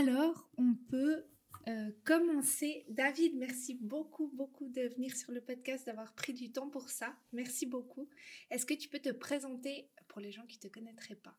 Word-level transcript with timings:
Alors, 0.00 0.48
on 0.56 0.74
peut 0.88 1.24
euh, 1.68 1.90
commencer. 2.06 2.86
David, 2.88 3.36
merci 3.36 3.74
beaucoup, 3.74 4.32
beaucoup 4.34 4.66
de 4.70 4.88
venir 4.94 5.14
sur 5.14 5.30
le 5.30 5.42
podcast, 5.42 5.84
d'avoir 5.84 6.14
pris 6.14 6.32
du 6.32 6.50
temps 6.50 6.70
pour 6.70 6.88
ça. 6.88 7.14
Merci 7.34 7.66
beaucoup. 7.66 8.08
Est-ce 8.50 8.64
que 8.64 8.72
tu 8.72 8.88
peux 8.88 9.00
te 9.00 9.12
présenter 9.12 9.90
pour 10.08 10.22
les 10.22 10.32
gens 10.32 10.46
qui 10.46 10.56
ne 10.56 10.62
te 10.62 10.68
connaîtraient 10.72 11.20
pas? 11.22 11.38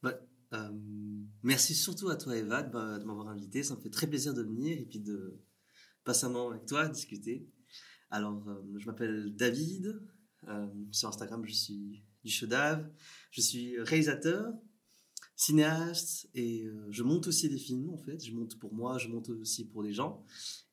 Bah, 0.00 0.16
euh, 0.52 0.70
Merci 1.42 1.74
surtout 1.74 2.08
à 2.08 2.14
toi, 2.14 2.36
Eva, 2.36 2.62
de 2.62 3.04
m'avoir 3.04 3.26
invité. 3.26 3.64
Ça 3.64 3.74
me 3.74 3.80
fait 3.80 3.90
très 3.90 4.06
plaisir 4.06 4.32
de 4.32 4.42
venir 4.42 4.78
et 4.78 4.86
puis 4.86 5.00
de 5.00 5.42
passer 6.04 6.26
un 6.26 6.28
moment 6.28 6.50
avec 6.50 6.66
toi, 6.66 6.86
discuter. 6.86 7.48
Alors, 8.10 8.48
euh, 8.48 8.62
je 8.78 8.86
m'appelle 8.86 9.34
David. 9.34 10.00
sur 10.92 11.08
Instagram, 11.08 11.44
je 11.44 11.52
suis 11.52 12.04
du 12.22 12.30
Chedave. 12.30 12.88
Je 13.32 13.40
suis 13.40 13.80
réalisateur, 13.80 14.54
cinéaste 15.42 16.28
et 16.34 16.62
euh, 16.62 16.86
je 16.90 17.02
monte 17.02 17.26
aussi 17.26 17.48
des 17.48 17.58
films 17.58 17.90
en 17.90 17.98
fait. 17.98 18.24
Je 18.24 18.32
monte 18.32 18.58
pour 18.58 18.72
moi, 18.72 18.98
je 18.98 19.08
monte 19.08 19.28
aussi 19.30 19.66
pour 19.66 19.82
des 19.82 19.92
gens 19.92 20.24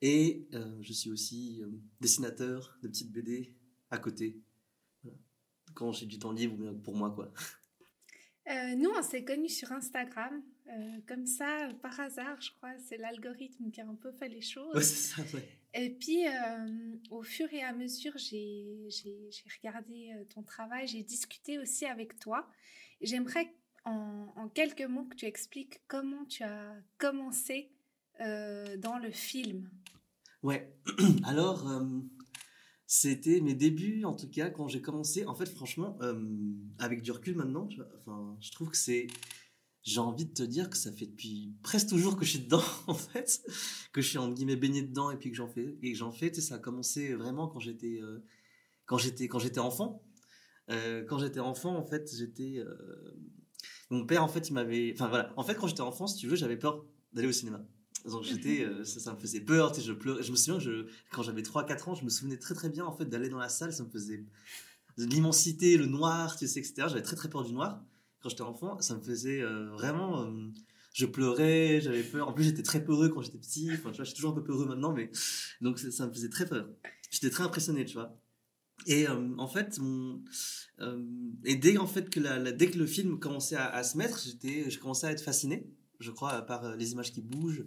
et 0.01 0.47
euh, 0.53 0.77
je 0.81 0.93
suis 0.93 1.09
aussi 1.09 1.59
euh, 1.63 1.71
dessinateur 1.99 2.77
de 2.83 2.87
petites 2.87 3.11
BD 3.11 3.55
à 3.89 3.97
côté. 3.97 4.41
Quand 5.73 5.91
j'ai 5.91 6.05
du 6.05 6.19
temps 6.19 6.31
libre 6.31 6.73
pour 6.83 6.95
moi 6.95 7.11
quoi. 7.11 7.31
nous, 8.75 8.89
on 8.95 9.01
s'est 9.01 9.23
connus 9.23 9.49
sur 9.49 9.71
Instagram, 9.71 10.41
comme 11.07 11.25
ça, 11.25 11.69
par 11.81 11.99
hasard, 11.99 12.41
je 12.41 12.51
crois. 12.51 12.73
C'est 12.79 12.97
l'algorithme 12.97 13.69
qui 13.71 13.79
a 13.79 13.87
un 13.87 13.95
peu 13.95 14.11
fait 14.11 14.29
les 14.29 14.41
choses. 14.41 14.75
Ouais, 14.75 14.81
c'est 14.81 15.13
ça, 15.15 15.21
ouais. 15.35 15.47
Et 15.75 15.91
puis, 15.91 16.23
au 17.11 17.21
fur 17.21 17.53
et 17.53 17.61
à 17.61 17.71
mesure, 17.73 18.17
j'ai 18.17 18.89
regardé 19.61 20.11
ton 20.33 20.41
travail, 20.41 20.87
j'ai 20.87 21.03
discuté 21.03 21.59
aussi 21.59 21.85
avec 21.85 22.19
toi. 22.19 22.49
J'aimerais 23.01 23.53
en, 23.89 24.49
quelques 24.49 24.81
mots 24.81 25.05
que 25.05 25.15
tu 25.15 25.25
expliques 25.25 25.81
comment 25.87 26.25
tu 26.25 26.43
as 26.43 26.75
commencé 26.97 27.71
euh, 28.21 28.77
dans 28.77 28.97
le 28.97 29.11
film. 29.11 29.69
Ouais, 30.43 30.73
alors 31.23 31.69
euh, 31.69 31.99
c'était 32.87 33.41
mes 33.41 33.53
débuts 33.53 34.03
en 34.05 34.15
tout 34.15 34.29
cas 34.29 34.49
quand 34.49 34.67
j'ai 34.67 34.81
commencé. 34.81 35.25
En 35.25 35.35
fait, 35.35 35.47
franchement, 35.47 35.97
euh, 36.01 36.21
avec 36.79 37.01
du 37.01 37.11
recul 37.11 37.35
maintenant, 37.35 37.67
enfin, 37.99 38.37
je 38.41 38.51
trouve 38.51 38.69
que 38.69 38.77
c'est. 38.77 39.07
J'ai 39.81 40.01
envie 40.01 40.25
de 40.25 40.33
te 40.33 40.43
dire 40.43 40.69
que 40.69 40.75
ça 40.75 40.91
fait 40.91 41.07
depuis 41.07 41.55
presque 41.63 41.87
toujours 41.87 42.17
que 42.17 42.25
je 42.25 42.31
suis 42.31 42.39
dedans, 42.39 42.61
en 42.87 42.93
fait, 42.93 43.41
que 43.93 44.01
je 44.01 44.09
suis 44.09 44.17
en 44.17 44.29
guillemets 44.31 44.57
baigné 44.57 44.81
dedans 44.81 45.09
et 45.09 45.17
puis 45.17 45.31
que 45.31 45.37
j'en 45.37 45.47
fais. 45.47 45.77
Et 45.81 45.95
j'en 45.95 46.11
fais, 46.11 46.33
ça 46.33 46.55
a 46.55 46.59
commencé 46.59 47.13
vraiment 47.13 47.47
quand 47.47 47.59
j'étais 47.59 48.01
quand 48.85 48.97
j'étais 48.97 49.27
quand 49.27 49.39
j'étais 49.39 49.59
enfant. 49.59 50.03
quand 50.67 51.17
j'étais 51.17 51.39
enfant, 51.39 51.77
en 51.77 51.85
fait, 51.85 52.13
j'étais 52.13 52.61
mon 53.89 54.05
père, 54.05 54.23
en 54.23 54.27
fait, 54.27 54.49
il 54.49 54.53
m'avait. 54.53 54.93
Enfin 54.93 55.07
voilà, 55.07 55.33
en 55.35 55.43
fait, 55.43 55.55
quand 55.55 55.67
j'étais 55.67 55.81
enfant, 55.81 56.07
si 56.07 56.17
tu 56.17 56.27
veux, 56.27 56.35
j'avais 56.35 56.57
peur 56.57 56.85
d'aller 57.13 57.27
au 57.27 57.31
cinéma. 57.31 57.65
Donc 58.05 58.23
j'étais, 58.23 58.61
euh, 58.65 58.83
ça, 58.83 59.13
me 59.13 59.19
faisait 59.19 59.41
peur, 59.41 59.73
je 59.73 59.91
pleurais. 59.93 60.23
Je 60.23 60.31
me 60.31 60.35
souviens, 60.35 60.59
je, 60.59 60.87
quand 61.11 61.23
j'avais 61.23 61.41
3-4 61.41 61.89
ans, 61.89 61.95
je 61.95 62.03
me 62.03 62.09
souvenais 62.09 62.37
très 62.37 62.55
très 62.55 62.69
bien 62.69 62.85
en 62.85 62.93
fait 62.93 63.05
d'aller 63.05 63.29
dans 63.29 63.39
la 63.39 63.49
salle, 63.49 63.73
ça 63.73 63.83
me 63.83 63.89
faisait 63.89 64.23
l'immensité, 64.97 65.77
le 65.77 65.85
noir, 65.85 66.35
tu 66.37 66.47
sais, 66.47 66.59
etc. 66.59 66.73
J'avais 66.89 67.01
très 67.01 67.15
très 67.15 67.29
peur 67.29 67.43
du 67.43 67.53
noir 67.53 67.83
quand 68.21 68.29
j'étais 68.29 68.41
enfant, 68.41 68.79
ça 68.81 68.95
me 68.95 69.01
faisait 69.01 69.41
euh, 69.41 69.69
vraiment. 69.71 70.23
Euh, 70.23 70.49
je 70.93 71.05
pleurais, 71.05 71.79
j'avais 71.81 72.03
peur. 72.03 72.27
En 72.27 72.33
plus, 72.33 72.43
j'étais 72.43 72.63
très 72.63 72.83
peureux 72.83 73.09
quand 73.09 73.21
j'étais 73.21 73.37
petit. 73.37 73.69
Enfin, 73.71 73.91
tu 73.91 73.97
vois, 73.97 74.03
je 74.03 74.09
suis 74.09 74.15
toujours 74.15 74.31
un 74.31 74.35
peu 74.35 74.43
peureux 74.43 74.65
maintenant, 74.65 74.91
mais 74.91 75.11
donc 75.61 75.79
ça 75.79 76.07
me 76.07 76.11
faisait 76.11 76.29
très 76.29 76.45
peur. 76.45 76.67
J'étais 77.09 77.29
très 77.29 77.43
impressionné, 77.43 77.85
tu 77.85 77.93
vois. 77.93 78.18
Et 78.85 79.07
euh, 79.07 79.35
en 79.37 79.47
fait, 79.47 79.79
euh, 80.79 81.05
et 81.43 81.55
dès 81.55 81.77
en 81.77 81.87
fait 81.87 82.09
que 82.09 82.19
la, 82.19 82.51
dès 82.51 82.69
que 82.69 82.77
le 82.77 82.85
film 82.85 83.19
commençait 83.19 83.55
à, 83.55 83.83
se 83.83 83.97
mettre, 83.97 84.19
j'étais, 84.23 84.69
je 84.69 84.79
commençais 84.79 85.07
à 85.07 85.11
être 85.11 85.21
fasciné, 85.21 85.69
je 85.99 86.11
crois, 86.11 86.41
par 86.43 86.65
euh, 86.65 86.75
les 86.75 86.91
images 86.91 87.11
qui 87.11 87.21
bougent, 87.21 87.65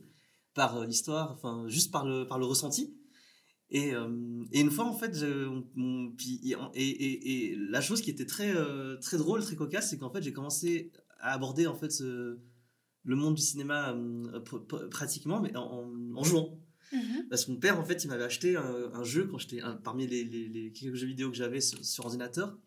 par 0.54 0.84
l'histoire, 0.86 1.32
enfin 1.32 1.64
juste 1.68 1.90
par 1.90 2.06
le 2.06 2.26
par 2.26 2.38
le 2.38 2.46
ressenti. 2.46 2.96
Et, 3.74 3.92
et 4.52 4.60
une 4.60 4.70
fois 4.70 4.84
en 4.84 4.92
fait, 4.92 5.16
et, 6.74 7.52
et, 7.52 7.56
la 7.56 7.80
chose 7.80 8.02
qui 8.02 8.10
était 8.10 8.26
très 8.26 8.52
très 9.00 9.16
drôle, 9.16 9.42
très 9.42 9.56
cocasse, 9.56 9.88
c'est 9.88 9.96
qu'en 9.96 10.10
fait 10.10 10.22
j'ai 10.22 10.34
commencé 10.34 10.92
à 11.20 11.32
aborder 11.32 11.66
en 11.66 11.74
fait 11.74 11.98
le 12.00 13.16
monde 13.16 13.34
du 13.34 13.40
cinéma 13.40 13.96
pratiquement, 14.90 15.40
mais 15.40 15.56
en 15.56 16.22
jouant. 16.22 16.58
Mhm. 16.92 17.28
Parce 17.30 17.46
que 17.46 17.52
mon 17.52 17.58
père, 17.58 17.78
en 17.78 17.84
fait, 17.84 18.04
il 18.04 18.08
m'avait 18.08 18.24
acheté 18.24 18.56
un, 18.56 19.04
jeu 19.04 19.26
quand 19.26 19.38
j'étais 19.38 19.60
parmi 19.82 20.06
les, 20.06 20.24
les, 20.24 20.72
quelques 20.72 20.94
jeux 20.94 21.06
vidéo 21.06 21.30
que 21.30 21.36
j'avais 21.36 21.60
sur, 21.60 22.04
ordinateur. 22.04 22.58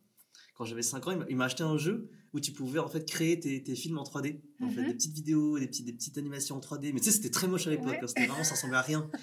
Quand 0.55 0.65
j'avais 0.65 0.81
5 0.81 1.07
ans, 1.07 1.25
il 1.29 1.35
m'a 1.35 1.45
acheté 1.45 1.63
un 1.63 1.77
jeu 1.77 2.09
où 2.33 2.39
tu 2.39 2.51
pouvais 2.51 2.79
en 2.79 2.87
fait 2.87 3.05
créer 3.05 3.39
tes, 3.39 3.61
tes 3.61 3.75
films 3.75 3.97
en 3.97 4.03
3D. 4.03 4.41
En 4.61 4.69
fait, 4.69 4.81
mhm. 4.81 4.87
des 4.87 4.93
petites 4.93 5.13
vidéos, 5.13 5.59
des, 5.59 5.67
petits, 5.67 5.83
des 5.83 5.93
petites 5.93 6.17
animations 6.17 6.55
en 6.55 6.59
3D. 6.59 6.93
Mais 6.93 6.99
tu 6.99 7.05
sais, 7.05 7.11
c'était 7.11 7.29
très 7.29 7.47
moche 7.47 7.67
à 7.67 7.69
l'époque. 7.69 7.97
Hein, 8.01 8.07
c'était 8.07 8.25
vraiment, 8.25 8.43
ça 8.43 8.55
ressemblait 8.55 8.77
à 8.77 8.81
rien. 8.81 9.09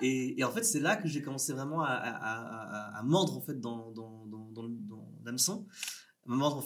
Et, 0.00 0.40
et 0.40 0.44
en 0.44 0.50
fait, 0.50 0.62
c'est 0.62 0.80
là 0.80 0.96
que 0.96 1.06
j'ai 1.06 1.20
commencé 1.20 1.52
vraiment 1.52 1.82
à, 1.82 1.90
à, 1.90 2.98
à, 2.98 3.02
mordre 3.02 3.36
en 3.36 3.42
fait 3.42 3.60
dans, 3.60 3.90
dans, 3.90 4.24
dans, 4.26 4.68
l'hameçon 5.24 5.66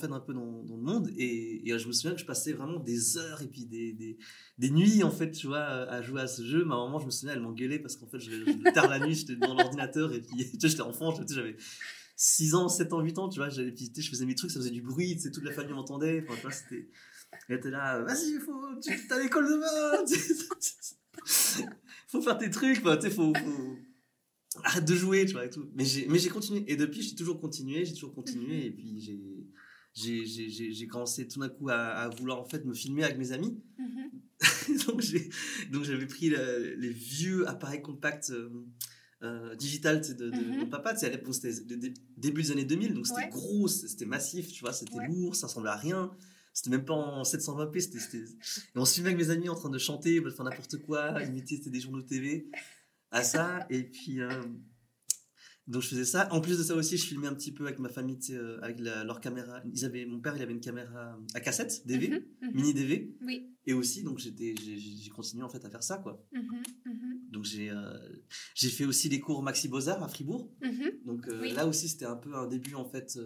fait 0.01 0.11
un 0.11 0.21
peu 0.21 0.35
dans, 0.35 0.65
le 0.69 0.83
monde 0.83 1.11
et, 1.17 1.69
et, 1.69 1.79
je 1.79 1.87
me 1.87 1.93
souviens 1.93 2.13
que 2.13 2.21
je 2.21 2.27
passais 2.27 2.53
vraiment 2.53 2.79
des 2.79 3.17
heures 3.17 3.41
et 3.43 3.47
puis 3.47 3.65
des, 3.65 3.93
des, 3.93 4.19
des, 4.59 4.71
nuits 4.71 5.03
en 5.03 5.11
fait 5.11 5.31
tu 5.31 5.47
vois 5.47 5.65
à 5.65 6.03
jouer 6.03 6.21
à 6.21 6.27
ce 6.27 6.43
jeu 6.43 6.65
ma 6.65 6.77
maman 6.77 6.99
je 6.99 7.07
me 7.07 7.11
souviens 7.11 7.35
elle 7.35 7.41
m'engueulait 7.41 7.79
parce 7.79 7.97
qu'en 7.97 8.07
fait 8.07 8.19
je, 8.19 8.31
je, 8.31 8.73
tard 8.73 8.89
la 8.89 8.99
nuit 8.99 9.15
j'étais 9.15 9.37
devant 9.37 9.55
l'ordinateur 9.55 10.13
et 10.13 10.21
puis 10.21 10.37
tu 10.53 10.61
sais, 10.61 10.69
j'étais 10.69 10.83
enfant 10.83 11.15
j'avais 11.29 11.57
6 12.17 12.55
ans 12.55 12.69
7 12.69 12.93
ans 12.93 13.01
8 13.01 13.19
ans 13.19 13.29
tu 13.29 13.39
vois 13.39 13.49
j'avais 13.49 13.73
puis 13.73 13.91
je 13.97 14.11
faisais 14.11 14.27
mes 14.27 14.35
trucs 14.35 14.51
ça 14.51 14.61
faisait 14.61 14.71
du 14.71 14.83
bruit 14.83 15.17
tu 15.17 15.23
sais 15.23 15.31
toute 15.31 15.45
la 15.45 15.53
famille 15.53 15.75
m'entendait 15.75 16.25
tu 16.25 16.41
vois 16.43 16.53
c'était 16.53 16.89
elle 17.49 17.57
était 17.57 17.71
là 17.71 18.03
vas-y 18.03 18.39
faut 18.41 18.79
tu 18.83 18.93
à 19.11 19.19
l'école 19.19 19.49
demain 19.49 20.05
faut 22.09 22.23
faire 22.23 22.39
tes 22.39 22.51
trucs 22.51 22.83
tu 22.83 23.01
sais 23.01 23.11
faut, 23.11 23.33
faut 23.35 23.77
arrête 24.65 24.85
de 24.85 24.95
jouer, 24.95 25.27
tu 25.27 25.33
vois, 25.33 25.45
et 25.45 25.51
tout. 25.51 25.69
Mais 25.75 25.85
j'ai, 25.85 26.07
mais 26.09 26.19
j'ai 26.19 26.29
continué. 26.29 26.65
Et 26.67 26.77
depuis, 26.77 27.03
j'ai 27.03 27.15
toujours 27.15 27.41
continué, 27.41 27.85
j'ai 27.85 27.95
toujours 27.95 28.15
continué. 28.15 28.67
Et 28.67 28.71
puis, 28.71 29.01
j'ai, 29.01 29.36
j'ai, 29.97 30.27
j'ai, 30.27 30.51
j'ai 30.51 30.87
commencé 30.87 31.27
tout 31.27 31.41
d'un 31.41 31.49
coup 31.49 31.71
à, 31.71 31.77
à, 31.77 32.09
vouloir, 32.11 32.39
en 32.39 32.45
fait, 32.45 32.65
me 32.65 32.75
filmer 32.75 33.03
avec 33.03 33.17
mes 33.17 33.33
amis. 33.33 33.59
Donc, 34.87 35.01
j'ai, 35.01 35.31
donc, 35.71 35.85
j'avais 35.85 36.07
pris 36.07 36.29
les 36.29 36.91
vieux 36.91 37.49
appareils 37.49 37.81
compacts 37.81 38.31
euh, 38.31 38.51
euh 39.23 39.55
digital 39.55 40.03
de, 40.03 40.13
de, 40.13 40.31
mhm. 40.31 40.59
mon 40.59 40.67
papa. 40.67 40.93
Tu 40.93 41.01
sais, 41.01 41.07
à 41.07 41.09
l'époque, 41.09 41.35
c'était 41.35 41.55
le 41.69 41.95
début 42.19 42.43
des 42.43 42.51
années 42.51 42.65
2000. 42.65 42.93
Donc, 42.93 43.07
c'était 43.07 43.29
gros, 43.31 43.69
c'était 43.69 44.05
massif, 44.05 44.53
tu 44.53 44.61
vois, 44.61 44.75
c'était 44.75 45.07
lourd, 45.07 45.35
ça 45.35 45.47
ressemblait 45.47 45.71
à 45.71 45.77
rien. 45.77 46.11
C'était 46.53 46.71
même 46.71 46.85
pas 46.85 46.95
en 46.95 47.23
720p, 47.23 47.81
c'était. 47.81 48.19
Et 48.75 48.79
on 48.79 48.85
se 48.85 48.95
filmait 48.95 49.11
avec 49.11 49.27
mes 49.27 49.33
amis 49.33 49.49
en 49.49 49.55
train 49.55 49.71
de 49.71 49.79
chanter, 49.79 50.21
de 50.21 50.31
faire 50.31 50.45
n'importe 50.45 50.77
quoi, 50.83 51.23
imiter, 51.23 51.57
c'était 51.57 51.71
des 51.71 51.81
journaux 51.81 52.03
de 52.03 52.07
TV 52.07 52.51
à 53.11 53.23
ça. 53.23 53.67
Et 53.71 53.85
puis, 53.85 54.21
euh, 54.21 54.43
donc 55.67 55.83
je 55.83 55.89
faisais 55.89 56.05
ça. 56.05 56.33
En 56.33 56.41
plus 56.41 56.59
de 56.59 56.63
ça 56.63 56.75
aussi, 56.77 56.97
je 56.97 57.05
filmais 57.05 57.27
un 57.27 57.35
petit 57.35 57.53
peu 57.53 57.65
avec 57.67 57.79
ma 57.79 57.89
famille, 57.89 58.19
euh, 58.31 58.59
avec 58.63 58.79
leur 58.81 59.21
caméra. 59.21 59.61
Ils 59.73 59.85
avaient, 59.85 60.07
mon 60.07 60.21
père, 60.21 60.37
il 60.37 60.43
avait 60.43 60.53
une 60.53 60.61
caméra 60.61 61.19
à 61.35 61.41
cassette, 61.41 61.87
DV, 61.87 62.09
mhm, 62.09 62.23
mhm. 62.43 62.55
mini 62.55 62.75
DV. 62.75 63.17
Oui. 63.23 63.51
Et 63.67 63.73
aussi, 63.73 64.05
donc 64.05 64.19
j'ai 64.19 65.11
continué 65.15 65.43
en 65.43 65.49
fait 65.49 65.65
à 65.65 65.71
faire 65.71 65.83
ça, 65.83 65.99
quoi. 65.99 66.25
Mhm, 66.33 67.31
donc 67.31 67.45
j'ai, 67.45 67.71
euh, 67.71 67.99
j'ai 68.55 68.69
fait 68.69 68.85
aussi 68.85 69.09
des 69.09 69.19
cours 69.19 69.43
Maxi 69.43 69.69
Beaux-Arts 69.69 70.03
à 70.03 70.09
Fribourg. 70.09 70.53
Donc 71.05 71.27
là 71.27 71.67
aussi, 71.67 71.89
c'était 71.89 72.07
un 72.07 72.17
peu 72.17 72.35
un 72.35 72.47
début 72.47 72.75
en 72.75 72.85
fait 72.85 73.19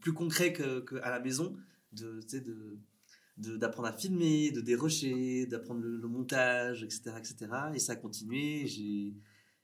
plus 0.00 0.12
concret 0.12 0.52
qu'à 0.52 0.80
que 0.80 0.96
à 0.96 1.10
la 1.10 1.20
maison, 1.20 1.56
de, 1.92 2.20
de 2.32 2.78
d'apprendre 3.36 3.88
à 3.88 3.92
filmer, 3.92 4.50
de 4.50 4.60
dérocher, 4.60 5.46
d'apprendre 5.46 5.82
le, 5.82 6.08
montage, 6.08 6.82
etc., 6.82 7.12
etc. 7.18 7.36
Et 7.74 7.78
ça 7.78 7.92
a 7.92 7.96
continué. 7.96 8.66
J'ai 8.66 9.14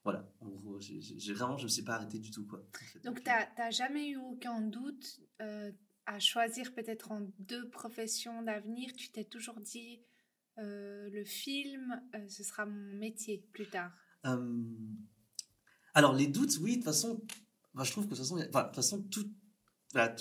voilà, 0.05 0.29
en 0.41 0.49
gros, 0.49 0.81
j'ai 0.81 1.33
vraiment, 1.33 1.57
je 1.57 1.63
ne 1.63 1.67
me 1.67 1.71
suis 1.71 1.83
pas 1.83 1.95
arrêté 1.95 2.19
du 2.19 2.31
tout 2.31 2.45
quoi. 2.45 2.65
Donc 3.05 3.23
tu 3.23 3.31
n'as 3.31 3.71
jamais 3.71 4.09
eu 4.09 4.17
aucun 4.17 4.61
doute 4.61 5.21
euh, 5.41 5.71
à 6.07 6.19
choisir 6.19 6.75
peut-être 6.75 7.13
en 7.13 7.29
deux 7.39 7.69
professions 7.71 8.43
d'avenir? 8.43 8.93
Tu 8.95 9.11
t'es 9.11 9.25
toujours 9.25 9.61
dit 9.61 10.01
euh, 10.59 11.09
le 11.11 11.25
film, 11.25 12.03
euh, 12.15 12.29
ce 12.29 12.43
sera 12.43 12.67
mon 12.67 12.99
métier 12.99 13.47
plus 13.53 13.69
tard? 13.69 13.93
alors 15.95 16.15
les 16.15 16.29
doutes, 16.29 16.59
oui, 16.61 16.73
de 16.73 16.77
toute 16.77 16.85
façon, 16.85 17.21
je 17.75 17.91
trouve 17.91 18.05
que 18.05 18.11
de 18.11 18.17
toute 18.17 18.25
façon, 18.25 18.37
de 18.37 18.45
toute 18.45 18.75
façon 18.75 19.03
tout, 19.03 19.29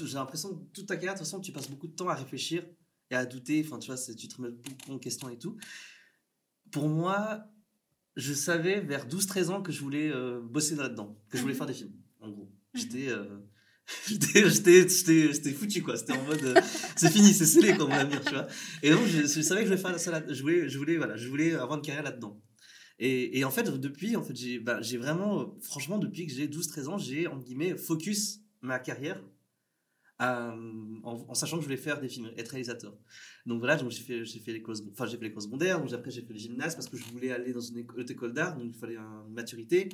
j'ai 0.08 0.14
l'impression 0.16 0.56
que 0.56 0.64
toute 0.74 0.88
ta 0.88 0.96
carrière, 0.96 1.14
de 1.14 1.20
toute 1.20 1.28
façon, 1.28 1.40
tu 1.40 1.52
passes 1.52 1.70
beaucoup 1.70 1.88
de 1.88 1.94
temps 1.94 2.10
à 2.10 2.16
réfléchir 2.16 2.66
et 3.12 3.16
à 3.16 3.26
douter. 3.26 3.64
Enfin, 3.66 3.78
tu 3.78 3.92
vois, 3.92 4.00
tu 4.00 4.28
te 4.28 4.36
remets 4.36 4.52
beaucoup 4.52 4.92
en 4.92 5.00
question 5.00 5.30
et 5.30 5.38
tout. 5.38 5.58
Pour 6.72 6.90
moi, 6.90 7.46
je 8.16 8.34
savais 8.34 8.82
vers 8.82 9.08
12-13 9.08 9.50
ans 9.50 9.62
que 9.62 9.72
je 9.72 9.82
voulais 9.82 10.12
euh, 10.12 10.42
bosser 10.42 10.76
là-dedans, 10.76 11.18
que 11.30 11.38
je 11.38 11.42
voulais 11.42 11.54
faire 11.54 11.68
des 11.68 11.74
films, 11.74 11.94
en 12.20 12.30
gros. 12.30 12.52
J'étais. 12.74 13.10
Euh, 13.10 13.38
j'étais 14.08 15.52
foutu 15.52 15.82
quoi 15.82 15.98
c'était 15.98 16.14
en 16.14 16.24
mode 16.24 16.42
euh, 16.44 16.54
c'est 16.96 17.12
fini 17.12 17.34
c'est 17.34 17.46
scellé 17.46 17.76
comme 17.76 17.90
mon 17.90 17.96
avenir 17.96 18.22
tu 18.24 18.32
vois 18.32 18.48
et 18.84 18.90
donc 18.90 19.06
je, 19.06 19.26
savais 19.26 19.62
que 19.62 19.68
je 19.68 19.74
voulais 19.74 19.82
faire 19.82 20.00
ça 20.00 20.24
je 20.30 20.42
voulais 20.42 20.70
je 20.70 20.78
voulais 20.78 20.96
voilà 20.96 21.18
je 21.18 21.28
voulais 21.28 21.56
avoir 21.56 21.78
une 21.78 21.84
carrière 21.84 22.04
là-dedans 22.04 22.42
et, 23.00 23.38
et, 23.38 23.44
en 23.44 23.52
fait 23.52 23.64
depuis 23.70 24.16
en 24.16 24.24
fait 24.24 24.36
j'ai 24.36 24.60
bah, 24.60 24.80
vraiment 24.98 25.58
franchement 25.62 25.98
depuis 25.98 26.26
que 26.26 26.32
j'ai 26.32 26.48
12 26.48 26.68
13 26.70 26.88
ans 26.88 26.98
j'ai 26.98 27.28
en 27.28 27.38
guillemets 27.38 27.76
focus 27.76 28.40
ma 28.62 28.80
carrière 28.80 29.22
en, 30.22 31.34
sachant 31.34 31.58
que 31.58 31.62
je 31.62 31.68
voulais 31.68 31.78
faire 31.78 32.00
des 32.00 32.08
films, 32.08 32.32
être 32.38 32.50
réalisateur. 32.50 32.96
Donc 33.46 33.60
voilà, 33.60 33.76
donc 33.76 33.92
j'ai 33.92 34.04
fait, 34.04 34.24
j'ai 34.24 34.40
fait 34.40 34.54
l'école, 34.54 34.76
enfin 34.92 35.06
j'ai 35.06 35.18
fait 35.18 35.26
l'école 35.26 35.42
secondaire, 35.42 35.80
donc 35.80 35.92
après 35.94 36.12
j'ai 36.12 36.22
fait 36.22 36.34
le 36.34 36.40
gymnase 36.40 36.76
parce 36.76 36.88
que 36.88 36.98
je 36.98 37.04
voulais 37.06 37.32
aller 37.32 37.54
dans 37.54 37.62
une 37.62 37.78
école, 37.80 38.34
d'art, 38.34 38.56
donc 38.56 38.66
il 38.68 38.74
fallait 38.74 38.98
une 38.98 39.34
maturité. 39.34 39.90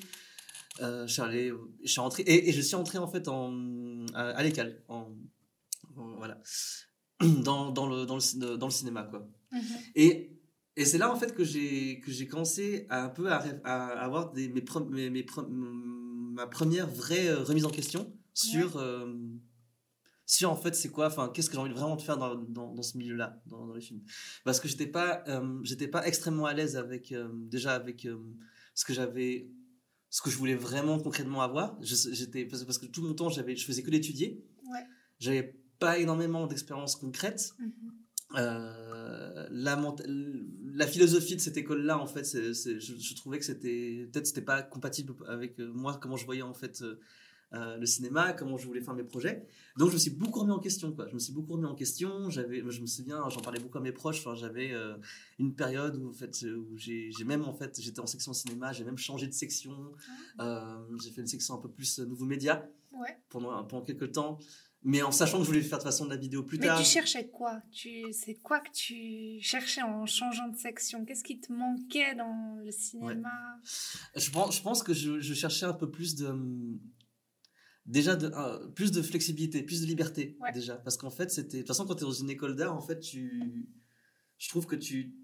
Euh, 0.81 1.07
je 1.07 1.13
suis 1.13 1.21
allé, 1.21 1.51
je 1.83 1.87
suis 1.89 2.01
rentré 2.01 2.23
et, 2.27 2.51
je 2.51 2.61
suis 2.61 2.75
entré 2.75 2.97
en 2.97 3.07
fait 3.07 3.27
en, 3.27 4.05
à, 4.13 4.43
l'école, 4.43 4.81
en, 4.89 5.15
voilà, 5.95 6.41
dans, 7.21 7.71
dans, 7.71 7.87
le, 7.87 8.05
dans, 8.05 8.17
le, 8.17 8.57
dans 8.57 8.67
le 8.67 8.71
cinéma 8.71 9.03
quoi. 9.03 9.27
Mhm. 9.51 9.61
Et 9.95 10.33
et 10.75 10.85
c'est 10.85 10.99
là 10.99 11.11
en 11.11 11.15
fait 11.15 11.33
que 11.33 11.43
j'ai 11.43 11.99
que 12.01 12.11
j'ai 12.11 12.27
commencé 12.27 12.85
à 12.89 13.05
un 13.05 13.09
peu 13.09 13.31
à, 13.31 13.43
à 13.63 14.03
avoir 14.03 14.31
des, 14.31 14.47
mes, 14.49 14.63
mes, 14.91 15.09
mes, 15.09 15.25
ma 16.37 16.45
première 16.45 16.87
vraie 16.87 17.29
euh, 17.29 17.43
remise 17.43 17.65
en 17.65 17.71
question 17.71 18.13
sur 18.35 18.77
euh, 18.77 19.11
sur 20.27 20.51
en 20.51 20.55
fait 20.55 20.75
c'est 20.75 20.89
quoi 20.89 21.07
enfin 21.07 21.31
qu'est-ce 21.33 21.49
que 21.49 21.55
j'ai 21.55 21.61
envie 21.61 21.73
vraiment 21.73 21.95
de 21.95 22.01
faire 22.03 22.17
dans, 22.17 22.35
dans, 22.35 22.73
dans 22.73 22.81
ce 22.83 22.97
milieu-là 22.97 23.41
dans, 23.47 23.65
dans, 23.65 23.73
les 23.73 23.81
films 23.81 24.01
parce 24.43 24.59
que 24.59 24.67
j'étais 24.67 24.85
pas 24.85 25.23
euh, 25.27 25.59
j'étais 25.63 25.87
pas 25.87 26.05
extrêmement 26.05 26.45
à 26.45 26.53
l'aise 26.53 26.75
avec 26.75 27.13
déjà 27.49 27.73
avec 27.73 28.07
ce 28.75 28.85
que 28.85 28.93
j'avais 28.93 29.49
ce 30.09 30.21
que 30.21 30.29
je 30.29 30.37
voulais 30.37 30.55
vraiment 30.55 30.99
concrètement 30.99 31.41
avoir 31.41 31.79
j'étais 31.81 32.45
parce 32.45 32.77
que 32.77 32.85
tout 32.85 33.01
mon 33.01 33.15
temps 33.15 33.29
j'avais 33.29 33.55
je 33.55 33.65
faisais 33.65 33.81
que 33.81 33.89
d'étudier 33.89 34.45
ouais. 34.71 34.85
j'avais 35.17 35.59
pas 35.79 35.97
énormément 35.97 36.45
d'expérience 36.45 36.95
concrète 36.95 37.53
mm-hmm. 37.59 37.97
Euh, 38.35 39.47
la, 39.49 39.81
la 40.73 40.87
philosophie 40.87 41.35
de 41.35 41.41
cette 41.41 41.57
école-là, 41.57 41.97
en 41.97 42.07
fait, 42.07 42.25
je, 42.25 43.15
trouvais 43.15 43.39
que 43.39 43.45
c'était 43.45 44.09
peut-être 44.11 44.27
c'était 44.27 44.41
pas 44.41 44.61
compatible 44.61 45.13
avec 45.27 45.59
euh, 45.59 45.71
moi, 45.73 45.97
comment 46.01 46.17
je 46.17 46.25
voyais 46.25 46.41
en 46.41 46.53
fait 46.53 46.81
euh, 46.81 46.99
le 47.51 47.85
cinéma, 47.85 48.33
comment 48.33 48.57
je 48.57 48.67
voulais 48.67 48.81
faire 48.81 48.93
mes 48.93 49.03
projets. 49.03 49.45
Donc 49.77 49.89
je 49.89 49.93
me 49.93 49.99
suis 49.99 50.11
beaucoup 50.11 50.41
remis 50.41 50.51
en 50.51 50.59
question, 50.59 50.91
quoi. 50.91 51.07
Je 51.07 51.13
me 51.13 51.19
suis 51.19 51.33
beaucoup 51.33 51.53
remis 51.53 51.65
en 51.65 51.75
question. 51.75 52.29
J'avais, 52.29 52.61
je 52.69 52.81
me 52.81 52.87
souviens, 52.87 53.27
j'en 53.29 53.39
parlais 53.41 53.59
beaucoup 53.59 53.77
à 53.77 53.81
mes 53.81 53.91
proches. 53.91 54.19
Enfin, 54.19 54.35
j'avais 54.35 54.73
une 55.39 55.55
période 55.55 55.95
où 55.97 56.09
en 56.09 56.13
fait, 56.13 56.43
où 56.43 56.77
j'ai 56.77 57.11
même 57.25 57.43
en 57.43 57.53
fait, 57.53 57.79
j'étais 57.79 57.99
en 57.99 58.07
section 58.07 58.33
cinéma, 58.33 58.73
j'ai 58.73 58.83
même 58.83 58.97
changé 58.97 59.27
de 59.27 59.33
section. 59.33 59.93
Ah. 60.39 60.79
j'ai 61.01 61.11
fait 61.11 61.21
une 61.21 61.27
section 61.27 61.55
un 61.55 61.59
peu 61.59 61.69
plus 61.69 61.99
nouveaux 61.99 62.25
médias 62.25 62.63
ouais. 62.91 63.17
pendant 63.29 63.63
pendant 63.63 63.83
quelques 63.83 64.11
temps 64.11 64.39
mais 64.83 65.01
en 65.01 65.11
sachant 65.11 65.39
que 65.39 65.43
je 65.43 65.49
voulais 65.49 65.61
faire 65.61 65.79
de 65.79 65.83
façon 65.83 66.05
de 66.05 66.11
la 66.11 66.17
vidéo 66.17 66.43
plus 66.43 66.59
tard. 66.59 66.77
Mais 66.77 66.83
tu 66.83 66.89
cherchais 66.89 67.27
quoi? 67.27 67.61
Tu, 67.71 68.05
C'est 68.13 68.35
quoi 68.35 68.59
que 68.59 68.71
tu 68.71 69.37
cherchais 69.41 69.81
en 69.81 70.05
changeant 70.05 70.47
de 70.47 70.55
section? 70.55 71.03
Qu'est-ce 71.03 71.23
qui 71.23 71.39
te 71.39 71.51
manquait 71.51 72.15
dans 72.15 72.55
le 72.63 72.71
cinéma? 72.71 73.29
Je, 74.15 74.31
pense, 74.31 74.55
je 74.55 74.61
pense 74.61 74.83
que 74.83 74.93
je, 74.93 75.19
je, 75.19 75.33
cherchais 75.33 75.65
un 75.65 75.73
peu 75.73 75.89
plus 75.89 76.15
de... 76.15 76.27
Déjà, 77.87 78.15
de, 78.15 78.67
plus 78.73 78.91
de 78.91 79.01
flexibilité, 79.01 79.63
plus 79.63 79.81
de 79.81 79.87
liberté, 79.87 80.37
déjà. 80.53 80.75
Parce 80.75 80.97
qu'en 80.97 81.09
fait, 81.09 81.31
c'était... 81.31 81.57
De 81.57 81.61
toute 81.61 81.67
façon, 81.67 81.85
quand 81.85 81.95
tu 81.95 82.03
es 82.03 82.07
dans 82.07 82.11
une 82.11 82.29
école 82.29 82.55
d'art, 82.55 82.75
en 82.75 82.81
fait, 82.81 82.99
tu... 82.99 83.67
Je 84.37 84.49
trouve 84.49 84.65
que 84.65 84.75
tu... 84.75 85.15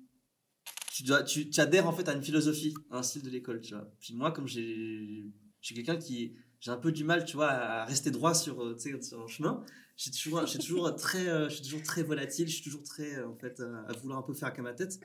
Tu, 0.94 1.04
dois, 1.04 1.24
tu, 1.24 1.50
tu 1.50 1.60
adhères 1.60 1.88
en 1.88 1.92
fait 1.92 2.08
à 2.08 2.14
une 2.14 2.22
philosophie, 2.22 2.74
à 2.92 3.00
un 3.00 3.04
style 3.04 3.24
de 3.24 3.30
l'école, 3.30 3.62
tu 3.62 3.74
vois. 3.74 3.92
Puis 4.00 4.14
moi, 4.14 4.32
comme 4.32 4.48
j'ai... 4.48 5.26
Je 5.60 5.68
suis 5.68 5.76
quelqu'un 5.76 5.98
qui 5.98 6.36
j'ai 6.64 6.72
un 6.72 6.78
peu 6.78 6.94
du 6.94 7.04
mal, 7.04 7.26
tu 7.26 7.36
vois, 7.36 7.50
à 7.50 7.84
rester 7.84 8.10
droit 8.10 8.34
sur, 8.34 8.64
euh, 8.64 8.78
sur 8.78 9.22
un 9.22 9.28
chemin. 9.28 9.66
J'ai 9.98 10.12
toujours, 10.12 10.46
j'ai 10.48 10.60
toujours 10.60 10.96
très, 10.96 11.28
euh, 11.28 11.50
je 11.50 11.56
suis 11.56 11.64
toujours 11.64 11.84
très 11.84 12.04
volatile. 12.04 12.48
Je 12.48 12.54
suis 12.54 12.64
toujours 12.64 12.84
très, 12.84 13.18
euh, 13.18 13.28
en 13.28 13.36
fait, 13.36 13.60
à 13.60 13.92
vouloir 14.02 14.20
un 14.20 14.22
peu 14.22 14.34
faire 14.34 14.54
qu'à 14.54 14.62
ma 14.62 14.72
tête. 14.72 14.98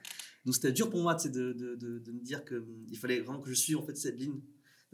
Donc 0.45 0.55
c'était 0.55 0.71
dur 0.71 0.89
pour 0.89 1.01
moi, 1.01 1.15
tu 1.15 1.23
sais, 1.23 1.29
de, 1.29 1.51
de, 1.51 1.75
de, 1.75 1.99
de, 1.99 2.11
me 2.13 2.21
dire 2.21 2.45
que 2.45 2.65
il 2.87 2.97
fallait 2.97 3.19
vraiment 3.19 3.41
que 3.41 3.49
je 3.49 3.55
suive 3.55 3.77
en 3.77 3.85
fait 3.85 3.97
cette 3.97 4.17
ligne 4.17 4.39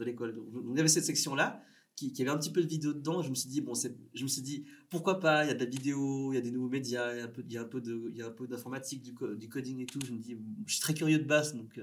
de 0.00 0.04
l'école. 0.04 0.34
Donc 0.34 0.48
il 0.72 0.76
y 0.76 0.80
avait 0.80 0.88
cette 0.88 1.04
section 1.04 1.36
là. 1.36 1.62
Qui, 1.96 2.12
qui, 2.12 2.20
avait 2.22 2.30
un 2.30 2.36
petit 2.36 2.52
peu 2.52 2.62
de 2.62 2.68
vidéo 2.68 2.92
dedans. 2.92 3.22
Je 3.22 3.30
me 3.30 3.34
suis 3.34 3.48
dit 3.48 3.62
bon, 3.62 3.72
je 3.74 4.22
me 4.22 4.28
suis 4.28 4.42
dit 4.42 4.66
pourquoi 4.90 5.18
pas. 5.18 5.44
Il 5.44 5.48
y 5.48 5.50
a 5.50 5.54
de 5.54 5.64
la 5.64 5.70
vidéo, 5.70 6.30
il 6.32 6.36
y 6.36 6.38
a 6.38 6.42
des 6.42 6.50
nouveaux 6.50 6.68
médias, 6.68 7.14
il 7.14 7.18
y 7.18 7.20
a 7.22 7.24
un 7.24 7.28
peu, 7.28 7.42
il 7.46 7.52
y 7.52 7.56
a 7.56 7.62
un 7.62 7.64
peu 7.64 7.80
de, 7.80 8.08
il 8.10 8.16
y 8.16 8.22
a 8.22 8.26
un 8.26 8.30
peu 8.30 8.46
d'informatique, 8.46 9.02
du, 9.02 9.14
du, 9.36 9.48
coding 9.48 9.80
et 9.80 9.86
tout. 9.86 10.00
Je 10.06 10.12
me 10.12 10.18
dis, 10.18 10.36
je 10.66 10.72
suis 10.72 10.82
très 10.82 10.92
curieux 10.92 11.18
de 11.18 11.24
base, 11.24 11.54
donc 11.54 11.80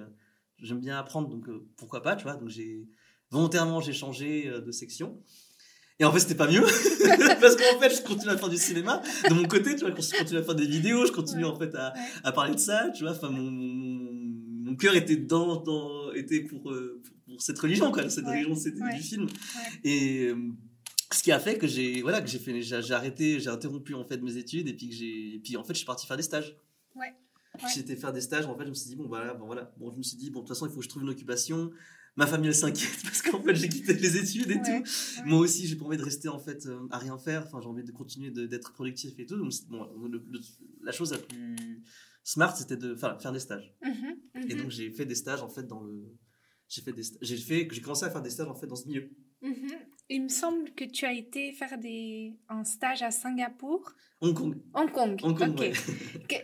j'aime 0.60 0.80
bien 0.80 0.98
apprendre, 0.98 1.30
donc 1.30 1.50
pourquoi 1.78 2.04
pas, 2.04 2.16
tu 2.16 2.24
vois. 2.24 2.36
Donc 2.36 2.50
j'ai 2.50 2.88
volontairement, 3.34 3.82
j'ai 3.82 3.94
changé 3.94 4.48
euh, 4.48 4.62
de 4.62 4.72
section. 4.72 5.20
Et 6.00 6.06
en 6.06 6.12
fait, 6.12 6.20
c'était 6.20 6.36
pas 6.36 6.48
mieux. 6.48 6.62
Parce 7.42 7.56
qu'en 7.56 7.80
fait, 7.80 7.96
je 7.96 8.02
continue 8.02 8.32
à 8.32 8.38
faire 8.38 8.50
du 8.50 8.58
cinéma. 8.58 9.02
De 9.30 9.34
mon 9.34 9.48
côté, 9.48 9.76
tu 9.76 9.82
vois, 9.82 9.90
je 9.90 10.18
continue 10.18 10.40
à 10.40 10.44
faire 10.44 10.56
des 10.56 10.66
vidéos, 10.66 11.06
je 11.06 11.12
continue 11.12 11.46
en 11.46 11.56
fait 11.56 11.74
à, 11.76 11.94
à, 12.24 12.32
parler 12.32 12.56
de 12.56 12.60
ça, 12.60 12.90
tu 12.96 13.04
vois. 13.04 13.14
Enfin, 13.14 13.30
mon, 13.30 13.52
mon, 13.52 14.76
cœur 14.76 14.96
était 14.96 15.18
dans, 15.18 15.62
dans 15.62 16.12
était 16.14 16.42
pour, 16.42 16.72
euh, 16.72 17.02
pour, 17.34 17.42
cette 17.42 17.60
religion, 17.60 17.92
quoi. 17.92 18.10
Cette 18.10 18.26
religion, 18.26 18.56
c'était 18.56 18.96
du 18.96 19.02
film. 19.02 19.28
Et, 19.84 20.28
euh, 20.28 20.36
ce 21.12 21.22
qui 21.22 21.32
a 21.32 21.40
fait 21.40 21.58
que 21.60 21.68
j'ai, 21.68 22.02
voilà, 22.02 22.22
que 22.22 22.28
j'ai 22.28 22.40
fait, 22.40 22.62
j'ai 22.62 22.94
arrêté, 22.94 23.40
j'ai 23.40 23.50
interrompu, 23.50 23.94
en 23.94 24.04
fait, 24.04 24.18
mes 24.18 24.38
études 24.38 24.68
et 24.68 24.74
puis 24.74 24.90
que 24.90 24.96
j'ai, 24.96 25.40
puis 25.44 25.58
en 25.58 25.64
fait, 25.64 25.74
je 25.74 25.80
suis 25.80 25.86
parti 25.86 26.08
faire 26.08 26.18
des 26.18 26.24
stages. 26.24 26.58
Ouais. 26.96 27.14
J'étais 27.76 27.96
faire 27.96 28.12
des 28.12 28.22
stages, 28.22 28.48
en 28.48 28.58
fait, 28.58 28.64
je 28.64 28.70
me 28.70 28.74
suis 28.74 28.90
dit, 28.90 28.96
bon, 28.96 29.08
voilà, 29.08 29.36
bon, 29.36 29.46
voilà. 29.46 29.72
Bon, 29.78 29.92
je 29.92 29.98
me 29.98 30.04
suis 30.04 30.18
dit, 30.18 30.32
bon, 30.32 30.40
de 30.40 30.46
toute 30.48 30.56
façon, 30.56 30.66
il 30.66 30.72
faut 30.72 30.80
que 30.80 30.84
je 30.84 30.90
trouve 30.90 31.04
une 31.04 31.10
occupation 31.10 31.72
ma 32.16 32.28
famille 32.28 32.50
elle 32.50 32.56
s'inquiète 32.56 32.98
parce 33.04 33.22
qu'en 33.22 33.42
fait 33.42 33.56
j'ai 33.56 33.70
quitté 33.70 33.94
les 33.94 34.18
études 34.18 34.52
et 34.52 34.62
tout. 34.62 34.84
Moi 35.26 35.40
aussi 35.40 35.68
j'ai 35.68 35.76
pas 35.76 35.86
envie 35.86 35.98
de 35.98 36.04
rester 36.04 36.30
en 36.30 36.40
fait 36.40 36.66
euh, 36.66 36.88
à 36.92 36.98
rien 36.98 37.18
faire. 37.18 37.44
Enfin 37.48 37.60
j'ai 37.62 37.68
envie 37.68 37.84
de 37.84 37.92
continuer 37.92 38.32
d'être 38.32 38.74
productif 38.74 39.18
et 39.20 39.26
tout. 39.26 39.38
Donc 39.38 39.52
bon, 39.70 39.90
la 40.84 40.92
chose 40.92 41.12
la 41.12 41.18
plus 41.18 41.84
smart 42.24 42.56
c'était 42.56 42.78
de 42.78 42.96
faire, 42.96 43.20
faire 43.22 43.32
des 43.32 43.40
stages. 43.40 43.74
Mm-hmm, 43.84 44.16
et 44.36 44.40
mm-hmm. 44.40 44.62
donc 44.62 44.72
j'ai 44.72 44.92
fait 44.92 45.06
des 45.06 45.16
stages 45.16 45.42
en 45.42 45.50
fait 45.50 45.64
dans 45.64 45.82
le 45.82 46.16
j'ai 46.74 46.82
fait 46.82 46.94
des 46.94 47.04
j'ai 47.22 47.38
fait 47.38 47.68
j'ai 47.72 47.82
commencé 47.82 48.06
à 48.06 48.10
faire 48.10 48.22
des 48.22 48.32
stages 48.32 48.48
en 48.48 48.56
fait 48.56 48.68
dans 48.68 48.76
ce 48.76 48.88
milieu. 48.88 49.10
Mm-hmm. 49.44 49.78
Il 50.10 50.24
me 50.24 50.30
semble 50.30 50.72
que 50.72 50.86
tu 50.86 51.06
as 51.06 51.14
été 51.14 51.54
faire 51.54 51.78
des 51.78 52.40
un 52.50 52.64
stage 52.64 53.04
à 53.04 53.12
Singapour. 53.12 53.92
Hong 54.22 54.34
Kong. 54.34 54.62
Hong 54.74 54.92
Kong. 54.92 55.20
Hong 55.24 55.38
Kong. 55.38 55.60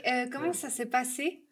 Euh, 0.08 0.28
comment 0.32 0.54
ça 0.54 0.70
s'est 0.70 0.86
passé? 0.86 1.46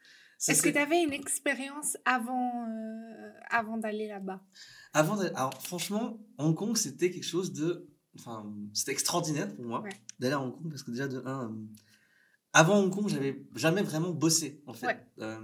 Est-ce 0.47 0.61
que 0.61 0.69
tu 0.69 0.77
avais 0.77 1.01
une 1.01 1.13
expérience 1.13 1.97
avant, 2.05 2.67
euh, 2.67 3.31
avant 3.49 3.77
d'aller 3.77 4.07
là-bas? 4.07 4.41
Avant 4.93 5.19
Alors, 5.19 5.53
franchement, 5.63 6.19
Hong 6.37 6.55
Kong, 6.55 6.77
c'était 6.77 7.09
quelque 7.09 7.25
chose 7.25 7.51
de. 7.53 7.89
Enfin, 8.19 8.51
c'était 8.73 8.91
extraordinaire 8.91 9.53
pour 9.55 9.65
moi 9.65 9.83
d'aller 10.19 10.33
à 10.33 10.41
Hong 10.41 10.53
Kong 10.53 10.69
parce 10.69 10.83
que 10.83 10.91
déjà, 10.91 11.07
de 11.07 11.21
un, 11.25 11.55
avant 12.57 12.79
Hong 12.79 12.91
Kong, 12.91 13.07
j'avais 13.07 13.39
jamais 13.55 13.83
vraiment 13.83 14.09
bossé 14.09 14.63
en 14.65 14.73
fait 14.73 14.97
euh, 15.19 15.37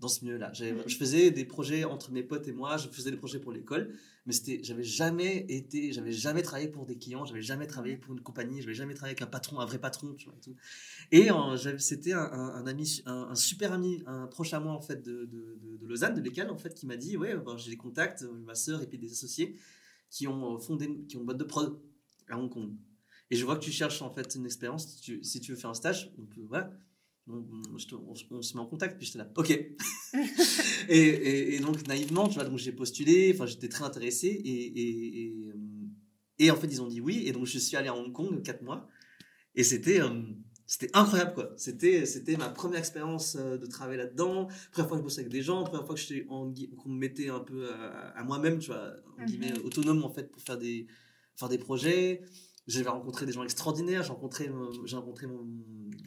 dans 0.00 0.08
ce 0.08 0.22
milieu-là. 0.22 0.52
Mm-hmm. 0.52 0.86
Je 0.86 0.96
faisais 0.98 1.30
des 1.30 1.46
projets 1.46 1.84
entre 1.84 2.12
mes 2.12 2.22
potes 2.22 2.46
et 2.46 2.52
moi, 2.52 2.76
je 2.76 2.88
faisais 2.88 3.10
des 3.10 3.16
projets 3.16 3.38
pour 3.38 3.52
l'école, 3.52 3.94
mais 4.26 4.34
c'était, 4.34 4.60
j'avais 4.62 4.82
jamais 4.82 5.46
été, 5.48 5.92
j'avais 5.92 6.12
jamais 6.12 6.42
travaillé 6.42 6.68
pour 6.68 6.84
des 6.84 6.98
clients, 6.98 7.24
j'avais 7.24 7.40
jamais 7.40 7.66
travaillé 7.66 7.96
pour 7.96 8.12
une 8.12 8.20
compagnie, 8.20 8.60
j'avais 8.60 8.74
jamais 8.74 8.92
travaillé 8.92 9.12
avec 9.12 9.22
un 9.22 9.30
patron, 9.30 9.60
un 9.60 9.64
vrai 9.64 9.78
patron, 9.78 10.12
tu 10.12 10.26
vois. 10.26 10.34
Et, 10.36 10.40
tout. 10.42 10.54
et 11.10 11.30
euh, 11.30 11.78
c'était 11.78 12.12
un, 12.12 12.66
ami, 12.66 13.02
un, 13.06 13.34
super 13.34 13.72
ami, 13.72 14.02
un 14.06 14.26
proche 14.26 14.52
à 14.52 14.60
moi 14.60 14.74
en 14.74 14.82
fait 14.82 15.02
de, 15.02 15.24
de, 15.24 15.58
de, 15.80 15.86
Lausanne, 15.86 16.14
de 16.14 16.20
l'école 16.20 16.50
en 16.50 16.58
fait, 16.58 16.74
qui 16.74 16.84
m'a 16.84 16.98
dit, 16.98 17.16
ouais, 17.16 17.34
ben, 17.34 17.56
j'ai 17.56 17.70
des 17.70 17.78
contacts, 17.78 18.26
ma 18.44 18.54
sœur 18.54 18.82
et 18.82 18.86
puis 18.86 18.98
des 18.98 19.10
associés 19.10 19.56
qui 20.10 20.28
ont 20.28 20.58
fondé, 20.58 20.86
qui 21.08 21.16
ont 21.16 21.20
une 21.20 21.26
boîte 21.26 21.38
de 21.38 21.44
prod 21.44 21.80
à 22.28 22.38
Hong 22.38 22.50
Kong. 22.50 22.74
Et 23.32 23.36
je 23.36 23.46
vois 23.46 23.56
que 23.56 23.64
tu 23.64 23.72
cherches 23.72 24.02
en 24.02 24.12
fait 24.12 24.34
une 24.34 24.44
expérience. 24.44 24.86
Si 24.86 25.00
tu, 25.00 25.24
si 25.24 25.40
tu 25.40 25.52
veux 25.52 25.56
faire 25.56 25.70
un 25.70 25.74
stage, 25.74 26.12
on 26.18 26.26
peut, 26.26 26.42
voilà. 26.50 26.70
On, 27.26 27.42
on, 27.72 28.42
se 28.42 28.54
met 28.54 28.60
en 28.60 28.66
contact, 28.66 28.98
puis 28.98 29.06
j'étais 29.06 29.20
là, 29.20 29.30
ok. 29.36 29.50
et, 30.88 31.54
et, 31.54 31.58
donc, 31.60 31.86
naïvement, 31.86 32.28
tu 32.28 32.34
vois, 32.34 32.44
donc 32.44 32.58
j'ai 32.58 32.72
postulé, 32.72 33.32
enfin, 33.34 33.46
j'étais 33.46 33.68
très 33.68 33.84
intéressé, 33.84 34.26
et, 34.26 34.80
et, 34.80 35.34
et, 36.40 36.50
en 36.50 36.56
fait, 36.56 36.66
ils 36.66 36.82
ont 36.82 36.88
dit 36.88 37.00
oui, 37.00 37.22
et 37.26 37.32
donc 37.32 37.46
je 37.46 37.58
suis 37.58 37.74
allé 37.74 37.88
à 37.88 37.96
Hong 37.96 38.12
Kong 38.12 38.42
4 38.42 38.62
mois, 38.62 38.86
et 39.54 39.62
c'était, 39.62 40.02
euh, 40.02 40.20
c'était 40.66 40.90
incroyable, 40.92 41.32
quoi. 41.32 41.54
C'était, 41.56 42.04
c'était 42.04 42.36
ma 42.36 42.50
première 42.50 42.80
expérience 42.80 43.36
euh, 43.36 43.56
de 43.56 43.66
travail 43.66 43.96
là-dedans, 43.96 44.48
première 44.72 44.88
fois 44.88 44.98
que 44.98 45.02
je 45.02 45.04
bossais 45.04 45.20
avec 45.20 45.32
des 45.32 45.42
gens, 45.42 45.62
première 45.64 45.86
fois 45.86 45.94
qu'on 46.28 46.48
me 46.88 46.98
mettait 46.98 47.30
un 47.30 47.40
peu 47.40 47.70
à, 48.14 48.22
moi-même, 48.24 48.58
tu 48.58 48.72
vois, 48.72 48.92
en 49.18 49.24
guillemets, 49.24 49.52
mhm. 49.52 49.64
autonome, 49.64 50.04
en 50.04 50.12
fait, 50.12 50.30
pour 50.30 50.42
faire 50.42 50.58
des, 50.58 50.86
faire 51.36 51.48
des 51.48 51.58
projets 51.58 52.20
j'avais 52.66 52.88
rencontré 52.88 53.26
des 53.26 53.32
gens 53.32 53.42
extraordinaires. 53.42 54.02
J'ai 54.02 54.10
rencontré, 54.10 54.50
j'ai 54.84 54.96
rencontré 54.96 55.26
mon, 55.26 55.44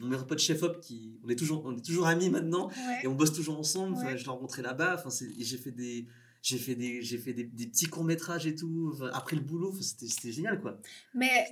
mon 0.00 0.06
meilleur 0.06 0.26
pote 0.26 0.38
chef 0.38 0.62
op 0.62 0.80
qui, 0.80 1.18
on 1.24 1.28
est 1.28 1.36
toujours, 1.36 1.64
on 1.64 1.76
est 1.76 1.84
toujours 1.84 2.06
amis 2.06 2.30
maintenant 2.30 2.70
et 3.02 3.06
on 3.06 3.14
bosse 3.14 3.32
toujours 3.32 3.58
ensemble. 3.58 3.96
je 4.16 4.24
l'ai 4.24 4.30
rencontré 4.30 4.62
là-bas. 4.62 4.96
Enfin, 4.98 5.10
j'ai 5.38 5.58
fait 5.58 5.72
des, 5.72 6.06
j'ai 6.42 6.58
fait 6.58 6.74
des, 6.74 7.02
j'ai 7.02 7.18
fait 7.18 7.32
des, 7.32 7.44
petits 7.44 7.86
courts 7.86 8.04
métrages 8.04 8.46
et 8.46 8.54
tout. 8.54 8.94
après 9.12 9.36
le 9.36 9.42
boulot, 9.42 9.74
c'était, 9.80 10.32
génial 10.32 10.60
quoi. 10.60 10.80
Mais 11.14 11.46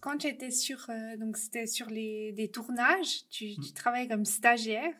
quand 0.00 0.18
tu 0.18 0.28
étais 0.28 0.50
sur, 0.50 0.88
euh, 0.90 1.16
donc 1.16 1.36
c'était 1.36 1.66
sur 1.66 1.86
les 1.86 2.32
des 2.32 2.48
tournages, 2.48 3.28
tu, 3.30 3.54
tu 3.54 3.70
mm. 3.70 3.74
travaillais 3.74 4.08
comme 4.08 4.24
stagiaire? 4.24 4.92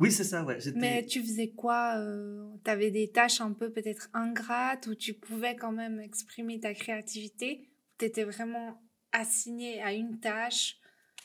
Oui, 0.00 0.12
c'est 0.12 0.24
ça, 0.24 0.44
ouais. 0.44 0.58
Mais 0.76 1.04
tu 1.04 1.20
faisais 1.20 1.48
quoi 1.48 1.96
euh, 1.98 2.48
Tu 2.64 2.70
avais 2.70 2.92
des 2.92 3.10
tâches 3.10 3.40
un 3.40 3.52
peu 3.52 3.70
peut-être 3.70 4.08
ingrates 4.14 4.86
où 4.86 4.94
tu 4.94 5.12
pouvais 5.12 5.56
quand 5.56 5.72
même 5.72 5.98
exprimer 6.00 6.60
ta 6.60 6.72
créativité? 6.72 7.68
Tu 7.98 8.04
étais 8.04 8.24
vraiment 8.24 8.80
assigné 9.12 9.82
à 9.82 9.92
une 9.92 10.20
tâche. 10.20 10.76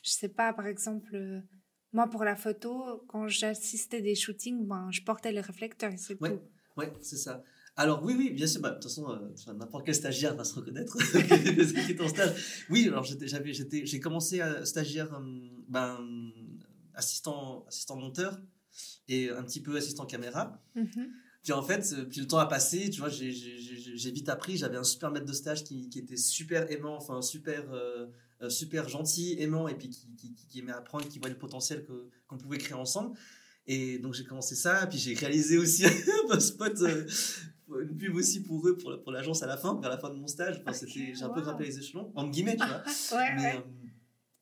Je 0.04 0.12
sais 0.12 0.30
pas, 0.30 0.54
par 0.54 0.68
exemple, 0.68 1.16
euh, 1.16 1.42
moi 1.92 2.08
pour 2.08 2.24
la 2.24 2.36
photo, 2.36 3.04
quand 3.08 3.28
j'assistais 3.28 4.02
des 4.02 4.16
shootings, 4.16 4.66
ben, 4.68 4.90
je 4.92 5.02
portais 5.02 5.32
le 5.32 5.42
réflecteur 5.42 5.92
et 5.92 5.98
c'est 5.98 6.16
tout. 6.16 6.40
Ouais, 6.76 6.92
c'est 7.02 7.18
ça. 7.18 7.44
Alors 7.76 8.04
oui, 8.04 8.16
oui, 8.18 8.32
bien 8.32 8.48
sûr. 8.48 8.62
Bah, 8.62 8.70
de 8.70 8.76
toute 8.76 8.84
façon, 8.84 9.10
euh, 9.10 9.54
n'importe 9.54 9.86
quel 9.86 9.96
stagiaire 9.96 10.36
va 10.36 10.44
se 10.44 10.56
reconnaître 10.56 10.98
qui 11.98 12.10
stage? 12.10 12.66
Oui, 12.70 12.88
alors 12.88 13.04
j'avais, 13.04 13.54
j'étais, 13.54 13.86
j'ai 13.86 14.00
commencé 14.00 14.42
à 14.42 14.66
stagiaire, 14.66 15.14
euh, 15.14 15.22
ben, 15.68 16.00
assistant, 16.94 17.66
assistant 17.68 17.96
monteur 17.96 18.40
et 19.08 19.30
un 19.30 19.44
petit 19.44 19.62
peu 19.62 19.76
assistant 19.76 20.06
caméra. 20.06 20.62
Mm-hmm. 20.76 21.10
Puis 21.44 21.52
en 21.52 21.62
fait, 21.62 21.94
puis 22.10 22.22
le 22.22 22.28
temps 22.28 22.38
a 22.38 22.46
passé, 22.46 22.90
tu 22.90 23.02
vois, 23.02 23.10
j'ai, 23.10 23.30
vite 24.12 24.30
appris. 24.30 24.58
J'avais 24.58 24.78
un 24.78 24.84
super 24.84 25.12
maître 25.12 25.26
de 25.26 25.34
stage 25.34 25.64
qui, 25.64 25.90
qui 25.90 26.00
était 26.00 26.18
super 26.18 26.72
aimant, 26.72 26.96
enfin 26.96 27.22
super, 27.22 27.66
euh, 27.74 28.08
super 28.50 28.88
gentil, 28.88 29.36
aimant, 29.40 29.68
et 29.68 29.76
puis 29.76 29.90
qui, 29.90 30.08
qui, 30.16 30.34
qui, 30.34 30.60
aimait 30.60 30.72
apprendre, 30.72 31.08
qui 31.08 31.20
voyait 31.20 31.34
le 31.34 31.40
potentiel 31.40 31.86
qu'on 32.28 32.38
pouvait 32.38 32.58
créer 32.58 32.76
ensemble. 32.76 33.18
Et 33.68 34.00
donc 34.00 34.14
j'ai 34.14 34.24
commencé 34.24 34.56
ça, 34.56 34.88
puis 34.88 34.98
j'ai 34.98 35.14
réalisé 35.14 35.58
aussi 35.58 35.86
un 36.30 36.40
spot 36.40 36.82
une 37.82 37.98
pub 37.98 38.16
aussi 38.16 38.42
pour 38.44 38.68
eux, 38.68 38.78
pour, 38.78 39.02
pour 39.02 39.12
l'agence 39.12 39.44
à 39.44 39.48
la 39.48 39.58
fin, 39.58 39.80
vers 39.80 39.90
la 39.90 39.98
fin 39.98 40.10
de 40.10 40.16
mon 40.16 40.28
stage. 40.28 40.62
Enfin, 40.62 40.74
c'était, 40.74 41.14
j'ai 41.16 41.24
un 41.24 41.30
peu 41.30 41.42
grimpé 41.42 41.66
les 41.66 41.80
échelons, 41.80 42.12
en 42.16 42.28
guillemets, 42.28 42.58
tu 42.58 42.66
vois. 42.66 42.84
ouais, 43.18 43.36
mais, 43.36 43.56
euh, 43.56 43.62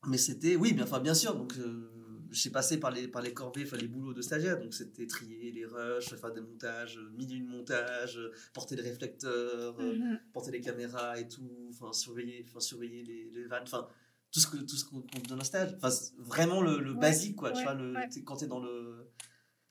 mais 0.08 0.17
c'était, 0.17 0.55
oui, 0.55 0.74
bien, 0.74 0.84
enfin, 0.84 1.00
bien 1.00 1.13
sûr. 1.13 1.36
Donc, 1.36 1.53
euh, 1.58 1.91
j'ai 2.32 2.50
passé 2.50 2.80
par 2.80 2.92
les, 2.92 3.08
par 3.08 3.22
les 3.22 3.34
corvées, 3.34 3.64
enfin, 3.66 3.78
les 3.78 3.88
boulots 3.88 4.14
de 4.14 4.22
stagiaire. 4.22 4.60
Donc, 4.60 4.74
c'était 4.74 5.06
trier 5.06 5.52
les 5.52 5.66
rushs, 5.66 6.16
faire 6.16 6.34
des 6.34 6.42
montages, 6.42 7.00
midi 7.18 7.40
de 7.40 7.46
montage, 7.46 8.20
porter 8.54 8.76
les 8.76 8.84
réflecteurs, 8.84 9.80
mhm. 9.80 10.20
porter 10.34 10.52
les 10.52 10.62
caméras 10.62 11.20
et 11.20 11.28
tout, 11.28 11.70
enfin, 11.70 11.94
surveiller, 11.94 12.46
enfin, 12.48 12.60
surveiller 12.60 13.04
les, 13.04 13.30
les 13.32 13.46
vannes, 13.46 13.64
enfin, 13.64 13.88
tout 14.32 14.40
ce 14.40 14.48
que 14.48 14.58
tout 14.58 14.78
ce 14.78 14.86
qu'on 14.86 15.04
donne 15.28 15.42
en 15.42 15.44
stage. 15.44 15.76
Enfin, 15.78 15.94
vraiment 16.18 16.62
le, 16.62 16.80
le 16.80 16.94
basique, 16.94 17.36
quoi. 17.36 17.52
tu 17.52 17.64
vois, 17.64 17.74
le, 17.74 17.94
quand 18.24 18.38
tu 18.38 18.46
es 18.46 18.48
dans 18.48 18.60
le 18.60 19.12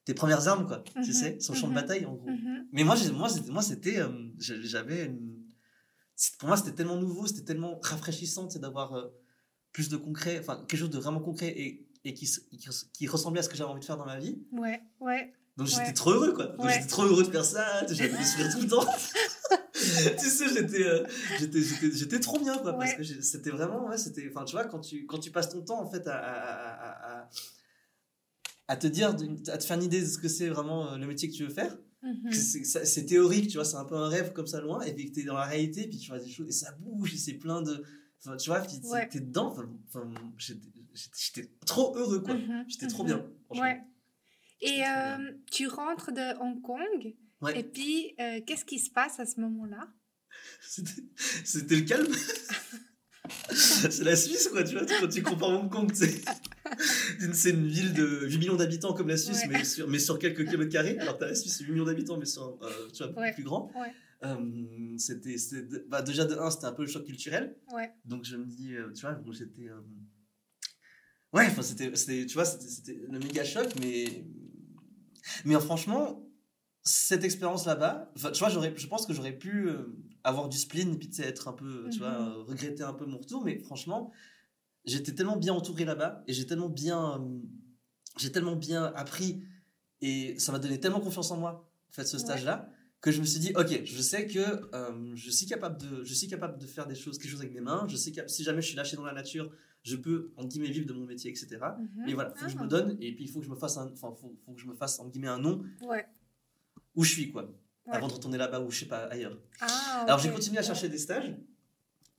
tes 0.05 0.15
premières 0.15 0.49
armes, 0.49 0.67
quoi. 0.67 0.83
Tu 0.95 0.99
mhm. 0.99 1.13
sais, 1.13 1.41
son 1.41 1.55
champ 1.55 1.67
de 1.67 1.73
mhm. 1.73 1.81
bataille, 1.81 2.07
en 2.07 2.15
gros. 2.15 2.29
Mhm. 2.29 2.67
Mais 2.73 2.85
moi, 2.85 2.97
moi, 3.15 3.29
moi, 3.49 3.63
c'était, 3.63 4.01
euh, 4.01 4.09
j'avais 4.39 5.07
une... 5.07 5.45
pour 6.39 6.49
moi, 6.49 6.57
c'était 6.57 6.73
tellement 6.73 6.97
nouveau, 6.97 7.27
c'était 7.27 7.45
tellement 7.45 7.79
rafraîchissant, 7.83 8.49
c'est 8.51 8.59
d'avoir 8.59 8.95
euh, 8.95 9.09
plus 9.73 9.89
de 9.89 9.97
concret, 9.97 10.39
enfin, 10.41 10.65
quelque 10.69 10.79
chose 10.79 10.91
de 10.91 10.99
vraiment 10.99 11.21
concret 11.21 11.49
et, 11.49 11.87
et 12.05 12.15
qui, 12.15 12.29
qui, 12.93 13.07
ressemblait 13.07 13.41
à 13.41 13.43
ce 13.43 13.49
que 13.49 13.57
j'avais 13.57 13.71
envie 13.71 13.81
de 13.81 13.85
faire 13.85 13.97
dans 13.97 14.07
ma 14.07 14.19
vie. 14.19 14.39
Ouais, 14.53 14.81
ouais. 15.01 15.33
Donc 15.57 15.67
j'étais 15.67 15.93
trop 15.93 16.13
heureux, 16.13 16.33
quoi. 16.33 16.55
J'étais 16.69 16.87
trop 16.87 17.05
heureux 17.05 17.25
de 17.25 17.31
faire 17.31 17.45
ça, 17.45 17.87
j'avais 17.87 18.17
le 18.17 18.25
sourire 18.25 18.51
tout 18.53 18.61
le 18.63 18.69
temps. 18.69 18.87
tu 19.73 20.31
sais, 20.31 20.49
j'étais, 20.49 20.85
euh, 20.85 21.05
j'étais, 21.39 21.61
j'étais, 21.93 22.21
trop 22.21 22.39
bien, 22.39 22.57
quoi. 22.59 22.73
Parce 22.73 22.95
que 22.95 23.03
c'était 23.03 23.51
vraiment, 23.51 23.89
ouais, 23.89 23.99
c'était, 23.99 24.31
enfin, 24.31 24.45
tu 24.45 24.53
vois, 24.53 24.65
quand 24.65 24.81
tu, 24.81 25.07
quand 25.07 25.19
tu 25.19 25.31
passes 25.31 25.51
ton 25.51 25.63
temps, 25.63 25.83
en 25.83 25.91
fait, 25.91 26.07
à, 26.07 26.17
à 26.17 27.29
à 28.71 28.77
te 28.77 28.87
dire, 28.87 29.09
à 29.49 29.59
te 29.59 29.65
faire 29.65 29.77
une 29.77 29.83
idée 29.83 30.01
de 30.01 30.07
ce 30.07 30.17
que 30.17 30.29
c'est 30.29 30.49
vraiment 30.49 30.93
euh, 30.93 30.97
le 30.97 31.05
métier 31.05 31.29
que 31.29 31.35
tu 31.35 31.43
veux 31.45 31.53
faire. 31.53 31.77
Mhm. 32.05 32.31
C'est 32.33 33.05
théorique, 33.05 33.49
tu 33.49 33.57
vois, 33.57 33.65
c'est 33.65 33.77
un 33.77 33.85
peu 33.85 33.97
un 33.97 34.09
rêve 34.09 34.33
comme 34.33 34.47
ça 34.47 34.61
loin, 34.61 34.81
et 34.83 34.95
puis 34.95 35.11
que 35.11 35.15
tu 35.15 35.21
es 35.21 35.25
dans 35.25 35.35
la 35.35 35.45
réalité, 35.45 35.89
puis 35.89 35.99
tu 35.99 36.09
vois 36.09 36.21
des 36.21 36.31
choses, 36.31 36.47
et 36.49 36.53
ça 36.53 36.71
bouge, 36.79 37.13
et 37.13 37.19
c'est 37.19 37.35
plein 37.35 37.63
de. 37.63 37.83
Enfin, 38.21 38.37
tu 38.37 38.49
vois, 38.49 38.61
puis 38.61 38.81
tu 39.11 39.17
es 39.17 39.21
dedans. 39.21 39.57
Enfin, 39.89 40.09
j'étais 40.95 41.51
trop 41.67 41.97
heureux, 41.97 42.21
quoi. 42.21 42.35
Mhm. 42.35 42.65
J'étais 42.69 42.87
trop 42.87 43.05
bien. 43.05 43.27
Ouais. 43.51 43.81
Et 44.61 44.85
euh, 44.87 45.33
tu 45.51 45.67
rentres 45.67 46.13
de 46.13 46.39
Hong 46.41 46.61
Kong, 46.61 47.15
et 47.55 47.65
puis 47.65 48.15
euh, 48.21 48.41
qu'est-ce 48.47 48.65
qui 48.65 48.79
se 48.79 48.91
passe 48.91 49.19
à 49.21 49.27
ce 49.27 49.41
moment-là? 49.41 49.89
C'était 50.61 51.77
le 51.77 51.83
calme. 51.83 52.13
c'est 53.51 54.05
la 54.05 54.17
Suisse, 54.17 54.49
quoi, 54.49 54.65
tu 54.65 54.77
vois, 54.77 54.87
quand 54.87 55.09
tu 55.09 55.23
compares 55.23 55.51
Hong 55.51 55.71
Kong, 55.71 55.93
c'est 55.95 57.51
une 57.51 57.67
ville 57.67 57.93
de 57.95 58.27
8 58.27 58.39
millions 58.39 58.57
d'habitants 58.57 58.93
comme 58.93 59.09
la 59.09 59.17
Suisse, 59.17 59.45
mais, 59.49 59.65
sur, 59.65 59.89
mais 59.89 59.99
sur 59.99 60.19
quelques 60.19 60.45
kilomètres 60.47 60.73
carrés. 60.73 60.99
Alors, 60.99 61.19
tu 61.19 61.25
as 61.25 61.29
la 61.29 61.35
Suisse, 61.35 61.59
8 61.59 61.73
millions 61.73 61.85
d'habitants, 61.85 62.17
mais 62.19 62.27
sur, 62.27 62.59
euh, 62.63 62.89
tu 62.93 63.05
vois, 63.05 63.33
plus 63.33 63.45
grand. 63.45 63.71
Euh, 64.23 64.97
c'était, 64.99 65.37
bah, 65.89 66.03
déjà 66.03 66.25
de 66.25 66.35
1, 66.35 66.51
c'était 66.51 66.67
un 66.67 66.73
peu 66.73 66.83
le 66.83 66.89
choc 66.89 67.05
culturel. 67.05 67.57
Donc, 68.05 68.25
je 68.25 68.37
me 68.37 68.47
dis, 68.47 68.75
euh, 68.75 68.93
tu 68.93 69.03
vois, 69.03 69.19
j'étais. 69.33 69.69
Ouais, 71.33 71.47
enfin, 71.47 71.63
c'était, 71.63 71.91
tu 72.27 72.35
vois, 72.35 72.45
c'était 72.45 73.01
le 73.09 73.19
méga 73.19 73.45
choc, 73.45 73.69
mais. 73.81 74.27
Mais 75.45 75.59
franchement, 75.61 76.27
cette 76.83 77.25
expérience 77.25 77.67
là-bas, 77.67 78.13
tu 78.33 78.39
vois, 78.39 78.49
je 78.49 78.87
pense 78.87 79.07
que 79.07 79.13
j'aurais 79.13 79.37
pu 79.37 79.69
avoir 80.25 80.49
du 80.49 80.59
spleen, 80.59 80.99
puis 80.99 81.11
être 81.21 81.49
un 81.49 81.53
peu, 81.53 81.89
tu 81.91 81.99
vois, 81.99 82.19
mhm. 82.19 82.43
regretter 82.43 82.83
un 82.83 82.95
peu 82.95 83.07
mon 83.07 83.19
retour. 83.19 83.45
Mais 83.45 83.59
franchement, 83.59 84.13
j'étais 84.85 85.13
tellement 85.15 85.37
bien 85.37 85.53
entouré 85.53 85.85
là-bas 85.85 86.23
et 86.27 86.33
j'ai 86.33 86.47
tellement 86.47 86.69
bien, 86.69 87.25
j'ai 88.19 88.33
tellement 88.33 88.57
bien 88.57 88.85
appris 88.97 89.43
et 90.01 90.39
ça 90.39 90.53
m'a 90.53 90.59
donné 90.59 90.81
tellement 90.81 91.01
confiance 91.01 91.31
en 91.31 91.37
moi, 91.37 91.71
en 91.91 91.93
fait, 91.93 92.07
ce 92.07 92.19
stage-là, 92.19 92.71
que 93.01 93.11
je 93.11 93.21
me 93.21 93.27
suis 93.27 93.41
dit, 93.41 93.53
ok, 93.57 93.85
je 93.85 94.03
sais 94.03 94.27
que 94.27 94.39
euh, 94.75 95.13
je 95.15 95.31
suis 95.31 95.47
capable 95.47 95.79
de, 95.79 96.05
je 96.05 96.15
suis 96.15 96.29
capable 96.29 96.59
de 96.59 96.67
faire 96.67 96.87
des 96.87 96.95
choses, 96.95 97.19
quelque 97.19 97.31
chose 97.31 97.41
avec 97.41 97.55
mes 97.55 97.61
mains. 97.61 97.87
Je 97.89 97.97
sais 97.97 98.13
que 98.13 98.29
si 98.29 98.45
jamais 98.45 98.61
je 98.61 98.69
suis 98.69 98.77
lâché 98.77 98.97
dans 98.97 99.05
la 99.05 99.15
nature, 99.15 99.51
je 99.83 99.97
peux 99.97 100.33
en 100.37 100.45
guillemets 100.45 100.71
vivre 100.71 100.87
de 100.87 100.93
mon 100.93 101.07
métier, 101.07 101.31
etc. 101.31 101.49
Mhm. 101.79 101.89
Mais 102.05 102.13
voilà, 102.13 102.35
faut 102.35 102.45
que 102.45 102.51
je 102.51 102.57
me 102.57 102.65
ah. 102.65 102.67
donne 102.67 102.97
et 103.01 103.15
puis 103.15 103.25
il 103.25 103.31
faut 103.31 103.41
que 103.41 103.47
je 103.47 103.51
me 103.51 103.57
fasse 103.57 103.79
un, 103.79 103.91
enfin, 103.91 104.15
faut, 104.21 104.37
faut, 104.45 104.53
que 104.53 104.61
je 104.61 104.67
me 104.67 104.75
fasse 104.75 105.01
en 105.01 105.09
guillemets 105.09 105.29
un 105.29 105.39
nom. 105.39 105.65
Où 106.95 107.05
je 107.05 107.13
suis 107.13 107.31
quoi 107.31 107.51
avant 107.87 108.07
de 108.07 108.13
retourner 108.13 108.39
là-bas 108.39 108.61
ou 108.61 108.71
je 108.71 108.81
sais 108.81 108.87
pas 108.87 109.05
ailleurs. 109.07 109.37
Ah, 109.61 110.05
Alors 110.07 110.19
j'ai 110.21 110.31
continué 110.31 110.59
à 110.59 110.63
chercher 110.63 110.89
des 110.89 110.99
stages. 110.99 111.35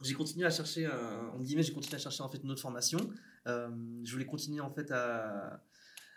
J'ai 0.01 0.15
continué 0.15 0.45
à 0.45 0.50
chercher, 0.50 0.88
en 0.88 1.39
guillemets, 1.39 1.61
j'ai 1.61 1.73
continué 1.73 1.95
à 1.95 2.00
chercher 2.00 2.23
en 2.23 2.29
fait 2.29 2.39
une 2.43 2.50
autre 2.50 2.61
formation. 2.61 3.00
Euh, 3.47 3.69
je 4.03 4.11
voulais 4.11 4.25
continuer 4.25 4.59
en 4.59 4.71
fait 4.71 4.91
à, 4.91 5.63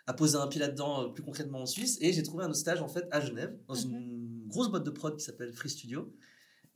à 0.07 0.13
poser 0.13 0.37
un 0.37 0.47
pied 0.47 0.59
là-dedans 0.59 1.03
euh, 1.03 1.07
plus 1.09 1.23
concrètement 1.23 1.61
en 1.61 1.65
Suisse 1.65 1.97
et 2.01 2.13
j'ai 2.13 2.23
trouvé 2.23 2.43
un 2.43 2.47
autre 2.49 2.57
stage 2.57 2.81
en 2.81 2.87
fait 2.87 3.07
à 3.11 3.21
Genève 3.21 3.57
dans 3.67 3.75
mhm. 3.75 3.95
une 3.95 4.24
grosse 4.55 4.69
boîte 4.69 4.83
de 4.83 4.89
prod 4.89 5.15
qui 5.15 5.23
s'appelle 5.23 5.53
Free 5.53 5.69
Studio. 5.69 6.11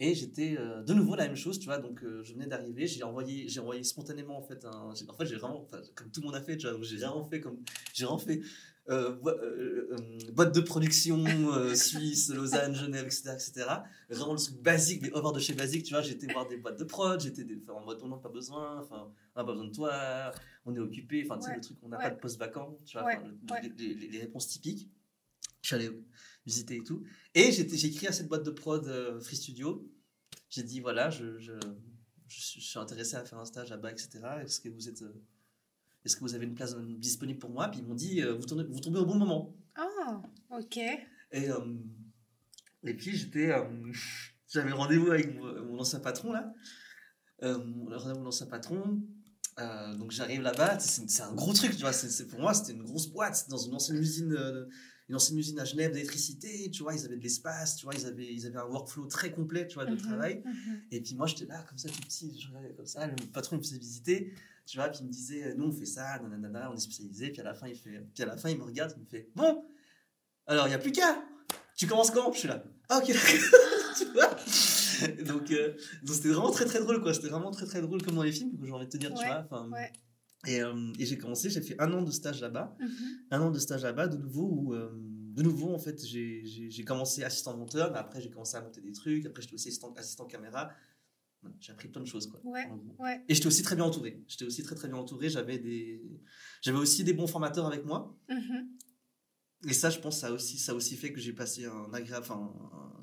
Et 0.02 0.16
j'étais 0.16 0.56
euh, 0.58 0.82
de 0.84 0.94
nouveau 0.94 1.16
la 1.16 1.26
même 1.28 1.36
chose, 1.36 1.60
tu 1.60 1.66
vois. 1.66 1.78
Donc, 1.78 2.02
je 2.04 2.34
venais 2.34 2.48
d'arriver, 2.48 2.88
j'ai 2.88 3.04
envoyé, 3.04 3.50
j'ai 3.50 3.60
envoyé 3.60 3.84
spontanément 3.84 4.38
en 4.38 4.42
fait 4.42 4.64
un. 4.64 4.92
En 4.92 5.14
fait, 5.18 5.26
j'ai 5.26 5.36
vraiment, 5.36 5.68
comme 5.96 6.10
tout 6.10 6.22
le 6.22 6.28
monde 6.28 6.36
a 6.36 6.42
fait, 6.42 6.56
tu 6.56 6.68
vois. 6.68 6.74
Donc, 6.74 6.84
j'ai 6.84 6.98
vraiment 6.98 7.26
fait 7.26 7.42
comme, 7.42 7.58
j'ai 7.94 8.06
vraiment 8.06 8.18
fait 8.18 8.42
euh, 8.90 9.16
euh, 9.24 9.88
euh, 9.92 10.32
boîte 10.34 10.56
de 10.56 10.62
production 10.62 11.24
suisse, 11.76 12.34
Lausanne, 12.34 12.74
Genève, 12.74 13.06
etc., 13.06 13.34
etc. 13.34 13.68
Vraiment 14.10 14.34
le 14.34 14.40
truc 14.40 14.60
basique, 14.64 15.04
mais 15.04 15.12
over 15.12 15.32
de 15.32 15.40
chez 15.40 15.54
basique, 15.54 15.84
tu 15.84 15.94
vois, 15.94 16.02
j'étais 16.02 16.26
voir 16.34 16.48
des 16.48 16.58
boîtes 16.58 16.80
de 16.80 16.86
prod, 16.86 17.22
j'étais 17.22 17.46
en 17.70 17.86
mode 17.86 18.00
on 18.02 18.08
n'a 18.08 18.18
pas 18.18 18.30
besoin, 18.30 18.80
enfin, 18.80 19.12
on 19.36 19.40
n'a 19.40 19.46
pas 19.46 19.52
besoin 19.52 19.68
de 19.68 19.74
toi, 19.74 20.32
on 20.66 20.76
est 20.76 20.80
occupé, 20.80 21.24
enfin, 21.24 21.40
tu 21.40 21.50
sais, 21.50 21.56
le 21.56 21.62
truc, 21.62 21.78
on 21.84 21.90
n'a 21.90 21.98
pas 21.98 22.10
de 22.10 22.20
poste 22.20 22.40
vacant, 22.40 22.80
tu 22.84 22.98
vois, 22.98 23.12
les, 23.78 24.20
réponses 24.20 24.48
typiques. 24.48 24.90
Je 25.62 25.68
suis 25.68 25.76
allé 25.76 25.90
visiter 26.46 26.78
et 26.78 26.84
tout. 26.84 27.04
Et 27.36 27.52
j'ai 27.52 27.86
écrit 27.86 28.08
à 28.08 28.12
cette 28.12 28.28
boîte 28.28 28.44
de 28.44 28.52
prod 28.52 28.86
Free 29.22 29.36
Studio. 29.36 29.90
J'ai 30.50 30.64
dit, 30.64 30.80
voilà, 30.80 31.10
je, 31.10 31.38
je, 31.38 31.54
je, 32.28 32.42
suis 32.42 32.80
intéressé 32.80 33.16
à 33.16 33.26
faire 33.26 33.40
un 33.40 33.46
stage 33.46 33.70
là-bas, 33.70 33.92
etc. 33.92 34.20
Est-ce 34.42 34.60
que 34.60 34.70
vous 34.70 34.90
êtes 34.90 35.04
est-ce 36.06 36.16
que 36.16 36.22
vous 36.22 36.36
avez 36.36 36.46
une 36.46 36.56
place 36.56 36.76
disponible 36.78 37.40
pour 37.40 37.50
moi? 37.50 37.68
Puis 37.68 37.82
ils 37.82 37.86
m'ont 37.86 37.96
dit, 37.96 38.22
euh, 38.22 38.34
vous, 38.34 38.46
tombez, 38.46 38.64
vous 38.64 38.80
tombez 38.80 39.00
au 39.00 39.06
bon 39.06 39.16
moment. 39.16 39.56
Ah, 39.76 40.22
ok. 40.52 40.78
Et, 40.78 41.50
euh, 41.50 41.76
et 42.84 42.94
puis 42.94 43.16
j'étais, 43.16 43.52
euh, 43.52 43.64
j'avais 44.52 44.72
rendez-vous 44.72 45.12
avec 45.12 45.36
mon, 45.36 45.80
ancien 45.80 46.00
patron 46.00 46.32
là. 46.32 46.54
rendez-vous 47.42 48.20
mon 48.20 48.28
ancien 48.28 48.48
patron. 48.48 49.02
donc 49.98 50.12
j'arrive 50.12 50.42
là-bas, 50.42 50.80
c'est 50.80 51.22
un 51.22 51.34
gros 51.34 51.54
truc, 51.54 51.72
tu 51.72 51.82
vois. 51.82 51.94
C'est 51.94 52.28
pour 52.28 52.40
moi, 52.40 52.54
c'était 52.54 52.74
une 52.74 52.84
grosse 52.84 53.08
boîte 53.08 53.48
dans 53.50 53.58
une 53.58 53.76
ancienne 53.76 53.98
usine 53.98 54.36
une 55.10 55.16
ancienne 55.16 55.40
usine 55.40 55.60
à 55.60 55.66
Genève 55.66 55.92
d'électricité, 55.92 56.70
tu 56.70 56.84
vois, 56.84 56.94
ils 56.94 57.04
avaient 57.04 57.18
de 57.18 57.24
l'espace, 57.24 57.76
tu 57.76 57.86
vois, 57.86 57.96
ils 57.96 58.06
avaient, 58.06 58.32
ils 58.32 58.46
avaient 58.46 58.60
un 58.60 58.66
workflow 58.66 59.08
très 59.08 59.32
complet, 59.32 59.68
tu 59.68 59.76
vois, 59.76 59.86
de 59.86 59.92
mhm, 59.92 59.98
travail. 59.98 60.44
Mhm. 60.46 60.82
Et 60.92 61.02
puis 61.02 61.16
moi, 61.16 61.26
j'étais 61.26 61.46
là, 61.46 61.64
comme 61.68 61.80
ça, 61.80 61.90
tout 61.90 62.00
petit, 62.02 62.40
je 62.40 62.48
regardais 62.48 62.74
comme 62.74 62.86
ça, 62.86 63.08
le 63.08 63.16
patron 63.34 63.58
me 63.58 63.62
faisait 63.62 63.80
visiter, 63.80 64.34
tu 64.68 64.78
vois, 64.78 64.88
puis 64.90 65.00
il 65.02 65.08
me 65.08 65.12
disait, 65.12 65.56
nous, 65.56 65.66
on 65.66 65.72
fait 65.72 65.86
ça, 65.86 66.20
nanana, 66.20 66.72
on 66.72 66.76
est 66.76 66.80
spécialisé, 66.80 67.32
puis 67.32 67.42
à 67.42 67.46
la 67.46 67.56
fin, 67.56 67.68
il 67.68 67.76
fait, 67.76 68.06
puis 68.14 68.24
à 68.24 68.28
la 68.28 68.38
fin, 68.38 68.50
il 68.50 68.58
me 68.60 68.64
regarde, 68.64 68.94
il 68.96 69.02
me 69.02 69.08
fait, 69.08 69.30
bon, 69.36 69.66
alors, 70.46 70.68
il 70.68 70.70
n'y 70.70 70.76
a 70.76 70.80
plus 70.80 70.92
qu'à, 70.92 71.24
tu 71.76 71.88
commences 71.88 72.12
quand? 72.12 72.32
Je 72.34 72.40
suis 72.40 72.48
là, 72.48 72.64
ah, 72.90 73.00
ok, 73.00 73.06
tu 73.98 74.06
vois? 74.14 74.36
Donc, 75.26 75.50
euh, 75.52 75.74
c'était 76.06 76.30
vraiment 76.30 76.52
très 76.52 76.66
très 76.66 76.80
drôle 76.80 77.02
quoi. 77.02 77.14
C'était 77.14 77.30
vraiment 77.30 77.52
très 77.52 77.66
très 77.66 77.82
drôle 77.82 78.02
comme 78.04 78.16
dans 78.16 78.24
les 78.24 78.32
films 78.32 78.58
que 78.58 78.66
j'ai 78.66 78.72
envie 78.72 78.86
de 78.86 78.92
te 78.92 78.98
dire 78.98 79.14
tu 79.14 79.26
vois 79.26 79.46
enfin 79.50 79.70
et, 80.48 80.62
euh, 80.62 80.94
et 80.98 81.06
j'ai 81.06 81.18
commencé, 81.18 81.50
j'ai 81.50 81.62
fait 81.62 81.80
un 81.80 81.92
an 81.94 82.02
de 82.02 82.12
stage 82.12 82.42
là-bas, 82.42 82.76
mhm. 82.80 82.90
un 83.32 83.42
an 83.42 83.52
de 83.52 83.60
stage 83.60 83.84
là-bas, 83.84 84.08
de 84.08 84.18
nouveau 84.18 84.48
où, 84.50 84.74
euh, 84.74 84.90
de 84.94 85.44
nouveau 85.44 85.74
en 85.74 85.80
fait, 85.80 86.02
j'ai 86.06 86.84
commencé 86.86 87.24
assistant 87.24 87.58
monteur, 87.58 87.92
mais 87.92 88.00
après 88.00 88.22
j'ai 88.22 88.30
commencé 88.30 88.56
à 88.56 88.62
monter 88.62 88.82
des 88.82 88.94
trucs, 88.94 89.26
après 89.26 89.42
j'étais 89.42 89.56
aussi 89.56 89.68
assistant, 89.68 89.94
assistant 89.98 90.26
caméra. 90.26 90.72
J'ai 91.62 91.72
appris 91.72 91.88
plein 91.88 92.02
de 92.02 92.08
choses 92.08 92.28
quoi. 92.28 92.42
Ouais, 92.44 92.70
ouais. 93.00 93.24
Et 93.30 93.34
j'étais 93.34 93.48
aussi 93.48 93.64
très 93.64 93.76
bien 93.76 93.86
entouré. 93.86 94.22
J'étais 94.28 94.44
aussi 94.44 94.62
très 94.62 94.76
très 94.76 94.90
bien 94.90 94.98
entouré. 94.98 95.30
J'avais 95.30 95.58
des, 95.58 96.04
j'avais 96.62 96.78
aussi 96.78 97.06
des 97.06 97.14
bons 97.14 97.28
formateurs 97.28 97.66
avec 97.66 97.86
moi. 97.86 98.18
Mhm. 98.28 98.68
Et 99.68 99.74
ça, 99.74 99.90
je 99.90 100.00
pense, 100.00 100.20
ça 100.20 100.28
a 100.28 100.32
aussi, 100.32 100.58
ça 100.58 100.74
a 100.74 100.76
aussi 100.76 100.96
fait 100.98 101.14
que 101.14 101.20
j'ai 101.20 101.34
passé 101.34 101.66
un 101.66 101.94
agréable, 101.94 102.26
enfin, 102.30 102.54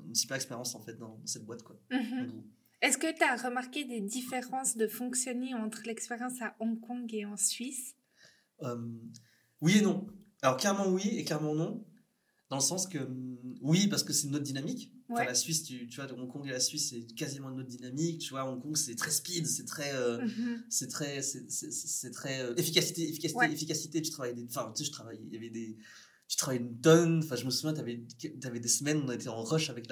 une 0.07 0.15
super 0.15 0.35
expérience 0.35 0.75
en 0.75 0.81
fait 0.81 0.95
dans, 0.95 1.19
cette 1.25 1.45
boîte 1.45 1.63
quoi. 1.63 1.79
Mhm. 1.91 2.43
Est-ce 2.81 2.97
que 2.97 3.15
tu 3.15 3.23
as 3.23 3.35
remarqué 3.35 3.85
des 3.85 4.01
différences 4.01 4.77
de 4.77 4.87
fonctionner 4.87 5.53
entre 5.55 5.81
l'expérience 5.85 6.41
à 6.41 6.55
Hong 6.59 6.79
Kong 6.79 7.11
et 7.13 7.25
en 7.25 7.37
Suisse? 7.37 7.95
Euh, 8.61 8.75
Oui 9.61 9.77
et 9.77 9.81
non. 9.81 10.07
Alors 10.43 10.57
clairement 10.57 10.87
oui 10.87 11.07
et 11.17 11.23
clairement 11.23 11.55
non. 11.55 11.83
Dans 12.49 12.57
le 12.57 12.61
sens 12.61 12.87
que, 12.87 12.99
hum, 12.99 13.37
oui, 13.61 13.87
parce 13.87 14.03
que 14.03 14.13
c'est 14.13 14.27
une 14.27 14.35
autre 14.35 14.43
dynamique. 14.45 14.91
Enfin, 15.09 15.21
Ouais. 15.21 15.25
la 15.27 15.35
Suisse, 15.35 15.63
tu, 15.63 15.87
tu 15.87 15.99
vois, 15.99 16.09
Hong 16.13 16.29
Kong 16.31 16.45
et 16.47 16.51
la 16.51 16.59
Suisse, 16.61 16.89
c'est 16.91 17.05
quasiment 17.15 17.49
une 17.49 17.59
autre 17.59 17.67
dynamique. 17.69 18.21
Tu 18.21 18.29
vois, 18.29 18.45
Hong 18.49 18.61
Kong, 18.61 18.77
c'est 18.77 18.95
très 18.95 19.11
speed, 19.11 19.45
c'est 19.47 19.65
très. 19.65 19.93
euh, 19.93 20.23
Mhm. 20.23 20.63
c'est 20.69 20.87
très 20.87 21.21
c'est 21.21 22.11
très 22.11 22.41
euh, 22.41 22.53
efficacité 22.55 23.03
efficacité 23.09 23.39
Ouais. 23.39 23.51
efficacité 23.51 24.01
tu 24.01 24.11
travailles 24.11 24.35
des 24.35 24.45
enfin 24.45 24.71
tu 24.75 24.83
sais 24.83 24.87
je 24.87 24.91
travaillais 24.93 25.21
il 25.25 25.33
y 25.33 25.37
avait 25.37 25.49
des 25.49 25.77
tu 26.27 26.35
travaillais 26.35 26.61
une 26.61 26.79
tonne. 26.81 27.21
Enfin 27.23 27.35
je 27.37 27.45
me 27.45 27.49
souviens 27.49 27.73
t'avais 27.73 28.01
avais 28.43 28.59
des 28.59 28.67
semaines 28.67 29.01
on 29.07 29.11
était 29.11 29.29
en 29.29 29.43
rush 29.43 29.69
avec 29.69 29.87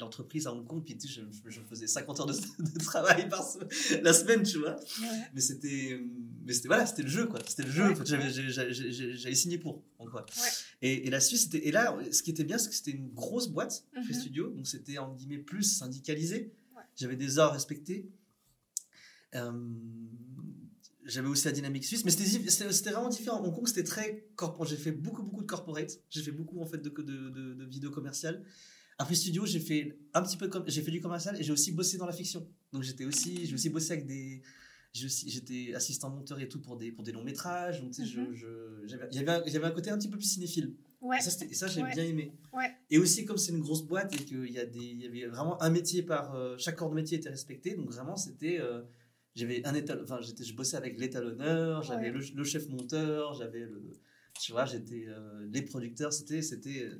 l'entreprise 0.00 0.46
à 0.48 0.52
Hong 0.52 0.66
Kong 0.66 0.82
puis 0.84 0.96
tu 0.98 1.06
sais, 1.08 1.20
je, 1.44 1.50
je 1.50 1.60
faisais 1.60 1.86
50 1.86 2.18
heures 2.20 2.26
de, 2.26 2.32
de 2.34 2.78
travail 2.84 3.28
par 3.28 3.44
se- 3.48 3.58
la 4.02 4.12
semaine 4.12 4.42
tu 4.42 4.58
vois. 4.58 4.74
Ouais. 5.00 5.06
mais 5.34 5.40
c'était 5.40 6.00
mais 6.44 6.52
c'était 6.52 6.68
voilà 6.68 6.84
c'était 6.86 7.02
le 7.04 7.08
jeu 7.08 7.26
quoi. 7.26 7.38
C'était 7.46 7.62
le 7.62 7.70
jeu. 7.70 7.84
Ouais. 7.84 7.92
En 7.92 7.94
fait, 7.96 8.06
j'avais 8.06 9.34
signé 9.34 9.58
pour 9.58 9.82
donc 10.00 10.10
quoi 10.10 10.26
Ouais. 10.42 10.48
et, 10.82 11.06
et 11.06 11.10
la 11.10 11.20
Suisse 11.20 11.42
c'était 11.44 11.66
et 11.68 11.70
là 11.70 11.96
ce 12.10 12.22
qui 12.24 12.30
était 12.30 12.44
bien 12.44 12.58
c'est 12.58 12.70
que 12.70 12.74
c'était 12.74 12.90
une 12.92 13.10
grosse 13.14 13.48
boîte 13.48 13.84
Mhm. 13.96 14.12
Studio 14.14 14.50
donc 14.50 14.66
c'était 14.66 14.98
en 14.98 15.14
guillemets 15.14 15.38
plus 15.38 15.62
syndicalisé. 15.62 16.52
J'avais 16.96 17.14
des 17.16 17.38
heures 17.38 17.52
respectées 17.52 18.08
euh, 19.36 19.52
j'avais 21.08 21.28
aussi 21.28 21.46
la 21.46 21.52
dynamique 21.52 21.84
suisse, 21.84 22.04
mais 22.04 22.10
c'était 22.10 22.90
vraiment 22.90 23.08
différent. 23.08 23.42
Hong 23.44 23.54
Kong, 23.54 23.66
c'était 23.66 23.82
très 23.84 24.26
corporate. 24.36 24.68
J'ai 24.70 24.76
fait 24.76 24.92
beaucoup, 24.92 25.22
beaucoup 25.22 25.42
de 25.42 25.46
corporate. 25.46 25.98
J'ai 26.10 26.22
fait 26.22 26.32
beaucoup 26.32 26.60
en 26.60 26.66
fait 26.66 26.78
de, 26.78 26.90
de, 26.90 27.02
de, 27.30 27.54
de 27.54 27.64
vidéos 27.64 27.90
commerciales. 27.90 28.44
Après 28.98 29.14
studio, 29.14 29.46
j'ai 29.46 29.60
fait 29.60 29.98
un 30.14 30.22
petit 30.22 30.36
peu 30.36 30.48
comme 30.48 30.64
j'ai 30.66 30.82
fait 30.82 30.90
du 30.90 31.00
commercial 31.00 31.38
et 31.40 31.42
j'ai 31.42 31.52
aussi 31.52 31.72
bossé 31.72 31.98
dans 31.98 32.06
la 32.06 32.12
fiction. 32.12 32.46
Donc 32.72 32.82
j'étais 32.82 33.04
aussi, 33.04 33.46
j'ai 33.46 33.54
aussi 33.54 33.70
bossé 33.70 33.92
avec 33.92 34.06
des, 34.06 34.42
j'étais 34.92 35.72
assistant 35.74 36.10
monteur 36.10 36.40
et 36.40 36.48
tout 36.48 36.60
pour 36.60 36.76
des 36.76 36.90
pour 36.92 37.04
des 37.04 37.12
longs 37.12 37.22
métrages. 37.24 37.80
Donc 37.80 37.92
tu 37.92 38.02
sais, 38.02 38.06
je- 38.08 38.20
Mhm. 38.20 38.34
je, 38.34 38.46
j'avais, 39.12 39.66
un, 39.66 39.70
côté 39.70 39.90
un 39.90 39.98
petit 39.98 40.08
peu 40.08 40.16
plus 40.18 40.26
cinéphile. 40.26 40.74
Ouais. 41.00 41.18
Et 41.18 41.54
ça, 41.54 41.68
j'ai 41.68 41.82
Ouais. 41.82 41.94
bien 41.94 42.04
aimé. 42.04 42.32
Ouais. 42.52 42.70
Et 42.90 42.98
aussi 42.98 43.24
comme 43.24 43.38
c'est 43.38 43.52
une 43.52 43.60
grosse 43.60 43.82
boîte 43.82 44.12
et 44.14 44.24
qu'il 44.24 44.50
y 44.50 44.58
a 44.58 44.66
des, 44.66 44.78
il 44.84 45.00
y 45.00 45.06
avait 45.06 45.26
vraiment 45.26 45.62
un 45.62 45.70
métier 45.70 46.02
par, 46.02 46.34
euh, 46.34 46.56
chaque 46.58 46.76
corps 46.76 46.90
de 46.90 46.96
métier 46.96 47.18
était 47.18 47.28
respecté. 47.30 47.76
Donc 47.76 47.90
vraiment 47.92 48.16
c'était, 48.16 48.58
euh, 48.60 48.82
j'avais 49.38 49.64
un 49.66 49.74
étal, 49.74 50.00
enfin 50.02 50.20
j'étais, 50.20 50.44
je 50.44 50.54
bossais 50.54 50.76
avec 50.76 50.98
l'étalonneur, 50.98 51.82
j'avais 51.82 52.10
Ouais. 52.10 52.18
le, 52.18 52.20
le 52.34 52.44
chef 52.44 52.68
monteur, 52.68 53.34
j'avais 53.34 53.60
le, 53.60 53.92
tu 54.40 54.52
vois, 54.52 54.64
j'étais 54.64 55.04
euh, 55.08 55.46
les 55.52 55.62
producteurs. 55.62 56.12
C'était, 56.12 56.42
c'était, 56.42 56.90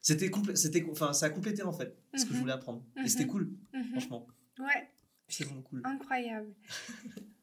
c'était 0.00 0.30
c'était, 0.54 0.84
enfin 0.90 1.12
ça 1.12 1.26
a 1.26 1.30
complété 1.30 1.62
en 1.62 1.72
fait 1.72 1.96
ce 2.14 2.24
que 2.24 2.30
je 2.30 2.34
Mhm. 2.34 2.40
voulais 2.40 2.52
apprendre. 2.52 2.84
Et 2.96 3.00
Mhm. 3.02 3.08
c'était 3.08 3.26
cool, 3.26 3.52
Mhm. 3.72 3.84
franchement. 3.90 4.26
Ouais, 4.58 4.88
C'est 5.28 5.44
vraiment 5.44 5.62
cool. 5.62 5.82
incroyable. 5.84 6.54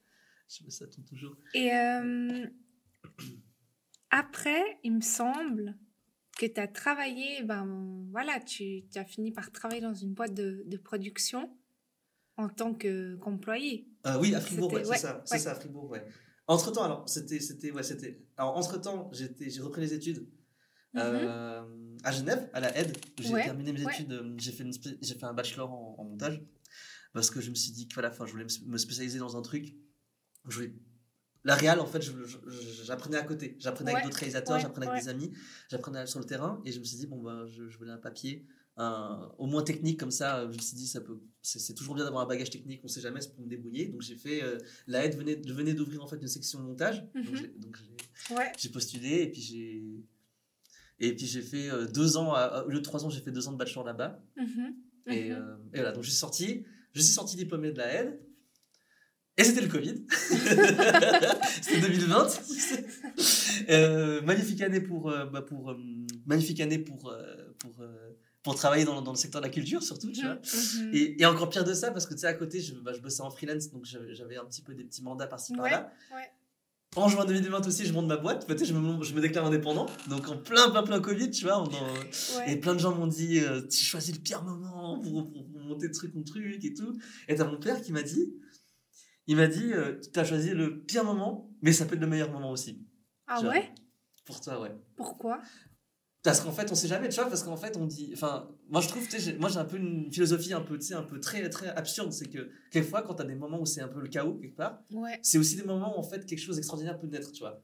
Je 0.49 0.63
me 0.65 0.69
ça 0.69 0.85
toujours. 0.87 1.35
Et 1.53 1.73
euh, 1.73 2.45
après, 4.09 4.61
il 4.83 4.93
me 4.93 5.01
semble 5.01 5.77
que 6.37 6.45
tu 6.45 6.59
as 6.59 6.67
travaillé, 6.67 7.43
ben 7.43 8.05
voilà, 8.11 8.39
tu, 8.39 8.83
tu 8.91 8.99
as 8.99 9.05
fini 9.05 9.31
par 9.31 9.51
travailler 9.51 9.81
dans 9.81 9.93
une 9.93 10.13
boîte 10.13 10.33
de, 10.33 10.63
de 10.65 10.77
production 10.77 11.55
en 12.37 12.49
tant 12.49 12.73
que- 12.73 13.15
qu'employé. 13.17 13.87
Euh, 14.05 14.19
oui, 14.19 14.33
à 14.35 14.41
Fribourg, 14.41 14.73
ouais, 14.73 14.83
c'est 14.85 14.97
ça, 14.97 15.23
ouais. 15.31 15.37
ça, 15.39 15.51
à 15.51 15.55
Fribourg, 15.55 15.89
ouais. 15.89 16.05
Entre 16.47 16.71
temps, 16.71 16.83
alors, 16.83 17.07
c'était, 17.07 17.39
c'était, 17.39 17.71
ouais, 17.71 17.83
c'était. 17.83 18.21
Alors, 18.37 18.57
entre 18.57 18.79
temps, 18.81 19.09
j'étais, 19.13 19.49
j'ai 19.49 19.61
repris 19.61 19.81
les 19.81 19.93
études 19.93 20.27
Mhm. 20.93 21.01
euh, 21.01 21.63
à 22.03 22.11
Genève, 22.11 22.49
à 22.53 22.59
la 22.59 22.77
aide. 22.77 22.95
J'ai 23.19 23.31
terminé 23.33 23.71
mes 23.73 23.81
études, 23.81 24.11
euh, 24.11 24.33
j'ai 24.37 24.51
fait, 24.51 24.65
j'ai 25.01 25.15
fait 25.15 25.25
un 25.25 25.33
bachelor 25.33 25.71
en, 25.71 25.95
en 25.97 26.03
montage 26.03 26.43
parce 27.13 27.29
que 27.31 27.39
je 27.41 27.49
me 27.49 27.55
suis 27.55 27.71
dit 27.71 27.87
que 27.87 27.93
voilà, 27.93 28.09
enfin, 28.09 28.25
je 28.25 28.31
voulais 28.31 28.45
me 28.65 28.77
spécialiser 28.77 29.19
dans 29.19 29.37
un 29.37 29.41
truc. 29.41 29.73
Je 30.47 30.55
voulais. 30.55 30.73
La 31.45 31.55
réal, 31.55 31.79
en 31.79 31.85
fait, 31.85 32.01
j'apprenais 32.83 33.17
à 33.17 33.23
côté. 33.23 33.57
J'apprenais 33.59 33.91
Ouais, 33.91 33.95
avec 33.97 34.05
d'autres 34.05 34.17
réalisateurs, 34.19 34.55
ouais, 34.55 34.61
j'apprenais 34.61 34.87
avec 34.87 35.01
des 35.03 35.09
amis, 35.09 35.31
j'apprenais 35.69 36.05
sur 36.07 36.19
le 36.19 36.25
terrain 36.25 36.61
et 36.65 36.71
je 36.71 36.79
me 36.79 36.83
suis 36.85 36.97
dit, 36.97 37.05
bon, 37.07 37.21
bah, 37.21 37.45
je, 37.47 37.67
je 37.67 37.77
voulais 37.77 37.91
un 37.91 37.97
papier. 37.97 38.45
Un- 38.77 39.31
au 39.37 39.45
moins 39.45 39.61
technique 39.63 39.99
comme 39.99 40.09
ça 40.11 40.47
je 40.51 40.57
me 40.57 40.61
suis 40.61 40.75
dit 40.75 40.87
ça 40.87 40.99
peut 41.01 41.19
c'est 41.43 41.75
toujours 41.75 41.93
bien 41.95 42.03
d'avoir 42.05 42.23
un 42.23 42.27
bagage 42.27 42.49
technique 42.49 42.81
on 42.83 42.87
sait 42.87 43.01
jamais 43.01 43.21
c'est 43.21 43.31
pour 43.33 43.43
me 43.43 43.49
débrouiller 43.49 43.85
donc 43.87 44.01
j'ai 44.01 44.15
fait 44.15 44.41
euh, 44.43 44.57
la 44.87 45.05
aide 45.05 45.15
venait 45.15 45.39
je 45.45 45.53
venais 45.53 45.73
d'ouvrir 45.73 46.01
en 46.03 46.07
fait 46.07 46.15
une 46.17 46.27
section 46.27 46.59
montage 46.59 47.03
donc 47.13 47.25
Mhm. 47.29 47.35
j'ai- 47.37 47.47
donc 47.59 47.77
j'ai 47.77 48.33
Ouais. 48.35 48.51
j'ai 48.57 48.69
postulé 48.69 49.21
et 49.23 49.27
puis 49.31 49.41
j'ai 49.41 49.83
et 50.99 51.15
puis 51.15 51.25
j'ai 51.27 51.41
fait 51.41 51.69
euh, 51.69 51.85
deux 51.87 52.17
ans 52.17 52.33
à- 52.33 52.63
au 52.65 52.69
lieu 52.69 52.79
de 52.79 52.83
trois 52.83 53.05
ans 53.05 53.09
j'ai 53.11 53.21
fait 53.21 53.31
deux 53.31 53.47
ans 53.47 53.51
de 53.51 53.57
bachelor 53.57 53.83
là-bas 53.85 54.19
Mhm. 54.37 54.73
et, 55.07 55.29
Mhm. 55.29 55.35
euh, 55.35 55.55
et 55.73 55.77
voilà 55.77 55.91
donc 55.91 56.03
je 56.03 56.09
suis 56.09 56.17
sorti 56.17 56.65
je 56.93 57.01
suis 57.01 57.13
sorti 57.13 57.35
diplômé 57.35 57.71
de 57.71 57.77
la 57.77 57.93
aide 58.01 58.19
et 59.37 59.43
c'était 59.43 59.61
le 59.61 59.67
Covid 59.67 60.03
c'était 61.61 61.81
2020 61.81 62.27
Euh, 63.69 64.21
magnifique 64.23 64.61
année 64.61 64.81
pour 64.81 65.03
bah, 65.31 65.41
pour 65.41 65.75
magnifique 66.25 66.59
année 66.59 66.79
pour 66.79 67.13
pour 67.59 67.75
pour 68.43 68.55
travailler 68.55 68.83
dans, 68.85 69.01
dans 69.01 69.11
le 69.11 69.17
secteur 69.17 69.41
de 69.41 69.47
la 69.47 69.51
culture 69.53 69.81
surtout 69.81 70.11
tu 70.11 70.21
vois 70.21 70.35
Mhm. 70.35 70.91
et, 70.93 71.21
et 71.21 71.25
encore 71.25 71.49
pire 71.49 71.63
de 71.63 71.73
ça, 71.73 71.91
parce 71.91 72.05
que 72.05 72.13
tu 72.13 72.19
sais, 72.21 72.27
à 72.27 72.33
côté, 72.33 72.59
je, 72.61 72.73
bah, 72.75 72.91
je 72.93 72.99
bossais 72.99 73.21
en 73.21 73.29
freelance, 73.31 73.69
donc 73.71 73.85
j'avais 73.85 74.35
un 74.37 74.45
petit 74.45 74.61
peu 74.61 74.73
des 74.73 74.83
petits 74.83 75.01
mandats 75.03 75.27
par-ci 75.27 75.53
par-là. 75.53 75.91
ouais. 76.13 76.29
En 76.95 77.09
juin 77.09 77.25
2020 77.25 77.65
aussi, 77.65 77.85
je 77.87 77.93
monte 77.93 78.05
ma 78.05 78.17
boîte, 78.17 78.45
peut-être 78.45 78.65
je 78.65 78.73
me, 78.73 79.01
je 79.03 79.15
me 79.15 79.21
déclare 79.21 79.45
indépendant, 79.47 79.87
donc 80.09 80.27
en 80.29 80.37
plein, 80.37 80.69
plein, 80.69 80.83
plein 80.83 80.99
Covid, 81.01 81.31
tu 81.31 81.45
vois. 81.45 81.59
on 81.59 81.63
en- 81.65 82.37
Ouais. 82.37 82.51
Et 82.53 82.55
plein 82.57 82.75
de 82.75 82.79
gens 82.79 82.93
m'ont 82.93 83.07
dit, 83.07 83.39
euh, 83.39 83.61
tu 83.67 83.83
choisis 83.83 84.13
le 84.15 84.21
pire 84.21 84.43
moment 84.43 84.99
pour, 84.99 85.31
pour- 85.31 85.47
pour 85.49 85.59
monter 85.61 85.89
truc, 85.89 86.13
mon 86.13 86.21
truc 86.23 86.63
et 86.63 86.73
tout. 86.75 86.99
Et 87.27 87.33
t'as 87.33 87.45
mon 87.45 87.57
père 87.59 87.81
qui 87.81 87.91
m'a 87.93 88.03
dit, 88.03 88.35
il 89.25 89.37
m'a 89.37 89.47
dit, 89.47 89.73
euh, 89.73 89.99
tu 90.13 90.19
as 90.19 90.23
choisi 90.23 90.51
le 90.51 90.81
pire 90.83 91.03
moment, 91.03 91.49
mais 91.63 91.71
ça 91.73 91.85
peut 91.85 91.95
être 91.95 92.01
le 92.01 92.05
meilleur 92.07 92.29
moment 92.31 92.51
aussi. 92.51 92.85
Ah 93.25 93.41
ouais? 93.41 93.71
Pour 94.25 94.39
toi, 94.41 94.61
ouais. 94.61 94.75
Pourquoi? 94.95 95.39
Parce 96.23 96.39
qu'en 96.39 96.53
fait, 96.53 96.71
on 96.71 96.75
sait 96.75 96.87
jamais, 96.87 97.09
tu 97.09 97.15
vois, 97.19 97.27
parce 97.29 97.43
qu'en 97.43 97.57
fait, 97.57 97.75
on 97.75 97.85
dit. 97.85 98.11
Enfin, 98.13 98.49
moi, 98.69 98.79
je 98.79 98.87
trouve, 98.87 99.05
moi, 99.39 99.49
j'ai 99.49 99.57
un 99.57 99.65
peu 99.65 99.75
une 99.77 100.11
philosophie 100.11 100.53
un 100.53 100.61
peu, 100.61 100.77
tu 100.79 100.87
sais, 100.87 100.93
un 100.93 101.03
peu 101.03 101.19
très, 101.19 101.49
très 101.49 101.67
absurde. 101.67 102.13
C'est 102.13 102.29
que, 102.29 102.49
quelquefois, 102.71 103.01
quand 103.01 103.15
t'as 103.15 103.25
des 103.25 103.35
moments 103.35 103.59
où 103.59 103.65
c'est 103.65 103.81
un 103.81 103.89
peu 103.89 103.99
le 103.99 104.07
chaos, 104.07 104.35
quelque 104.35 104.55
part, 104.55 104.81
Ouais. 104.93 105.19
c'est 105.21 105.37
aussi 105.37 105.57
des 105.57 105.63
moments 105.63 105.95
où, 105.95 105.99
en 105.99 106.03
fait, 106.03 106.25
quelque 106.25 106.39
chose 106.39 106.55
d'extraordinaire 106.55 106.97
peut 106.97 107.07
naître, 107.07 107.31
tu 107.33 107.41
vois. 107.41 107.61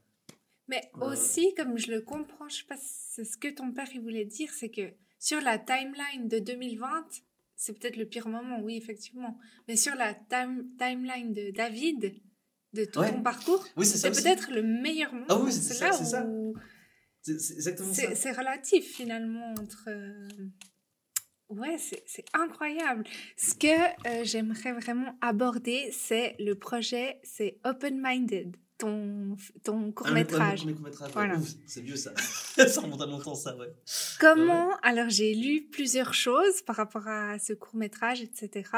Mais 0.67 0.81
Euh. 1.01 1.11
aussi, 1.13 1.53
comme 1.55 1.77
je 1.77 1.89
le 1.89 2.01
comprends, 2.01 2.49
je 2.49 2.57
sais 2.57 2.65
pas 2.67 2.75
c'est 2.77 3.23
ce 3.23 3.37
que 3.37 3.47
ton 3.47 3.71
père 3.71 3.87
il 3.93 4.01
voulait 4.01 4.25
dire, 4.25 4.49
c'est 4.53 4.69
que 4.69 4.91
sur 5.19 5.39
la 5.41 5.57
timeline 5.57 6.27
de 6.27 6.39
2020, 6.39 7.05
c'est 7.55 7.79
peut-être 7.79 7.97
le 7.97 8.05
pire 8.05 8.27
moment, 8.27 8.59
oui, 8.61 8.75
effectivement. 8.77 9.37
Mais 9.67 9.75
sur 9.77 9.95
la 9.95 10.13
time- 10.13 10.67
timeline 10.77 11.33
de 11.33 11.51
David, 11.51 12.13
de 12.73 12.85
tout 12.85 12.99
Ouais. 12.99 13.11
ton 13.11 13.23
parcours, 13.23 13.65
Oui, 13.77 13.85
c'est 13.85 14.11
peut-être 14.11 14.51
le 14.51 14.61
meilleur 14.63 15.11
moment. 15.13 15.25
Ah 15.29 15.39
oui, 15.39 15.51
c'est 15.51 15.79
là 15.83 15.91
ça. 15.91 16.23
où 16.25 16.53
C'est 17.33 17.39
c'est 17.39 17.53
exactement 17.53 17.93
ça. 17.93 18.01
c'est 18.01 18.15
c'est 18.15 18.31
relatif 18.31 18.85
finalement 18.95 19.53
entre. 19.59 19.85
euh, 19.87 20.27
Ouais, 21.49 21.77
c'est 21.79 22.25
incroyable. 22.33 23.05
Ce 23.35 23.55
que 23.55 23.67
euh, 24.07 24.23
j'aimerais 24.23 24.71
vraiment 24.73 25.17
aborder, 25.19 25.89
c'est 25.91 26.35
le 26.37 26.53
projet, 26.53 27.19
c'est 27.23 27.57
Open 27.65 27.99
Minded, 27.99 28.55
ton, 28.77 29.35
ton 29.63 29.91
court 29.91 30.05
Ah, 30.05 30.09
court-métrage, 30.09 30.65
ouais. 30.65 30.75
Voilà. 31.11 31.37
Ouf, 31.37 31.49
C'est 31.65 31.81
vieux, 31.81 31.95
ça. 31.95 32.13
ça 32.67 32.81
remonte 32.81 33.01
à 33.01 33.07
longtemps, 33.07 33.33
ça, 33.33 33.57
ouais. 33.57 33.73
Comment 34.19 34.77
Alors, 34.83 35.09
j'ai 35.09 35.33
lu 35.33 35.63
plusieurs 35.71 36.13
choses 36.13 36.61
par 36.61 36.75
rapport 36.75 37.07
à 37.07 37.39
ce 37.39 37.53
court 37.53 37.75
métrage, 37.75 38.21
etc. 38.21 38.69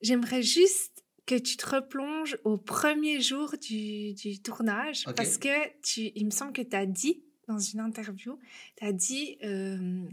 J'aimerais 0.00 0.42
juste 0.42 1.04
que 1.26 1.34
tu 1.34 1.58
te 1.58 1.68
replonges 1.68 2.38
au 2.44 2.56
premier 2.56 3.20
jour 3.20 3.54
du, 3.60 4.14
du 4.14 4.40
tournage, 4.40 5.04
parce 5.14 5.36
que 5.36 5.68
tu, 5.82 6.10
il 6.14 6.24
me 6.24 6.30
semble 6.30 6.54
que 6.54 6.62
tu 6.62 6.74
as 6.74 6.86
dit 6.86 7.22
dans 7.48 7.58
une 7.58 7.80
interview, 7.80 8.38
tu 8.76 8.84
as 8.84 8.92
dit 8.92 9.38
euh, 9.44 10.06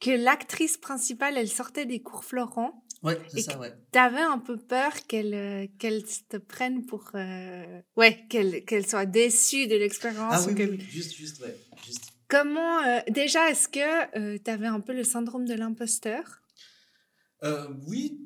que 0.00 0.10
l'actrice 0.10 0.76
principale, 0.76 1.36
elle 1.36 1.48
sortait 1.48 1.86
des 1.86 2.00
cours 2.00 2.24
Florent. 2.24 2.82
Ouais, 3.02 3.20
c'est 3.28 3.42
ça, 3.42 3.58
ouais. 3.58 3.72
Tu 3.92 3.98
avais 3.98 4.20
un 4.20 4.38
peu 4.38 4.56
peur 4.56 4.92
qu'elle 5.06 5.34
euh, 5.34 5.66
qu'elle 5.78 6.02
te 6.04 6.38
prenne 6.38 6.84
pour... 6.86 7.10
euh, 7.14 7.80
ouais, 7.96 8.24
qu'elle 8.28 8.64
qu'elle 8.64 8.86
soit 8.86 9.06
déçue 9.06 9.66
de 9.66 9.76
l'expérience. 9.76 10.46
Ah 10.48 10.50
ou 10.50 10.54
oui, 10.54 10.80
juste, 10.88 11.14
juste, 11.14 11.40
ouais. 11.42 11.56
Juste. 11.84 12.12
Comment, 12.28 12.80
déjà, 13.08 13.50
est-ce 13.50 13.68
que 13.68 14.38
tu 14.38 14.50
avais 14.50 14.66
un 14.66 14.80
peu 14.80 14.92
le 14.92 15.04
syndrome 15.04 15.44
de 15.44 15.54
l'imposteur? 15.54 16.42
Oui, 17.86 18.18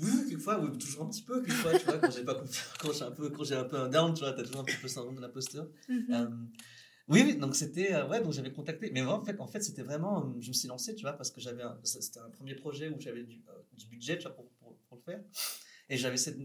oui, 0.00 0.10
quelquefois, 0.28 0.58
oui, 0.60 0.76
toujours 0.76 1.04
un 1.04 1.08
petit 1.08 1.22
peu, 1.22 1.40
quelquefois, 1.40 1.78
tu 1.78 1.84
vois, 1.84 1.98
quand 1.98 2.10
j'ai 2.10 2.24
pas 2.24 2.34
confiance, 2.34 2.74
quand 2.80 2.92
j'ai 2.92 3.04
un 3.04 3.10
peu, 3.12 3.30
quand 3.30 3.44
j'ai 3.44 3.54
un 3.54 3.64
peu 3.64 3.76
un 3.76 3.88
down, 3.88 4.12
tu 4.12 4.20
vois, 4.20 4.32
t'as 4.32 4.42
toujours 4.42 4.60
un 4.60 4.64
petit 4.64 4.76
peu 4.76 4.84
le 4.84 4.88
syndrome 4.88 5.14
de 5.16 5.20
l'imposteur. 5.20 5.68
Mhm. 5.88 6.06
Euh, 6.10 6.26
oui, 7.08 7.22
oui, 7.26 7.36
donc 7.36 7.54
c'était, 7.54 7.92
euh, 7.94 8.08
ouais, 8.08 8.20
donc 8.22 8.32
j'avais 8.32 8.52
contacté, 8.52 8.90
mais 8.92 9.02
en 9.02 9.22
fait, 9.24 9.38
en 9.40 9.46
fait, 9.46 9.60
c'était 9.60 9.82
vraiment, 9.82 10.24
euh, 10.26 10.40
je 10.40 10.48
me 10.48 10.52
suis 10.54 10.68
lancé, 10.68 10.94
tu 10.94 11.02
vois, 11.02 11.12
parce 11.12 11.30
que 11.30 11.40
j'avais, 11.40 11.62
c'était 11.82 12.20
un 12.20 12.30
premier 12.30 12.54
projet 12.54 12.88
où 12.88 12.98
j'avais 12.98 13.22
du, 13.24 13.42
euh, 13.48 13.52
du 13.72 13.86
budget, 13.86 14.16
tu 14.16 14.22
vois, 14.24 14.34
pour, 14.34 14.46
pour, 14.60 14.74
pour 14.88 14.96
le 14.98 15.02
faire, 15.02 15.20
et 15.90 15.98
j'avais 15.98 16.16
cette, 16.16 16.38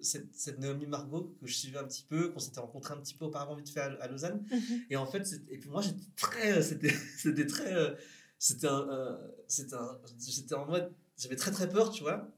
cette, 0.00 0.32
cette 0.34 0.58
Naomi 0.60 0.86
Margot 0.86 1.36
que 1.40 1.46
je 1.48 1.54
suivais 1.54 1.78
un 1.78 1.84
petit 1.84 2.04
peu, 2.08 2.28
qu'on 2.30 2.38
s'était 2.38 2.60
rencontré 2.60 2.94
un 2.94 2.98
petit 2.98 3.14
peu 3.14 3.24
auparavant 3.24 3.56
vite 3.56 3.68
fait 3.68 3.80
à, 3.80 3.92
à 4.00 4.06
Lausanne, 4.08 4.46
Mhm. 4.50 4.82
et 4.90 4.96
en 4.96 5.06
fait, 5.06 5.26
et 5.50 5.58
puis 5.58 5.68
moi, 5.70 5.82
j'étais 5.82 6.06
très, 6.16 6.62
c'était, 6.62 6.94
c'était 7.18 7.46
très, 7.46 7.96
c'était 8.38 8.68
un, 8.68 8.88
euh, 8.88 9.16
c'était 9.48 9.74
un, 9.74 9.98
j'étais 10.20 10.54
en 10.54 10.66
mode, 10.66 10.92
j'avais 11.18 11.36
très 11.36 11.50
très 11.50 11.68
peur, 11.68 11.90
tu 11.90 12.02
vois. 12.04 12.28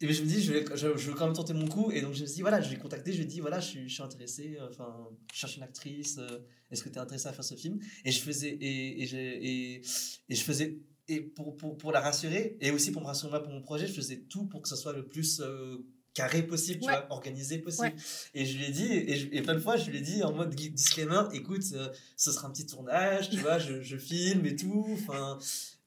Et 0.00 0.12
je 0.12 0.22
me 0.22 0.26
dis, 0.26 0.42
je 0.42 0.52
vais, 0.52 0.64
je, 0.76 0.88
veux 0.88 1.14
quand 1.14 1.26
même 1.26 1.34
tenter 1.34 1.54
mon 1.54 1.68
coup. 1.68 1.90
Et 1.92 2.00
donc, 2.00 2.14
je 2.14 2.22
me 2.22 2.26
dis, 2.26 2.40
voilà, 2.40 2.60
je 2.60 2.68
vais 2.68 2.76
contacter, 2.76 3.12
je 3.12 3.18
lui 3.18 3.24
ai 3.24 3.28
dit, 3.28 3.40
voilà, 3.40 3.60
je 3.60 3.68
suis, 3.68 3.88
je 3.88 3.94
suis 3.94 4.02
intéressé, 4.02 4.56
euh, 4.60 4.68
enfin, 4.70 5.08
je 5.32 5.38
cherche 5.38 5.56
une 5.56 5.62
actrice, 5.62 6.18
euh, 6.18 6.38
est-ce 6.70 6.82
que 6.82 6.88
tu 6.88 6.96
es 6.96 6.98
intéressé 6.98 7.28
à 7.28 7.32
faire 7.32 7.44
ce 7.44 7.54
film? 7.54 7.78
Et 8.04 8.10
je 8.10 8.20
faisais, 8.20 8.48
et, 8.48 9.02
et, 9.02 9.14
et, 9.14 9.82
et, 10.28 10.34
je 10.34 10.42
faisais, 10.42 10.78
et 11.08 11.20
pour, 11.20 11.56
pour, 11.56 11.78
pour, 11.78 11.92
la 11.92 12.00
rassurer, 12.00 12.56
et 12.60 12.70
aussi 12.70 12.90
pour 12.90 13.02
me 13.02 13.06
rassurer 13.06 13.42
pour 13.42 13.52
mon 13.52 13.62
projet, 13.62 13.86
je 13.86 13.92
faisais 13.92 14.20
tout 14.28 14.46
pour 14.46 14.62
que 14.62 14.68
ce 14.68 14.76
soit 14.76 14.92
le 14.92 15.06
plus 15.06 15.40
euh, 15.40 15.76
carré 16.12 16.42
possible, 16.42 16.80
tu 16.80 16.88
vois, 16.88 17.06
organisé 17.10 17.58
possible. 17.58 17.94
Et 18.34 18.46
je 18.46 18.58
lui 18.58 18.64
ai 18.64 18.70
dit, 18.70 18.92
et, 19.32 19.42
plein 19.42 19.54
de 19.54 19.60
fois, 19.60 19.76
je 19.76 19.90
lui 19.90 19.98
ai 19.98 20.00
dit 20.00 20.24
en 20.24 20.32
mode 20.32 20.54
disclaimer, 20.54 21.22
écoute, 21.32 21.62
ce 21.62 22.32
sera 22.32 22.48
un 22.48 22.50
petit 22.50 22.66
tournage, 22.66 23.30
tu 23.30 23.36
vois, 23.38 23.58
je, 23.58 23.80
je 23.80 23.96
filme 23.96 24.44
et 24.44 24.56
tout, 24.56 24.86
enfin 24.92 25.38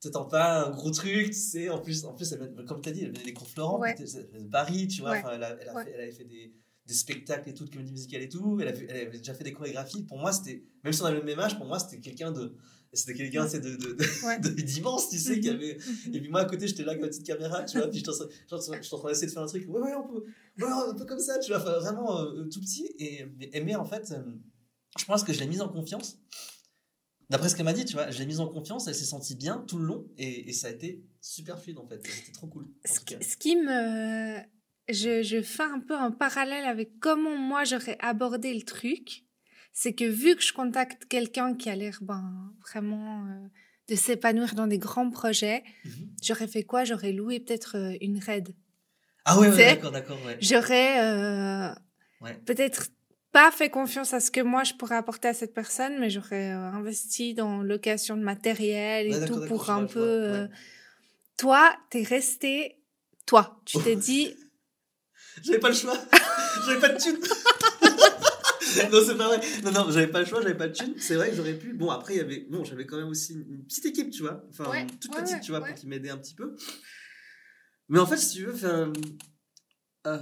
t'attends 0.02 0.26
pas 0.26 0.66
un 0.66 0.72
gros 0.72 0.92
truc, 0.92 1.28
tu 1.28 1.34
sais. 1.34 1.70
En 1.70 1.80
plus, 1.80 2.06
en 2.06 2.14
plus 2.14 2.36
comme 2.68 2.82
tu 2.82 2.90
as 2.90 2.92
dit, 2.92 3.04
elle 3.04 3.12
venait 3.12 3.24
des 3.24 3.34
cours 3.34 3.48
Florent, 3.48 3.80
de 3.80 4.50
Paris, 4.50 4.88
tu 4.88 5.02
vois. 5.02 5.18
Elle, 5.18 5.44
a, 5.44 5.58
elle, 5.60 5.70
a 5.70 5.84
fait, 5.84 5.92
elle, 5.94 6.02
avait 6.02 6.12
fait 6.12 6.26
des, 6.26 6.54
des, 6.86 6.94
spectacles 6.94 7.50
et 7.50 7.54
tout, 7.54 7.66
de 7.66 7.70
comédie 7.70 7.92
musicale 7.92 8.22
et 8.22 8.30
tout. 8.30 8.60
Elle, 8.62 8.68
elle, 8.90 9.08
avait 9.08 9.18
déjà 9.18 9.34
fait 9.34 9.44
des 9.44 9.54
chorégraphies. 9.54 10.04
Pour 10.04 10.20
moi, 10.20 10.32
c'était, 10.32 10.64
même 10.84 10.94
si 10.94 11.02
on 11.02 11.06
avait 11.06 11.20
le 11.20 11.26
même 11.26 11.40
âge, 11.40 11.58
pour 11.58 11.66
moi, 11.66 11.80
c'était 11.80 12.00
quelqu'un 12.00 12.32
de. 12.32 12.56
C'était 12.94 13.16
quelqu'un 13.16 13.46
de, 13.46 13.60
de, 13.60 13.98
de, 14.50 14.62
d'immense, 14.62 15.10
tu 15.10 15.20
sais, 15.20 15.40
qui 15.40 15.50
mhm. 15.50 15.56
avait. 15.56 15.78
Et 16.14 16.22
puis 16.22 16.30
moi, 16.30 16.42
à 16.42 16.46
côté, 16.46 16.68
j'étais 16.68 16.84
là 16.84 16.92
avec 16.92 17.02
ma 17.02 17.10
petite 17.10 17.26
caméra, 17.26 17.64
tu 17.64 17.78
vois, 17.78 17.90
puis 17.90 18.00
je 18.00 18.12
suis 18.12 18.96
en 18.96 18.98
train 18.98 19.10
d'essayer 19.10 19.28
de 19.28 19.32
faire 19.32 19.44
un 19.44 19.48
truc. 19.48 19.68
Ouais, 19.68 19.82
ouais, 19.82 19.94
on 19.94 20.08
peut. 20.08 20.24
Ouais, 20.60 20.72
un 20.90 20.96
peu 20.96 21.06
comme 21.06 21.20
ça, 21.20 21.38
tu 21.40 21.52
vois, 21.52 21.60
vraiment 21.60 22.22
euh, 22.22 22.46
tout 22.46 22.62
petit. 22.62 22.90
Et, 22.98 23.26
mais 23.62 23.76
en 23.76 23.86
fait, 23.86 24.12
euh, 24.12 24.24
je 24.98 25.06
pense 25.06 25.24
que 25.24 25.34
je 25.34 25.40
l'ai 25.40 25.48
mise 25.48 25.62
en 25.62 25.68
confiance. 25.68 26.18
D'après 27.30 27.50
ce 27.50 27.56
qu'elle 27.56 27.66
m'a 27.66 27.74
dit, 27.74 27.84
tu 27.84 27.94
vois, 27.94 28.10
je 28.10 28.20
l'ai 28.20 28.26
mise 28.26 28.40
en 28.40 28.48
confiance, 28.48 28.88
elle 28.88 28.96
s'est 28.96 29.04
sentie 29.04 29.36
bien 29.36 29.63
tout 29.68 29.78
le 29.78 29.86
long 29.86 30.08
et, 30.18 30.52
ça 30.54 30.68
a 30.68 30.70
été 30.72 31.04
super 31.20 31.60
fluide 31.60 31.78
en 31.78 31.88
fait. 31.88 32.00
C'était 32.08 32.32
trop 32.32 32.48
cool. 32.48 32.68
Ce, 32.86 33.00
qui 33.38 33.56
me. 33.58 34.40
Je, 34.88 35.22
je, 35.24 35.42
fais 35.42 35.63
un 35.63 35.82
peu 35.82 35.96
un 35.96 36.12
parallèle 36.12 36.63
avec 36.63 37.00
comment 37.00 37.36
moi 37.36 37.66
j'aurais 37.66 37.98
abordé 38.00 38.54
le 38.54 38.62
truc. 38.62 39.26
C'est 39.74 39.94
que 39.94 40.06
vu 40.06 40.36
que 40.36 40.42
je 40.42 40.54
contacte 40.54 41.06
quelqu'un 41.06 41.54
qui 41.54 41.70
a 41.70 41.76
l'air 41.76 42.00
ben, 42.02 42.54
vraiment 42.62 43.26
euh, 43.26 43.48
de 43.90 43.96
s'épanouir 43.96 44.56
dans 44.56 44.66
des 44.66 44.80
grands 44.80 45.10
projets, 45.10 45.63
mhm. 45.84 46.16
j'aurais 46.24 46.48
fait 46.48 46.63
quoi? 46.63 46.86
J'aurais 46.86 47.12
loué 47.12 47.42
peut-être 47.42 47.78
euh, 47.78 47.98
une 48.02 48.20
raid. 48.20 48.56
Ah 49.26 49.38
ouais, 49.38 49.56
d'accord, 49.56 49.92
d'accord. 49.92 50.18
Ouais. 50.26 50.38
J'aurais 50.40 51.04
euh, 51.04 51.76
peut-être 52.46 52.88
pas 53.32 53.52
fait 53.52 53.70
confiance 53.70 54.13
à 54.13 54.20
ce 54.20 54.32
que 54.32 54.42
moi 54.42 54.63
je 54.63 54.74
pourrais 54.74 54.96
apporter 54.96 55.28
à 55.28 55.34
cette 55.34 55.54
personne, 55.54 56.00
mais 56.00 56.10
j'aurais 56.10 56.52
euh, 56.52 56.72
investi 56.72 57.34
dans 57.34 57.62
location 57.62 58.18
de 58.18 58.24
matériel 58.24 59.13
et 59.13 59.26
tout 59.26 59.46
pour 59.48 59.70
un 59.70 59.86
peu. 59.86 60.00
Euh, 60.00 60.48
toi, 61.38 61.76
t'es 61.90 62.04
resté. 62.04 62.78
Toi, 63.26 63.60
tu 63.66 63.78
t'es 63.80 63.96
dit. 64.10 64.36
J'avais 65.44 65.60
pas 65.60 65.70
le 65.70 65.76
choix. 65.76 65.98
j'avais 66.66 66.80
pas 66.80 66.90
de 66.90 67.00
thune. 67.00 67.18
non, 68.92 69.00
c'est 69.06 69.18
pas 69.18 69.28
vrai. 69.28 69.42
Non, 69.63 69.72
non, 69.72 69.92
j'avais 69.92 70.08
pas 70.08 70.20
le 70.22 70.26
choix, 70.26 70.42
j'avais 70.42 70.58
pas 70.58 70.68
de 70.68 70.74
thune. 70.74 70.96
C'est 70.98 71.16
vrai 71.16 71.30
que 71.30 71.36
j'aurais 71.36 71.54
pu. 71.54 71.74
Bon, 71.74 71.92
après, 71.92 72.16
il 72.16 72.18
y 72.18 72.22
avait. 72.22 72.48
Bon, 72.50 72.63
j'avais 72.63 72.86
quand 72.86 72.98
même 72.98 73.10
aussi 73.10 73.34
une 73.34 73.63
petite 73.66 73.86
équipe, 73.86 74.10
tu 74.10 74.24
vois. 74.24 74.44
Enfin, 74.50 74.88
toute 75.00 75.13
petite, 75.13 75.42
tu 75.42 75.52
vois, 75.52 75.62
pour 75.62 75.76
qui 75.76 75.88
m'aidait 75.88 76.10
un 76.10 76.18
petit 76.18 76.34
peu. 76.34 76.56
Mais 77.90 78.00
en 78.00 78.06
fait, 78.06 78.18
si 78.18 78.38
tu 78.38 78.46
veux, 78.46 78.54
enfin. 78.54 78.92
Euh, 80.08 80.18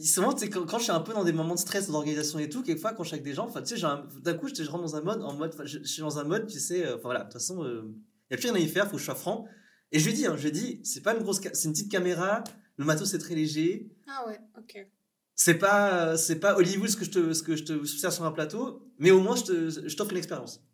souvent 0.00 0.34
quand, 0.34 0.66
quand 0.66 0.78
je 0.78 0.84
suis 0.84 0.92
un 0.92 1.00
peu 1.00 1.12
dans 1.12 1.24
des 1.24 1.32
moments 1.32 1.54
de 1.54 1.60
stress 1.60 1.88
d'organisation 1.88 2.38
et 2.38 2.48
tout 2.48 2.62
quelquefois 2.62 2.92
quand 2.92 3.02
je 3.02 3.08
suis 3.08 3.14
avec 3.14 3.24
des 3.24 3.34
gens 3.34 3.46
enfin 3.46 3.62
tu 3.62 3.76
sais 3.76 3.86
d'un 4.22 4.34
coup 4.34 4.48
je, 4.48 4.62
rentre 4.64 4.84
dans 4.84 4.96
un 4.96 5.02
mode 5.02 5.22
en 5.22 5.34
mode 5.34 5.54
je, 5.64 5.82
suis 5.84 6.00
dans 6.00 6.18
un 6.18 6.24
mode 6.24 6.46
tu 6.46 6.58
sais 6.58 6.86
euh, 6.86 6.94
enfin 6.94 7.02
voilà 7.04 7.20
de 7.20 7.24
toute 7.24 7.34
façon 7.34 7.62
il 7.64 7.68
euh, 7.68 7.94
y 8.30 8.34
a 8.34 8.36
plus 8.38 8.48
rien 8.48 8.54
à 8.54 8.58
y 8.58 8.68
faire 8.68 8.86
faut 8.86 8.92
que 8.92 8.98
je 8.98 9.04
sois 9.04 9.14
franc. 9.14 9.46
Et 9.94 9.98
je 9.98 10.06
lui 10.06 10.14
dis 10.14 10.26
hein, 10.26 10.36
je 10.36 10.44
lui 10.44 10.52
dis 10.52 10.80
c'est 10.84 11.02
pas 11.02 11.14
une 11.14 11.22
grosse 11.22 11.40
c'est 11.52 11.68
une 11.68 11.72
petite 11.72 11.90
caméra 11.90 12.42
le 12.76 12.84
matos 12.86 13.10
c'est 13.10 13.18
très 13.18 13.34
léger. 13.34 13.90
Ah 14.08 14.26
ouais 14.26 14.40
ok. 14.56 14.86
C'est 15.34 15.54
pas 15.54 16.16
c'est 16.16 16.40
pas 16.40 16.56
Hollywood 16.56 16.88
ce 16.88 16.96
que 16.96 17.04
je 17.04 17.10
te 17.10 17.32
ce 17.34 17.42
que 17.42 17.56
je 17.56 17.64
te 17.64 17.84
sers 17.84 18.12
sur 18.12 18.24
un 18.24 18.32
plateau 18.32 18.90
mais 18.98 19.10
au 19.10 19.20
moins 19.20 19.36
je 19.36 19.42
te 19.42 19.88
je 19.88 19.96
t'offre 19.96 20.12
une 20.12 20.18
expérience. 20.18 20.64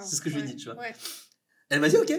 C'est 0.00 0.16
ce 0.16 0.20
que 0.20 0.30
je 0.30 0.36
lui 0.36 0.42
dis 0.42 0.56
tu 0.56 0.68
vois. 0.68 0.82
elle 1.68 1.80
m'a 1.80 1.88
dit 1.88 1.96
ok 1.96 2.12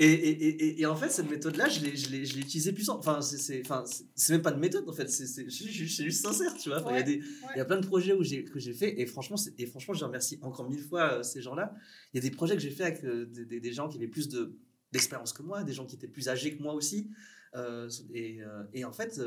et, 0.00 0.06
et, 0.06 0.80
et, 0.80 0.86
en 0.86 0.96
fait, 0.96 1.08
cette 1.08 1.30
méthode-là, 1.30 1.68
je 1.68 1.80
l'ai, 1.80 2.38
utilisée 2.40 2.72
plus. 2.72 2.88
Enfin, 2.88 3.20
c'est, 3.20 3.62
enfin, 3.64 3.84
même 4.30 4.42
pas 4.42 4.50
de 4.50 4.58
méthode, 4.58 4.88
en 4.88 4.92
fait. 4.92 5.08
C'est, 5.08 5.48
juste 5.48 6.20
sincère, 6.20 6.52
tu 6.56 6.68
vois. 6.68 6.82
Il 6.90 6.96
y, 6.96 6.98
a 6.98 7.02
des, 7.02 7.22
il 7.54 7.58
y 7.58 7.60
a 7.60 7.64
plein 7.64 7.78
de 7.78 7.86
projets 7.86 8.12
où 8.12 8.18
que 8.18 8.58
j'ai 8.58 8.72
fait. 8.72 9.00
Et 9.00 9.06
franchement, 9.06 9.36
et 9.56 9.66
franchement, 9.66 9.94
je 9.94 10.04
remercie 10.04 10.40
encore 10.42 10.68
mille 10.68 10.82
fois 10.82 11.12
euh, 11.12 11.22
ces 11.22 11.40
gens-là. 11.42 11.72
Il 12.12 12.16
y 12.16 12.26
a 12.26 12.28
des 12.28 12.34
projets 12.34 12.56
que 12.56 12.60
j'ai 12.60 12.70
fait 12.70 12.82
avec 12.82 13.04
euh, 13.04 13.26
des, 13.26 13.60
des, 13.60 13.72
gens 13.72 13.88
qui 13.88 13.98
avaient 13.98 14.08
plus 14.08 14.28
de, 14.28 14.58
d'expérience 14.90 15.32
que 15.32 15.44
moi, 15.44 15.62
des 15.62 15.72
gens 15.72 15.86
qui 15.86 15.94
étaient 15.94 16.08
plus 16.08 16.28
âgés 16.28 16.56
que 16.56 16.62
moi 16.62 16.74
aussi. 16.74 17.08
Euh, 17.54 17.88
et, 18.12 18.40
et, 18.72 18.84
en 18.84 18.92
fait, 18.92 19.20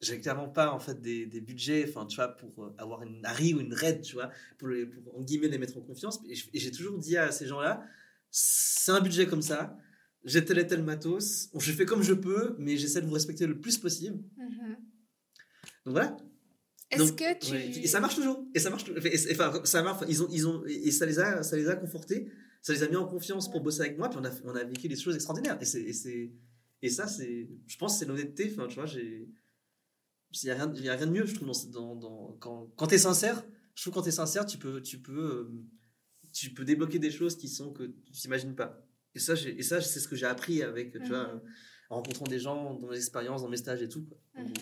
j'ai 0.00 0.20
clairement 0.20 0.48
pas 0.48 0.70
en 0.70 0.78
fait 0.78 1.02
des, 1.02 1.26
des, 1.26 1.40
budgets 1.40 1.86
enfin 1.88 2.06
tu 2.06 2.16
vois 2.16 2.28
pour 2.28 2.72
avoir 2.78 3.02
une 3.02 3.24
Harry 3.24 3.54
ou 3.54 3.60
une 3.60 3.72
Red 3.72 4.02
tu 4.02 4.14
vois 4.14 4.30
pour, 4.58 4.66
les, 4.66 4.84
pour 4.84 5.16
en 5.16 5.22
guillemets 5.22 5.46
les 5.46 5.58
mettre 5.58 5.78
en 5.78 5.80
confiance 5.80 6.20
et 6.28 6.58
j'ai 6.58 6.70
toujours 6.72 6.98
dit 6.98 7.16
à 7.16 7.30
ces 7.30 7.46
gens 7.46 7.60
là 7.60 7.86
c'est 8.32 8.90
un 8.90 9.00
budget 9.00 9.26
comme 9.26 9.42
ça, 9.42 9.76
j'ai 10.24 10.44
tel 10.44 10.58
et 10.58 10.66
tel 10.66 10.82
matos, 10.82 11.50
je 11.56 11.72
fais 11.72 11.84
comme 11.84 12.02
je 12.02 12.14
peux, 12.14 12.56
mais 12.58 12.76
j'essaie 12.76 13.00
de 13.00 13.06
vous 13.06 13.12
respecter 13.12 13.46
le 13.46 13.60
plus 13.60 13.78
possible. 13.78 14.16
Mm-hmm. 14.36 14.76
Donc 15.84 15.92
voilà. 15.94 16.16
Est-ce 16.90 17.12
que 17.12 17.38
tu... 17.38 17.80
Et 17.80 17.86
ça 17.86 18.00
marche 18.00 18.16
toujours. 18.16 18.44
Et 18.54 18.58
ça 18.58 18.70
marche. 18.70 18.84
Enfin, 19.30 19.62
ça 19.64 19.82
marche. 19.82 20.04
Ils 20.08 20.22
ont, 20.22 20.28
ils 20.30 20.46
ont, 20.46 20.62
et 20.66 20.90
ça 20.90 21.06
les 21.06 21.18
a, 21.18 21.42
ça 21.42 21.56
les 21.56 21.68
a 21.68 21.76
confortés. 21.76 22.30
Ça 22.60 22.72
les 22.72 22.82
a 22.82 22.88
mis 22.88 22.96
en 22.96 23.06
confiance 23.06 23.50
pour 23.50 23.62
bosser 23.62 23.80
avec 23.80 23.96
moi. 23.96 24.10
Puis 24.10 24.18
on 24.20 24.24
a, 24.24 24.30
on 24.44 24.54
a 24.54 24.64
vécu 24.64 24.88
des 24.88 24.96
choses 24.96 25.14
extraordinaires. 25.14 25.58
Et 25.60 25.64
c'est, 25.64 25.80
et, 25.80 26.32
et 26.82 26.90
ça, 26.90 27.06
c'est, 27.06 27.48
je 27.66 27.76
pense, 27.78 27.98
c'est 27.98 28.04
l'honnêteté. 28.04 28.52
Enfin, 28.52 28.68
tu 28.68 28.74
vois, 28.74 28.86
j'ai, 28.86 29.26
il 30.32 30.46
y 30.46 30.50
a 30.50 30.54
rien, 30.54 30.72
il 30.76 30.84
y 30.84 30.88
a 30.88 30.94
rien 30.94 31.06
de 31.06 31.12
mieux, 31.12 31.24
je 31.24 31.34
trouve, 31.34 31.50
dans, 31.70 31.96
dans, 31.96 32.36
quand, 32.40 32.70
quand 32.76 32.86
t'es 32.86 32.98
sincère. 32.98 33.42
Je 33.74 33.82
trouve 33.82 33.94
quand 33.94 34.02
t'es 34.02 34.10
sincère, 34.10 34.44
tu 34.44 34.58
peux, 34.58 34.82
tu 34.82 35.00
peux. 35.00 35.18
Euh, 35.18 35.50
tu 36.32 36.50
peux 36.50 36.64
débloquer 36.64 36.98
des 36.98 37.10
choses 37.10 37.36
qui 37.36 37.48
sont 37.48 37.72
que 37.72 37.84
tu 37.84 38.12
t'imagines 38.12 38.54
pas. 38.54 38.84
Et 39.14 39.18
ça, 39.18 39.34
et 39.34 39.62
ça 39.62 39.80
c'est 39.80 40.00
ce 40.00 40.08
que 40.08 40.16
j'ai 40.16 40.26
appris 40.26 40.62
avec, 40.62 40.92
tu 40.92 41.08
vois, 41.08 41.34
mhm. 41.34 41.40
en 41.90 41.96
rencontrant 41.96 42.26
des 42.26 42.38
gens 42.38 42.74
dans 42.74 42.88
mes 42.88 42.96
expériences, 42.96 43.42
dans 43.42 43.48
mes 43.48 43.56
stages 43.56 43.82
et 43.82 43.88
tout. 43.88 44.06
Mhm. 44.36 44.52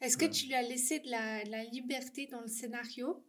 Est-ce 0.00 0.16
que 0.16 0.26
tu 0.26 0.46
lui 0.46 0.54
as 0.54 0.62
laissé 0.62 0.98
de 1.00 1.10
la, 1.10 1.44
la, 1.44 1.64
liberté 1.64 2.28
dans 2.30 2.40
le 2.40 2.48
scénario? 2.48 3.24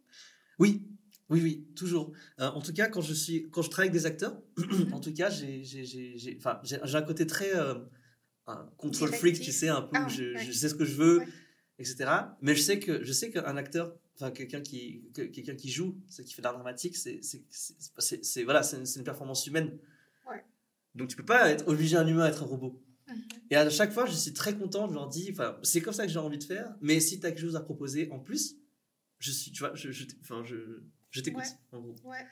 Oui, 0.58 0.88
oui, 1.30 1.40
oui, 1.40 1.68
toujours. 1.76 2.12
Euh, 2.40 2.48
en 2.48 2.60
tout 2.60 2.72
cas, 2.72 2.88
quand 2.88 3.00
je, 3.00 3.14
suis, 3.14 3.48
quand 3.50 3.62
je 3.62 3.70
travaille 3.70 3.90
avec 3.90 4.00
des 4.00 4.06
acteurs, 4.06 4.40
mhm. 4.56 4.92
en 4.92 5.00
tout 5.00 5.12
cas, 5.12 5.30
j'ai 5.30 6.38
un 6.44 7.02
côté 7.02 7.26
très 7.26 7.54
euh, 7.54 7.74
control 8.76 9.12
freak, 9.12 9.40
tu 9.40 9.52
sais, 9.52 9.68
un 9.68 9.82
peu, 9.82 9.96
ah, 9.98 10.08
je, 10.08 10.36
je, 10.36 10.52
sais 10.52 10.68
ce 10.68 10.74
que 10.74 10.84
je 10.84 10.94
veux, 10.94 11.22
etc. 11.78 12.10
Mais 12.40 12.54
je 12.54 12.60
sais 12.60 12.78
que 12.78 13.02
je 13.02 13.12
sais 13.12 13.30
qu'un 13.30 13.56
acteur 13.56 13.96
enfin 14.16 14.30
quelqu'un 14.30 14.60
qui 14.60 15.02
quelqu'un 15.12 15.56
qui 15.56 15.70
joue 15.70 16.00
c'est 16.08 16.24
qui 16.24 16.34
fait 16.34 16.42
de 16.42 16.44
l'art 16.44 16.54
dramatique 16.54 16.96
c'est 16.96 17.20
c'est 17.22 18.44
voilà 18.44 18.62
c'est 18.62 18.76
une, 18.96 19.04
performance 19.04 19.46
humaine 19.46 19.78
ouais. 20.30 20.44
donc 20.94 21.08
tu 21.08 21.16
peux 21.16 21.24
pas 21.24 21.50
être 21.50 21.66
obliger 21.66 21.96
un 21.96 22.06
humain 22.06 22.24
à 22.24 22.28
être 22.28 22.42
un 22.42 22.46
robot 22.46 22.80
mhm. 23.08 23.22
et 23.50 23.56
à 23.56 23.68
chaque 23.70 23.92
fois 23.92 24.06
je 24.06 24.12
suis 24.12 24.32
très 24.32 24.56
content 24.56 24.88
je 24.88 24.94
leur 24.94 25.08
dis 25.08 25.28
enfin 25.32 25.58
c'est 25.62 25.80
comme 25.80 25.94
ça 25.94 26.06
que 26.06 26.12
j'ai 26.12 26.18
envie 26.18 26.38
de 26.38 26.44
faire 26.44 26.74
mais 26.80 27.00
si 27.00 27.18
tu 27.18 27.26
as 27.26 27.30
quelque 27.30 27.40
chose 27.40 27.56
à 27.56 27.60
proposer 27.60 28.08
en 28.10 28.20
plus 28.20 28.56
je 29.18 29.30
suis 29.32 29.50
tu 29.50 29.60
vois 29.60 29.74
je 29.74 29.90
je 29.90 30.04
enfin 30.20 30.44
je, 30.44 30.56
je 31.10 31.20
t'écoute 31.20 31.44
en 31.72 31.80
gros 31.80 31.96
ouais. 32.04 32.24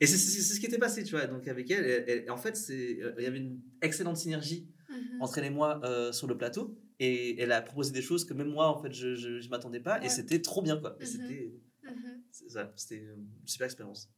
et 0.00 0.06
c'est 0.06 0.16
ce 0.16 0.58
qui 0.58 0.66
était 0.66 0.78
passé 0.78 1.04
tu 1.04 1.12
vois 1.12 1.26
donc 1.26 1.46
avec 1.46 1.70
elle, 1.70 2.28
en 2.30 2.38
fait 2.38 2.56
c'est 2.56 3.00
euh, 3.02 3.14
il 3.18 3.24
y 3.24 3.26
avait 3.26 3.38
une 3.38 3.60
excellente 3.82 4.16
synergie 4.16 4.68
mhm. 4.88 5.22
entre 5.22 5.38
elle 5.38 5.44
et 5.44 5.50
moi 5.50 5.80
euh, 5.84 6.10
sur 6.10 6.26
le 6.26 6.36
plateau 6.36 6.76
et 7.00 7.40
elle 7.40 7.50
a 7.50 7.62
proposé 7.62 7.92
des 7.92 8.02
choses 8.02 8.26
que 8.26 8.34
même 8.34 8.50
moi, 8.50 8.68
en 8.68 8.80
fait, 8.80 8.92
je 8.92 9.08
ne 9.08 9.48
m'attendais 9.48 9.80
pas. 9.80 10.04
Et 10.04 10.10
c'était 10.10 10.42
trop 10.42 10.60
bien, 10.60 10.78
quoi. 10.78 10.96
C'était 11.00 11.50
mhm. 11.82 12.72
c'était 12.76 12.98
une 12.98 13.26
super 13.46 13.64
expérience. 13.64 14.10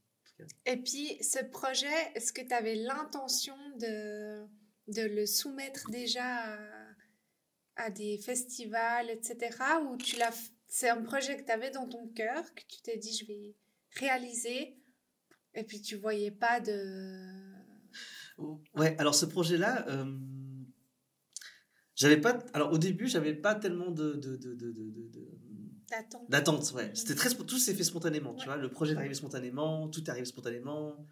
Et 0.66 0.77
puis, 0.77 1.23
ce 1.23 1.45
projet, 1.45 1.87
est-ce 2.16 2.33
que 2.33 2.42
tu 2.42 2.53
avais 2.53 2.75
l'intention 2.75 3.55
de, 3.79 4.45
de 4.88 5.03
le 5.03 5.27
soumettre 5.27 5.88
déjà 5.90 6.59
à, 7.77 7.90
des 7.90 8.18
festivals, 8.18 9.11
etc. 9.11 9.57
Ou 9.88 9.97
tu 9.97 10.16
l'as, 10.16 10.51
c'est 10.66 10.88
un 10.88 11.03
projet 11.03 11.37
que 11.37 11.45
tu 11.45 11.53
avais 11.53 11.71
dans 11.71 11.88
ton 11.88 12.09
cœur, 12.09 12.42
que 12.53 12.62
tu 12.68 12.83
t'es 12.83 12.97
dit, 12.97 13.16
je 13.16 13.27
vais 13.27 13.57
réaliser, 13.95 14.77
et 15.55 15.62
puis 15.62 15.81
tu 15.81 15.97
voyais 15.97 16.33
pas 16.33 16.59
de... 16.59 17.53
Ouais, 18.75 18.97
alors 18.99 19.14
ce 19.14 19.27
projet-là... 19.27 19.88
Euh, 19.88 20.18
j'avais 21.95 22.21
pas. 22.21 22.39
Alors 22.55 22.73
au 22.73 22.79
début, 22.79 23.07
j'avais 23.07 23.35
pas 23.35 23.55
tellement 23.55 23.91
de. 23.91 24.15
de, 24.15 24.37
de, 24.37 24.55
de, 24.55 24.73
D'attente. 26.31 26.73
Ouais. 26.75 26.91
C'était 26.95 27.15
très, 27.15 27.29
tout 27.29 27.59
s'est 27.59 27.75
fait 27.75 27.85
spontanément, 27.85 28.35
tu 28.35 28.47
vois. 28.47 28.57
Le 28.57 28.71
projet 28.71 28.95
est 28.95 28.97
arrivé 28.97 29.15
spontanément, 29.15 29.89
tout 29.89 30.03
est 30.03 30.09
arrivé 30.09 30.25
spontanément. 30.25 31.07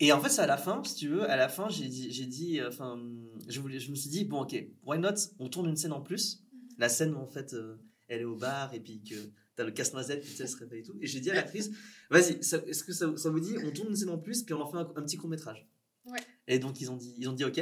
Et 0.00 0.12
en 0.12 0.20
fait, 0.20 0.30
c'est 0.30 0.40
à 0.40 0.46
la 0.46 0.56
fin, 0.56 0.82
si 0.82 0.94
tu 0.94 1.08
veux, 1.08 1.30
à 1.30 1.36
la 1.36 1.48
fin, 1.48 1.68
j'ai 1.68 1.88
dit, 1.88 2.10
j'ai 2.10 2.26
dit, 2.26 2.58
euh, 2.58 2.68
enfin, 2.68 3.00
je 3.48 3.60
voulais, 3.60 3.78
je 3.78 3.90
me 3.90 3.94
suis 3.94 4.08
dit, 4.08 4.24
bon, 4.24 4.40
ok, 4.42 4.56
why 4.84 4.98
not? 4.98 5.14
On 5.38 5.48
tourne 5.48 5.68
une 5.68 5.76
scène 5.76 5.92
en 5.92 6.00
plus. 6.00 6.42
Mhm. 6.52 6.60
La 6.78 6.88
scène 6.88 7.14
où 7.14 7.18
en 7.18 7.26
fait, 7.26 7.52
euh, 7.52 7.76
elle 8.08 8.22
est 8.22 8.24
au 8.24 8.34
bar 8.34 8.72
et 8.74 8.80
puis 8.80 9.02
que 9.02 9.14
t'as 9.54 9.64
le 9.64 9.70
casse-noisette, 9.70 10.22
puis 10.22 10.34
elle 10.40 10.48
se 10.48 10.56
réveille 10.56 10.80
et 10.80 10.82
tout. 10.82 10.96
Et 11.00 11.06
j'ai 11.06 11.20
dit 11.20 11.30
à 11.30 11.34
l'actrice, 11.34 11.70
vas-y, 12.10 12.32
est-ce 12.32 12.82
que 12.84 12.92
ça, 12.92 13.16
ça, 13.16 13.30
vous 13.30 13.40
dit, 13.40 13.54
on 13.64 13.70
tourne 13.70 13.90
une 13.90 13.96
scène 13.96 14.10
en 14.10 14.18
plus, 14.18 14.42
puis 14.42 14.54
on 14.54 14.60
en 14.60 14.70
fait 14.70 14.78
un, 14.78 15.02
petit 15.02 15.16
court 15.16 15.28
métrage. 15.28 15.68
Ouais. 16.06 16.20
Et 16.48 16.58
donc 16.58 16.80
ils 16.80 16.90
ont 16.90 16.96
dit, 16.96 17.14
ils 17.18 17.28
ont 17.28 17.32
dit 17.32 17.44
ok. 17.44 17.58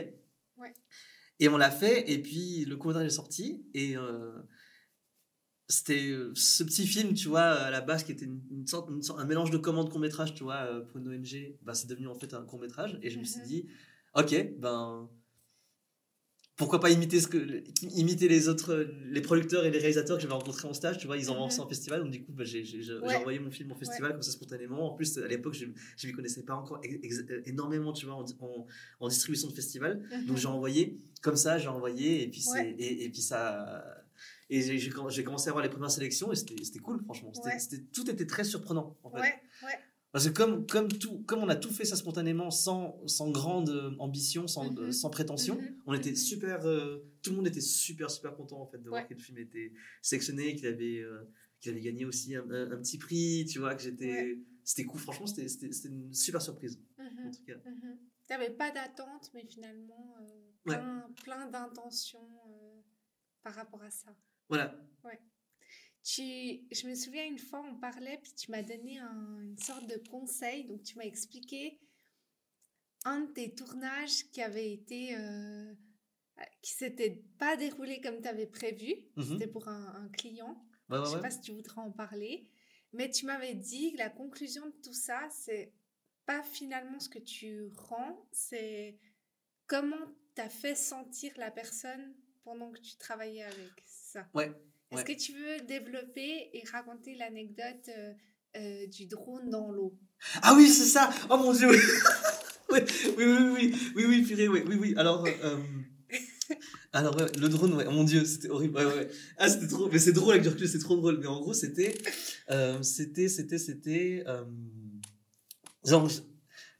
Ouais. 0.57 0.73
Et 1.41 1.49
on 1.49 1.57
l'a 1.57 1.71
fait, 1.71 2.11
et 2.11 2.21
puis 2.21 2.65
le 2.67 2.77
court-métrage 2.77 3.07
est 3.07 3.11
sorti, 3.11 3.65
et 3.75 3.97
euh, 3.97 4.31
c'était 5.69 6.11
euh, 6.11 6.33
ce 6.35 6.63
petit 6.63 6.87
film, 6.87 7.15
tu 7.15 7.29
vois, 7.29 7.41
à 7.43 7.71
la 7.71 7.81
base, 7.81 8.05
qui 8.05 8.13
était 8.13 8.27
une, 8.27 8.67
sorte, 8.67 8.91
un 9.17 9.25
mélange 9.25 9.51
de 9.51 9.57
commandes 9.57 9.89
court-métrage, 9.89 10.35
tu 10.35 10.43
vois, 10.43 10.67
euh, 10.67 10.83
pour 10.83 10.99
une 10.99 11.09
ONG, 11.09 11.57
bah, 11.63 11.75
c'est 11.75 11.89
devenu 11.89 12.09
en 12.09 12.15
fait 12.15 12.35
un 12.35 12.43
court-métrage, 12.45 12.99
et 13.03 13.11
je 13.11 13.19
me 13.19 13.25
suis 13.25 13.41
Mhm. 13.41 13.47
dit, 13.47 13.67
ok, 14.15 14.59
ben, 14.59 15.09
pourquoi 16.61 16.79
pas 16.79 16.91
imiter, 16.91 17.21
ce 17.21 17.27
que, 17.27 17.65
imiter 17.83 18.29
les 18.29 18.49
autres, 18.49 18.87
les 19.07 19.21
producteurs 19.21 19.65
et 19.67 19.71
les 19.71 19.79
réalisateurs 19.79 20.17
que 20.19 20.23
j'avais 20.23 20.35
rencontrés 20.35 20.69
en 20.69 20.73
stage, 20.75 20.99
tu 20.99 21.07
vois, 21.09 21.17
ils 21.17 21.31
ont 21.31 21.35
lancé 21.35 21.59
Mhm. 21.59 21.65
en 21.65 21.69
festival, 21.69 22.03
donc 22.03 22.11
du 22.13 22.23
coup, 22.23 22.33
bah, 22.33 22.45
j'ai 22.45 22.63
Ouais. 23.01 23.17
envoyé 23.17 23.39
mon 23.41 23.51
film 23.51 23.73
en 23.73 23.75
festival 23.75 24.13
comme 24.13 24.23
ça 24.23 24.31
spontanément. 24.31 24.93
En 24.93 24.95
plus, 24.95 25.19
à 25.19 25.27
l'époque, 25.27 25.55
je 25.55 25.65
ne 25.67 25.73
m'y 26.07 26.13
connaissais 26.13 26.43
pas 26.43 26.55
encore 26.55 26.81
énormément, 27.47 27.93
tu 27.93 28.07
vois, 28.07 28.15
en, 28.15 28.25
en- 28.41 28.67
en 29.01 29.09
distribution 29.09 29.49
de 29.49 29.55
festival. 29.55 30.03
Donc 30.27 30.37
j'ai 30.37 30.47
envoyé 30.49 30.99
comme 31.23 31.37
ça, 31.37 31.59
j'ai 31.59 31.69
envoyé 31.69 32.23
et 32.23 32.29
puis 32.29 32.45
Ouais. 32.53 32.75
et, 32.79 33.05
et 33.05 33.09
puis 33.11 33.21
ça 33.23 33.85
et 34.53 34.63
j'ai 34.63 34.79
j'ai 34.79 34.91
comm- 34.91 35.11
j'ai 35.11 35.23
commencé 35.23 35.49
à 35.49 35.53
voir 35.53 35.63
les 35.63 35.71
premières 35.71 35.91
sélections 35.91 36.33
et 36.33 36.37
c'était 36.37 36.79
cool 36.81 37.03
franchement. 37.05 37.33
C'était- 37.59 37.83
tout 37.93 38.11
était 38.11 38.27
très 38.27 38.45
surprenant 38.45 38.97
en 39.05 39.11
fait. 39.11 39.21
Ouais, 39.21 39.35
ouais. 39.65 39.79
Parce 40.13 40.29
que 40.29 40.33
comme 40.33 40.67
comme 40.67 40.89
tout 40.89 41.23
comme 41.23 41.41
on 41.41 41.49
a 41.49 41.55
tout 41.57 41.71
fait 41.71 41.85
ça 41.85 41.95
spontanément 41.95 42.51
sans 42.51 43.01
sans 43.07 43.31
grande 43.31 43.71
euh, 43.71 43.95
ambition, 43.99 44.49
sans 44.49 44.71
Mhm. 44.73 44.79
euh, 44.79 44.93
sans 44.93 45.09
prétention, 45.11 45.55
Mhm. 45.61 45.77
on 45.87 45.95
était 45.95 46.11
Mhm. 46.11 46.17
super 46.17 46.67
euh, 46.67 46.99
tout 47.23 47.31
le 47.31 47.37
monde 47.37 47.47
était 47.47 47.61
super 47.61 48.11
super 48.11 48.35
content 48.35 48.61
en 48.61 48.67
fait 48.67 48.79
de 48.83 48.89
voir 48.89 49.07
que 49.07 49.15
le 49.15 49.21
film 49.21 49.39
était 49.39 49.73
sélectionné, 50.03 50.57
qu'il 50.57 50.67
avait 50.67 50.99
euh, 51.01 51.23
qu'il 51.61 51.71
avait 51.73 51.81
gagné 51.81 52.05
aussi 52.07 52.35
un, 52.35 52.49
un- 52.51 52.73
un 52.73 52.79
petit 52.79 52.99
prix, 52.99 53.45
tu 53.49 53.59
vois, 53.61 53.75
que 53.75 53.83
j'étais 53.83 54.07
Ouais. 54.07 54.39
c'était 54.65 54.85
cool 54.85 55.01
franchement, 55.01 55.27
c'était 55.27 55.47
une 55.89 56.13
super 56.13 56.43
surprise 56.43 56.81
en 56.99 57.05
Mhm. 57.05 57.31
tout 57.31 57.45
cas. 57.45 57.55
T'avais 58.27 58.51
pas 58.51 58.71
d'attente, 58.71 59.31
mais 59.35 59.45
finalement, 59.45 60.15
euh, 60.21 60.25
Ouais. 60.67 60.77
plein, 60.77 61.11
plein 61.25 61.47
d'intentions 61.51 62.29
par 63.43 63.55
rapport 63.55 63.83
à 63.83 63.91
ça. 63.91 64.15
Voilà. 64.49 64.75
Tu, 66.03 66.23
je 66.71 66.87
me 66.89 66.95
souviens 66.95 67.25
une 67.27 67.39
fois, 67.39 67.63
on 67.67 67.77
parlait, 67.77 68.19
puis 68.23 68.33
tu 68.35 68.51
m'as 68.51 68.63
donné 68.63 68.99
un- 68.99 69.41
une 69.41 69.59
sorte 69.59 69.87
de 69.87 69.97
conseil. 70.11 70.65
Donc, 70.65 70.83
tu 70.83 70.97
m'as 70.99 71.05
expliqué 71.05 71.79
un 73.05 73.21
de 73.23 73.33
tes 73.33 73.55
tournages 73.55 74.25
qui 74.33 74.43
avait 74.43 74.73
été. 74.73 75.17
euh, 75.17 75.75
qui 76.63 76.73
s'était 76.73 77.23
pas 77.39 77.57
déroulé 77.57 78.01
comme 78.01 78.21
tu 78.23 78.29
avais 78.29 78.47
prévu. 78.47 78.95
Mhm. 79.17 79.25
C'était 79.27 79.47
pour 79.49 79.69
un, 79.69 79.95
un 80.05 80.09
client. 80.11 80.65
Ouais, 80.89 80.99
ouais, 80.99 81.05
Je 81.05 81.11
sais 81.11 81.17
ouais. 81.17 81.23
pas 81.23 81.31
si 81.31 81.41
tu 81.43 81.53
voudrais 81.53 81.81
en 81.81 81.93
parler. 81.93 82.49
Mais 82.93 83.11
tu 83.11 83.27
m'avais 83.27 83.55
dit 83.55 83.93
que 83.93 83.99
la 83.99 84.11
conclusion 84.11 84.67
de 84.67 84.75
tout 84.83 84.93
ça, 84.95 85.29
c'est 85.31 85.73
pas 86.27 86.43
finalement 86.43 87.01
ce 87.01 87.09
que 87.11 87.19
tu 87.21 87.71
rends, 87.77 88.27
c'est 88.33 88.99
comment 89.67 89.97
tu 90.37 90.43
as 90.43 90.49
fait 90.51 90.75
sentir 90.77 91.33
la 91.39 91.51
personne 91.51 92.15
pendant 92.45 92.71
que 92.73 92.81
tu 92.81 92.97
travaillais 92.97 93.45
avec 93.45 93.83
ça? 93.87 94.27
Ouais, 94.35 94.53
Est-ce 94.93 95.03
ouais. 95.03 95.15
que 95.15 95.21
tu 95.21 95.33
veux 95.33 95.67
développer 95.67 96.51
et 96.53 96.65
raconter 96.73 97.15
l'anecdote 97.15 97.89
euh, 97.97 98.13
euh, 98.57 98.87
du 98.89 99.07
drone 99.07 99.49
dans 99.49 99.71
l'eau? 99.71 99.97
Ah 100.43 100.55
oui, 100.57 100.69
c'est 100.69 100.87
ça. 100.87 101.11
Oh 101.31 101.37
mon 101.37 101.53
dieu. 101.53 101.69
oui, 101.71 101.79
oui, 102.73 102.81
oui, 103.17 103.25
oui, 103.25 103.53
oui, 103.55 103.75
oui, 103.95 104.05
oui, 104.05 104.23
purée, 104.23 104.49
oui, 104.49 104.65
oui, 104.67 104.77
oui. 104.81 104.95
Alors, 104.97 105.25
euh, 105.25 105.57
alors 106.93 107.17
ouais, 107.17 107.27
le 107.39 107.49
drone, 107.49 107.75
ouais. 107.75 107.85
Oh 107.87 107.93
mon 107.93 108.03
dieu, 108.03 108.25
c'était 108.25 108.49
horrible. 108.49 108.79
Ouais, 108.79 108.85
ouais, 108.85 108.95
ouais. 108.95 109.11
Ah, 109.39 109.49
c'était 109.49 109.69
trop. 109.69 109.89
Mais 109.89 110.01
c'est 110.01 110.13
drôle 110.13 110.33
avec 110.33 110.43
du 110.43 110.49
recul, 110.49 110.69
c'est 110.69 110.81
trop 110.81 110.97
drôle. 110.97 111.19
Mais 111.21 111.29
en 111.29 111.41
gros, 111.41 111.55
c'était, 111.55 111.97
c'était, 112.83 113.29
c'était, 113.29 113.59
c'était, 113.59 114.25
genre, 115.85 116.11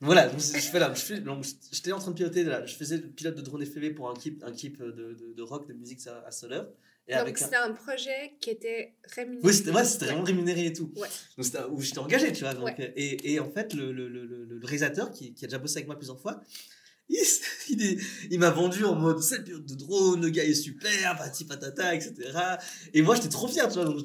voilà. 0.01 0.29
Donc, 0.29 0.41
je 0.41 0.59
fais 0.59 0.81
là, 0.81 0.93
je 0.95 1.01
fais, 1.01 1.21
donc, 1.21 1.47
j'étais 1.71 1.93
en 1.93 2.01
train 2.01 2.11
de 2.11 2.17
piloter 2.17 2.43
là. 2.43 2.67
Je 2.67 2.75
faisais 2.75 2.97
le 2.97 3.09
pilote 3.09 3.37
de 3.37 3.43
drone 3.43 3.65
FPV 3.65 3.91
pour 3.91 4.11
un 4.11 4.15
clip, 4.15 4.43
un 4.45 4.51
clip 4.51 4.81
de, 4.83 4.91
de, 4.91 5.33
de 5.33 5.43
rock, 5.43 5.69
de 5.69 5.75
musique 5.75 6.05
à, 6.09 6.27
à. 6.27 6.31
Et 7.11 7.25
Donc, 7.25 7.29
un- 7.41 7.45
c'était 7.45 7.57
un 7.57 7.73
projet 7.73 8.35
qui 8.41 8.51
était 8.51 8.95
rémunéré. 9.15 9.41
oui, 9.45 9.53
c'était 9.55 9.71
ouais, 9.73 9.83
vraiment 9.83 10.23
rémunéré 10.23 10.67
et 10.67 10.73
tout. 10.73 10.93
Ouais. 10.97 11.09
Donc, 11.37 11.47
où 11.73 11.81
j'étais 11.81 11.99
engagé, 11.99 12.33
tu 12.33 12.45
vois. 12.45 12.55
Donc, 12.55 12.65
Ouais. 12.65 12.93
et, 12.97 13.33
et 13.35 13.41
en 13.41 13.51
fait, 13.51 13.75
le, 13.75 13.93
le, 13.93 14.09
le, 14.09 14.25
le, 14.27 14.45
le 14.45 14.61
réalisateur 14.67 15.11
qui, 15.11 15.35
qui 15.35 15.45
a 15.45 15.49
déjà 15.49 15.59
bossé 15.59 15.79
avec 15.79 15.87
moi 15.87 15.97
plusieurs 15.97 16.21
fois, 16.21 16.41
il, 17.69 18.39
m'a 18.39 18.51
vendu 18.51 18.85
en 18.85 18.95
mode 18.95 19.21
c'est 19.23 19.39
le 19.39 19.45
pilote 19.45 19.67
de 19.67 19.75
drone, 19.75 20.21
le 20.23 20.29
gars 20.31 20.45
est 20.45 20.55
super, 20.55 21.17
pati 21.17 21.45
patata, 21.45 21.95
etc. 21.95 22.15
Et 22.95 23.03
moi, 23.03 23.15
j'étais 23.17 23.29
trop 23.29 23.49
fier, 23.49 23.67
tu 23.69 23.75
vois. 23.75 23.85
Donc, 23.85 23.99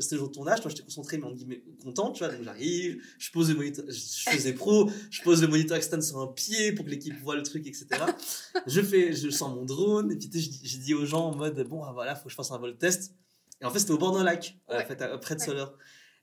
c'était 0.00 0.14
le 0.14 0.18
jour 0.20 0.28
de 0.28 0.34
tournage, 0.34 0.60
toi, 0.60 0.70
j'étais 0.70 0.82
concentré, 0.82 1.18
mais 1.18 1.24
en 1.24 1.32
guillemets, 1.32 1.62
content, 1.82 2.12
tu 2.12 2.22
vois. 2.24 2.32
Donc, 2.32 2.42
j'arrive, 2.44 3.02
je 3.18 3.30
pose 3.30 3.48
le 3.50 3.56
moniteur, 3.56 3.84
je 3.88 4.30
faisais 4.30 4.52
pro, 4.52 4.90
je 5.10 5.22
pose 5.22 5.40
le 5.42 5.48
moniteur 5.48 5.76
externe 5.76 6.02
sur 6.02 6.18
un 6.18 6.26
pied 6.28 6.72
pour 6.72 6.84
que 6.84 6.90
l'équipe 6.90 7.14
voit 7.22 7.36
le 7.36 7.42
truc, 7.42 7.66
etc. 7.66 7.86
je 8.66 8.80
fais, 8.80 9.12
je 9.12 9.30
sens 9.30 9.54
mon 9.54 9.64
drone, 9.64 10.12
et 10.12 10.16
puis, 10.16 10.28
tu 10.28 10.38
sais, 10.40 10.44
je, 10.44 10.50
dis- 10.50 10.60
je 10.68 10.78
dis 10.78 10.94
aux 10.94 11.06
gens 11.06 11.26
en 11.26 11.34
mode 11.34 11.60
bon, 11.68 11.82
ah, 11.84 11.92
voilà, 11.92 12.14
faut 12.14 12.24
que 12.24 12.30
je 12.30 12.34
fasse 12.36 12.50
un 12.50 12.58
vol 12.58 12.76
test. 12.76 13.14
Et 13.62 13.66
en 13.66 13.70
fait, 13.70 13.78
c'était 13.78 13.92
au 13.92 13.98
bord 13.98 14.12
d'un 14.12 14.24
lac, 14.24 14.56
en 14.68 14.76
Ouais. 14.76 14.84
fait, 14.86 15.00
à- 15.02 15.18
près 15.18 15.34
de 15.34 15.40
Ouais. 15.40 15.46
Soler. 15.46 15.64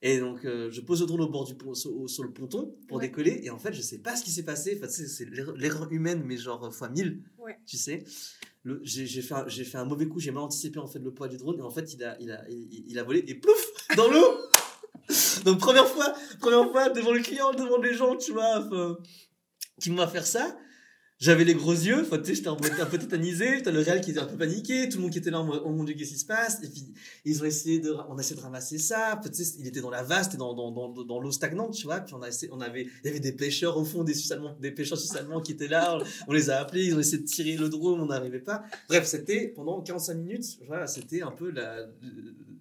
Et 0.04 0.20
donc, 0.20 0.46
euh, 0.46 0.70
je 0.72 0.82
pose 0.82 1.02
le 1.02 1.08
drone 1.08 1.22
au 1.22 1.28
bord 1.30 1.46
du 1.46 1.56
pont, 1.56 1.74
sur, 1.74 2.24
le 2.24 2.32
ponton 2.32 2.76
pour 2.88 2.98
Ouais. 2.98 3.08
décoller. 3.08 3.40
Et 3.44 3.50
en 3.50 3.58
fait, 3.58 3.74
je 3.74 3.82
sais 3.82 3.98
pas 3.98 4.16
ce 4.16 4.24
qui 4.24 4.32
s'est 4.32 4.44
passé. 4.46 4.78
Enfin, 4.78 4.88
c'est 4.90 5.26
l'erreur 5.30 5.92
humaine, 5.92 6.22
mais 6.24 6.38
genre 6.38 6.72
fois 6.74 6.90
1000. 6.90 7.24
Ouais. 7.40 7.58
Tu 7.66 7.78
sais, 7.78 8.04
j'ai 8.84 9.22
fait, 9.24 9.34
un- 9.34 9.48
j'ai 9.48 9.64
fait 9.64 9.78
un 9.80 9.86
mauvais 9.86 10.08
coup. 10.08 10.20
J'ai 10.20 10.32
mal 10.32 10.44
anticipé 10.44 10.78
en 10.80 10.88
fait 10.88 11.00
le 11.00 11.12
poids 11.12 11.28
du 11.28 11.38
drone. 11.38 11.58
Et 11.60 11.64
en 11.64 11.72
fait, 11.72 11.94
il 11.94 12.04
a, 12.04 12.16
il 12.20 12.32
a, 12.32 12.48
il, 12.50 12.86
il 12.88 13.00
a 13.00 13.04
volé 13.04 13.24
et 13.28 13.34
plouf 13.36 13.66
dans 13.96 14.10
l'eau. 14.12 14.38
donc, 15.46 15.60
première 15.60 15.88
fois, 15.88 16.14
première 16.40 16.70
fois 16.72 16.90
devant 16.90 17.12
le 17.14 17.22
client, 17.22 17.52
devant 17.54 17.80
les 17.82 17.94
gens, 17.94 18.16
tu 18.18 18.34
vois, 18.34 18.60
enfin, 18.66 18.98
qui 19.82 19.90
m'a 19.92 20.08
faire 20.08 20.28
ça. 20.28 20.58
J'avais 21.20 21.46
les 21.46 21.56
gros 21.56 21.72
yeux, 21.74 22.02
enfin, 22.02 22.20
tu 22.20 22.26
sais, 22.26 22.36
j'étais 22.36 22.48
un 22.48 22.56
peu, 22.56 22.70
un 22.80 22.86
peu 22.86 23.00
tétanisé, 23.00 23.64
t'as 23.64 23.72
le 23.72 23.80
réel 23.80 24.02
qui 24.02 24.12
était 24.12 24.20
un 24.20 24.28
peu 24.28 24.38
paniqué, 24.38 24.88
tout 24.88 24.98
le 24.98 25.02
monde 25.04 25.12
qui 25.12 25.18
était 25.18 25.32
là 25.32 25.40
oh 25.42 25.70
mon 25.72 25.84
dieu, 25.84 25.96
qu'est-ce 25.96 26.12
qui 26.12 26.20
se 26.20 26.26
passe? 26.28 26.62
Et 26.64 26.68
puis, 26.68 26.94
ils 27.26 27.42
ont 27.42 27.46
essayé 27.46 27.80
de, 27.80 27.92
on 28.08 28.16
a 28.18 28.20
essayé 28.20 28.36
de 28.36 28.42
ramasser 28.42 28.78
ça, 28.78 29.20
tu 29.26 29.34
sais, 29.44 29.56
il 29.58 29.66
était 29.66 29.82
dans 29.82 29.90
la 29.90 30.04
vaste 30.04 30.36
et 30.36 30.38
dans, 30.38 30.54
dans, 30.54 30.70
dans, 30.70 30.90
dans 30.90 31.20
l'eau 31.20 31.32
stagnante, 31.32 31.74
tu 31.74 31.86
vois, 31.88 32.02
puis 32.02 32.14
on 32.14 32.22
a 32.22 32.28
essayé, 32.28 32.52
on 32.54 32.62
avait, 32.62 32.84
il 32.84 33.08
y 33.08 33.10
avait 33.10 33.20
des 33.20 33.32
pêcheurs 33.32 33.78
au 33.78 33.84
fond, 33.84 34.04
des 34.04 34.14
Suisses 34.14 34.32
allemands, 34.32 34.56
des 34.60 34.70
pêcheurs 34.70 35.00
suisses 35.00 35.16
allemands 35.16 35.42
qui 35.42 35.54
étaient 35.54 35.68
là, 35.68 35.98
on 36.28 36.34
les 36.34 36.52
a 36.52 36.60
appelés, 36.60 36.84
ils 36.86 36.94
ont 36.96 37.00
essayé 37.00 37.18
de 37.18 37.26
tirer 37.28 37.56
le 37.58 37.68
drone, 37.70 38.00
on 38.00 38.06
n'arrivait 38.06 38.40
pas. 38.40 38.64
Bref, 38.88 39.06
c'était, 39.08 39.48
pendant 39.48 39.82
45 39.82 40.14
minutes, 40.14 40.60
voilà, 40.68 40.86
c'était 40.86 41.24
un 41.24 41.32
peu 41.32 41.52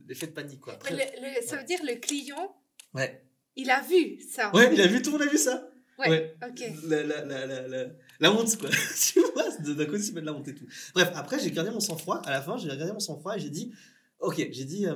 l'effet 0.09 0.29
de 0.29 0.33
panique, 0.33 0.61
quoi. 0.61 0.73
Après, 0.75 0.95
Mais 0.97 1.13
le- 1.21 1.41
le- 1.41 1.47
ça 1.47 1.57
veut 1.57 1.65
dire 1.65 1.81
le 1.85 1.97
client, 2.01 2.57
ouais. 2.95 3.23
il 3.55 3.71
a 3.71 3.83
vu 3.83 4.19
ça. 4.33 4.51
Ouais, 4.55 4.71
il 4.73 4.81
a 4.81 4.87
vu, 4.87 5.03
tout 5.03 5.11
le 5.13 5.19
monde 5.19 5.29
a 5.29 5.31
vu 5.31 5.37
ça. 5.39 5.69
Ouais, 5.99 6.09
Ouais. 6.11 6.35
ok. 6.47 6.63
La, 6.89 7.03
la, 7.05 7.25
la, 7.25 7.87
la, 8.21 8.33
honte, 8.33 8.57
quoi. 8.59 8.69
tu 9.13 9.21
vois, 9.21 9.75
d'un 9.75 9.87
côté, 9.87 10.03
c'est 10.03 10.13
pas 10.13 10.21
de 10.21 10.27
la 10.27 10.35
honte 10.35 10.49
et 10.49 10.55
tout. 10.55 10.67
Bref, 10.95 11.11
après, 11.15 11.39
j'ai 11.39 11.51
gardé 11.51 11.71
mon 11.71 11.81
sang-froid. 11.81 12.17
À 12.25 12.31
la 12.31 12.43
fin, 12.43 12.57
j'ai 12.57 12.69
gardé 12.69 12.93
mon 12.93 13.01
sang-froid 13.01 13.37
et 13.37 13.41
j'ai 13.41 13.51
dit, 13.51 13.73
ok, 14.21 14.49
j'ai 14.51 14.65
dit, 14.65 14.87
euh, 14.87 14.95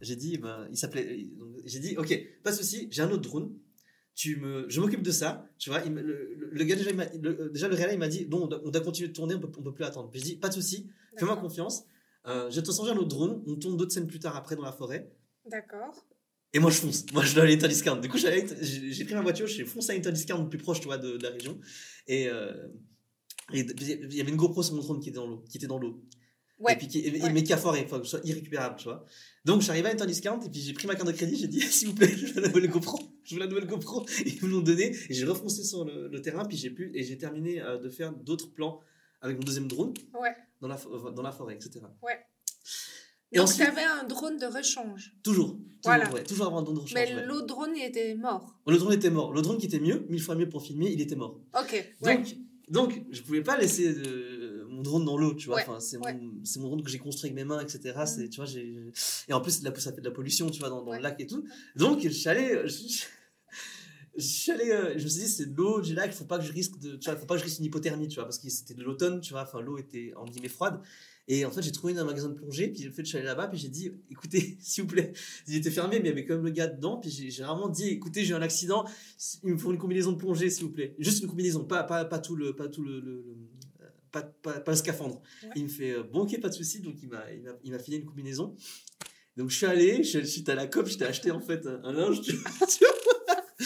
j'ai 0.00 0.16
dit, 0.16 0.38
ben, 0.38 0.66
il 0.70 0.76
s'appelait, 0.76 1.26
j'ai 1.64 1.78
dit, 1.80 1.96
ok, 1.96 2.18
pas 2.42 2.50
de 2.52 2.56
souci, 2.56 2.88
j'ai 2.90 3.02
un 3.02 3.10
autre 3.10 3.22
drone. 3.22 3.52
Tu 4.14 4.36
me, 4.36 4.64
je 4.70 4.80
m'occupe 4.80 5.02
de 5.02 5.10
ça, 5.10 5.46
tu 5.58 5.68
vois. 5.68 5.82
il 5.84 5.92
le, 5.92 6.02
le- 6.02 6.48
le 6.50 6.64
gars 6.64 6.74
déjà, 6.76 6.90
il 6.90 7.20
le, 7.20 7.38
euh, 7.38 7.48
déjà 7.50 7.68
le 7.68 7.74
réel, 7.74 7.90
il 7.92 7.98
m'a 7.98 8.08
dit, 8.08 8.26
non, 8.30 8.44
on 8.44 8.46
doit, 8.46 8.62
on 8.64 8.70
doit 8.70 8.80
continuer 8.80 9.08
de 9.08 9.12
tourner, 9.12 9.34
on 9.34 9.40
peut, 9.40 9.50
on 9.58 9.62
peut 9.62 9.74
plus 9.74 9.84
attendre. 9.84 10.08
Puis 10.10 10.20
je 10.20 10.24
dis, 10.24 10.36
pas 10.36 10.48
de 10.48 10.54
souci, 10.54 10.88
fais-moi 11.18 11.36
confiance. 11.36 11.84
Euh, 12.26 12.50
je 12.50 12.60
te 12.62 12.70
sens 12.70 12.88
un 12.88 12.96
autre 12.96 13.08
drone, 13.08 13.42
on 13.46 13.56
tourne 13.56 13.76
d'autres 13.76 13.92
scènes 13.92 14.06
plus 14.06 14.18
tard 14.18 14.34
après 14.34 14.56
dans 14.56 14.62
la 14.62 14.72
forêt. 14.72 15.12
D'accord. 15.50 15.94
Et 16.56 16.58
moi, 16.58 16.70
je 16.70 16.78
fonce. 16.78 17.04
Moi, 17.12 17.22
je 17.22 17.34
dois 17.34 17.42
aller 17.44 17.62
à 17.62 17.68
Discount. 17.68 17.96
Du 17.96 18.08
coup, 18.08 18.16
j'ai 18.18 19.04
pris 19.04 19.14
ma 19.14 19.20
voiture, 19.20 19.46
j'ai 19.46 19.64
foncé 19.66 19.92
à 19.92 19.94
Inter 19.94 20.10
Discount 20.12 20.42
le 20.42 20.48
plus 20.48 20.58
proche, 20.58 20.80
tu 20.80 20.86
vois, 20.86 20.96
de, 20.96 21.18
de 21.18 21.22
la 21.22 21.30
région. 21.30 21.58
Et 22.06 22.28
euh, 22.28 22.66
et 23.52 23.60
il 23.60 24.14
y 24.14 24.20
avait 24.20 24.30
une 24.30 24.36
GoPro 24.36 24.62
sur 24.62 24.74
mon 24.74 24.80
drone 24.82 24.98
qui 25.00 25.10
était 25.10 25.16
dans 25.16 25.26
l'eau. 25.26 25.44
Qui 25.50 25.58
était 25.58 25.66
dans 25.66 25.78
l'eau. 25.78 26.02
Ouais. 26.58 26.72
Et 26.72 26.76
puis, 26.76 26.88
qui, 26.88 27.00
et- 27.00 27.22
Ouais. 27.22 27.56
foiré, 27.58 27.82
enfin, 27.84 27.98
que 27.98 28.04
ce 28.06 28.12
soit 28.12 28.26
irrécupérable, 28.26 28.76
tu 28.78 28.84
vois. 28.84 29.04
Donc, 29.44 29.60
j'arrivais 29.60 29.90
à 29.90 29.92
Inter 29.92 30.06
Discount 30.06 30.40
et 30.44 30.48
puis 30.48 30.60
j'ai 30.60 30.72
pris 30.72 30.86
ma 30.86 30.94
carte 30.94 31.06
de 31.06 31.12
crédit, 31.12 31.36
j'ai 31.36 31.46
dit, 31.46 31.60
s'il 31.76 31.88
vous 31.88 31.94
plaît, 31.94 32.08
je 32.16 32.32
veux 32.32 32.40
la 32.40 32.48
nouvelle 32.48 32.70
GoPro. 32.70 32.98
Je 33.24 33.34
veux 33.34 33.40
la 33.40 33.46
nouvelle 33.46 33.66
GoPro. 33.66 34.06
Et 34.24 34.30
ils 34.30 34.42
me 34.44 34.48
l'ont 34.48 34.62
donné. 34.62 34.96
Et 35.10 35.14
j'ai 35.14 35.26
refoncé 35.26 35.62
sur 35.64 35.84
le, 35.84 36.08
le 36.08 36.22
terrain, 36.22 36.44
puis 36.46 36.56
j'ai 36.56 36.70
pu, 36.70 36.90
et 36.94 37.02
j'ai 37.04 37.18
terminé 37.18 37.60
euh, 37.60 37.76
de 37.78 37.90
faire 37.90 38.12
d'autres 38.12 38.50
plans 38.54 38.80
avec 39.20 39.36
mon 39.36 39.42
deuxième 39.44 39.68
drone 39.68 39.92
Ouais. 40.18 40.34
dans 40.62 40.68
la, 40.68 40.78
dans 41.14 41.22
la 41.22 41.32
forêt, 41.32 41.54
etc. 41.54 41.80
Ouais. 42.02 42.18
Et 43.36 43.38
Donc, 43.38 43.48
ensuite- 43.48 43.66
tu 43.66 43.70
avais 43.70 43.84
un 43.84 44.04
drone 44.04 44.38
de 44.38 44.46
rechange. 44.46 45.14
Toujours. 45.22 45.48
toujours 45.48 45.60
Voilà. 45.84 46.10
ouais, 46.10 46.24
toujours 46.24 46.46
avoir 46.46 46.60
un 46.60 46.64
drone 46.64 46.76
de 46.76 46.80
rechange. 46.80 46.94
Mais 46.94 47.14
ouais. 47.14 47.26
l'autre 47.26 47.46
drone, 47.46 47.70
il 47.76 47.84
était 47.84 48.14
mort. 48.14 48.58
Le 48.66 48.78
drone 48.78 48.94
était 48.94 49.10
mort. 49.10 49.34
Le 49.34 49.42
drone 49.42 49.58
qui 49.58 49.66
était 49.66 49.78
mieux, 49.78 50.06
mille 50.08 50.22
fois 50.22 50.36
mieux 50.36 50.48
pour 50.48 50.62
filmer, 50.62 50.90
il 50.90 51.02
était 51.02 51.16
mort. 51.16 51.38
Ok. 51.54 51.94
Ouais. 52.00 52.16
Donc, 52.16 52.36
donc 52.68 53.04
je 53.10 53.20
pouvais 53.20 53.42
pas 53.42 53.58
laisser 53.58 53.88
euh, 53.88 54.64
mon 54.70 54.80
drone 54.80 55.04
dans 55.04 55.18
l'eau, 55.18 55.34
tu 55.34 55.48
vois. 55.48 55.60
Enfin, 55.60 55.80
c'est 55.80 55.98
mon, 55.98 56.40
c'est 56.44 56.60
mon 56.60 56.68
drone 56.68 56.82
que 56.82 56.88
j'ai 56.88 56.98
construit 56.98 57.30
avec 57.30 57.36
mes 57.36 57.44
mains, 57.44 57.60
etc. 57.60 57.94
Mm. 57.94 58.06
C'est, 58.06 58.28
tu 58.30 58.36
vois, 58.36 58.46
j'ai, 58.46 58.90
et 59.28 59.32
en 59.34 59.42
plus, 59.42 59.62
ça 59.76 59.92
fait 59.92 60.00
de 60.00 60.08
la 60.08 60.14
pollution, 60.14 60.48
tu 60.48 60.60
vois, 60.60 60.70
dans, 60.70 60.82
le 60.90 60.98
lac 60.98 61.20
et 61.20 61.26
tout. 61.26 61.44
Donc, 61.76 62.00
je 62.02 62.08
suis 62.08 62.30
allé, 62.30 62.62
je, 62.64 63.04
je 64.16 64.26
suis 64.26 64.50
allé, 64.50 64.70
euh, 64.70 64.94
je 64.96 65.04
me 65.04 65.08
suis 65.08 65.20
dit, 65.20 65.28
c'est 65.28 65.52
de 65.52 65.56
l'eau 65.56 65.82
du 65.82 65.94
lac, 65.94 66.10
faut 66.12 66.24
pas 66.24 66.38
que 66.38 66.44
je 66.44 66.52
risque 66.52 66.78
de, 66.78 66.96
tu 66.96 67.10
vois, 67.10 67.18
faut 67.18 67.26
pas 67.26 67.34
que 67.34 67.40
je 67.40 67.44
risque 67.44 67.58
une 67.58 67.66
hypothermie, 67.66 68.08
tu 68.08 68.14
vois, 68.14 68.24
parce 68.24 68.38
que 68.38 68.48
c'était 68.48 68.74
de 68.74 68.82
l'automne, 68.82 69.20
tu 69.20 69.32
vois, 69.32 69.42
enfin, 69.42 69.60
l'eau 69.60 69.76
était, 69.76 70.12
en 70.16 70.24
guillemets, 70.24 70.48
froide. 70.48 70.80
Et 71.28 71.44
en 71.44 71.50
fait, 71.50 71.62
j'ai 71.62 71.72
trouvé 71.72 71.96
un 71.98 72.04
magasin 72.04 72.28
de 72.28 72.34
plongée, 72.34 72.68
puis 72.68 72.86
en 72.88 72.92
fait, 72.92 73.02
je 73.02 73.08
suis 73.08 73.18
allé 73.18 73.26
là-bas, 73.26 73.48
puis 73.48 73.58
j'ai 73.58 73.68
dit, 73.68 73.90
écoutez, 74.10 74.56
s'il 74.60 74.84
vous 74.84 74.90
plaît, 74.90 75.12
il 75.48 75.56
était 75.56 75.70
fermé, 75.70 75.98
mais 75.98 76.06
il 76.06 76.08
y 76.08 76.12
avait 76.12 76.24
quand 76.24 76.34
même 76.34 76.44
le 76.44 76.50
gars 76.50 76.68
dedans, 76.68 76.98
puis 76.98 77.10
j'ai 77.10 77.42
vraiment 77.42 77.68
dit, 77.68 77.88
écoutez, 77.88 78.24
j'ai 78.24 78.32
eu 78.32 78.36
un 78.36 78.42
accident, 78.42 78.84
il 79.42 79.54
me 79.54 79.58
faut 79.58 79.72
une 79.72 79.78
combinaison 79.78 80.12
de 80.12 80.18
plongée, 80.18 80.50
s'il 80.50 80.64
vous 80.64 80.72
plaît. 80.72 80.94
Juste 80.98 81.22
une 81.22 81.28
combinaison, 81.28 81.64
pas, 81.64 81.82
pas, 81.82 82.04
pas 82.04 82.18
tout 82.18 82.36
le, 82.36 82.54
pas 82.54 82.68
tout 82.68 82.82
le, 82.82 83.00
le- 83.00 83.22
le- 83.22 83.36
pas, 84.12 84.22
pas, 84.22 84.60
pas 84.60 84.72
le 84.72 84.76
scaphandre. 84.76 85.20
Il 85.56 85.64
me 85.64 85.68
fait, 85.68 85.92
euh, 85.92 86.02
bon, 86.02 86.20
ok, 86.20 86.40
pas 86.40 86.48
de 86.48 86.54
souci. 86.54 86.80
Donc, 86.80 86.94
il 87.02 87.08
m'a, 87.08 87.24
il 87.64 87.72
m'a, 87.72 87.78
filé 87.78 87.98
une 87.98 88.06
combinaison. 88.06 88.54
Donc, 89.36 89.50
je 89.50 89.56
suis 89.56 89.66
allé, 89.66 90.02
je, 90.02 90.20
suis 90.20 90.42
allé 90.46 90.52
à 90.52 90.54
la 90.62 90.66
COP, 90.68 90.86
je 90.86 90.96
t'ai 90.96 91.04
acheté 91.04 91.30
en 91.30 91.40
fait 91.40 91.66
un, 91.66 91.92
linge, 91.92 92.22
tu 92.22 92.32
vois, 92.32 92.50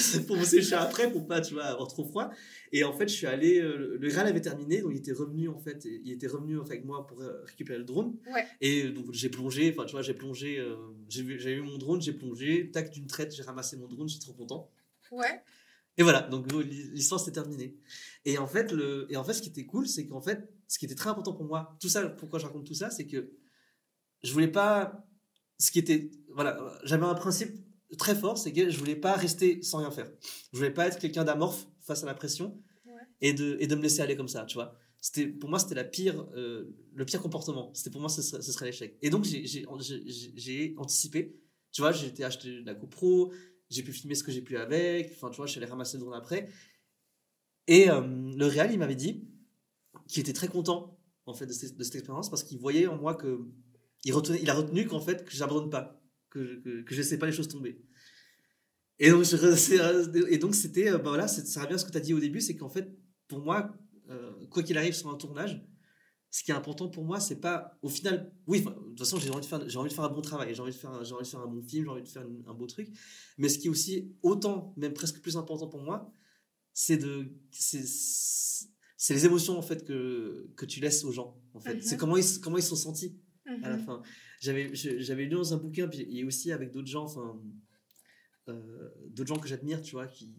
pour 0.27 0.37
me 0.37 0.45
sécher 0.45 0.75
après, 0.75 1.11
pour 1.11 1.27
pas, 1.27 1.41
tu 1.41 1.55
vois, 1.55 1.65
avoir 1.65 1.89
trop 1.89 2.05
froid. 2.05 2.31
Et 2.73 2.85
en 2.85 2.93
fait, 2.93 3.09
je 3.09 3.15
suis 3.15 3.27
allé, 3.27 3.61
euh, 3.61 3.97
le 3.99 4.09
Graal 4.09 4.27
avait 4.27 4.41
terminé, 4.41 4.81
donc 4.81 4.93
il 4.93 4.99
était 4.99 5.13
revenu 5.13 5.49
en 5.49 5.59
fait, 5.59 5.85
il 5.85 6.11
était 6.13 6.27
revenu 6.27 6.61
avec 6.61 6.85
moi 6.85 7.07
pour 7.07 7.21
euh, 7.21 7.43
récupérer 7.45 7.79
le 7.79 7.85
drone. 7.85 8.17
Ouais. 8.33 8.47
Et 8.61 8.91
donc 8.91 9.13
j'ai 9.13 9.29
plongé, 9.29 9.75
enfin 9.75 9.87
tu 9.87 9.93
vois, 9.93 10.03
j'ai 10.03 10.15
plongé, 10.15 10.59
euh, 10.59 10.77
j'ai 11.09 11.53
eu 11.53 11.63
mon 11.63 11.79
drone, 11.79 12.01
j'ai 12.01 12.13
plongé, 12.13 12.71
tac 12.71 12.91
d'une 12.91 13.07
traite, 13.07 13.35
j'ai 13.35 13.43
ramassé 13.43 13.77
mon 13.77 13.89
drone, 13.89 14.09
j'étais 14.09 14.25
trop 14.25 14.35
content. 14.35 14.71
Ouais. 15.11 15.43
Et 15.97 16.03
voilà, 16.03 16.23
donc 16.23 16.51
l'histoire 16.53 17.21
s'est 17.21 17.33
terminée. 17.33 17.77
Et 18.25 18.39
en 18.39 18.47
fait, 18.47 18.73
le, 18.73 19.07
et 19.11 19.17
en 19.17 19.25
fait, 19.25 19.35
ce 19.35 19.43
qui 19.43 19.49
était 19.49 19.67
cool, 19.67 19.87
c'est 19.87 20.07
qu'en 20.07 20.21
fait, 20.21 20.49
ce 20.69 20.79
qui 20.79 20.85
était 20.85 20.95
très 20.95 21.11
important 21.11 21.35
pour 21.35 21.45
moi, 21.45 21.77
tout 21.81 21.89
ça, 21.89 22.09
pourquoi 22.09 22.39
je 22.39 22.47
raconte 22.47 22.65
tout 22.65 22.75
ça, 22.75 22.91
c'est 22.91 23.07
que 23.07 23.33
je 24.23 24.33
voulais 24.33 24.49
pas, 24.49 25.07
ce 25.59 25.71
qui 25.71 25.79
était, 25.79 26.11
voilà, 26.31 26.79
j'avais 26.85 27.05
un 27.05 27.15
principe 27.15 27.55
très 27.99 28.15
fort, 28.15 28.39
c'est 28.39 28.53
que 28.53 28.71
je 28.71 28.79
voulais 28.79 28.97
pas 28.97 29.15
rester 29.15 29.63
sans 29.63 29.79
rien 29.79 29.91
faire. 29.91 30.11
Je 30.53 30.59
voulais 30.59 30.71
pas 30.73 30.87
être 30.87 30.99
quelqu'un 30.99 31.25
d'amorphe 31.25 31.67
face 31.81 32.03
à 32.03 32.07
la 32.07 32.15
pression 32.15 32.61
Ouais. 32.87 32.93
et 33.21 33.33
de, 33.33 33.57
et 33.61 33.67
de 33.67 33.75
me 33.75 33.83
laisser 33.83 34.01
aller 34.01 34.17
comme 34.17 34.29
ça, 34.29 34.45
tu 34.45 34.55
vois. 34.55 34.77
C'était, 35.01 35.27
pour 35.27 35.49
moi, 35.49 35.59
c'était 35.59 35.75
la 35.75 35.85
pire, 35.85 36.27
euh, 36.37 36.77
le 36.95 37.05
pire 37.07 37.21
comportement. 37.23 37.73
C'était 37.75 37.91
pour 37.91 38.01
moi, 38.01 38.11
ce 38.11 38.21
serait, 38.23 38.43
ce 38.43 38.53
serait 38.53 38.67
l'échec. 38.67 38.99
Et 39.03 39.09
donc, 39.11 39.25
j'ai, 39.25 39.47
j'ai, 39.47 39.65
j'ai- 39.81 40.33
j'ai 40.37 40.75
anticipé. 40.77 41.35
Tu 41.73 41.81
vois, 41.81 41.93
j'ai 41.93 42.09
été 42.09 42.23
acheter 42.25 42.61
la 42.63 42.75
GoPro, 42.75 43.33
j'ai 43.71 43.83
pu 43.83 43.93
filmer 43.93 44.15
ce 44.15 44.23
que 44.25 44.31
j'ai 44.33 44.43
pu 44.43 44.57
avec. 44.59 45.13
Enfin, 45.13 45.31
tu 45.31 45.37
vois, 45.37 45.47
je 45.47 45.53
suis 45.53 45.59
allé 45.61 45.71
ramasser 45.71 45.97
le 45.97 46.03
drone 46.03 46.15
après. 46.15 46.49
Et 47.67 47.89
euh, 47.91 48.01
le 48.03 48.47
réal, 48.47 48.73
il 48.73 48.79
m'avait 48.79 48.97
dit 48.97 49.25
qu'il 50.09 50.21
était 50.21 50.33
très 50.33 50.49
content 50.49 50.99
en 51.27 51.35
fait 51.35 51.47
de 51.47 51.53
cette, 51.53 51.77
de 51.77 51.85
cette 51.85 51.95
expérience 51.95 52.29
parce 52.29 52.43
qu'il 52.43 52.59
voyait 52.59 52.87
en 52.87 52.97
moi 52.97 53.15
que 53.15 53.41
il, 54.05 54.13
retenait, 54.13 54.41
il 54.43 54.51
a 54.51 54.55
retenu 54.55 54.87
qu'en 54.87 55.01
fait 55.01 55.25
que 55.25 55.31
j'abandonne 55.31 55.71
pas, 55.71 56.00
que 56.31 56.45
je 56.47 56.55
que, 56.61 56.83
que 56.83 56.95
je 56.95 57.17
pas 57.17 57.27
les 57.27 57.33
choses 57.33 57.49
tomber. 57.49 57.81
Et 58.99 59.11
donc 59.11 59.25
je- 59.25 59.55
c'est- 59.57 60.33
et 60.35 60.39
donc 60.39 60.55
c'était 60.55 60.91
euh, 60.91 60.99
bah 60.99 61.11
voilà, 61.11 61.27
ça 61.29 61.63
revient 61.63 61.75
à 61.75 61.79
ce 61.79 61.85
que 61.85 61.91
tu 61.91 61.97
as 61.99 62.01
dit 62.01 62.15
au 62.15 62.21
début, 62.21 62.41
c'est 62.41 62.57
qu'en 62.57 62.69
fait 62.69 62.89
pour 63.29 63.41
moi 63.41 63.73
euh, 64.11 64.33
quoi 64.51 64.63
qu'il 64.63 64.77
arrive 64.77 64.93
sur 64.95 65.09
un 65.09 65.15
tournage, 65.17 65.65
ce 66.33 66.43
qui 66.43 66.51
est 66.51 66.55
important 66.55 66.89
pour 66.89 67.05
moi, 67.05 67.19
c'est 67.21 67.41
pas 67.41 67.79
au 67.83 67.89
final. 67.89 68.33
Oui, 68.47 68.61
de 68.63 68.65
toute 68.71 68.99
façon, 68.99 69.19
j'ai 69.19 69.31
envie 69.31 69.41
de 69.41 69.47
faire, 69.47 69.69
j'ai 69.69 69.79
envie 69.79 69.89
de 69.89 69.95
faire 69.95 70.05
un 70.05 70.09
bon 70.11 70.21
travail, 70.21 70.55
j'ai 70.55 70.61
envie 70.61 70.73
de 70.73 70.77
faire, 70.77 70.91
un- 70.91 71.03
j'ai 71.05 71.13
envie 71.15 71.25
de 71.25 71.29
faire 71.29 71.41
un 71.41 71.47
bon 71.47 71.63
film, 71.63 71.85
j'ai 71.85 71.91
envie 71.91 72.03
de 72.03 72.09
faire 72.09 72.23
une- 72.27 72.45
un 72.47 72.55
beau 72.55 72.67
truc. 72.67 72.89
Mais 73.39 73.49
ce 73.49 73.59
qui 73.59 73.67
est 73.69 73.71
aussi 73.71 74.13
autant, 74.23 74.75
même 74.77 74.93
presque 74.95 75.21
plus 75.21 75.37
important 75.37 75.69
pour 75.69 75.81
moi, 75.83 76.13
c'est 76.73 76.97
de, 76.97 77.33
c'est, 77.51 77.85
les 79.15 79.27
émotions 79.27 79.57
en 79.59 79.63
fait 79.63 79.85
que 79.85 80.51
que 80.57 80.67
tu 80.67 80.81
laisses 80.81 81.05
aux 81.05 81.13
gens. 81.13 81.41
En 81.55 81.61
fait, 81.61 81.75
Mhm. 81.77 81.83
c'est 81.83 81.97
comment 81.97 82.17
ils, 82.17 82.41
comment 82.41 82.59
ils 82.59 82.63
sont 82.63 82.77
sentis 82.77 83.17
à 83.47 83.69
la 83.71 83.77
Mhm. 83.77 83.85
fin. 83.87 84.03
J'avais, 84.41 84.75
j'avais 84.75 85.25
lu 85.25 85.31
dans 85.37 85.53
un 85.55 85.59
bouquin, 85.59 85.87
puis 85.87 86.07
et 86.19 86.25
aussi 86.25 86.51
avec 86.51 86.73
d'autres 86.73 86.89
gens, 86.89 87.05
enfin, 87.05 87.39
euh, 88.49 88.89
d'autres 89.09 89.29
gens 89.29 89.39
que 89.39 89.47
j'admire, 89.47 89.83
tu 89.83 89.93
vois, 89.93 90.07
qui, 90.07 90.31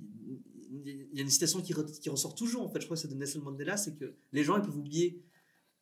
il 0.84 1.08
y 1.14 1.20
a 1.20 1.22
une 1.22 1.30
citation 1.30 1.62
qui, 1.62 1.74
re- 1.74 2.00
qui 2.00 2.10
ressort 2.10 2.34
toujours, 2.34 2.64
en 2.64 2.70
fait, 2.70 2.80
je 2.82 2.86
crois 2.86 2.98
que 2.98 3.02
c'est 3.02 3.08
de 3.10 3.14
Nelson 3.16 3.42
Mandela, 3.42 3.78
c'est 3.78 3.96
que 3.96 4.16
les 4.32 4.44
gens, 4.44 4.58
ils 4.58 4.64
peuvent 4.64 4.78
oublier, 4.78 5.22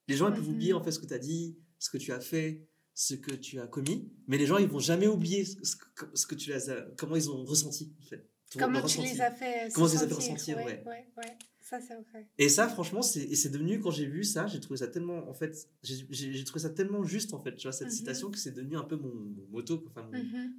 les 0.09 0.15
gens, 0.17 0.27
ils 0.29 0.33
peuvent 0.35 0.43
Mhm. 0.47 0.53
oublier, 0.53 0.73
en 0.73 0.83
fait, 0.83 0.91
ce 0.91 0.99
que 0.99 1.05
tu 1.05 1.13
as 1.13 1.19
dit, 1.19 1.55
ce 1.79 1.89
que 1.89 1.97
tu 1.97 2.11
as 2.11 2.19
fait, 2.19 2.67
ce 2.93 3.13
que 3.13 3.33
tu 3.33 3.59
as 3.59 3.67
commis, 3.67 4.09
mais 4.27 4.37
les 4.37 4.45
gens, 4.45 4.57
ils 4.57 4.67
vont 4.67 4.79
jamais 4.79 5.07
oublier 5.07 5.45
ce, 5.45 5.63
ce 5.63 5.75
que- 5.77 6.05
ce 6.13 6.27
que 6.27 6.35
tu 6.35 6.51
as, 6.53 6.81
comment 6.97 7.15
ils 7.15 7.29
ont 7.31 7.45
ressenti, 7.45 7.93
en 8.01 8.03
fait. 8.03 8.25
Comment 8.57 8.79
tu 8.79 8.83
ressenti. 8.97 9.13
les 9.13 9.21
as 9.21 9.31
fait 9.31 9.71
Comment 9.73 9.87
se 9.87 9.93
tu 9.93 9.97
les 9.99 10.03
as 10.03 10.07
fait 10.07 10.13
sentir, 10.15 10.33
ressentir, 10.33 10.57
ouais, 10.57 10.65
ouais. 10.65 10.83
ouais, 10.85 11.07
ouais. 11.17 11.37
Ça, 11.69 11.79
c'est 11.79 11.93
vrai. 11.93 12.27
Et 12.39 12.49
ça, 12.49 12.67
franchement, 12.67 13.01
c'est 13.03 13.49
devenu, 13.51 13.79
quand 13.79 13.91
j'ai 13.91 14.07
vu 14.07 14.23
ça, 14.23 14.47
j'ai 14.47 14.59
trouvé 14.59 14.77
ça 14.77 14.87
tellement, 14.87 15.29
en 15.29 15.33
fait, 15.33 15.69
j'ai 15.83 16.43
trouvé 16.43 16.59
ça 16.61 16.69
tellement 16.71 17.03
juste, 17.03 17.33
en 17.33 17.39
fait, 17.43 17.55
tu 17.55 17.63
vois, 17.67 17.71
cette 17.73 17.89
Mhm. 17.89 17.93
citation, 17.93 18.31
que 18.31 18.37
c'est 18.39 18.51
devenu 18.53 18.75
un 18.75 18.83
peu 18.83 18.95
mon, 18.95 19.13
mon 19.13 19.45
moto, 19.51 19.83
enfin, 19.87 20.07
mon- 20.11 20.23
Mhm, 20.23 20.53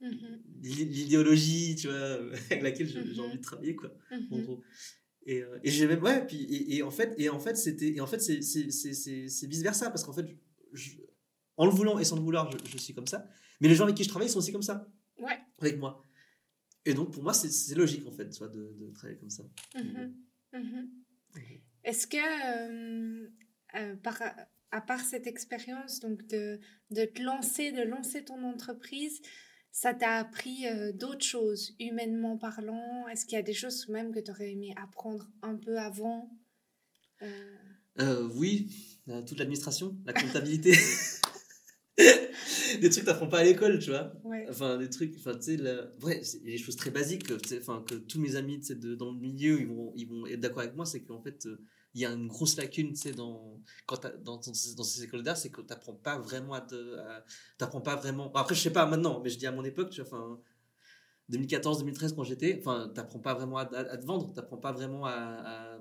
mhm, 0.00 0.40
l'idé- 0.62 0.84
l'idéologie, 0.86 1.76
tu 1.76 1.88
vois, 1.88 2.20
avec 2.60 2.62
laquelle 2.62 2.88
j'ai 2.88 3.20
envie 3.20 3.36
de 3.36 3.42
travailler, 3.42 3.74
quoi, 3.76 3.92
en 4.30 4.38
gros. 4.38 4.62
Et, 5.26 5.42
euh, 5.42 5.58
et 5.62 5.70
j'ai 5.70 5.86
même, 5.86 6.02
ouais, 6.02 6.26
puis, 6.26 6.42
et, 6.44 6.76
et 6.76 6.82
en 6.82 6.90
fait, 6.90 7.14
et 7.18 7.28
en 7.28 7.38
fait, 7.38 7.56
c'était, 7.56 7.94
et 7.96 8.00
en 8.00 8.06
fait, 8.06 8.20
c'est, 8.20 8.38
vice 9.46 9.62
versa, 9.62 9.90
parce 9.90 10.04
qu'en 10.04 10.14
fait, 10.14 10.26
je- 10.72 10.92
en 11.58 11.66
le 11.66 11.72
voulant 11.72 11.98
et 11.98 12.04
sans 12.04 12.16
le 12.16 12.22
vouloir, 12.22 12.50
je, 12.50 12.56
je 12.70 12.78
suis 12.78 12.94
comme 12.94 13.06
ça, 13.06 13.28
mais 13.60 13.68
les 13.68 13.74
gens 13.74 13.84
avec 13.84 13.96
qui 13.96 14.04
je 14.04 14.08
travaille 14.08 14.30
sont 14.30 14.38
aussi 14.38 14.52
comme 14.52 14.62
ça, 14.62 14.88
Ouais. 15.18 15.36
avec 15.58 15.78
moi. 15.78 16.07
Et 16.84 16.94
donc, 16.94 17.12
pour 17.12 17.22
moi, 17.22 17.34
c'est, 17.34 17.74
logique, 17.74 18.06
en 18.06 18.12
fait, 18.12 18.36
vois, 18.38 18.48
de, 18.48 18.74
de 18.78 18.90
travailler 18.92 19.18
comme 19.18 19.30
ça. 19.30 19.44
Mhm, 19.74 20.14
mhm. 20.52 20.60
Mhm. 20.60 20.88
Est-ce 21.84 22.06
que, 22.06 22.16
euh, 22.16 23.28
euh, 23.76 23.96
par, 23.96 24.22
à 24.70 24.80
part 24.80 25.00
cette 25.00 25.26
expérience 25.26 26.00
donc 26.00 26.26
de, 26.26 26.60
de 26.90 27.04
te 27.04 27.22
lancer, 27.22 27.72
de 27.72 27.82
lancer 27.82 28.24
ton 28.24 28.42
entreprise, 28.42 29.20
ça 29.70 29.94
t'a 29.94 30.14
appris 30.16 30.66
euh, 30.66 30.92
d'autres 30.92 31.24
choses, 31.24 31.74
humainement 31.78 32.36
parlant? 32.38 33.06
Est-ce 33.08 33.26
qu'il 33.26 33.36
y 33.36 33.38
a 33.38 33.42
des 33.42 33.54
choses 33.54 33.88
même 33.88 34.12
que 34.12 34.20
tu 34.20 34.30
aurais 34.30 34.52
aimé 34.52 34.72
apprendre 34.76 35.30
un 35.42 35.56
peu 35.56 35.78
avant? 35.78 36.30
Euh, 37.22 37.56
Euh, 38.00 38.28
oui, 38.34 38.70
euh, 39.08 39.22
toute 39.22 39.38
l'administration, 39.38 39.96
la 40.04 40.12
comptabilité. 40.12 40.72
des 42.80 42.90
trucs 42.90 43.04
que 43.04 43.10
t'apprends 43.10 43.28
pas 43.28 43.38
à 43.38 43.44
l'école, 43.44 43.78
tu 43.78 43.90
vois. 43.90 44.12
Ouais. 44.24 44.46
Enfin, 44.48 44.76
des 44.78 44.88
trucs, 44.90 45.14
enfin, 45.18 45.34
tu 45.34 45.42
sais, 45.42 45.56
la- 45.56 45.86
ouais, 46.02 46.22
c'est 46.22 46.42
des 46.42 46.58
choses 46.58 46.76
très 46.76 46.90
basiques, 46.90 47.24
enfin, 47.60 47.82
que 47.86 47.94
tous 47.94 48.20
mes 48.20 48.36
amis, 48.36 48.60
tu 48.60 48.74
de- 48.74 48.94
dans 48.94 49.12
le 49.12 49.18
milieu, 49.18 49.60
ils 49.60 49.66
vont, 49.66 49.92
ils 49.96 50.06
vont 50.08 50.26
être 50.26 50.40
d'accord 50.40 50.60
avec 50.60 50.74
moi, 50.76 50.86
c'est 50.86 51.00
qu'en 51.02 51.20
fait, 51.20 51.46
euh, 51.46 51.60
il 51.94 52.00
y 52.02 52.06
a 52.06 52.10
une 52.12 52.28
grosse 52.28 52.56
lacune, 52.56 52.90
tu 52.92 52.96
sais, 53.00 53.12
dans, 53.12 53.60
quand 53.86 54.00
dans, 54.24 54.36
dans, 54.36 54.54
ces- 54.54 54.74
dans 54.74 54.84
ces 54.84 55.04
écoles 55.04 55.22
d'art, 55.22 55.36
c'est 55.36 55.50
que 55.50 55.60
t'apprends 55.62 55.94
pas 55.94 56.18
vraiment 56.18 56.54
à 56.54 56.66
t'apprends 57.56 57.80
pas 57.80 57.96
vraiment, 57.96 58.26
bon, 58.26 58.38
après, 58.38 58.54
je 58.54 58.60
sais 58.60 58.72
pas 58.72 58.86
maintenant, 58.86 59.20
mais 59.22 59.30
je 59.30 59.38
dis 59.38 59.46
à 59.46 59.52
mon 59.52 59.64
époque, 59.64 59.90
tu 59.90 60.00
vois, 60.02 60.08
enfin, 60.10 60.38
2014, 61.28 61.78
2013, 61.80 62.14
quand 62.14 62.24
j'étais, 62.24 62.58
enfin, 62.60 62.90
t'apprends 62.94 63.18
pas 63.18 63.34
vraiment 63.34 63.58
à, 63.58 63.62
à, 63.62 63.80
à 63.92 63.96
te 63.98 64.06
vendre, 64.06 64.32
t'apprends 64.32 64.56
pas 64.56 64.72
vraiment 64.72 65.04
à, 65.04 65.10
à, 65.12 65.78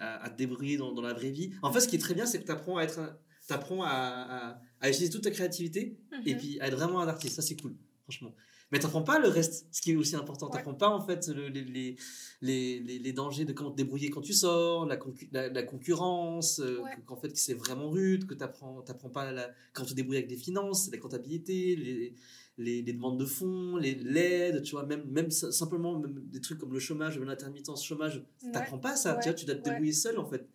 à- 0.00 0.24
à 0.24 0.30
te 0.30 0.36
débrouiller 0.36 0.76
dans, 0.78 0.92
dans 0.92 1.02
la 1.02 1.12
vraie 1.12 1.30
vie. 1.30 1.52
En 1.62 1.72
fait, 1.72 1.80
ce 1.80 1.88
qui 1.88 1.96
est 1.96 2.00
très 2.00 2.14
bien, 2.14 2.26
c'est 2.26 2.40
que 2.40 2.46
t'apprends 2.46 2.76
à 2.78 2.82
être 2.84 2.98
un- 2.98 3.16
t'apprends 3.50 3.82
à, 3.84 3.88
à, 3.90 4.60
à 4.80 4.88
utiliser 4.88 5.10
toute 5.12 5.22
ta 5.22 5.30
créativité 5.30 5.98
et 6.26 6.32
Mhm. 6.34 6.40
puis 6.40 6.60
à 6.60 6.66
être 6.68 6.76
vraiment 6.76 7.00
un 7.00 7.08
artiste. 7.08 7.36
Ça, 7.36 7.42
c'est 7.42 7.60
cool, 7.60 7.74
franchement. 8.04 8.34
Mais 8.72 8.78
t'apprends 8.78 9.02
pas 9.02 9.18
le 9.18 9.26
reste, 9.28 9.66
ce 9.72 9.80
qui 9.82 9.90
est 9.90 9.96
aussi 9.96 10.14
important. 10.14 10.46
Ouais. 10.46 10.52
T'apprends 10.52 10.74
pas, 10.74 10.88
en 10.90 11.00
fait, 11.04 11.26
le- 11.26 11.48
les, 11.48 11.64
les, 11.64 11.96
les, 12.40 12.98
les, 13.00 13.12
dangers 13.12 13.44
de 13.44 13.52
comment 13.52 13.72
te 13.72 13.76
débrouiller 13.76 14.10
quand 14.10 14.20
tu 14.20 14.32
sors, 14.32 14.86
la, 14.86 14.96
concu- 14.96 15.28
la, 15.32 15.48
la 15.48 15.62
concurrence, 15.64 16.60
euh, 16.60 16.78
Ouais. 16.80 16.90
qu'en 17.04 17.16
fait, 17.16 17.36
c'est 17.36 17.54
vraiment 17.54 17.90
rude, 17.90 18.26
que 18.28 18.34
t'apprends, 18.34 18.84
pas 19.12 19.32
la, 19.32 19.50
quand 19.72 19.82
tu 19.84 19.90
te 19.90 19.96
débrouilles 19.96 20.18
avec 20.18 20.28
des 20.28 20.36
finances, 20.36 20.88
la 20.92 20.98
comptabilité, 20.98 22.14
les, 22.56 22.82
demandes 22.84 23.18
de 23.18 23.24
fonds, 23.26 23.76
l'aide, 23.76 24.62
tu 24.62 24.72
vois, 24.72 24.86
même, 24.86 25.04
même 25.10 25.30
si- 25.32 25.52
simplement 25.52 25.98
même 25.98 26.14
des 26.26 26.40
trucs 26.40 26.58
comme 26.58 26.72
le 26.72 26.78
chômage, 26.78 27.18
l'intermittence 27.18 27.84
chômage, 27.84 28.22
Ouais. 28.44 28.52
t'apprends 28.52 28.78
pas 28.78 28.94
ça, 28.94 29.16
tu 29.16 29.24
vois, 29.28 29.34
tu 29.34 29.46
dois 29.46 29.56
te 29.56 29.64
débrouiller 29.68 29.92
seul, 29.92 30.16
en 30.18 30.26
fait. 30.26 30.46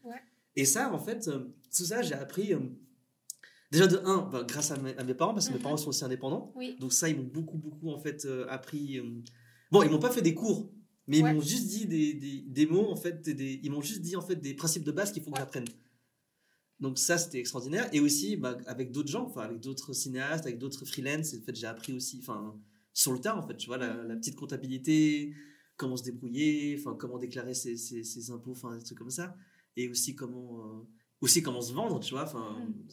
Et 0.56 0.64
ça, 0.64 0.94
en 0.94 1.00
fait, 1.00 1.28
euh, 1.28 1.40
tout 1.76 1.84
ça, 1.84 2.02
j'ai 2.02 2.14
appris, 2.14 2.54
euh, 2.54 2.60
déjà 3.76 3.88
de 3.88 3.98
un, 4.06 4.28
bah, 4.32 4.44
grâce 4.48 4.72
à 4.72 4.78
mes, 4.78 4.96
à 4.98 5.04
mes 5.04 5.14
parents, 5.14 5.34
parce 5.34 5.48
que 5.48 5.54
mes 5.54 5.58
Mhm. 5.60 5.64
parents 5.64 5.78
sont 5.78 5.90
aussi 5.90 6.04
indépendants. 6.04 6.52
Oui. 6.56 6.76
Donc 6.80 6.94
ça, 6.94 7.10
ils 7.10 7.16
m'ont 7.18 7.24
beaucoup, 7.24 7.58
beaucoup 7.58 7.90
en 7.90 8.00
fait 8.00 8.26
euh, 8.26 8.46
appris. 8.50 8.98
euh, 9.00 9.22
Bon, 9.72 9.82
ils 9.84 9.90
m'ont 9.90 10.00
pas 10.00 10.12
fait 10.12 10.22
des 10.22 10.34
cours, 10.34 10.72
mais 11.08 11.20
ils 11.20 11.24
Ouais. 11.24 11.34
m'ont 11.34 11.42
juste 11.42 11.68
dit 11.68 11.86
des, 11.88 12.14
des, 12.14 12.42
des 12.48 12.66
mots 12.66 12.90
en 12.90 12.96
fait, 12.96 13.28
des, 13.30 13.60
ils 13.64 13.72
m'ont 13.72 13.82
juste 13.82 14.02
dit 14.02 14.16
en 14.16 14.22
fait 14.22 14.36
des 14.36 14.54
principes 14.54 14.84
de 14.84 14.92
base 14.92 15.12
qu'il 15.12 15.24
faut 15.24 15.32
que 15.32 15.38
j'apprenne. 15.40 15.66
Donc 16.80 16.98
ça, 17.00 17.18
c'était 17.18 17.40
extraordinaire. 17.40 17.90
Et 17.94 18.00
aussi, 18.00 18.36
bah, 18.36 18.58
avec 18.68 18.92
d'autres 18.92 19.10
gens, 19.10 19.26
enfin 19.28 19.42
avec 19.42 19.60
d'autres 19.62 19.94
cinéastes, 19.94 20.46
avec 20.46 20.58
d'autres 20.60 20.86
freelance, 20.86 21.34
en 21.34 21.42
fait, 21.46 21.56
j'ai 21.56 21.68
appris 21.68 21.94
aussi, 21.94 22.20
enfin 22.22 22.56
sur 22.94 23.12
le 23.14 23.20
tas 23.20 23.36
en 23.38 23.46
fait, 23.46 23.58
tu 23.58 23.68
vois, 23.68 23.78
la, 23.78 24.04
la 24.04 24.16
petite 24.16 24.36
comptabilité, 24.36 25.34
comment 25.78 25.98
se 25.98 26.04
débrouiller, 26.04 26.78
enfin 26.80 26.96
comment 26.98 27.18
déclarer 27.18 27.54
ses, 27.54 27.76
ses, 27.78 28.04
ses 28.04 28.32
impôts, 28.32 28.52
enfin 28.52 28.78
des 28.78 28.84
trucs 28.84 28.98
comme 28.98 29.10
ça, 29.10 29.36
et 29.76 29.90
aussi 29.90 30.16
comment, 30.16 30.60
euh, 30.66 30.88
aussi 31.22 31.42
comment 31.42 31.62
se 31.62 31.74
vendre, 31.74 32.00
tu 32.00 32.12
vois, 32.14 32.24
enfin. 32.24 32.58
Mhm. 32.60 32.86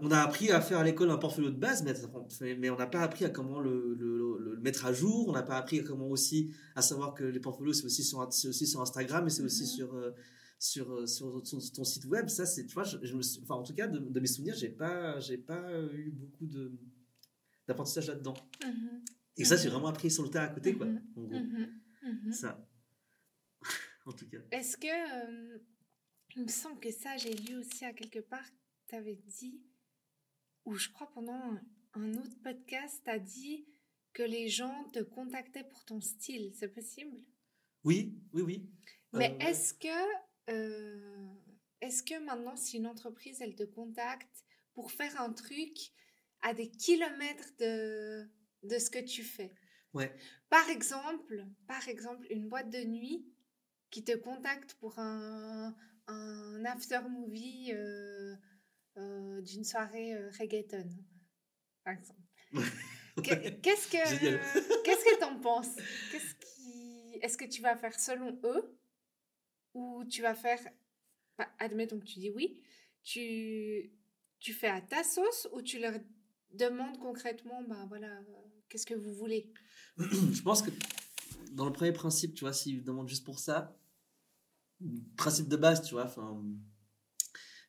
On 0.00 0.10
a 0.10 0.18
appris 0.20 0.50
à 0.50 0.60
faire 0.60 0.78
à 0.78 0.84
l'école 0.84 1.10
un 1.10 1.16
portfolio 1.18 1.50
de 1.50 1.56
base, 1.56 1.82
mais, 1.82 2.54
mais 2.56 2.70
on 2.70 2.76
n'a 2.76 2.86
pas 2.86 3.00
appris 3.02 3.24
à 3.24 3.30
comment 3.30 3.60
le, 3.60 3.94
le- 3.98 4.58
mettre 4.60 4.86
à 4.86 4.92
jour. 4.92 5.28
On 5.28 5.32
n'a 5.32 5.42
pas 5.42 5.56
appris 5.56 5.80
à 5.80 5.82
comment 5.82 6.08
aussi 6.08 6.52
à 6.74 6.82
savoir 6.82 7.14
que 7.14 7.24
les 7.24 7.40
portfolios 7.40 7.72
c'est 7.74 7.84
aussi 7.84 8.02
sur 8.04 8.26
c'est 8.32 8.48
aussi 8.48 8.66
sur 8.66 8.80
Instagram 8.80 9.26
et 9.26 9.30
c'est 9.30 9.42
aussi 9.42 9.64
Mhm. 9.64 9.68
sur 9.68 9.94
euh, 9.94 10.10
sur 10.58 10.92
euh, 10.92 11.06
sur 11.06 11.42
ton, 11.42 11.58
ton 11.58 11.84
site 11.84 12.04
web. 12.06 12.28
Ça 12.28 12.46
c'est 12.46 12.64
tu 12.66 12.74
vois, 12.74 12.84
je, 12.84 12.96
je 13.02 13.14
me 13.16 13.22
suis- 13.22 13.40
enfin 13.42 13.54
en 13.56 13.62
tout 13.62 13.74
cas 13.74 13.86
de, 13.86 13.98
de 13.98 14.20
mes 14.20 14.26
souvenirs, 14.26 14.54
j'ai 14.56 14.70
pas 14.70 15.18
j'ai 15.20 15.36
pas 15.38 15.62
eu 15.92 16.10
beaucoup 16.10 16.46
de 16.46 16.72
d'apprentissage 17.68 18.06
là-dedans. 18.08 18.34
Mhm, 18.64 19.02
Et 19.36 19.44
ça 19.44 19.56
j'ai 19.56 19.68
vraiment 19.68 19.88
appris 19.88 20.10
sur 20.10 20.22
le 20.22 20.30
tas 20.30 20.44
à 20.44 20.48
côté 20.48 20.74
quoi. 20.74 20.86
Mhm. 20.86 21.02
En 21.16 21.22
gros, 21.22 21.38
mhm, 21.40 21.68
mhm. 22.24 22.32
ça. 22.32 22.66
en 24.06 24.12
tout 24.12 24.28
cas. 24.28 24.38
Est-ce 24.50 24.76
que, 24.76 24.86
euh, 24.86 25.58
il 26.36 26.42
me 26.42 26.48
semble 26.48 26.78
que 26.80 26.90
ça, 26.90 27.16
j'ai 27.16 27.32
lu 27.34 27.56
aussi 27.58 27.84
à 27.84 27.92
quelque 27.92 28.18
part, 28.20 28.44
tu 28.88 28.94
avais 28.96 29.14
dit, 29.26 29.60
ou 30.64 30.74
je 30.74 30.88
crois 30.90 31.10
pendant 31.12 31.58
un, 31.94 32.14
autre 32.14 32.40
podcast, 32.42 33.02
tu 33.04 33.10
as 33.10 33.18
dit 33.18 33.66
que 34.12 34.22
les 34.22 34.48
gens 34.48 34.84
te 34.92 35.00
contactaient 35.00 35.64
pour 35.64 35.84
ton 35.84 36.00
style, 36.00 36.52
c'est 36.54 36.68
possible? 36.68 37.18
Oui, 37.84 38.18
oui, 38.32 38.42
oui. 38.42 38.70
Mais 39.12 39.36
Euh, 39.40 39.46
est-ce 39.46 39.74
que 39.74 40.50
euh, 40.50 41.34
est-ce 41.80 42.02
que 42.02 42.18
maintenant, 42.18 42.56
si 42.56 42.78
une 42.78 42.86
entreprise, 42.86 43.40
elle 43.40 43.54
te 43.54 43.62
contacte 43.62 44.44
pour 44.72 44.90
faire 44.90 45.20
un 45.20 45.32
truc 45.32 45.76
à 46.42 46.54
des 46.54 46.70
kilomètres 46.70 47.52
de, 47.58 48.28
de 48.62 48.78
ce 48.78 48.90
que 48.90 48.98
tu 48.98 49.22
fais? 49.22 49.54
Ouais. 49.92 50.14
Par 50.48 50.68
exemple, 50.70 51.46
par 51.66 51.88
exemple, 51.88 52.26
une 52.30 52.48
boîte 52.48 52.70
de 52.70 52.84
nuit 52.84 53.26
qui 53.90 54.02
te 54.02 54.16
contacte 54.16 54.74
pour 54.74 54.98
un, 54.98 55.76
un 56.06 56.64
after 56.64 57.00
movie 57.08 57.72
euh, 57.72 58.34
euh, 58.96 59.40
d'une 59.42 59.64
soirée 59.64 60.14
euh, 60.14 60.30
reggaeton, 60.38 60.88
par 61.84 61.94
exemple. 61.94 62.20
Que- 63.16 63.48
Qu'est-ce 63.60 63.86
que 63.86 64.82
qu'est-ce 64.84 65.04
que 65.04 65.20
t'en 65.20 65.38
penses? 65.38 65.68
Qu'est-ce 66.10 66.34
qui 66.34 67.18
est-ce 67.22 67.36
que 67.38 67.44
tu 67.44 67.62
vas 67.62 67.76
faire 67.76 67.98
selon 67.98 68.36
eux 68.42 68.76
ou 69.72 70.04
tu 70.04 70.20
vas 70.20 70.34
faire 70.34 70.58
bah, 71.38 71.48
admettons 71.60 72.00
que 72.00 72.04
tu 72.06 72.18
dis 72.18 72.30
oui, 72.30 72.60
tu 73.04 73.92
tu 74.40 74.52
fais 74.52 74.66
à 74.66 74.80
ta 74.80 75.04
sauce 75.04 75.46
ou 75.52 75.62
tu 75.62 75.78
leur 75.78 75.94
demandes 76.50 76.98
concrètement 76.98 77.62
bah 77.62 77.86
voilà 77.88 78.08
euh, 78.18 78.24
qu'est-ce 78.68 78.84
que 78.86 78.94
vous 78.94 79.14
voulez? 79.14 79.52
Je 79.98 80.42
pense 80.42 80.62
que 80.62 80.70
dans 81.52 81.66
le 81.66 81.72
premier 81.72 81.92
principe, 81.92 82.34
tu 82.34 82.40
vois, 82.40 82.52
s'ils 82.52 82.82
demandent 82.82 83.08
juste 83.08 83.24
pour 83.24 83.38
ça, 83.38 83.78
principe 85.16 85.48
de 85.48 85.56
base, 85.56 85.82
tu 85.86 85.94
vois, 85.94 86.06
enfin, 86.06 86.42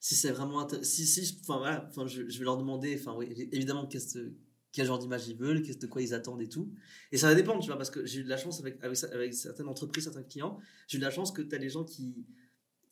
si 0.06 0.14
c'est 0.14 0.30
vraiment, 0.32 0.68
si, 0.84 1.08
si, 1.08 1.36
enfin 1.42 1.58
voilà, 1.58 1.84
enfin, 1.90 2.06
je, 2.06 2.22
vais 2.22 2.44
leur 2.46 2.58
demander, 2.58 2.96
enfin 2.96 3.16
oui, 3.18 3.26
évidemment, 3.52 3.88
qu'est-ce 3.88 4.14
que- 4.20 4.34
quel 4.72 4.86
genre 4.86 5.00
d'image 5.00 5.28
ils 5.28 5.36
veulent, 5.36 5.64
qu'est-ce 5.64 5.80
de 5.80 5.88
quoi 5.88 6.00
ils 6.04 6.14
attendent 6.14 6.44
et 6.44 6.48
tout. 6.48 6.72
Et 7.12 7.18
ça 7.18 7.28
va 7.28 7.34
dépendre, 7.34 7.60
tu 7.62 7.70
vois, 7.70 7.78
parce 7.78 7.90
que 7.90 8.06
j'ai 8.06 8.20
eu 8.20 8.24
de 8.24 8.30
la 8.30 8.38
chance 8.38 8.60
avec, 8.60 8.78
avec, 8.84 9.34
certaines 9.34 9.68
entreprises, 9.68 10.04
certains 10.04 10.22
clients, 10.22 10.60
j'ai 10.88 10.98
eu 10.98 11.00
de 11.00 11.06
la 11.06 11.10
chance 11.10 11.32
que 11.32 11.42
tu 11.42 11.56
as 11.56 11.58
des 11.58 11.70
gens 11.72 11.84
qui, 11.84 12.24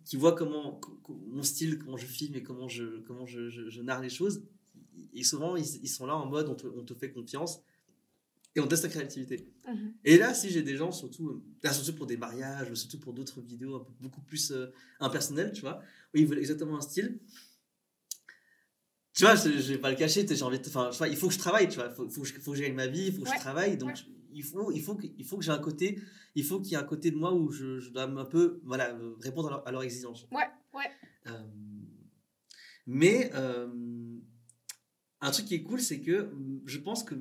qui 0.05 0.15
voient 0.15 0.33
comment, 0.33 0.71
co- 0.79 0.99
co- 1.03 1.21
mon 1.27 1.43
style, 1.43 1.77
comment 1.77 1.97
je 1.97 2.07
filme 2.07 2.33
et 2.33 2.41
comment 2.41 2.67
je, 2.67 3.01
comment 3.01 3.27
je, 3.27 3.47
je 3.47 3.81
narre 3.83 4.01
les 4.01 4.09
choses. 4.09 4.43
Et 5.13 5.23
souvent, 5.23 5.55
ils, 5.55 5.83
ils 5.83 5.89
sont 5.89 6.07
là 6.07 6.15
en 6.15 6.25
mode, 6.25 6.49
on 6.49 6.55
te, 6.55 6.65
on 6.65 6.83
te 6.83 6.95
fait 6.95 7.11
confiance 7.11 7.59
et 8.55 8.59
on 8.59 8.67
teste 8.67 8.83
ta 8.83 8.89
créativité. 8.89 9.47
Mhm. 9.67 9.93
Et 10.05 10.17
là, 10.17 10.33
si 10.33 10.49
j'ai 10.49 10.61
des 10.61 10.75
gens, 10.77 10.91
surtout, 10.91 11.29
euh, 11.29 11.43
là, 11.63 11.73
surtout 11.73 11.93
pour 11.95 12.05
des 12.05 12.17
mariages, 12.17 12.69
ou 12.69 12.75
surtout 12.75 12.99
pour 12.99 13.13
d'autres 13.13 13.41
vidéos 13.41 13.75
un 13.75 13.79
peu, 13.83 13.91
beaucoup 13.99 14.21
plus 14.21 14.51
euh, 14.51 14.67
impersonnelles, 14.99 15.51
tu 15.53 15.61
vois, 15.61 15.81
où 16.13 16.17
ils 16.17 16.27
veulent 16.27 16.39
exactement 16.39 16.77
un 16.77 16.81
style. 16.81 17.19
Tu 19.13 19.23
vois, 19.25 19.35
je, 19.35 19.49
je 19.51 19.73
vais 19.73 19.77
pas 19.77 19.91
le 19.91 19.95
cacher, 19.95 20.25
j'ai 20.27 20.41
envie 20.43 20.59
enfin, 20.67 20.89
il 21.07 21.15
faut 21.17 21.27
que 21.27 21.33
je 21.33 21.39
travaille, 21.39 21.69
tu 21.69 21.75
vois, 21.75 21.87
il 21.89 21.93
faut, 21.95 22.09
faut 22.09 22.21
que 22.21 22.27
je, 22.27 22.33
faut 22.39 22.51
que 22.51 22.57
je 22.57 22.63
gagne 22.63 22.73
ma 22.73 22.87
vie, 22.87 23.07
il 23.07 23.13
faut 23.13 23.21
que 23.23 23.29
Ouais, 23.29 23.35
je 23.35 23.41
travaille, 23.41 23.77
donc 23.77 23.89
ouais. 23.89 23.95
je- 23.95 24.05
il 24.35 24.43
faut, 24.43 24.71
il 24.71 24.81
faut 24.81 24.95
que, 24.95 25.05
il 25.19 25.23
faut 25.25 25.37
que 25.37 25.43
j'ai 25.43 25.51
un 25.51 25.59
côté, 25.59 25.99
il 26.33 26.43
faut 26.43 26.59
qu'il 26.59 26.71
y 26.71 26.73
ait 26.75 26.79
un 26.79 26.83
côté 26.83 27.11
de 27.11 27.15
moi 27.17 27.31
où 27.35 27.51
je, 27.51 27.79
je 27.79 27.91
dois 27.91 28.03
un 28.05 28.25
peu, 28.25 28.59
voilà, 28.63 28.89
euh, 28.95 29.13
répondre 29.19 29.49
à, 29.49 29.51
leur- 29.51 29.67
à 29.67 29.71
leurs 29.71 29.83
exigences. 29.83 30.25
Ouais, 30.31 30.47
ouais. 30.73 30.89
Euh, 31.27 31.43
mais 32.87 33.29
euh, 33.35 33.67
un 35.21 35.29
truc 35.31 35.45
qui 35.45 35.53
est 35.55 35.61
cool, 35.63 35.79
c'est 35.79 36.01
que 36.01 36.31
je 36.65 36.77
pense 36.79 37.03
que 37.03 37.13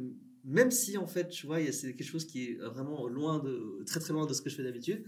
même 0.44 0.70
si 0.70 0.96
en 0.98 1.06
fait, 1.06 1.28
tu 1.28 1.46
vois, 1.46 1.58
c'est 1.72 1.94
quelque 1.94 2.08
chose 2.08 2.24
qui 2.26 2.44
est 2.50 2.54
vraiment 2.58 3.06
loin 3.08 3.38
de, 3.38 3.82
très 3.86 4.00
très 4.00 4.12
loin 4.12 4.26
de 4.26 4.34
ce 4.34 4.42
que 4.42 4.50
je 4.50 4.56
fais 4.56 4.64
d'habitude, 4.64 5.04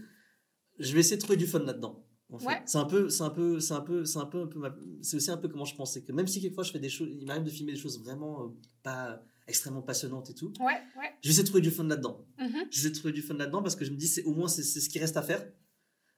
je 0.79 0.93
vais 0.93 0.99
essayer 1.01 1.17
de 1.17 1.21
trouver 1.21 1.37
du 1.37 1.47
fun 1.47 1.59
là-dedans. 1.59 2.05
en 2.29 2.39
fait. 2.39 2.47
Ouais. 2.47 2.61
C'est 2.65 2.77
un 2.77 2.85
peu, 2.85 3.09
c'est 3.09 3.23
un 3.23 3.29
peu, 3.29 3.59
c'est 3.59 3.73
un 3.73 3.81
peu, 3.81 4.03
c'est 4.05 4.19
un 4.19 4.25
peu, 4.25 4.49
c'est 5.01 5.17
aussi 5.17 5.31
un 5.31 5.37
peu 5.37 5.47
comment 5.47 5.65
je 5.65 5.75
pensais 5.75 6.01
que 6.03 6.11
même 6.11 6.27
si 6.27 6.41
quelquefois 6.41 6.63
je 6.63 6.71
fais 6.71 6.79
des 6.79 6.89
choses, 6.89 7.09
il 7.11 7.25
m'arrive 7.25 7.43
de 7.43 7.49
filmer 7.49 7.73
des 7.73 7.79
choses 7.79 7.99
vraiment 8.01 8.43
euh, 8.45 8.47
pas 8.83 9.21
extrêmement 9.47 9.81
passionnantes 9.83 10.29
et 10.31 10.33
tout, 10.33 10.51
Ouais, 10.59 10.65
ouais. 10.97 11.13
je 11.21 11.27
vais 11.27 11.31
essayer 11.31 11.43
de 11.43 11.47
trouver 11.47 11.61
du 11.61 11.69
fun 11.71 11.83
là-dedans. 11.83 12.25
Mhm. 12.39 12.65
J'essaie 12.71 12.89
de 12.89 12.95
trouver 12.95 13.13
du 13.13 13.21
fun 13.21 13.35
là-dedans 13.35 13.61
parce 13.61 13.75
que 13.75 13.85
je 13.85 13.91
me 13.91 13.95
dis, 13.97 14.07
c'est 14.07 14.23
au 14.23 14.33
moins 14.33 14.47
c'est 14.47 14.63
c'est 14.63 14.79
ce 14.79 14.89
qui 14.89 14.97
reste 14.99 15.17
à 15.17 15.21
faire. 15.21 15.45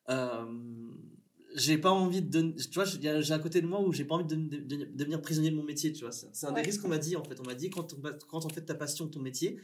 Euh, 0.09 0.45
j'ai 1.57 1.77
pas 1.77 1.91
envie 1.91 2.21
de 2.21 2.51
tu 2.51 2.73
vois 2.75 2.85
j'ai 2.85 3.33
un 3.33 3.39
côté 3.39 3.61
de 3.61 3.67
moi 3.67 3.81
où 3.81 3.91
j'ai 3.91 4.05
pas 4.05 4.15
envie 4.15 4.25
de, 4.25 4.35
de- 4.35 4.57
de- 4.75 4.85
devenir 4.93 5.21
prisonnier 5.21 5.49
de 5.51 5.55
mon 5.55 5.63
métier 5.63 5.91
tu 5.91 6.01
vois 6.05 6.11
c'est 6.11 6.27
un 6.45 6.49
Ouais. 6.53 6.61
des 6.61 6.67
risques 6.67 6.81
qu'on 6.81 6.87
m'a 6.87 6.97
dit 6.99 7.15
en 7.15 7.23
fait 7.23 7.39
on 7.39 7.43
m'a 7.43 7.55
dit 7.55 7.69
quand 7.69 7.93
on, 7.93 8.01
quand 8.29 8.45
on 8.45 8.49
fait 8.49 8.61
ta 8.61 8.75
passion 8.75 9.07
ton 9.07 9.19
métier 9.19 9.59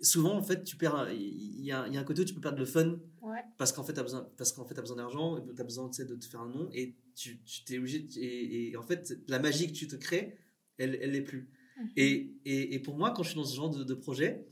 souvent 0.00 0.34
en 0.36 0.42
fait 0.42 0.64
tu 0.64 0.76
perds 0.76 1.08
il 1.12 1.60
y, 1.60 1.66
y 1.66 1.72
a 1.72 1.82
un 1.84 2.04
côté 2.04 2.22
où 2.22 2.24
tu 2.24 2.34
peux 2.34 2.40
perdre 2.40 2.58
le 2.58 2.64
fun 2.66 2.98
Ouais. 3.22 3.40
parce 3.56 3.72
qu'en 3.72 3.82
fait 3.84 3.94
t'as 3.94 4.02
besoin 4.02 4.28
parce 4.36 4.52
qu'en 4.52 4.64
fait 4.66 4.74
t'as 4.74 4.82
besoin 4.82 4.96
d'argent 4.98 5.40
tu 5.40 5.60
as 5.60 5.64
besoin 5.64 5.88
de 5.88 6.14
te 6.16 6.24
faire 6.26 6.40
un 6.42 6.48
nom 6.48 6.68
et 6.72 6.94
tu 7.14 7.40
t'es 7.64 7.78
obligé 7.78 8.06
et, 8.16 8.68
et 8.70 8.76
en 8.76 8.82
fait 8.82 9.18
la 9.28 9.38
magie 9.38 9.66
que 9.68 9.72
tu 9.72 9.86
te 9.86 9.96
crées 9.96 10.36
elle 10.78 10.98
elle 11.00 11.12
l'est 11.12 11.22
plus 11.22 11.48
Mhm. 11.76 11.88
et, 11.96 12.30
et, 12.44 12.74
et 12.74 12.78
pour 12.78 12.96
moi 12.96 13.10
quand 13.10 13.24
je 13.24 13.30
suis 13.30 13.36
dans 13.36 13.44
ce 13.44 13.56
genre 13.56 13.68
de, 13.70 13.82
de 13.82 13.94
projet 13.94 14.46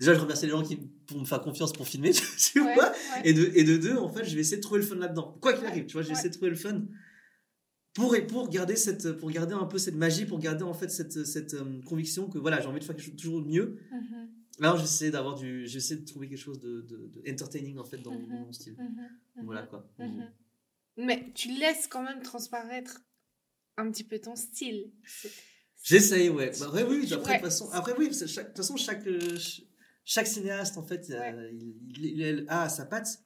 déjà 0.00 0.14
je 0.14 0.20
remercie 0.20 0.46
les 0.46 0.50
gens 0.50 0.62
qui 0.64 0.76
pour 1.06 1.18
me 1.20 1.24
faire 1.24 1.40
confiance 1.40 1.72
pour 1.72 1.86
filmer 1.86 2.10
tu 2.38 2.60
Ouais, 2.60 2.74
vois 2.74 2.90
ouais. 2.90 3.22
et 3.24 3.32
de, 3.32 3.50
et 3.54 3.62
de 3.64 3.76
deux, 3.76 3.96
en 3.96 4.08
fait, 4.08 4.24
je 4.24 4.34
vais 4.34 4.40
essayer 4.40 4.56
de 4.56 4.62
trouver 4.62 4.80
le 4.80 4.86
fun 4.86 4.96
là-dedans. 4.96 5.38
Quoi 5.40 5.52
qu'il 5.52 5.64
arrive, 5.66 5.86
tu 5.86 5.92
vois, 5.92 6.02
je 6.02 6.08
vais 6.08 6.14
essayer 6.14 6.30
de 6.30 6.34
trouver 6.34 6.50
le 6.50 6.56
fun 6.56 6.82
pour, 7.94 8.14
pour, 8.28 8.48
garder 8.48 8.76
cette, 8.76 9.12
pour 9.12 9.30
garder 9.30 9.54
un 9.54 9.66
peu 9.66 9.78
cette 9.78 9.96
magie, 9.96 10.24
pour 10.24 10.38
garder 10.38 10.62
en 10.64 10.74
fait 10.74 10.88
cette, 10.90 11.24
cette 11.24 11.54
euh, 11.54 11.80
conviction 11.84 12.28
que 12.28 12.38
voilà, 12.38 12.60
j'ai 12.60 12.66
envie 12.68 12.78
de 12.80 12.84
faire 12.84 12.94
quelque 12.96 13.04
chose 13.06 13.16
toujours 13.16 13.42
mieux. 13.44 13.78
Mhm. 13.92 14.28
Alors, 14.60 14.76
j'essaie 14.78 15.10
d'avoir 15.10 15.36
du, 15.36 15.66
j'essaie 15.66 15.96
de 15.96 16.04
trouver 16.04 16.28
quelque 16.28 16.38
chose 16.38 16.60
de, 16.60 16.82
de, 16.82 17.10
de 17.14 17.30
entertaining 17.30 17.78
en 17.78 17.84
fait 17.84 17.98
dans, 17.98 18.12
Mhm. 18.14 18.28
dans 18.28 18.34
mon 18.46 18.52
style. 18.52 18.74
Mhm. 18.78 19.08
Mhm. 19.36 19.44
Voilà 19.44 19.62
quoi. 19.64 19.88
Mhm. 19.98 20.30
Mais 20.98 21.32
tu 21.34 21.48
laisses 21.58 21.86
quand 21.88 22.02
même 22.02 22.22
transparaître 22.22 23.00
un 23.76 23.90
petit 23.90 24.04
peu 24.04 24.18
ton 24.18 24.36
style. 24.36 24.92
J'essaye, 25.82 26.28
ouais. 26.28 26.52
Bah, 26.60 26.70
oui, 26.74 27.10
après, 27.12 27.32
Ouais. 27.32 27.36
de 27.38 27.42
toute 27.42 27.50
façon, 27.50 27.70
après, 27.72 27.94
oui, 27.98 28.08
de 28.10 28.14
toute 28.14 28.56
façon, 28.56 28.76
chaque, 28.76 29.06
euh, 29.06 29.36
chaque 30.04 30.26
cinéaste, 30.26 30.76
en 30.78 30.82
fait, 30.82 31.08
euh, 31.10 31.50
il, 31.52 31.74
il- 31.96 32.20
il 32.20 32.44
a 32.48 32.68
sa 32.68 32.86
patte. 32.86 33.22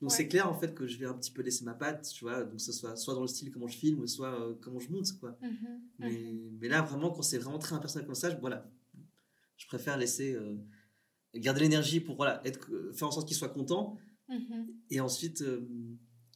Donc, 0.00 0.10
Ouais. 0.10 0.16
c'est 0.16 0.26
clair, 0.28 0.48
en 0.50 0.54
fait, 0.58 0.74
que 0.74 0.86
je 0.88 0.98
vais 0.98 1.06
un 1.06 1.14
petit 1.14 1.30
peu 1.30 1.42
laisser 1.42 1.64
ma 1.64 1.74
patte, 1.74 2.10
tu 2.12 2.24
vois, 2.24 2.42
donc 2.44 2.60
ce 2.60 2.72
soit 2.72 2.96
soit 2.96 3.14
dans 3.14 3.20
le 3.20 3.28
style 3.28 3.52
comment 3.52 3.68
je 3.68 3.76
filme, 3.76 4.04
soit 4.08 4.32
euh, 4.40 4.54
comment 4.60 4.80
je 4.80 4.90
monte, 4.90 5.12
quoi. 5.20 5.38
Mhm. 5.40 5.80
Mais, 6.00 6.10
Mhm. 6.10 6.58
mais 6.60 6.68
là, 6.68 6.82
vraiment, 6.82 7.10
quand 7.10 7.22
c'est 7.22 7.38
vraiment 7.38 7.58
très 7.60 7.74
impersonnel 7.76 8.06
comme 8.06 8.16
ça, 8.16 8.28
je, 8.30 8.36
voilà, 8.36 8.68
je 9.56 9.66
préfère 9.68 9.96
laisser, 9.96 10.34
euh, 10.34 10.56
garder 11.34 11.60
l'énergie 11.60 12.00
pour, 12.00 12.16
voilà, 12.16 12.40
être, 12.44 12.68
faire 12.94 13.06
en 13.08 13.12
sorte 13.12 13.28
qu'il 13.28 13.36
soit 13.36 13.48
content. 13.50 13.96
Mhm. 14.28 14.66
Et 14.90 15.00
ensuite, 15.00 15.44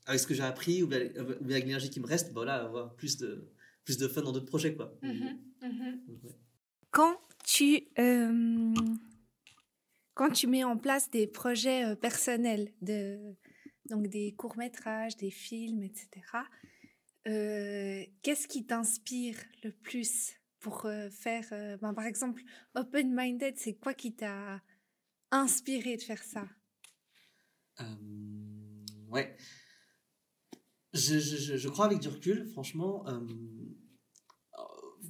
avec 0.07 0.21
ce 0.21 0.27
que 0.29 0.35
j'ai 0.35 0.43
appris, 0.45 0.83
ou 0.85 0.87
bien, 0.87 1.01
avec 1.01 1.65
l'énergie 1.65 1.91
qui 1.91 1.99
me 1.99 2.07
reste, 2.07 2.29
bah, 2.29 2.33
voilà, 2.37 2.63
avoir 2.65 2.95
plus 2.95 3.17
de, 3.17 3.49
plus 3.85 3.99
de 3.99 4.07
fun 4.07 4.23
dans 4.23 4.31
d'autres 4.33 4.47
projets, 4.47 4.75
quoi. 4.77 4.97
Ouais. 5.03 5.37
Quand 6.93 7.19
tu, 7.45 7.89
quand 10.17 10.31
tu 10.31 10.47
mets 10.47 10.65
en 10.65 10.79
place 10.79 11.11
des 11.11 11.27
projets 11.27 11.85
euh, 11.85 11.95
personnels, 11.95 12.73
donc 13.91 14.09
des 14.09 14.35
courts-métrages, 14.35 15.17
des 15.17 15.31
films, 15.31 15.85
etc., 15.85 16.09
euh, 17.29 18.03
qu'est-ce 18.23 18.49
qui 18.49 18.65
t'inspire 18.65 19.37
le 19.63 19.71
plus 19.71 20.33
pour 20.59 20.87
euh, 20.87 21.11
faire, 21.11 21.45
ben, 21.81 21.93
par 21.93 22.07
exemple, 22.07 22.43
Open 22.75 23.15
Minded, 23.15 23.59
c'est 23.59 23.75
quoi 23.75 23.95
qui 23.95 24.15
t'a 24.15 24.61
inspiré 25.31 25.97
de 25.97 26.03
faire 26.03 26.23
ça? 26.23 26.49
Ouais. 29.09 29.37
Je, 30.95 31.19
je 31.19 31.69
crois 31.69 31.85
avec 31.85 32.01
du 32.01 32.09
recul, 32.09 32.47
franchement. 32.47 33.05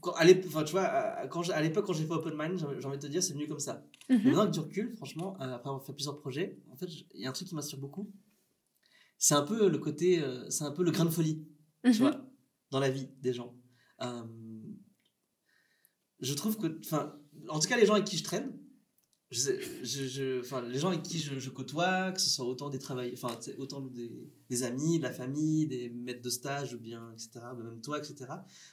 Quand, 0.00 0.12
à 0.12 0.24
enfin, 0.46 0.64
tu 0.64 0.72
vois, 0.72 1.60
l'époque, 1.62 1.86
quand 1.86 1.92
j'ai 1.92 2.04
fait 2.06 2.12
Open 2.12 2.34
Mind, 2.36 2.58
j'ai 2.58 2.86
envie 2.86 2.98
de 2.98 3.02
te 3.02 3.06
dire, 3.06 3.22
c'est 3.22 3.32
venu 3.32 3.48
comme 3.48 3.58
ça. 3.60 3.84
Mais 4.08 4.16
maintenant, 4.24 4.40
avec 4.42 4.52
du 4.52 4.60
recul, 4.60 4.94
franchement, 4.96 5.36
euh, 5.40 5.54
après 5.54 5.68
avoir 5.68 5.84
fait 5.84 5.92
plusieurs 5.92 6.18
projets, 6.18 6.58
en 6.70 6.76
fait, 6.76 6.86
il 7.14 7.20
y 7.22 7.26
a 7.26 7.30
un 7.30 7.32
truc 7.32 7.48
qui 7.48 7.54
m'inspire 7.54 7.78
beaucoup. 7.78 8.12
C'est 9.18 9.34
un 9.34 9.42
peu 9.42 9.68
le 9.68 9.78
côté, 9.78 10.22
euh, 10.22 10.48
c'est 10.50 10.64
un 10.64 10.72
peu 10.72 10.82
le 10.84 10.90
grain 10.90 11.04
de 11.06 11.10
folie, 11.10 11.46
tu 11.84 11.88
Mhm. 11.90 11.96
vois, 11.96 12.20
dans 12.70 12.80
la 12.80 12.90
vie 12.90 13.08
des 13.20 13.32
gens. 13.32 13.54
Euh, 14.02 14.22
je 16.20 16.34
trouve 16.34 16.56
que, 16.58 16.78
enfin, 16.84 17.14
en 17.48 17.58
tout 17.58 17.68
cas, 17.68 17.76
les 17.76 17.86
gens 17.86 17.94
avec 17.94 18.06
qui 18.06 18.16
je 18.16 18.24
traîne, 18.24 18.58
je 19.30 19.38
sais- 19.40 19.60
je, 19.82 20.04
je- 20.06 20.40
enfin, 20.40 20.62
les 20.62 20.78
gens 20.78 20.88
avec 20.88 21.02
qui 21.02 21.18
je, 21.18 21.50
côtoie, 21.50 22.12
que 22.12 22.20
ce 22.20 22.30
soit 22.30 22.44
autant 22.46 22.70
des 22.70 22.78
travailleurs, 22.78 23.14
enfin, 23.20 23.36
autant 23.58 23.80
des, 23.80 24.10
des 24.48 24.62
amis, 24.62 24.98
de 24.98 25.02
la 25.02 25.12
famille, 25.12 25.66
des 25.66 25.90
maîtres 25.90 26.22
de 26.22 26.30
stage, 26.30 26.74
ou 26.74 26.78
bien, 26.78 27.12
etc., 27.12 27.40
ou 27.54 27.62
même 27.62 27.80
toi, 27.80 27.98
etc. 27.98 28.26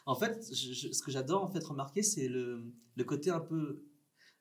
En 0.05 0.15
fait, 0.15 0.43
ce 0.43 1.01
que 1.01 1.11
j'adore, 1.11 1.43
en 1.43 1.49
fait, 1.49 1.63
remarquer, 1.63 2.03
c'est 2.03 2.27
le, 2.27 2.71
le 2.95 3.03
côté 3.03 3.31
un 3.31 3.39
peu, 3.39 3.83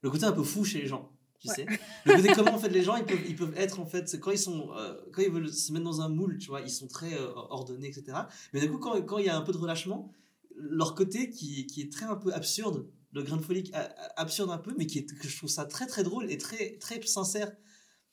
le 0.03 0.11
côté 0.11 0.25
un 0.25 0.33
peu 0.33 0.43
fou 0.43 0.65
chez 0.65 0.81
les 0.81 0.87
gens. 0.87 1.11
Tu 1.39 1.49
Ouais. 1.49 1.55
sais, 1.57 1.67
le 2.07 2.15
côté 2.15 2.33
comment 2.37 2.55
en 2.55 2.59
fait 2.61 2.69
les 2.69 2.85
gens 2.85 2.95
ils 2.97 3.05
peuvent, 3.05 3.19
ils 3.29 3.35
peuvent 3.35 3.55
être 3.57 3.81
en 3.81 3.85
fait 3.85 4.17
quand 4.21 4.31
ils 4.31 4.39
sont 4.39 4.71
euh, 4.77 4.95
quand 5.13 5.23
ils 5.23 5.29
veulent 5.33 5.53
se 5.53 5.73
mettre 5.73 5.85
dans 5.85 6.01
un 6.01 6.09
moule 6.09 6.39
tu 6.39 6.47
vois 6.51 6.61
ils 6.61 6.71
sont 6.71 6.87
très 6.87 7.15
euh, 7.19 7.33
ordonnés 7.35 7.89
etc 7.89 8.17
mais 8.53 8.61
du 8.61 8.71
coup 8.71 8.79
quand, 8.79 9.03
quand 9.03 9.19
il 9.19 9.27
y 9.27 9.29
a 9.29 9.37
un 9.37 9.41
peu 9.41 9.51
de 9.51 9.57
relâchement 9.59 10.13
leur 10.55 10.95
côté 10.95 11.31
qui, 11.31 11.67
qui 11.67 11.81
est 11.81 11.91
très 11.93 12.07
un 12.07 12.15
peu 12.15 12.33
absurde 12.33 12.87
le 13.13 13.23
grain 13.23 13.37
de 13.37 13.43
folie 13.43 13.71
absurde 14.17 14.51
un 14.51 14.59
peu 14.59 14.75
mais 14.79 14.87
qui 14.87 14.99
est, 14.99 15.07
que 15.19 15.29
je 15.29 15.37
trouve 15.37 15.51
ça 15.51 15.65
très 15.65 15.87
très 15.87 16.03
drôle 16.03 16.31
et 16.31 16.39
très 16.39 16.77
très 16.79 17.01
sincère 17.03 17.53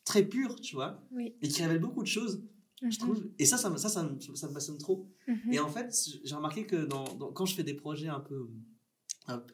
très 0.05 0.23
pur 0.25 0.59
tu 0.59 0.75
vois 0.75 1.03
Oui. 1.11 1.33
et 1.41 1.47
qui 1.47 1.61
révèle 1.61 1.79
beaucoup 1.79 2.01
de 2.03 2.07
choses 2.07 2.41
Mhm. 2.81 2.91
je 2.93 2.99
trouve 2.99 3.27
et 3.37 3.45
ça 3.45 3.57
ça, 3.57 3.69
me- 3.69 3.75
ça, 3.77 3.89
ça, 3.89 4.03
me, 4.03 4.17
ça 4.35 4.47
me 4.47 4.53
passionne 4.53 4.77
trop 4.77 5.09
Mhm. 5.27 5.51
et 5.53 5.59
en 5.59 5.67
fait 5.67 5.93
j'ai 6.23 6.35
remarqué 6.35 6.65
que 6.65 6.85
dans, 6.85 7.03
dans- 7.15 7.31
quand 7.33 7.45
je 7.45 7.53
fais 7.55 7.63
des 7.63 7.73
projets 7.73 8.07
un 8.07 8.21
peu 8.21 8.49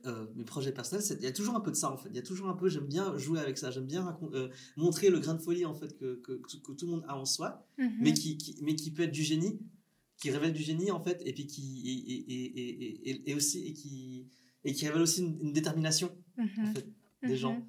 euh, 0.06 0.26
mes 0.36 0.46
projets 0.46 0.72
personnels, 0.72 1.04
il 1.20 1.24
y 1.26 1.28
a 1.28 1.34
toujours 1.34 1.56
un 1.56 1.60
peu 1.60 1.70
de 1.72 1.76
ça 1.76 1.91
en 1.91 1.98
fait. 1.98 2.08
Il 2.10 2.16
y 2.16 2.20
a 2.20 2.22
toujours 2.22 2.48
un 2.48 2.54
peu, 2.54 2.70
j'aime 2.70 2.86
bien 2.88 3.18
jouer 3.18 3.39
avec 3.41 3.58
ça, 3.58 3.72
j'aime 3.72 3.88
bien 3.88 4.18
euh, 4.34 4.48
montrer 4.78 5.10
le 5.10 5.20
grain 5.20 5.34
de 5.34 5.41
folie 5.41 5.66
en 5.66 5.74
fait 5.74 5.98
que, 5.98 6.16
que, 6.22 6.32
que, 6.34 6.72
tout 6.72 6.86
le 6.86 6.91
monde 6.93 7.04
a 7.10 7.18
en 7.18 7.26
soi, 7.26 7.68
mhm. 7.78 7.91
mais, 8.00 8.14
qui, 8.14 8.38
qui, 8.38 8.56
mais 8.62 8.76
qui 8.78 8.91
peut 8.91 9.04
être 9.04 9.12
du 9.12 9.24
génie, 9.24 9.60
qui 10.18 10.32
révèle 10.32 10.54
du 10.54 10.62
génie 10.64 10.91
en 10.91 11.02
fait, 11.04 11.22
et 11.26 11.34
puis 11.34 11.46
qui 11.46 11.82
et, 11.89 12.34
et, 12.34 13.10
et, 13.10 13.32
et 13.32 13.36
aussi 13.36 13.66
et 13.68 13.74
qui 13.74 14.30
et 14.66 14.74
qui 14.74 14.86
révèle 14.88 15.03
aussi 15.03 15.22
une, 15.22 15.53
détermination 15.53 16.11
en 16.38 16.43
mhm. 16.43 16.74
fait, 16.74 16.88
des 17.24 17.38
gens. 17.38 17.66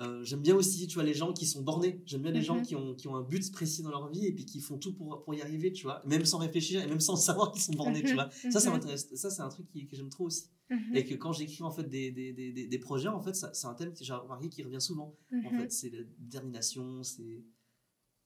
Euh, 0.00 0.22
j'aime 0.22 0.42
bien 0.42 0.54
aussi, 0.54 0.86
tu 0.86 0.94
vois, 0.94 1.02
les 1.02 1.14
gens 1.14 1.32
qui 1.32 1.46
sont 1.46 1.62
bornés. 1.62 2.00
J'aime 2.06 2.22
bien 2.22 2.30
les 2.30 2.42
gens 2.42 2.56
mhm. 2.56 2.62
qui 2.62 2.76
ont, 2.76 2.94
qui 2.94 3.08
ont 3.08 3.16
un 3.16 3.22
but 3.22 3.50
précis 3.50 3.82
dans 3.82 3.90
leur 3.90 4.08
vie 4.08 4.26
et 4.26 4.32
puis 4.32 4.44
qui 4.44 4.60
font 4.60 4.78
tout 4.78 4.94
pour, 4.94 5.24
pour 5.24 5.34
y 5.34 5.42
arriver, 5.42 5.72
tu 5.72 5.84
vois, 5.84 6.02
même 6.06 6.24
sans 6.24 6.38
réfléchir 6.38 6.82
et 6.82 6.86
même 6.86 7.00
sans 7.00 7.16
savoir 7.28 7.52
qu'ils 7.52 7.62
sont 7.62 7.72
bornés, 7.72 8.02
tu 8.02 8.14
vois. 8.14 8.30
Ça, 8.50 8.60
ça 8.60 8.70
m'intéresse. 8.70 9.08
Ça, 9.14 9.30
c'est 9.30 9.42
un 9.42 9.48
truc 9.48 9.66
qui, 9.68 9.86
que 9.86 9.96
j'aime 9.96 10.10
trop 10.10 10.24
aussi. 10.24 10.50
Et 10.92 11.04
que 11.04 11.14
quand 11.14 11.32
j'écris, 11.32 11.62
en 11.62 11.70
fait, 11.70 11.88
des, 11.88 12.10
des, 12.10 12.32
des, 12.32 12.66
des, 12.66 12.78
projets, 12.78 13.08
en 13.08 13.22
fait, 13.22 13.34
c'est 13.34 13.66
un 13.66 13.74
thème, 13.74 13.92
j'ai 13.98 14.12
remarqué, 14.12 14.50
qui 14.50 14.62
revient 14.62 14.80
souvent. 14.80 15.16
En 15.32 15.50
fait, 15.50 15.72
c'est 15.72 15.90
la 15.90 16.02
détermination, 16.18 17.02
c'est. 17.02 17.42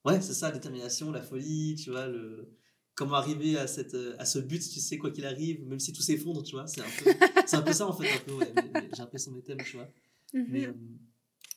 Ouais, 0.04 0.20
c'est 0.20 0.34
ça, 0.34 0.48
la 0.48 0.54
détermination, 0.54 1.12
la 1.12 1.22
folie, 1.22 1.76
tu 1.76 1.90
vois, 1.90 2.08
le 2.08 2.52
comment 2.94 3.14
arriver 3.14 3.56
à, 3.56 3.66
cette, 3.66 3.96
à 4.18 4.24
ce 4.24 4.38
but, 4.38 4.60
tu 4.60 4.80
sais, 4.80 4.98
quoi 4.98 5.10
qu'il 5.10 5.26
arrive, 5.26 5.66
même 5.66 5.80
si 5.80 5.92
tout 5.92 6.02
s'effondre, 6.02 6.42
tu 6.42 6.52
vois. 6.52 6.66
C'est 6.66 6.80
un, 6.80 6.84
peu, 7.02 7.10
un 7.56 7.62
peu 7.62 7.72
ça, 7.72 7.86
en 7.86 7.92
fait, 7.92 8.10
un 8.10 8.18
peu, 8.18 8.32
ouais, 8.32 8.52
j'ai 8.92 8.98
l'impression 8.98 9.32
mes 9.32 9.42
thèmes, 9.42 9.62
tu 9.64 9.76
vois. 9.76 9.88
Mais, 10.34 10.66
euh, 10.66 10.72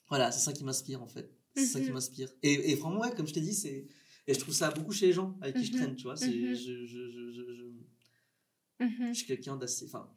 voilà, 0.09 0.31
c'est 0.31 0.43
ça 0.43 0.53
qui 0.53 0.63
m'inspire 0.63 1.01
en 1.01 1.07
fait. 1.07 1.31
C'est 1.55 1.65
ça 1.65 1.79
qui 1.79 1.87
mhm. 1.87 1.93
m'inspire. 1.93 2.29
Et, 2.43 2.71
et 2.71 2.75
vraiment, 2.75 2.99
ouais, 2.99 3.13
comme 3.15 3.27
je 3.27 3.33
t'ai 3.33 3.41
dit, 3.41 3.53
c'est. 3.53 3.85
Et 4.27 4.33
je 4.33 4.39
trouve 4.39 4.53
ça 4.53 4.71
beaucoup 4.71 4.91
chez 4.91 5.07
les 5.07 5.13
gens 5.13 5.37
avec 5.41 5.55
qui 5.55 5.65
je 5.65 5.71
mhm. 5.71 5.77
traîne, 5.77 5.95
tu 5.95 6.03
vois. 6.03 6.15
Mhm. 6.15 6.19
je, 6.19 6.53
je, 6.55 6.85
je, 6.85 7.31
je, 7.31 9.03
je, 9.09 9.13
suis 9.13 9.27
quelqu'un 9.27 9.55
d'assez. 9.55 9.85
Enfin, 9.85 10.09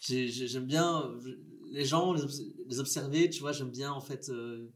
j'aime 0.00 0.66
bien 0.66 1.12
les 1.70 1.84
gens, 1.84 2.14
les, 2.14 2.80
observer, 2.80 3.28
tu 3.28 3.40
vois. 3.40 3.52
J'aime 3.52 3.70
bien, 3.70 3.92
en 3.92 4.00
fait, 4.00 4.28
euh, 4.30 4.68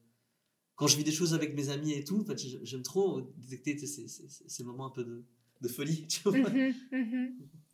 quand 0.77 0.87
je 0.87 0.97
vis 0.97 1.05
des 1.05 1.13
choses 1.13 1.35
avec 1.35 1.55
mes 1.55 1.71
amis 1.71 1.93
et 1.93 2.05
tout, 2.05 2.21
en 2.21 2.25
fait, 2.25 2.39
j'aime 2.39 2.83
trop 2.83 3.23
détecter 3.37 3.87
ces, 3.87 4.07
ces, 4.09 4.29
ces, 4.29 4.65
moments 4.65 4.87
un 4.87 4.91
peu 4.91 5.05
de, 5.05 5.25
de 5.63 5.69
folie, 5.69 6.07
tu 6.07 6.21
vois. 6.29 6.39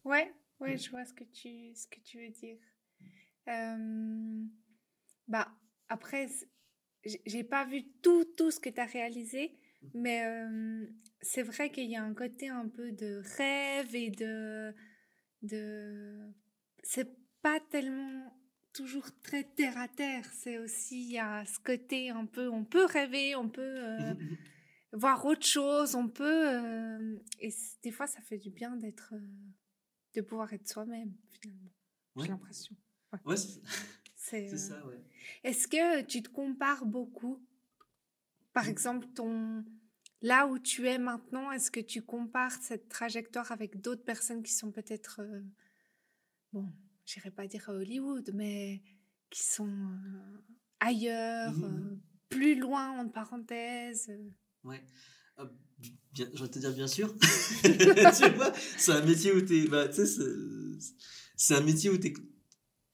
Ouais, 0.05 0.33
ouais, 0.61 0.77
je 0.77 0.91
vois 0.91 1.05
ce 1.05 1.13
que 1.13 1.25
tu, 1.25 1.75
ce 1.75 1.87
que 1.87 2.01
tu 2.01 2.19
veux 2.19 2.31
dire. 2.31 2.59
Euh, 3.49 4.45
bah, 5.29 5.49
après, 5.89 6.29
j'ai 7.05 7.45
pas 7.45 7.65
vu 7.65 7.85
tout, 8.03 8.25
tout 8.37 8.51
ce 8.51 8.61
que 8.61 8.71
tu 8.71 8.81
as 8.81 8.87
réalisé, 8.87 9.59
mais 9.95 10.25
euh, 10.25 10.87
c'est 11.21 11.43
vrai 11.43 11.71
qu'il 11.71 11.91
y 11.91 11.97
a 11.97 12.03
un 12.03 12.15
côté 12.15 12.49
un 12.49 12.69
peu 12.69 12.93
de 12.93 13.23
rêve 13.37 13.95
et 13.95 14.11
de. 14.11 14.75
de... 15.43 16.33
C'est 16.83 17.17
pas 17.43 17.59
tellement 17.71 18.33
toujours 18.73 19.09
très 19.23 19.45
terre 19.45 19.79
à 19.79 19.89
terre, 19.89 20.25
c'est 20.33 20.59
aussi, 20.59 21.19
a 21.19 21.45
ce 21.45 21.59
côté 21.61 22.11
un 22.11 22.27
peu. 22.27 22.49
On 22.49 22.65
peut 22.65 22.85
rêver, 22.85 23.37
on 23.37 23.49
peut. 23.49 23.61
Euh, 23.63 24.15
voir 24.93 25.25
autre 25.25 25.47
chose, 25.47 25.95
on 25.95 26.09
peut. 26.09 26.49
Euh, 26.49 27.17
et 27.41 27.53
des 27.83 27.91
fois, 27.91 28.07
ça 28.07 28.21
fait 28.23 28.39
du 28.39 28.51
bien 28.51 28.77
d'être. 28.77 29.15
de 30.15 30.21
pouvoir 30.21 30.53
être 30.53 30.69
soi-même, 30.69 31.15
finalement. 31.31 31.71
J'ai 32.17 32.29
l'impression. 32.29 32.77
Ouais, 33.25 33.37
c'est 34.17 34.49
ça, 34.57 34.87
ouais. 34.87 35.01
Est-ce 35.45 35.69
que 35.69 36.03
tu 36.03 36.23
te 36.23 36.29
compares 36.29 36.85
beaucoup? 36.87 37.45
Par 38.53 38.67
mmh. 38.67 38.71
exemple, 38.71 39.07
ton 39.15 39.65
là 40.23 40.47
où 40.47 40.59
tu 40.59 40.89
es 40.89 40.99
maintenant, 40.99 41.51
est-ce 41.51 41.71
que 41.71 41.81
tu 41.81 42.01
compares 42.01 42.53
cette 42.53 42.89
trajectoire 42.89 43.53
avec 43.53 43.81
d'autres 43.81 44.05
personnes 44.05 44.43
qui 44.43 44.53
sont 44.53 44.71
peut-être, 44.71 45.21
euh, 45.21 45.43
bon, 46.53 46.73
j'irai 47.13 47.31
pas 47.31 47.47
dire 47.47 47.69
à 47.69 47.73
Hollywood, 47.73 48.31
mais 48.35 48.83
qui 49.31 49.43
sont 49.43 49.69
euh, 49.69 50.39
ailleurs, 50.81 51.53
mmh 51.53 51.65
euh, 51.65 51.97
plus 52.29 52.59
loin, 52.59 52.99
entre 52.99 53.13
parenthèses 53.13 54.11
Ouais. 54.65 54.83
Bien, 56.15 56.29
je 56.35 56.43
vais 56.43 56.49
te 56.49 56.59
dire 56.59 56.73
bien 56.73 56.87
sûr. 56.87 57.15
tu 57.63 58.31
vois, 58.37 58.53
c'est 58.55 58.93
un 58.93 59.05
métier 59.05 59.33
où 59.33 59.41
tu 59.41 59.65
es, 59.65 59.67
bah, 59.67 59.89
c'est 61.37 61.55
un 61.55 61.61
métier 61.61 61.91
où 61.91 61.99
tu 61.99 62.09
es 62.09 62.15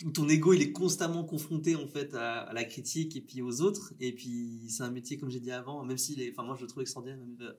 où 0.04 0.12
ton 0.12 0.28
ego 0.28 0.52
il 0.52 0.62
est 0.62 0.72
constamment 0.72 1.24
confronté 1.24 1.74
en 1.74 1.88
fait 1.88 2.14
à, 2.14 2.52
la 2.52 2.64
critique 2.64 3.16
et 3.16 3.20
puis 3.20 3.42
aux 3.42 3.60
autres 3.60 3.92
et 3.98 4.14
puis 4.14 4.70
c'est 4.70 4.84
un 4.84 4.90
métier 4.92 5.18
comme 5.18 5.28
j'ai 5.28 5.40
dit 5.40 5.50
avant 5.50 5.84
même 5.84 5.98
si 5.98 6.16
enfin 6.30 6.44
moi 6.44 6.54
je 6.54 6.62
le 6.62 6.68
trouve 6.68 6.82
extraordinaire 6.82 7.18
même 7.18 7.36
euh, 7.40 7.52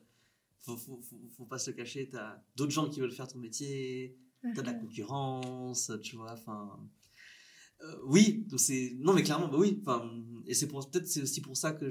faut, 0.62 0.78
faut, 0.78 1.02
faut, 1.36 1.46
pas 1.46 1.58
se 1.58 1.72
le 1.72 1.76
cacher 1.76 2.08
t'as 2.08 2.42
d'autres 2.56 2.72
gens 2.72 2.90
qui 2.90 3.02
veulent 3.02 3.12
faire 3.12 3.28
ton 3.28 3.40
métier 3.40 4.18
t'as 4.42 4.62
de 4.62 4.68
la 4.68 4.74
concurrence 4.74 5.92
tu 6.02 6.16
vois 6.16 6.34
enfin 6.34 6.80
euh, 7.82 7.96
oui 8.06 8.48
c'est 8.58 8.96
non 9.00 9.14
mais 9.14 9.24
clairement 9.24 9.48
bah 9.48 9.58
oui 9.58 9.82
et 10.48 10.54
c'est 10.54 10.68
pour 10.68 10.90
peut-être 10.90 11.08
c'est 11.08 11.22
aussi 11.22 11.42
pour 11.42 11.58
ça 11.58 11.72
que 11.72 11.90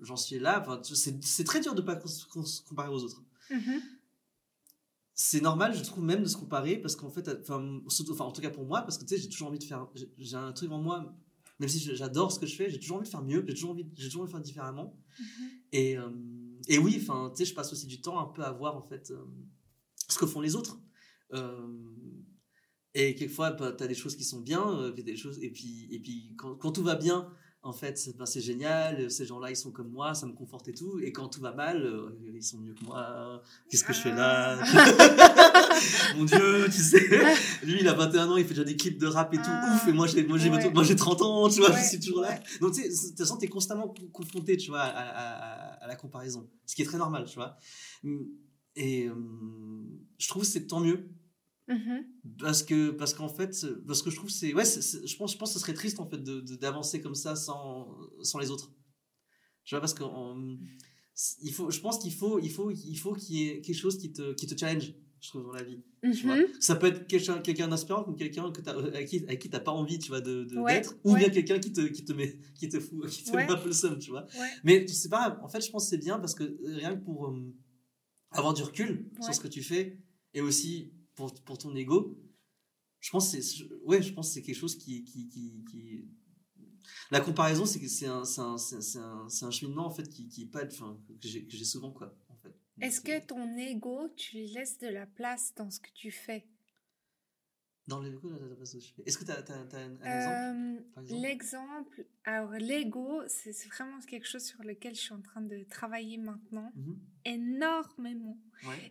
j'en 0.00 0.16
suis 0.16 0.38
là 0.38 0.60
enfin 0.60 0.80
c'est 0.82 1.44
très 1.44 1.60
dur 1.60 1.74
de 1.74 1.82
pas 1.82 2.00
se 2.06 2.62
comparer 2.62 2.88
aux 2.88 3.02
autres 3.02 3.22
mhm 3.50 3.80
c'est 5.22 5.42
normal, 5.42 5.76
je 5.76 5.82
trouve, 5.82 6.02
même 6.02 6.22
de 6.22 6.28
se 6.28 6.36
comparer, 6.36 6.78
parce 6.78 6.96
qu'en 6.96 7.10
fait, 7.10 7.28
enfin, 7.42 7.60
en 8.20 8.32
tout 8.32 8.40
cas 8.40 8.48
pour 8.48 8.64
moi, 8.64 8.80
parce 8.80 8.96
que 8.96 9.04
tu 9.04 9.14
sais, 9.14 9.20
j'ai 9.20 9.28
toujours 9.28 9.48
envie 9.48 9.58
de 9.58 9.64
faire, 9.64 9.86
j'ai 10.16 10.36
un 10.36 10.50
truc 10.52 10.72
en 10.72 10.80
moi, 10.80 11.14
même 11.58 11.68
si 11.68 11.78
j'adore 11.94 12.32
ce 12.32 12.40
que 12.40 12.46
je 12.46 12.56
fais, 12.56 12.70
j'ai 12.70 12.80
toujours 12.80 12.96
envie 12.96 13.04
de 13.04 13.10
faire 13.10 13.22
mieux, 13.22 13.44
j'ai 13.46 13.52
toujours 13.52 13.72
envie, 13.72 13.86
j'ai 13.98 14.08
toujours 14.08 14.22
envie 14.22 14.30
de 14.30 14.32
faire 14.32 14.40
différemment. 14.40 14.96
Mm-hmm. 15.20 15.48
Et, 15.72 15.98
euh, 15.98 16.08
et 16.68 16.78
oui, 16.78 16.98
enfin, 17.02 17.30
tu 17.36 17.44
sais, 17.44 17.50
je 17.50 17.54
passe 17.54 17.70
aussi 17.70 17.86
du 17.86 18.00
temps 18.00 18.18
un 18.18 18.32
peu 18.32 18.42
à 18.42 18.50
voir, 18.50 18.78
en 18.78 18.80
fait, 18.80 19.10
euh, 19.10 19.22
ce 20.08 20.16
que 20.16 20.24
font 20.24 20.40
les 20.40 20.56
autres. 20.56 20.80
Euh, 21.32 21.68
et 22.94 23.14
quelquefois, 23.14 23.52
bah, 23.52 23.72
tu 23.72 23.84
as 23.84 23.86
des 23.86 23.94
choses 23.94 24.16
qui 24.16 24.24
sont 24.24 24.40
bien, 24.40 24.90
des 24.90 25.16
choses, 25.16 25.38
et 25.42 25.50
puis, 25.50 25.88
et 25.90 26.00
puis 26.00 26.34
quand, 26.36 26.56
quand 26.56 26.72
tout 26.72 26.82
va 26.82 26.96
bien, 26.96 27.30
en 27.62 27.74
fait, 27.74 27.98
c'est 27.98 28.40
génial, 28.40 29.10
ces 29.10 29.26
gens-là, 29.26 29.50
ils 29.50 29.56
sont 29.56 29.70
comme 29.70 29.90
moi, 29.90 30.14
ça 30.14 30.26
me 30.26 30.32
conforte 30.32 30.68
et 30.68 30.72
tout. 30.72 30.98
Et 31.00 31.12
quand 31.12 31.28
tout 31.28 31.42
va 31.42 31.52
mal, 31.52 31.82
euh, 31.82 32.18
ils 32.34 32.42
sont 32.42 32.58
mieux 32.58 32.72
que 32.72 32.82
moi. 32.86 33.42
Qu'est-ce 33.68 33.84
que 33.84 33.92
je 33.92 34.00
fais 34.00 34.14
là 34.14 34.58
ah. 34.62 35.68
Mon 36.16 36.24
Dieu, 36.24 36.64
tu 36.66 36.80
sais. 36.80 37.06
Lui, 37.62 37.80
il 37.80 37.88
a 37.88 37.92
21 37.92 38.30
ans, 38.30 38.36
il 38.38 38.44
fait 38.44 38.54
déjà 38.54 38.64
des 38.64 38.76
clips 38.76 38.98
de 38.98 39.06
rap 39.06 39.34
et 39.34 39.36
tout. 39.36 39.42
Ah. 39.46 39.74
Ouf, 39.74 39.86
et 39.86 39.92
moi, 39.92 40.06
j'ai, 40.06 40.26
moi, 40.26 40.38
j'ai, 40.38 40.48
moi, 40.48 40.84
j'ai 40.84 40.96
30 40.96 41.20
ans, 41.20 41.48
tu 41.50 41.60
vois, 41.60 41.76
je 41.76 41.86
suis 41.86 42.00
toujours 42.00 42.22
là. 42.22 42.40
Donc, 42.62 42.72
tu 42.72 42.80
sais, 42.80 42.88
de 42.88 43.08
toute 43.10 43.18
façon, 43.18 43.36
t'es 43.36 43.48
constamment 43.48 43.92
confronté, 44.10 44.56
tu 44.56 44.70
vois, 44.70 44.80
à, 44.80 45.86
la 45.86 45.96
comparaison. 45.96 46.48
Ce 46.64 46.74
qui 46.74 46.80
est 46.80 46.86
très 46.86 46.98
normal, 46.98 47.26
tu 47.26 47.34
vois. 47.34 47.58
Et 48.74 49.06
euh, 49.06 49.14
je 50.16 50.28
trouve 50.28 50.44
que 50.44 50.48
c'est 50.48 50.66
tant 50.66 50.80
mieux 50.80 51.10
Mmh 51.70 52.00
parce 52.38 52.62
que 52.62 52.90
parce 52.90 53.14
qu'en 53.14 53.28
fait 53.28 53.64
parce 53.86 54.02
que 54.02 54.10
je 54.10 54.16
trouve 54.16 54.28
c'est 54.28 54.52
ouais 54.52 54.64
je 54.64 55.16
pense 55.16 55.32
je 55.32 55.38
pense 55.38 55.50
que 55.52 55.54
ce 55.54 55.58
serait 55.60 55.74
triste 55.74 56.00
en 56.00 56.06
fait 56.06 56.18
de 56.18 56.40
d'avancer 56.56 57.00
comme 57.00 57.14
ça 57.14 57.36
sans 57.36 57.96
sans 58.22 58.38
les 58.38 58.50
autres. 58.50 58.72
Tu 59.64 59.74
vois 59.74 59.80
parce 59.80 59.94
que 59.94 60.02
il 61.42 61.52
faut 61.52 61.70
je 61.70 61.80
pense 61.80 61.98
qu'il 61.98 62.12
faut 62.12 62.38
il 62.40 62.50
faut 62.50 62.70
il 62.70 62.96
faut 62.96 63.14
qu'il 63.14 63.36
y 63.36 63.48
ait 63.48 63.60
quelque 63.60 63.76
chose 63.76 63.98
qui 63.98 64.12
te 64.12 64.32
qui 64.34 64.46
te 64.46 64.58
challenge 64.58 64.94
je 65.20 65.28
trouve 65.28 65.44
dans 65.44 65.52
la 65.52 65.62
vie 65.62 65.80
tu 66.02 66.26
vois. 66.26 66.36
Mmh 66.36 66.46
ça 66.60 66.74
peut 66.76 66.88
être 66.88 67.06
quelqu'un 67.06 67.38
quelqu'un 67.40 67.68
d'inspirant 67.68 68.02
comme 68.04 68.16
quelqu'un 68.16 68.50
que 68.50 68.68
avec 68.68 69.06
qui 69.06 69.22
avec 69.24 69.38
qui 69.38 69.48
t'as 69.50 69.60
pas 69.60 69.72
envie 69.72 69.98
tu 69.98 70.08
vois 70.08 70.20
de 70.20 70.44
d'être 70.66 70.96
ou 71.04 71.14
bien 71.14 71.28
quelqu'un 71.30 71.60
qui 71.60 71.72
te 71.72 71.82
qui 71.82 72.04
te 72.04 72.12
met 72.12 72.36
qui 72.58 72.68
te 72.68 72.80
fout 72.80 73.08
qui 73.08 73.22
te 73.22 73.36
met 73.36 73.48
un 73.48 73.56
peu 73.56 73.68
le 73.68 73.72
seum 73.72 73.98
tu 73.98 74.10
vois. 74.10 74.26
Mais 74.64 74.86
c'est 74.88 75.08
pas 75.08 75.38
en 75.42 75.48
fait 75.48 75.64
je 75.64 75.70
pense 75.70 75.84
que 75.84 75.90
c'est 75.90 75.98
bien 75.98 76.18
parce 76.18 76.34
que 76.34 76.44
rien 76.64 76.96
que 76.96 77.04
pour 77.04 77.28
euh, 77.28 77.54
avoir 78.32 78.54
du 78.54 78.62
recul 78.62 79.08
sur 79.20 79.34
ce 79.34 79.40
que 79.40 79.48
tu 79.48 79.62
fais 79.62 79.98
et 80.34 80.40
aussi 80.40 80.92
pour, 81.20 81.34
pour 81.44 81.58
ton 81.58 81.74
ego, 81.76 82.18
je 82.98 83.10
pense 83.10 83.30
que 83.32 83.40
c'est 83.42 83.64
ouais, 83.84 84.00
je 84.00 84.12
pense 84.14 84.32
c'est 84.32 84.42
quelque 84.42 84.56
chose 84.56 84.76
qui, 84.76 85.04
qui, 85.04 85.28
qui, 85.28 85.64
qui... 85.70 86.08
la 87.10 87.20
comparaison 87.20 87.66
c'est 87.66 87.78
que 87.78 87.88
c'est 87.88 88.06
un, 88.06 88.22
un, 88.38 88.56
un, 88.56 89.28
un, 89.42 89.50
cheminement 89.50 89.86
en 89.86 89.90
fait 89.90 90.08
qui, 90.08 90.28
qui 90.28 90.42
est 90.42 90.46
pas 90.46 90.64
enfin, 90.64 90.98
que 91.20 91.28
j'ai 91.28 91.64
souvent 91.64 91.92
quoi 91.92 92.16
en 92.30 92.36
fait. 92.36 92.54
Est-ce 92.80 93.02
que 93.02 93.22
ton 93.26 93.56
ego 93.58 94.08
tu 94.16 94.38
lui 94.38 94.46
laisses 94.48 94.78
de 94.78 94.88
la 94.88 95.06
place 95.06 95.52
dans 95.56 95.70
ce 95.70 95.78
que 95.80 95.90
tu 95.94 96.10
fais? 96.10 96.46
Dans 97.90 98.00
l'ego, 98.00 98.30
Est-ce 99.04 99.18
que 99.18 99.24
tu 99.24 99.32
as, 99.32 99.38
un, 99.50 99.64
exemple? 99.64 100.04
Euh, 100.06 101.20
L'exemple, 101.20 102.06
alors 102.24 102.52
l'ego, 102.52 103.22
c'est 103.26 103.52
vraiment 103.68 103.98
quelque 104.00 104.26
chose 104.26 104.44
sur 104.44 104.62
lequel 104.62 104.94
je 104.94 105.00
suis 105.00 105.12
en 105.12 105.20
train 105.20 105.42
de 105.42 105.64
travailler 105.64 106.16
maintenant, 106.16 106.72
mmh 106.74 106.92
énormément. 107.26 108.38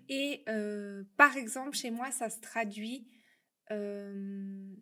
Et 0.07 0.43
euh, 0.49 1.03
par 1.17 1.35
exemple, 1.35 1.75
chez 1.75 1.89
moi, 1.89 2.11
ça 2.11 2.29
se 2.29 2.39
traduit 2.39 3.09
euh, 3.71 4.75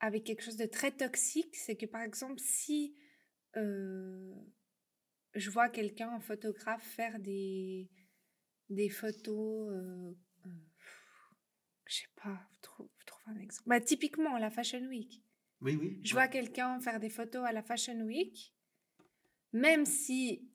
avec 0.00 0.24
quelque 0.24 0.42
chose 0.42 0.58
de 0.58 0.66
très 0.66 0.90
toxique. 0.90 1.56
C'est 1.56 1.76
que 1.76 1.86
par 1.86 2.02
exemple, 2.02 2.38
si 2.44 2.94
je 3.54 5.50
vois 5.50 5.70
quelqu'un, 5.70 6.10
un 6.10 6.20
photographe, 6.20 6.82
faire 6.82 7.18
des, 7.20 7.88
des 8.68 8.90
photos 8.90 9.72
je 11.86 11.94
sais 11.94 12.08
pas, 12.16 12.48
un 13.26 13.36
exemple. 13.38 13.68
Bah, 13.68 13.80
typiquement, 13.80 14.38
la 14.38 14.50
Fashion 14.50 14.86
Week. 14.88 15.22
Oui, 15.60 15.76
oui. 15.80 16.00
Je 16.02 16.12
vois 16.12 16.28
quelqu'un 16.28 16.78
faire 16.80 17.00
des 17.00 17.10
photos 17.10 17.44
à 17.46 17.52
la 17.52 17.62
Fashion 17.62 18.00
Week, 18.02 18.52
même 19.52 19.86
si 19.86 20.48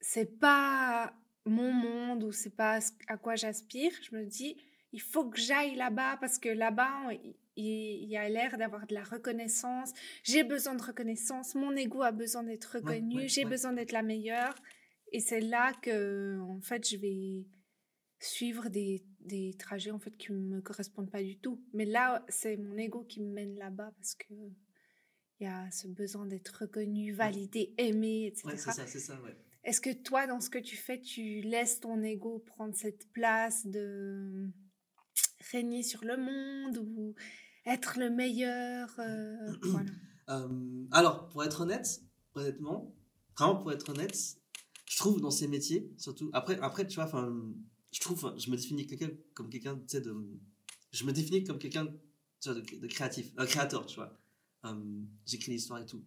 c'est 0.00 0.38
pas 0.38 1.14
mon 1.44 1.72
monde 1.72 2.24
ou 2.24 2.32
c'est 2.32 2.54
pas 2.54 2.80
à 3.06 3.16
quoi 3.16 3.36
j'aspire, 3.36 3.92
je 4.02 4.14
me 4.16 4.24
dis, 4.24 4.56
il 4.92 5.00
faut 5.00 5.28
que 5.28 5.38
j'aille 5.38 5.74
là-bas 5.76 6.16
parce 6.18 6.38
que 6.38 6.48
là-bas, 6.48 7.10
il, 7.56 8.04
y 8.08 8.16
a 8.16 8.28
l'air 8.28 8.56
d'avoir 8.56 8.86
de 8.86 8.94
la 8.94 9.02
reconnaissance. 9.02 9.92
J'ai 10.22 10.44
besoin 10.44 10.74
de 10.74 10.82
reconnaissance. 10.82 11.54
Mon 11.54 11.76
ego 11.76 12.02
a 12.02 12.12
besoin 12.12 12.42
d'être 12.42 12.76
reconnu. 12.76 13.28
J'ai 13.28 13.44
besoin 13.44 13.72
d'être 13.72 13.92
la 13.92 14.02
meilleure. 14.02 14.54
Et 15.12 15.20
c'est 15.20 15.40
là 15.40 15.72
que, 15.82 16.38
en 16.40 16.60
fait, 16.60 16.88
je 16.88 16.96
vais 16.96 17.46
suivre 18.20 18.68
des, 18.68 19.04
des 19.28 19.54
trajets 19.54 19.92
en 19.92 19.98
fait 19.98 20.16
qui 20.16 20.32
me 20.32 20.60
correspondent 20.60 21.10
pas 21.10 21.22
du 21.22 21.38
tout. 21.38 21.62
Mais 21.72 21.84
là, 21.84 22.24
c'est 22.28 22.56
mon 22.56 22.76
ego 22.76 23.04
qui 23.04 23.20
me 23.20 23.32
mène 23.32 23.56
là-bas 23.56 23.92
parce 23.96 24.14
que 24.14 24.34
il 25.40 25.44
y 25.44 25.46
a 25.46 25.70
ce 25.70 25.86
besoin 25.86 26.26
d'être 26.26 26.62
reconnu, 26.62 27.12
validé, 27.12 27.72
aimé, 27.78 28.26
etc. 28.26 28.48
Ouais, 28.48 28.56
c'est 28.56 28.72
ça, 28.72 28.86
c'est 28.86 28.98
ça, 28.98 29.20
ouais. 29.22 29.36
Est-ce 29.62 29.80
que 29.80 29.92
toi, 29.92 30.26
dans 30.26 30.40
ce 30.40 30.50
que 30.50 30.58
tu 30.58 30.76
fais, 30.76 31.00
tu 31.00 31.42
laisses 31.42 31.80
ton 31.80 32.02
ego 32.02 32.40
prendre 32.40 32.74
cette 32.74 33.10
place 33.12 33.66
de 33.66 34.48
régner 35.52 35.82
sur 35.82 36.04
le 36.04 36.16
monde 36.16 36.78
ou 36.78 37.14
être 37.66 37.98
le 37.98 38.10
meilleur 38.10 38.88
euh, 38.98 39.52
voilà. 39.62 39.90
Euh, 40.30 40.86
alors, 40.90 41.28
pour 41.28 41.44
être 41.44 41.60
honnête, 41.60 42.02
honnêtement, 42.34 42.94
vraiment 43.36 43.56
pour 43.56 43.72
être 43.72 43.90
honnête, 43.90 44.16
je 44.86 44.96
trouve 44.96 45.20
dans 45.20 45.30
ces 45.30 45.48
métiers, 45.48 45.92
surtout, 45.98 46.30
après, 46.32 46.58
après 46.60 46.86
tu 46.86 46.96
vois, 46.96 47.04
enfin, 47.04 47.32
je 47.92 48.00
trouve, 48.00 48.34
je 48.38 48.50
me 48.50 48.56
définis 48.56 48.86
quelqu'un 48.86 49.10
comme 49.34 49.48
quelqu'un, 49.48 49.76
tu 49.76 49.82
sais, 49.88 50.00
de, 50.00 50.14
je 50.92 51.04
me 51.04 51.12
définis 51.12 51.44
comme 51.44 51.58
quelqu'un 51.58 51.86
de, 52.46 52.54
de, 52.54 52.86
créatif, 52.86 53.32
un 53.36 53.46
créateur, 53.46 53.86
tu 53.86 53.96
vois. 53.96 54.18
Euh, 54.64 54.74
j'écris 55.26 55.52
l'histoire 55.52 55.80
et 55.80 55.86
tout. 55.86 56.04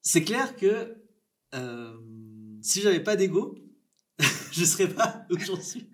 C'est 0.00 0.24
clair 0.24 0.56
que 0.56 0.96
euh, 1.54 1.96
si 2.60 2.80
j'avais 2.80 3.02
pas 3.02 3.16
d'ego, 3.16 3.56
je 4.52 4.64
serais 4.64 4.88
pas 4.88 5.26
où 5.30 5.38
j'en 5.38 5.60
suis. 5.60 5.88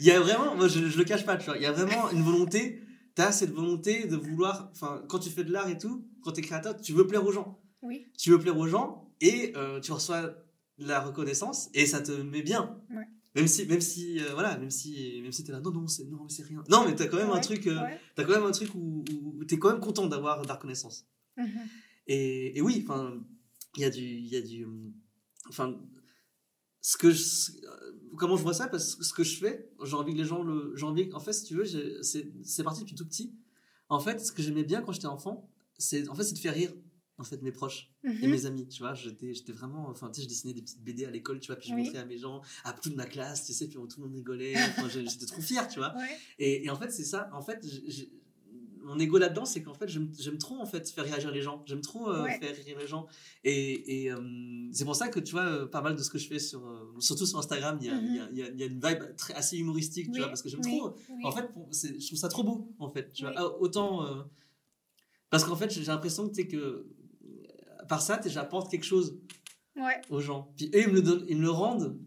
Il 0.00 0.06
y 0.06 0.10
a 0.10 0.20
vraiment, 0.20 0.54
moi 0.54 0.68
je, 0.68 0.88
je 0.88 0.98
le 0.98 1.04
cache 1.04 1.24
pas, 1.24 1.36
tu 1.36 1.46
vois, 1.46 1.56
il 1.56 1.62
y 1.62 1.66
a 1.66 1.72
vraiment 1.72 2.10
une 2.10 2.22
volonté, 2.22 2.82
tu 3.14 3.22
as 3.22 3.32
cette 3.32 3.52
volonté 3.52 4.06
de 4.06 4.16
vouloir, 4.16 4.70
enfin, 4.72 5.02
quand 5.08 5.18
tu 5.18 5.30
fais 5.30 5.44
de 5.44 5.52
l'art 5.52 5.68
et 5.68 5.78
tout, 5.78 6.06
quand 6.22 6.32
tu 6.32 6.40
es 6.40 6.42
créateur, 6.42 6.78
tu 6.80 6.92
veux 6.92 7.06
plaire 7.06 7.24
aux 7.24 7.32
gens. 7.32 7.60
Oui. 7.82 8.06
Tu 8.18 8.30
veux 8.30 8.38
plaire 8.38 8.58
aux 8.58 8.66
gens 8.66 9.10
et 9.20 9.52
euh, 9.56 9.80
tu 9.80 9.92
reçois 9.92 10.34
la 10.78 11.00
reconnaissance 11.00 11.70
et 11.72 11.86
ça 11.86 12.00
te 12.00 12.12
met 12.12 12.42
bien. 12.42 12.78
Ouais. 12.90 13.08
Même 13.36 13.48
si, 13.48 13.66
même 13.66 13.82
si, 13.82 14.18
euh, 14.18 14.32
voilà, 14.32 14.56
même 14.56 14.70
si, 14.70 15.20
même 15.22 15.30
si 15.30 15.44
t'es 15.44 15.52
là, 15.52 15.60
non, 15.60 15.70
non, 15.70 15.86
c'est, 15.86 16.06
non, 16.06 16.26
c'est 16.26 16.42
rien. 16.42 16.64
Non, 16.70 16.86
mais 16.86 16.94
t'as 16.94 17.06
quand 17.06 17.18
même 17.18 17.30
un 17.30 17.40
truc, 17.40 17.66
euh, 17.66 17.78
t'as 18.14 18.24
quand 18.24 18.32
même 18.32 18.44
un 18.44 18.50
truc 18.50 18.74
où, 18.74 19.04
où 19.12 19.44
t'es 19.44 19.58
quand 19.58 19.70
même 19.70 19.80
content 19.80 20.06
d'avoir 20.06 20.40
de 20.40 20.48
la 20.48 20.54
reconnaissance. 20.54 21.06
Mhm. 21.36 21.60
Et, 22.06 22.56
et 22.56 22.62
oui, 22.62 22.82
enfin, 22.82 23.22
il 23.76 23.82
y 23.82 23.84
a 23.84 23.90
du, 23.90 24.00
il 24.00 24.26
y 24.26 24.36
a 24.36 24.40
du, 24.40 24.66
enfin, 25.50 25.78
ce 26.80 26.96
que 26.96 27.10
je, 27.10 27.52
comment 28.16 28.38
je 28.38 28.42
vois 28.42 28.54
ça, 28.54 28.68
parce 28.68 28.94
que 28.94 29.04
ce 29.04 29.12
que 29.12 29.22
je 29.22 29.36
fais, 29.36 29.70
j'ai 29.84 29.94
envie 29.94 30.14
que 30.14 30.18
les 30.18 30.24
gens 30.24 30.42
le, 30.42 30.72
j'ai 30.74 30.86
envie, 30.86 31.12
en 31.12 31.20
fait, 31.20 31.34
si 31.34 31.44
tu 31.44 31.56
veux, 31.56 31.66
c'est, 32.02 32.32
c'est 32.42 32.64
parti 32.64 32.80
depuis 32.80 32.94
tout 32.94 33.06
petit. 33.06 33.34
En 33.90 34.00
fait, 34.00 34.18
ce 34.18 34.32
que 34.32 34.42
j'aimais 34.42 34.64
bien 34.64 34.80
quand 34.80 34.92
j'étais 34.92 35.08
enfant, 35.08 35.50
c'est, 35.76 36.08
en 36.08 36.14
fait, 36.14 36.24
c'est 36.24 36.34
de 36.34 36.38
faire 36.38 36.54
rire 36.54 36.72
en 37.18 37.24
fait 37.24 37.40
mes 37.42 37.52
proches 37.52 37.90
et 38.04 38.08
Mhm. 38.08 38.30
mes 38.30 38.46
amis 38.46 38.68
tu 38.68 38.80
vois 38.82 38.92
j'étais 38.94 39.32
j'étais 39.32 39.52
vraiment 39.52 39.88
enfin 39.88 40.08
tu 40.10 40.16
sais 40.20 40.24
je 40.24 40.28
dessinais 40.28 40.52
des 40.54 40.60
petites 40.62 40.82
BD 40.82 41.04
à 41.06 41.10
l'école 41.10 41.40
tu 41.40 41.46
vois 41.46 41.56
puis 41.56 41.68
je 41.70 41.74
Oui. 41.74 41.84
montrais 41.84 41.98
à 41.98 42.04
mes 42.04 42.18
gens 42.18 42.42
à 42.64 42.72
toute 42.74 42.94
ma 42.94 43.06
classe 43.06 43.44
tu 43.46 43.52
sais 43.54 43.66
puis 43.68 43.76
tout 43.76 43.88
le 44.00 44.04
monde 44.06 44.14
rigolait 44.14 44.54
enfin, 44.56 44.88
j'étais 44.88 45.26
trop 45.26 45.40
fier 45.40 45.66
tu 45.68 45.78
vois 45.78 45.94
Ouais. 45.96 46.18
et, 46.38 46.64
et 46.64 46.70
en 46.70 46.76
fait 46.76 46.90
c'est 46.92 47.04
ça 47.04 47.30
en 47.32 47.40
fait 47.42 47.64
mon 48.82 48.98
ego 49.00 49.18
là-dedans 49.18 49.44
c'est 49.46 49.62
qu'en 49.64 49.74
fait 49.74 49.88
j'aime 49.88 50.38
trop 50.38 50.56
en 50.60 50.66
fait 50.66 50.88
faire 50.90 51.04
réagir 51.04 51.32
les 51.32 51.42
gens 51.42 51.64
j'aime 51.66 51.80
trop 51.80 52.08
euh, 52.10 52.22
Ouais. 52.22 52.38
faire 52.38 52.54
rire 52.54 52.78
les 52.78 52.86
gens 52.86 53.06
et, 53.42 54.02
et, 54.04 54.12
euh, 54.12 54.68
c'est 54.72 54.84
pour 54.84 54.94
ça 54.94 55.08
que 55.08 55.18
tu 55.18 55.32
vois 55.32 55.42
euh, 55.46 55.66
pas 55.66 55.80
mal 55.80 55.96
de 55.96 56.02
ce 56.02 56.10
que 56.10 56.18
je 56.18 56.28
fais 56.28 56.38
sur 56.38 56.64
euh, 56.68 56.94
surtout 57.00 57.26
sur 57.26 57.38
Instagram 57.38 57.78
il 57.80 57.86
y 57.86 57.90
a, 57.90 57.96
il 57.96 58.14
y 58.14 58.20
a- 58.20 58.28
il 58.30 58.38
y 58.38 58.42
a- 58.42 58.48
il 58.50 58.60
y 58.60 58.62
a 58.62 58.66
une 58.66 58.80
vibe 58.80 59.16
très 59.16 59.34
assez 59.34 59.56
humoristique 59.56 60.12
tu 60.12 60.18
vois 60.18 60.28
parce 60.28 60.42
que 60.42 60.48
j'aime 60.50 60.60
oui, 60.64 60.76
trop 60.78 60.94
oui. 61.08 61.22
en 61.24 61.32
fait, 61.32 61.50
pour- 61.52 61.68
je 61.72 62.06
trouve 62.06 62.18
ça 62.18 62.28
trop 62.28 62.44
beau, 62.44 62.72
en 62.78 62.90
fait. 62.90 63.10
Tu 63.12 63.22
vois. 63.22 63.32
Ah, 63.36 63.46
autant. 63.58 64.06
parce 65.30 65.42
qu'en 65.44 65.56
fait, 65.56 65.70
j'ai 65.72 65.82
l'impression 65.84 66.28
que, 66.28 66.34
tu 66.34 66.46
que 66.46 66.86
par 67.88 68.02
ça, 68.02 68.20
j'apporte 68.26 68.70
quelque 68.70 68.84
chose 68.84 69.18
Ouais. 69.76 70.00
aux 70.10 70.20
gens. 70.20 70.52
Puis 70.56 70.66
eux, 70.74 70.82
ils 70.82 70.88
me 70.88 70.94
le, 70.94 71.02
donnent, 71.02 71.24
ils 71.28 71.36
me 71.36 71.42
le 71.42 71.50
rendent 71.50 71.98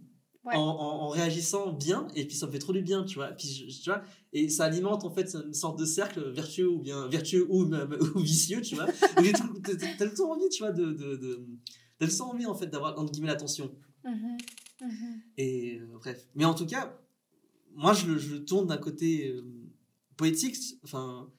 Ouais. 0.45 0.55
en, 0.55 0.61
en- 0.61 1.01
en 1.03 1.09
réagissant 1.09 1.73
bien, 1.73 2.07
et 2.15 2.25
puis 2.25 2.35
ça 2.35 2.47
me 2.47 2.51
fait 2.51 2.59
trop 2.59 2.71
du 2.73 2.81
bien, 2.81 3.03
tu 3.03 3.15
vois. 3.15 3.27
Puis, 3.27 3.47
je- 3.69 3.81
tu 3.83 3.89
vois 3.89 4.01
et 4.31 4.47
ça 4.49 4.63
alimente, 4.65 5.03
en 5.03 5.11
fait, 5.11 5.35
une 5.35 5.53
sorte 5.53 5.77
de 5.77 5.85
cercle 5.85 6.31
vertueux 6.31 6.69
ou 6.69 6.79
bien 6.79 7.07
vertueux 7.07 7.45
ou, 7.49 7.65
même- 7.65 7.95
ou 8.15 8.19
vicieux, 8.19 8.61
tu 8.61 8.75
vois. 8.75 8.85
T'as 8.87 9.21
le 10.05 10.13
temps 10.13 10.31
envie, 10.31 10.49
tu 10.49 10.63
vois, 10.63 10.71
de. 10.71 10.85
de, 10.93 11.15
de 11.17 11.45
T'as 11.99 12.05
le 12.05 12.21
envie, 12.21 12.45
en 12.45 12.55
fait, 12.55 12.67
d'avoir, 12.67 12.97
entre 12.97 13.11
guillemets, 13.11 13.27
l'attention. 13.27 13.69
Mhm. 14.05 14.37
Mhm. 14.81 15.21
Et 15.37 15.79
euh, 15.81 15.87
bref. 15.99 16.25
Mais 16.35 16.45
en 16.45 16.53
tout 16.53 16.65
cas, 16.65 16.97
moi, 17.75 17.93
je 17.93 18.07
le, 18.07 18.17
je 18.17 18.35
le 18.35 18.45
tourne 18.45 18.67
d'un 18.67 18.77
côté 18.77 19.27
euh, 19.27 19.43
poétique. 20.15 20.55
Enfin, 20.83 21.29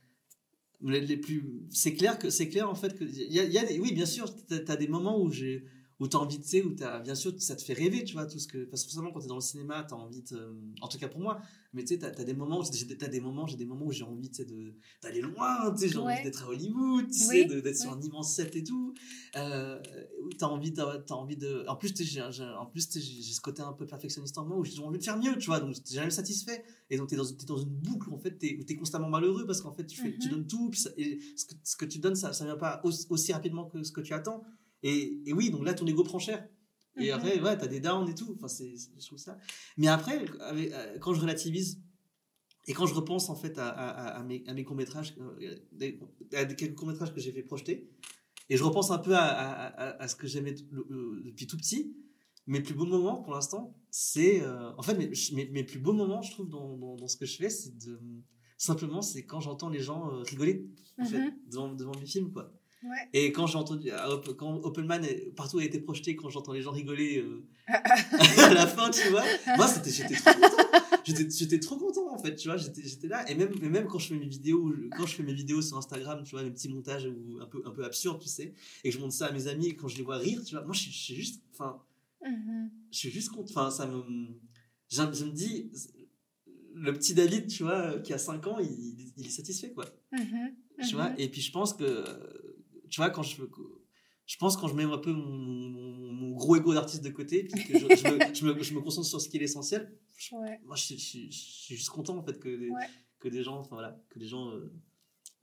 C'est 1.71 1.95
clair 1.95 2.19
que 2.19 2.31
c'est 2.31 2.49
clair 2.49 2.69
en 2.69 2.75
fait 2.75 2.99
que 2.99 3.05
il 3.05 3.33
des, 3.33 3.79
oui, 3.79 3.93
bien 3.93 4.07
sûr, 4.07 4.35
t'as 4.47 4.73
as 4.73 4.77
des 4.77 4.89
moments 4.89 5.21
où 5.21 5.31
j'ai 5.31 5.65
où 6.01 6.09
t'as 6.09 6.17
envie 6.19 6.39
de, 6.39 6.43
tu 6.43 6.49
sais, 6.49 6.63
où 6.63 6.73
t'as, 6.73 6.99
bien 7.01 7.15
sûr, 7.15 7.33
ça 7.39 7.55
te 7.55 7.63
fait 7.63 7.75
rêver, 7.75 8.03
tu 8.05 8.15
vois, 8.15 8.25
tout 8.27 8.39
ce 8.39 8.49
que, 8.49 8.65
parce 8.65 8.83
que 8.85 8.91
forcément, 8.91 9.13
quand 9.13 9.21
t'es 9.21 9.27
dans 9.29 9.35
le 9.35 9.41
cinéma, 9.43 9.85
t'as 9.87 9.97
envie 9.97 10.23
de, 10.23 10.51
en 10.81 10.89
tout 10.89 10.97
cas 10.99 11.09
pour 11.09 11.21
moi, 11.21 11.41
mais 11.75 11.83
tu 11.83 11.89
sais, 11.89 11.99
t'as, 11.99 12.11
t'as 12.11 12.25
des 12.25 12.33
moments, 12.33 12.63
t'as 12.63 13.09
des 13.09 13.21
moments, 13.21 13.47
j'ai 13.47 13.57
des 13.59 13.67
moments 13.67 13.85
où 13.87 13.93
j'ai 13.93 14.05
envie, 14.05 14.31
tu 14.31 14.37
sais, 14.37 14.45
de, 14.47 14.73
d'aller 15.03 15.21
loin, 15.21 15.71
tu 15.73 15.81
sais, 15.83 15.89
j'ai 15.89 15.99
Ouais. 15.99 16.15
envie 16.15 16.23
d'être 16.25 16.43
à 16.45 16.49
Hollywood, 16.49 17.07
tu 17.09 17.19
sais, 17.19 17.47
Oui, 17.51 17.63
d'être 17.63 17.77
sur 17.77 17.93
un 17.93 18.01
immense 18.01 18.35
set 18.35 18.57
et 18.57 18.65
tout, 18.65 18.95
euh, 19.37 19.79
où 20.23 20.31
t'as 20.33 20.47
envie, 20.47 20.73
t'as, 20.73 20.99
t'as 21.01 21.15
envie 21.15 21.37
de, 21.37 21.65
en 21.69 21.77
plus, 21.77 21.93
j'ai, 22.03 22.23
en 22.23 22.67
plus, 22.67 22.89
j'ai, 22.99 23.23
ce 23.23 23.41
côté 23.43 23.61
un 23.61 23.75
peu 23.75 23.87
perfectionniste 23.87 24.39
en 24.39 24.47
moi 24.47 24.57
où 24.57 24.65
j'ai 24.65 24.81
envie 24.83 24.99
de 24.99 25.05
faire 25.05 25.19
mieux, 25.19 25.37
tu 25.37 25.47
vois, 25.47 25.61
donc 25.61 25.75
t'es 25.85 25.95
jamais 25.97 26.11
satisfait, 26.11 26.65
et 26.89 26.97
donc 26.97 27.09
t'es 27.11 27.17
dans, 27.17 27.27
t'es 27.27 27.45
dans 27.45 27.59
une 27.59 27.69
boucle, 27.69 28.11
en 28.13 28.19
fait, 28.19 28.33
t'es, 28.39 28.57
où 28.59 28.65
t'es 28.65 28.75
constamment 28.77 29.11
malheureux 29.11 29.45
parce 29.47 29.61
qu'en 29.61 29.73
fait, 29.73 29.87
tu, 29.87 30.01
fais, 30.01 30.17
tu 30.17 30.29
Mhm. 30.29 30.35
donnes 30.35 30.47
tout, 30.47 30.71
puis 30.71 30.81
ça- 30.81 30.91
et 30.97 31.19
ce 31.37 31.45
que, 31.45 31.55
ce 31.63 31.77
que 31.77 31.85
tu 31.85 31.99
donnes, 31.99 32.15
ça, 32.17 32.33
ça 32.33 32.45
vient 32.47 32.57
pas 32.57 32.81
aussi, 32.85 33.07
aussi 33.11 33.33
rapidement 33.35 33.67
que 33.67 33.83
ce 33.83 33.93
que 33.93 34.01
tu 34.01 34.15
attends, 34.15 34.43
et, 34.83 35.21
et 35.27 35.33
oui, 35.33 35.51
donc 35.51 35.65
là, 35.65 35.75
ton 35.75 35.87
ego 35.87 36.03
prend 36.05 36.19
cher. 36.19 36.47
Et 36.99 37.07
Mhm. 37.09 37.15
après, 37.15 37.41
ouais, 37.41 37.57
t'as 37.57 37.67
des 37.69 37.81
downs 37.81 38.09
et 38.09 38.15
tout. 38.15 38.33
Enfin, 38.37 38.49
c'est, 38.49 38.75
je 38.99 39.07
trouve 39.07 39.19
ça. 39.19 39.39
Mais 39.77 39.87
après, 39.89 40.25
avec- 40.41 40.73
euh, 40.73 40.99
quand 40.99 41.15
je 41.15 41.21
relativise 41.21 41.81
et 42.67 42.73
quand 42.75 42.87
je 42.87 42.95
repense 42.95 43.31
en 43.31 43.37
fait 43.37 43.59
à, 43.59 43.69
à, 43.69 43.89
à- 43.89 44.19
à 44.19 44.23
mes, 44.25 44.43
à 44.47 44.55
mes 44.55 44.65
courts-métrages, 44.65 45.15
euh, 45.21 45.57
à 46.35 46.45
des- 46.45 46.57
quelques 46.57 46.75
courts-métrages 46.75 47.15
que 47.15 47.21
j'ai 47.21 47.33
fait 47.33 47.43
projeter, 47.43 47.89
et 48.49 48.57
je 48.57 48.65
repense 48.65 48.91
un 48.91 48.99
peu 48.99 49.13
à, 49.17 50.07
ce 50.09 50.17
que 50.17 50.27
j'aimais 50.27 50.55
le- 50.73 51.23
depuis 51.25 51.47
tout 51.47 51.57
petit, 51.57 51.97
mes 52.47 52.61
plus 52.61 52.75
beaux 52.75 52.87
moments 52.87 53.23
pour 53.23 53.33
l'instant, 53.35 53.77
c'est. 53.91 54.43
euh, 54.43 54.73
en 54.77 54.83
fait, 54.83 54.95
mes, 54.99 55.11
mes, 55.35 55.49
mes 55.51 55.65
plus 55.65 55.79
beaux 55.79 55.93
moments, 55.93 56.21
je 56.23 56.33
trouve, 56.33 56.49
dans, 56.49 56.77
dans, 56.77 56.97
dans 56.97 57.07
ce 57.09 57.17
que 57.17 57.27
je 57.27 57.37
fais, 57.37 57.51
c'est 57.51 57.77
de. 57.79 58.01
Simplement, 58.59 59.01
c'est 59.01 59.25
quand 59.25 59.41
j'entends 59.41 59.69
les 59.71 59.81
gens 59.81 60.11
euh, 60.13 60.23
rigoler, 60.23 60.67
en 60.99 61.05
fait, 61.07 61.19
Mhm. 61.19 61.33
devant, 61.47 61.73
devant 61.73 61.93
mes 61.99 62.07
films, 62.07 62.33
quoi. 62.33 62.53
Ouais. 62.83 63.09
Et 63.13 63.31
quand 63.33 63.47
j'ai 63.47 63.59
entendu, 63.59 63.91
Op- 64.09 64.35
quand 64.37 64.55
Openman 64.65 65.07
partout 65.37 65.59
a 65.59 65.65
été 65.65 65.79
projeté, 65.81 66.17
quand 66.17 66.31
j'entends 66.31 66.53
les 66.55 66.63
gens 66.63 66.71
rigoler 66.73 67.19
euh, 67.19 67.45
à 67.69 68.55
la 68.55 68.67
fin, 68.67 68.91
tu 68.91 69.07
vois, 69.11 69.23
moi 69.57 69.69
c'était, 69.69 69.91
j'étais 69.91 70.15
trop 70.15 70.33
content. 70.33 70.57
J'étais, 71.05 71.29
j'étais 71.31 71.61
trop 71.61 71.77
content 71.77 72.13
en 72.15 72.19
fait, 72.19 72.35
tu 72.37 72.49
vois, 72.49 72.57
j'étais, 72.57 72.83
j'étais 72.83 73.09
là. 73.09 73.29
Et 73.31 73.35
même, 73.35 73.53
et 73.63 73.69
même 73.69 73.87
quand 73.87 73.99
je 73.99 74.09
fais 74.09 74.15
mes 74.19 74.27
vidéos, 74.27 74.73
quand 74.97 75.07
je 75.07 75.15
fais 75.17 75.23
mes 75.23 75.35
vidéos 75.35 75.61
sur 75.63 75.77
Instagram, 75.77 76.23
tu 76.25 76.31
vois, 76.31 76.43
mes 76.43 76.51
petits 76.51 76.69
montages 76.71 77.07
où, 77.07 77.39
un 77.41 77.47
peu, 77.47 77.63
un 77.67 77.71
peu 77.71 77.85
absurdes, 77.85 78.21
tu 78.21 78.29
sais, 78.29 78.55
et 78.85 78.91
que 78.91 78.95
je 78.97 79.01
montre 79.01 79.13
ça 79.15 79.27
à 79.27 79.33
mes 79.33 79.47
amis, 79.47 79.69
et 79.69 79.77
quand 79.77 79.89
je 79.89 79.97
les 79.99 80.03
vois 80.03 80.17
rire, 80.17 80.43
tu 80.45 80.55
vois, 80.55 80.65
moi 80.65 80.73
je 80.75 80.89
suis, 80.89 81.15
juste, 81.15 81.43
enfin, 81.53 81.83
je 82.91 82.99
suis 82.99 83.11
juste 83.11 83.29
content. 83.31 83.51
Enfin, 83.51 83.71
ça 83.71 83.87
me, 83.87 84.03
je, 84.91 84.97
je 85.13 85.25
me 85.25 85.31
dis, 85.33 85.71
le 86.75 86.93
petit 86.95 87.13
David, 87.15 87.47
tu 87.49 87.63
vois, 87.63 87.99
qui 87.99 88.13
a 88.15 88.19
5 88.19 88.47
ans, 88.47 88.59
il, 88.59 89.13
il 89.17 89.27
est 89.27 89.31
satisfait 89.31 89.73
quoi 89.73 89.85
Mhm. 90.13 90.55
tu 90.89 90.95
vois 90.97 91.13
et 91.19 91.29
puis 91.29 91.41
je 91.41 91.53
pense 91.53 91.73
que 91.75 92.05
tu 92.91 93.01
vois 93.01 93.11
quand 93.11 93.23
je 93.23 93.43
je 94.27 94.37
pense 94.37 94.57
quand 94.57 94.69
je 94.69 94.75
mets 94.75 94.85
un 94.85 94.99
peu 94.99 95.13
mon, 95.13 95.27
mon- 95.71 96.13
mon 96.13 96.31
gros 96.37 96.57
ego 96.57 96.73
d'artiste 96.75 97.03
de 97.03 97.11
côté 97.11 97.45
puis 97.45 97.65
que 97.65 97.79
je, 97.79 97.87
je 97.97 98.09
me, 98.09 98.35
je, 98.35 98.45
me, 98.47 98.63
je 98.63 98.75
me 98.75 98.81
concentre 98.81 99.07
sur 99.09 99.21
ce 99.21 99.29
qui 99.29 99.37
est 99.39 99.41
l'essentiel 99.41 99.97
Ouais. 100.33 100.61
moi 100.65 100.77
je, 100.77 100.95
suis- 100.95 101.31
juste 101.33 101.89
content 101.89 102.17
en 102.19 102.23
fait 102.23 102.39
que 102.39 102.49
des, 102.55 102.69
Ouais. 102.71 102.87
que 103.19 103.29
des 103.29 103.43
gens 103.43 103.59
enfin 103.59 103.77
voilà 103.77 103.99
que 104.11 104.19
des 104.19 104.27
gens 104.27 104.51
euh, 104.51 104.71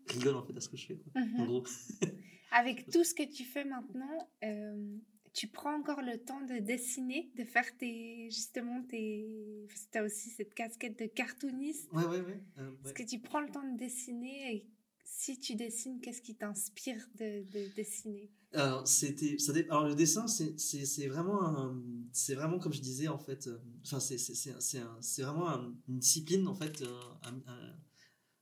rigolent 0.07 0.37
en 0.37 0.43
fait 0.45 0.55
à 0.55 0.61
ce 0.61 0.69
que 0.69 0.77
je 0.77 0.85
fais 0.85 0.95
quoi, 0.97 1.21
Mhm. 1.21 1.39
en 1.41 1.45
gros 1.45 1.63
Avec 2.51 2.89
tout 2.89 3.03
ce 3.03 3.13
que 3.13 3.23
tu 3.23 3.43
fais 3.43 3.65
maintenant, 3.65 4.29
euh, 4.43 4.97
tu 5.33 5.47
prends 5.49 5.75
encore 5.77 6.01
le 6.01 6.17
temps 6.23 6.39
de 6.45 6.59
dessiner, 6.59 7.29
de 7.35 7.43
faire 7.43 7.75
tes 7.77 8.29
justement 8.31 8.81
tes. 8.83 9.67
Tu 9.91 9.97
as 9.97 10.03
aussi 10.03 10.29
cette 10.29 10.53
casquette 10.53 10.97
de 10.97 11.07
cartooniste. 11.07 11.91
ouais 11.91 12.05
ouais 12.05 12.21
ouais, 12.21 12.41
euh, 12.59 12.69
ouais. 12.69 12.77
Est-ce 12.85 12.93
que 12.93 13.03
tu 13.03 13.19
prends 13.19 13.41
le 13.41 13.49
temps 13.49 13.69
de 13.69 13.77
dessiner 13.77 14.55
et 14.55 14.67
si 15.09 15.39
tu 15.39 15.55
dessines, 15.55 15.99
qu'est-ce 16.01 16.21
qui 16.21 16.35
t'inspire 16.35 17.07
de, 17.15 17.43
de 17.51 17.73
dessiner? 17.75 18.29
Alors, 18.53 18.87
c'était, 18.87 19.37
ça 19.39 19.53
dé- 19.53 19.65
alors 19.69 19.87
le 19.87 19.95
dessin, 19.95 20.27
c'est, 20.27 20.57
c'est, 20.59 20.85
c'est 20.85 21.07
vraiment, 21.07 21.73
c'est 22.11 22.35
vraiment 22.35 22.59
comme 22.59 22.73
je 22.73 22.81
disais 22.81 23.07
en 23.07 23.17
fait. 23.17 23.47
euh, 23.47 23.57
c'est, 23.83 23.99
c'est, 23.99 24.17
c'est, 24.17 24.53
c'est, 24.59 24.79
un- 24.79 24.97
c'est 25.01 25.23
vraiment 25.23 25.49
un- 25.49 25.73
une 25.87 25.99
discipline 25.99 26.47
en 26.47 26.55
fait, 26.55 26.81
euh, 26.81 26.99
un, 27.23 27.35
un, 27.51 27.75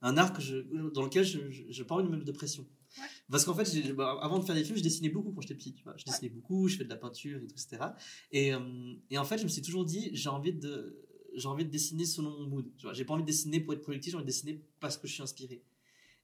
un 0.02 0.18
art 0.18 0.34
que 0.34 0.42
je, 0.42 0.58
dans 0.90 1.04
lequel 1.04 1.24
je, 1.24 1.40
je, 1.50 1.84
pas 1.84 1.96
envie 1.96 2.04
de 2.06 2.10
me 2.10 2.16
mettre 2.18 2.26
de 2.26 2.32
pression. 2.32 2.68
Ouais. 2.98 3.04
Parce 3.30 3.46
qu'en 3.46 3.54
fait, 3.56 3.66
j'ai- 3.66 3.94
bah, 3.94 4.18
avant 4.22 4.40
de 4.40 4.46
faire 4.46 4.56
des 4.56 4.64
films, 4.64 4.78
je 4.78 4.84
dessinais 4.84 5.10
beaucoup 5.10 5.32
quand 5.32 5.42
j'étais 5.42 5.56
petit. 5.56 5.74
Tu 5.74 5.84
vois, 5.84 5.96
je 5.98 6.06
dessinais 6.06 6.30
beaucoup, 6.30 6.68
je 6.68 6.78
fais 6.78 6.84
de 6.86 6.90
la 6.90 6.98
peinture 6.98 7.38
et 7.42 7.48
tout, 7.48 7.54
etc. 7.56 7.96
Et, 8.32 8.54
euh, 8.54 8.94
et 9.10 9.18
en 9.18 9.26
fait, 9.26 9.38
je 9.38 9.44
me 9.44 9.50
suis 9.50 9.62
toujours 9.62 9.86
dit, 9.86 10.10
j'ai 10.14 10.30
envie 10.30 10.54
de, 10.54 11.04
j'ai 11.36 11.48
envie 11.48 11.66
de 11.66 11.70
dessiner 11.72 12.06
selon 12.06 12.32
mon 12.32 12.48
mood. 12.48 12.72
J'ai 12.94 13.06
pas 13.06 13.14
envie 13.14 13.24
de 13.24 13.28
dessiner 13.28 13.60
pour 13.60 13.74
être 13.74 13.82
productif, 13.82 14.12
j'ai 14.12 14.16
envie 14.18 14.26
de 14.26 14.30
dessiner 14.30 14.62
parce 14.80 14.98
que 14.98 15.08
je 15.08 15.14
suis 15.14 15.24
inspiré. 15.24 15.64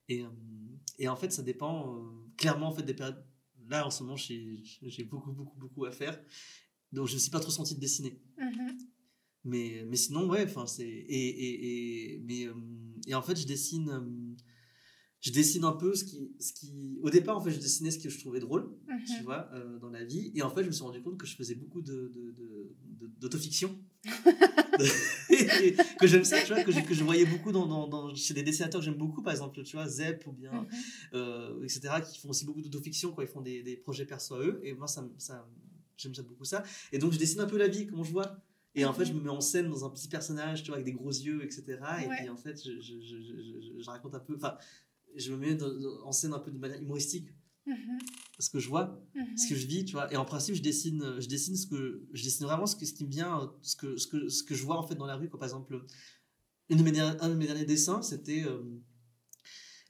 Et, 0.08 0.22
euh, 0.22 0.28
et 0.98 1.08
en 1.08 1.16
fait, 1.16 1.32
ça 1.32 1.42
dépend 1.42 1.94
euh, 1.94 2.10
clairement 2.36 2.68
en 2.68 2.72
fait, 2.72 2.82
des 2.82 2.94
périodes. 2.94 3.24
Là, 3.68 3.86
en 3.86 3.90
ce 3.90 4.02
moment, 4.02 4.16
j'ai 4.16 5.04
beaucoup, 5.04 5.32
beaucoup, 5.32 5.58
beaucoup 5.58 5.84
à 5.84 5.92
faire. 5.92 6.20
Donc, 6.90 7.06
je 7.06 7.12
ne 7.12 7.16
me 7.16 7.20
suis 7.20 7.30
pas 7.30 7.40
trop 7.40 7.50
senti 7.50 7.74
de 7.74 7.80
dessiner. 7.80 8.20
Mhm. 8.38 8.78
Mais, 9.44 9.84
mais 9.88 9.96
sinon, 9.96 10.28
ouais, 10.28 10.44
enfin, 10.44 10.66
c'est. 10.66 10.86
Et, 10.86 11.28
et, 11.28 12.14
et, 12.14 12.18
mais, 12.20 12.46
euh, 12.46 12.54
et 13.06 13.14
en 13.14 13.22
fait, 13.22 13.36
je 13.36 13.46
dessine. 13.46 13.90
Je 15.22 15.30
dessine 15.32 15.64
un 15.64 15.72
peu 15.72 15.94
ce 15.94 16.04
qui, 16.04 16.32
ce 16.38 16.52
qui. 16.52 16.98
Au 17.02 17.08
départ, 17.08 17.36
en 17.38 17.40
fait, 17.40 17.52
je 17.52 17.58
dessinais 17.60 17.90
ce 17.90 17.98
que 17.98 18.10
je 18.10 18.18
trouvais 18.18 18.40
drôle, 18.40 18.68
tu 19.06 19.14
Mhm. 19.18 19.22
vois, 19.24 19.48
euh, 19.54 19.78
dans 19.78 19.88
la 19.88 20.04
vie. 20.04 20.30
Et 20.34 20.42
en 20.42 20.50
fait, 20.50 20.62
je 20.62 20.66
me 20.66 20.72
suis 20.72 20.82
rendu 20.84 21.00
compte 21.00 21.16
que 21.16 21.26
je 21.26 21.34
faisais 21.36 21.54
beaucoup 21.54 21.80
de, 21.80 21.92
de, 22.14 22.32
de- 22.32 22.74
de- 23.00 23.10
d'autofiction. 23.20 23.78
Que 26.00 26.06
j'aime 26.06 26.24
ça, 26.24 26.40
tu 26.40 26.52
vois, 26.52 26.62
que 26.64 26.72
je, 26.72 26.80
que 26.80 26.94
je 26.94 27.04
voyais 27.04 27.24
beaucoup 27.24 27.52
dans, 27.52 27.66
dans, 27.66 27.86
dans- 27.86 28.14
chez 28.14 28.34
des 28.34 28.42
dessinateurs 28.42 28.80
que 28.80 28.84
j'aime 28.84 28.96
beaucoup, 28.96 29.22
par 29.22 29.32
exemple, 29.32 29.62
tu 29.62 29.76
vois, 29.76 29.86
Zep 29.88 30.26
ou 30.26 30.32
bien, 30.32 30.52
Mhm. 30.52 30.66
euh, 31.14 31.62
etc., 31.62 31.80
qui 32.10 32.18
font 32.18 32.30
aussi 32.30 32.44
beaucoup 32.44 32.60
d'autofiction 32.60 33.12
quand 33.12 33.22
ils 33.22 33.28
font 33.28 33.40
des, 33.42 33.62
des 33.62 33.76
projets 33.76 34.04
perso 34.06 34.34
à 34.34 34.40
eux. 34.40 34.60
Et 34.64 34.72
moi, 34.74 34.86
ça, 34.88 35.08
ça, 35.18 35.46
j'aime 35.96 36.14
ça 36.14 36.22
beaucoup 36.22 36.44
ça. 36.44 36.64
Et 36.92 36.98
donc, 36.98 37.12
je 37.12 37.18
dessine 37.18 37.40
un 37.40 37.46
peu 37.46 37.58
la 37.58 37.68
vie, 37.68 37.86
comment 37.86 38.04
je 38.04 38.12
vois. 38.12 38.36
Et 38.74 38.84
en 38.86 38.92
fait, 38.94 39.04
je 39.04 39.12
me 39.12 39.20
mets 39.20 39.28
en 39.30 39.40
scène 39.42 39.68
dans 39.68 39.84
un 39.84 39.90
petit 39.90 40.08
personnage, 40.08 40.62
tu 40.62 40.68
vois, 40.68 40.76
avec 40.76 40.86
des 40.86 40.92
gros 40.94 41.10
yeux, 41.10 41.44
etc. 41.44 41.62
Et 42.04 42.08
Ouais. 42.08 42.16
puis, 42.20 42.28
en 42.30 42.36
fait, 42.38 42.56
je, 42.64 42.80
je- 42.80 43.00
je- 43.00 43.80
je 43.82 43.86
raconte 43.90 44.14
un 44.14 44.20
peu. 44.20 44.34
Enfin, 44.34 44.56
je 45.16 45.32
me 45.32 45.36
mets 45.38 45.54
dans- 45.54 45.72
dans- 45.72 46.06
en 46.06 46.12
scène 46.12 46.32
un 46.34 46.38
peu 46.38 46.50
de 46.50 46.58
manière 46.58 46.80
humoristique, 46.80 47.28
Mhm. 47.66 47.98
ce 48.38 48.50
que 48.50 48.58
je 48.58 48.68
vois, 48.68 49.00
Mhm. 49.14 49.36
ce 49.36 49.48
que 49.48 49.54
je 49.54 49.66
vis, 49.66 49.84
tu 49.84 49.92
vois. 49.92 50.12
Et 50.12 50.16
en 50.16 50.24
principe, 50.24 50.54
je 50.54 50.62
dessine, 50.62 51.20
je 51.20 51.28
dessine 51.28 51.56
ce 51.56 51.66
que, 51.66 52.02
je 52.12 52.22
dessine 52.24 52.46
vraiment 52.46 52.66
ce, 52.66 52.76
que, 52.76 52.84
ce 52.86 52.92
qui 52.92 53.04
me 53.04 53.10
vient, 53.10 53.52
ce 53.62 53.76
que, 53.76 53.96
ce 53.96 54.06
que, 54.06 54.28
ce 54.28 54.42
que 54.42 54.54
je 54.54 54.64
vois 54.64 54.76
en 54.78 54.86
fait 54.86 54.94
dans 54.96 55.06
la 55.06 55.16
rue. 55.16 55.28
Quoi. 55.28 55.38
Par 55.38 55.48
exemple, 55.48 55.84
une 56.68 56.78
de 56.78 56.82
mes, 56.82 56.92
derniers- 56.92 57.18
un 57.20 57.28
de 57.28 57.34
mes 57.34 57.46
derniers 57.46 57.64
dessins, 57.66 58.02
c'était 58.02 58.44
euh, 58.44 58.62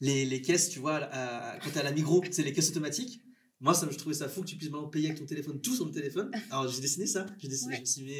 les, 0.00 0.24
les 0.26 0.42
caisses, 0.42 0.68
tu 0.68 0.80
vois, 0.80 0.96
à, 0.96 1.52
à- 1.52 1.58
quand 1.60 1.70
t'es 1.70 1.78
à 1.80 1.82
la 1.84 1.92
Migros, 1.92 2.22
c'est 2.30 2.42
les 2.42 2.52
caisses 2.52 2.70
automatiques. 2.70 3.22
Moi, 3.60 3.72
ça, 3.74 3.86
me- 3.86 3.92
je 3.92 3.98
trouvais 3.98 4.14
ça 4.16 4.28
fou 4.28 4.40
que 4.42 4.46
tu 4.48 4.56
puisses 4.56 4.70
maintenant 4.70 4.88
payer 4.88 5.06
avec 5.08 5.20
ton 5.20 5.26
téléphone, 5.26 5.60
tout 5.60 5.74
sur 5.74 5.84
le 5.86 5.92
téléphone. 5.92 6.30
Alors, 6.50 6.66
j'ai 6.68 6.80
dessiné 6.80 7.06
ça. 7.06 7.26
J'ai 7.38 7.48
dessiné, 7.48 7.76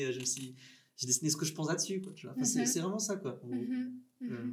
Ouais. 0.07 0.13
je 0.13 0.21
me 0.21 0.25
suis 0.25 0.55
j'ai 0.97 1.07
dessiné 1.09 1.31
ce 1.31 1.37
que 1.37 1.45
je 1.45 1.53
pense 1.53 1.67
là-dessus, 1.69 2.01
quoi. 2.01 2.13
Tu 2.13 2.27
vois. 2.27 2.35
Enfin, 2.37 2.45
c'est, 2.45 2.61
Mhm. 2.61 2.67
c'est 2.67 2.81
vraiment 2.81 2.99
ça, 3.01 3.17
quoi. 3.17 3.41
Euh. 4.23 4.53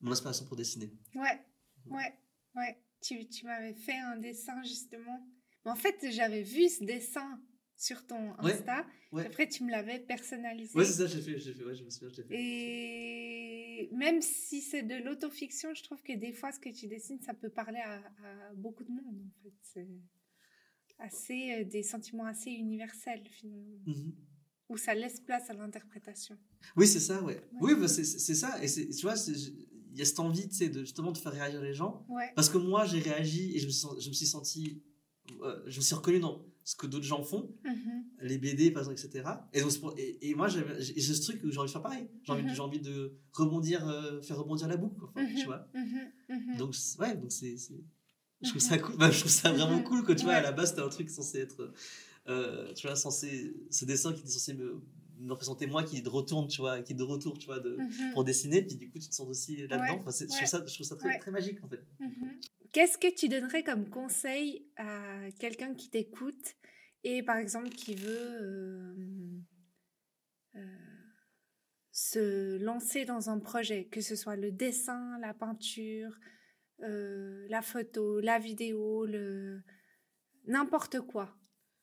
Mon 0.00 0.12
inspiration 0.12 0.44
pour 0.46 0.56
dessiner. 0.56 0.90
Ouais, 1.14 1.40
ouais, 1.86 2.12
ouais. 2.56 2.78
Tu, 3.00 3.28
tu 3.28 3.46
m'avais 3.46 3.74
fait 3.74 3.96
un 3.96 4.16
dessin 4.16 4.62
justement. 4.64 5.26
Mais 5.64 5.70
en 5.70 5.76
fait, 5.76 5.96
j'avais 6.10 6.42
vu 6.42 6.68
ce 6.68 6.84
dessin 6.84 7.40
sur 7.76 8.04
ton 8.06 8.34
Insta. 8.40 8.84
ouais. 9.12 9.26
Après, 9.26 9.48
tu 9.48 9.62
me 9.64 9.70
l'avais 9.70 10.00
personnalisé. 10.00 10.76
Ouais, 10.76 10.84
c'est 10.84 10.94
ça, 10.94 11.06
j'ai 11.06 11.20
fait, 11.20 11.38
j'ai 11.38 11.54
fait, 11.54 11.62
ouais, 11.64 11.74
je 11.76 11.84
me 11.84 11.90
souviens, 11.90 12.08
j'ai 12.12 12.24
fait. 12.24 12.34
Et 12.34 13.88
même 13.92 14.20
si 14.20 14.60
c'est 14.62 14.82
de 14.82 14.96
l'autofiction, 14.96 15.72
je 15.74 15.82
trouve 15.84 16.02
que 16.02 16.12
des 16.16 16.32
fois, 16.32 16.50
ce 16.52 16.58
que 16.58 16.70
tu 16.70 16.88
dessines, 16.88 17.20
ça 17.20 17.34
peut 17.34 17.50
parler 17.50 17.78
à, 17.80 17.96
à 17.98 18.54
beaucoup 18.54 18.82
de 18.84 18.90
monde. 18.90 19.22
En 19.38 19.42
fait, 19.42 19.54
c'est 19.62 19.88
assez 20.98 21.52
euh, 21.60 21.64
des 21.64 21.82
sentiments 21.84 22.26
assez 22.26 22.50
universels 22.50 23.22
finalement, 23.30 23.78
Mhm. 23.86 24.12
où 24.70 24.76
ça 24.76 24.94
laisse 24.94 25.20
place 25.20 25.48
à 25.48 25.52
l'interprétation. 25.54 26.36
Oui, 26.76 26.86
c'est 26.88 26.98
ça, 27.00 27.22
ouais. 27.22 27.40
Oui, 27.60 27.74
bah, 27.76 27.86
c'est 27.86 28.04
ça. 28.04 28.60
Et 28.62 28.66
tu 28.68 29.02
vois, 29.02 29.14
y 29.98 30.02
a 30.02 30.04
cette 30.04 30.20
envie, 30.20 30.48
tu 30.48 30.54
sais, 30.54 30.68
de 30.68 30.80
justement 30.80 31.12
de 31.12 31.18
faire 31.18 31.32
réagir 31.32 31.60
les 31.62 31.74
gens. 31.74 32.04
Ouais. 32.08 32.30
Parce 32.36 32.48
que 32.48 32.58
moi, 32.58 32.84
j'ai 32.86 33.00
réagi 33.00 33.54
et 33.56 33.58
je 33.58 33.66
me 33.66 33.70
suis, 33.72 33.88
je 34.00 34.08
me 34.08 34.14
suis 34.14 34.26
senti, 34.26 34.82
euh, 35.42 35.60
je 35.66 35.76
me 35.78 35.82
suis 35.82 35.94
reconnu 35.94 36.20
dans 36.20 36.44
ce 36.64 36.76
que 36.76 36.86
d'autres 36.86 37.04
gens 37.06 37.22
font, 37.22 37.50
Mhm. 37.64 38.04
les 38.22 38.36
BD, 38.38 38.70
par 38.70 38.82
exemple, 38.82 39.00
etc. 39.00 39.26
Et, 39.54 39.60
donc, 39.62 39.72
et, 39.96 40.28
et 40.30 40.34
moi, 40.34 40.48
j'ai 40.48 41.00
ce 41.00 41.22
truc 41.22 41.42
où 41.44 41.50
j'ai 41.50 41.58
envie 41.58 41.68
de 41.68 41.72
faire 41.72 41.82
pareil. 41.82 42.06
J'ai 42.24 42.32
envie, 42.32 42.42
Mhm. 42.42 42.54
j'ai 42.54 42.60
envie 42.60 42.80
de 42.80 43.14
rebondir, 43.32 43.88
euh, 43.88 44.20
faire 44.22 44.38
rebondir 44.38 44.68
la 44.68 44.76
boucle, 44.76 45.02
enfin, 45.04 45.24
tu 45.26 45.38
Mhm. 45.40 45.44
vois. 45.46 45.66
Mhm. 45.74 46.10
Mhm. 46.28 46.56
Donc, 46.58 46.74
ouais, 46.98 47.16
donc 47.16 47.32
c'est. 47.32 47.56
Je 48.42 48.50
trouve 48.50 48.60
ça 48.62 48.78
cool. 48.78 48.96
Bah, 48.96 49.10
je 49.10 49.18
trouve 49.20 49.32
ça 49.32 49.50
vraiment 49.52 49.82
cool 49.82 50.04
que 50.04 50.12
tu 50.12 50.24
vois, 50.24 50.34
à 50.34 50.36
Ouais. 50.36 50.42
la 50.42 50.52
base, 50.52 50.70
c'était 50.70 50.82
un 50.82 50.88
truc 50.88 51.08
censé 51.10 51.38
être. 51.38 51.72
euh, 52.28 52.74
tu 52.74 52.86
vois, 52.86 52.94
censé. 52.94 53.54
Ce 53.70 53.86
dessin 53.86 54.12
qui 54.12 54.20
était 54.20 54.28
censé 54.28 54.52
me, 54.52 54.82
me 55.18 55.30
représenter 55.32 55.66
moi 55.66 55.82
qui 55.84 56.00
de 56.02 56.08
retour, 56.08 56.46
tu 56.48 56.60
vois, 56.60 56.82
qui 56.82 56.94
de 56.94 57.02
retour, 57.02 57.38
tu 57.38 57.46
vois, 57.46 57.60
de, 57.60 57.76
Mhm. 57.76 58.12
pour 58.12 58.24
dessiner. 58.24 58.62
Puis 58.62 58.76
du 58.76 58.90
coup, 58.90 58.98
tu 58.98 59.08
te 59.08 59.14
sens 59.14 59.28
aussi 59.28 59.66
là-dedans. 59.66 59.94
Ouais, 59.94 59.98
Enfin, 60.00 60.10
c'est- 60.10 60.26
je, 60.26 60.30
ouais. 60.32 60.36
trouve 60.38 60.48
ça, 60.48 60.64
je 60.66 60.74
trouve 60.74 60.86
ça 60.86 60.96
très, 60.96 61.08
Ouais. 61.08 61.18
très 61.18 61.30
magique, 61.30 61.62
en 61.64 61.68
fait. 61.68 61.80
Mhm. 62.00 62.40
Qu'est-ce 62.72 62.98
que 62.98 63.12
tu 63.14 63.28
donnerais 63.28 63.62
comme 63.64 63.88
conseil 63.88 64.66
à 64.76 65.30
quelqu'un 65.38 65.74
qui 65.74 65.88
t'écoute 65.90 66.54
et 67.04 67.22
par 67.22 67.36
exemple 67.38 67.70
qui 67.70 67.94
veut 67.94 68.08
euh, 68.42 68.94
euh, 70.56 70.60
se 71.92 72.58
lancer 72.58 73.04
dans 73.04 73.30
un 73.30 73.38
projet, 73.38 73.86
que 73.86 74.00
ce 74.00 74.16
soit 74.16 74.36
le 74.36 74.52
dessin, 74.52 75.18
la 75.20 75.32
peinture, 75.34 76.16
euh, 76.82 77.46
la 77.48 77.62
photo, 77.62 78.20
la 78.20 78.38
vidéo, 78.38 79.06
le... 79.06 79.62
n'importe 80.46 81.00
quoi? 81.00 81.34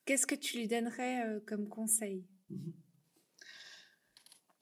Qu'est-ce 0.06 0.28
que 0.28 0.36
tu 0.36 0.58
lui 0.58 0.68
donnerais 0.68 1.42
comme 1.48 1.68
conseil? 1.68 2.28
Mhm. 2.50 2.74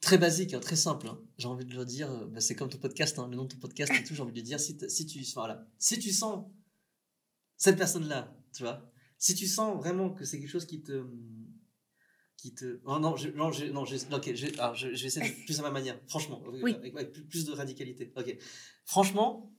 Très 0.04 0.18
basique, 0.18 0.54
hein, 0.54 0.60
très 0.60 0.76
simple. 0.76 1.08
hein. 1.08 1.18
J'ai 1.38 1.48
envie 1.48 1.64
de 1.66 1.74
leur 1.74 1.86
dire, 1.86 2.12
euh, 2.12 2.26
bah, 2.28 2.42
c'est 2.42 2.56
comme 2.56 2.70
ton 2.70 2.78
podcast, 2.78 3.18
hein, 3.20 3.28
le 3.30 3.38
nom 3.38 3.46
de 3.46 3.54
ton 3.54 3.58
podcast 3.60 3.92
et 3.98 4.04
tout. 4.04 4.14
J'ai 4.14 4.22
envie 4.22 4.34
de 4.34 4.42
dire, 4.42 4.60
si, 4.60 4.78
si 4.90 5.06
tu, 5.06 5.24
voilà, 5.34 5.66
si 5.80 5.98
tu 5.98 6.12
sens 6.12 6.46
cette 7.56 7.78
personne-là, 7.78 8.36
tu 8.54 8.64
vois, 8.64 8.92
si 9.18 9.34
tu 9.34 9.48
sens 9.48 9.78
vraiment 9.78 10.14
que 10.14 10.26
c'est 10.26 10.40
quelque 10.40 10.50
chose 10.50 10.66
qui 10.66 10.82
te, 10.84 11.06
qui 12.36 12.54
te, 12.54 12.82
oh 12.86 13.00
non, 13.00 13.16
je, 13.16 13.30
non, 13.30 13.52
je, 13.54 13.66
non, 13.68 13.86
je, 13.86 13.96
ok, 14.14 14.34
je, 14.36 14.48
alors, 14.60 14.76
je, 14.76 14.94
je 14.94 15.02
vais 15.02 15.08
essayer 15.08 15.30
de 15.30 15.46
plus 15.46 15.58
à 15.60 15.62
ma 15.64 15.72
manière, 15.72 15.98
franchement, 16.10 16.44
avec, 16.50 16.62
Oui. 16.64 16.74
avec- 16.76 16.94
avec 16.96 17.12
plus, 17.14 17.26
plus 17.26 17.46
de 17.46 17.54
radicalité. 17.54 18.12
Ok, 18.18 18.38
franchement, 18.84 19.56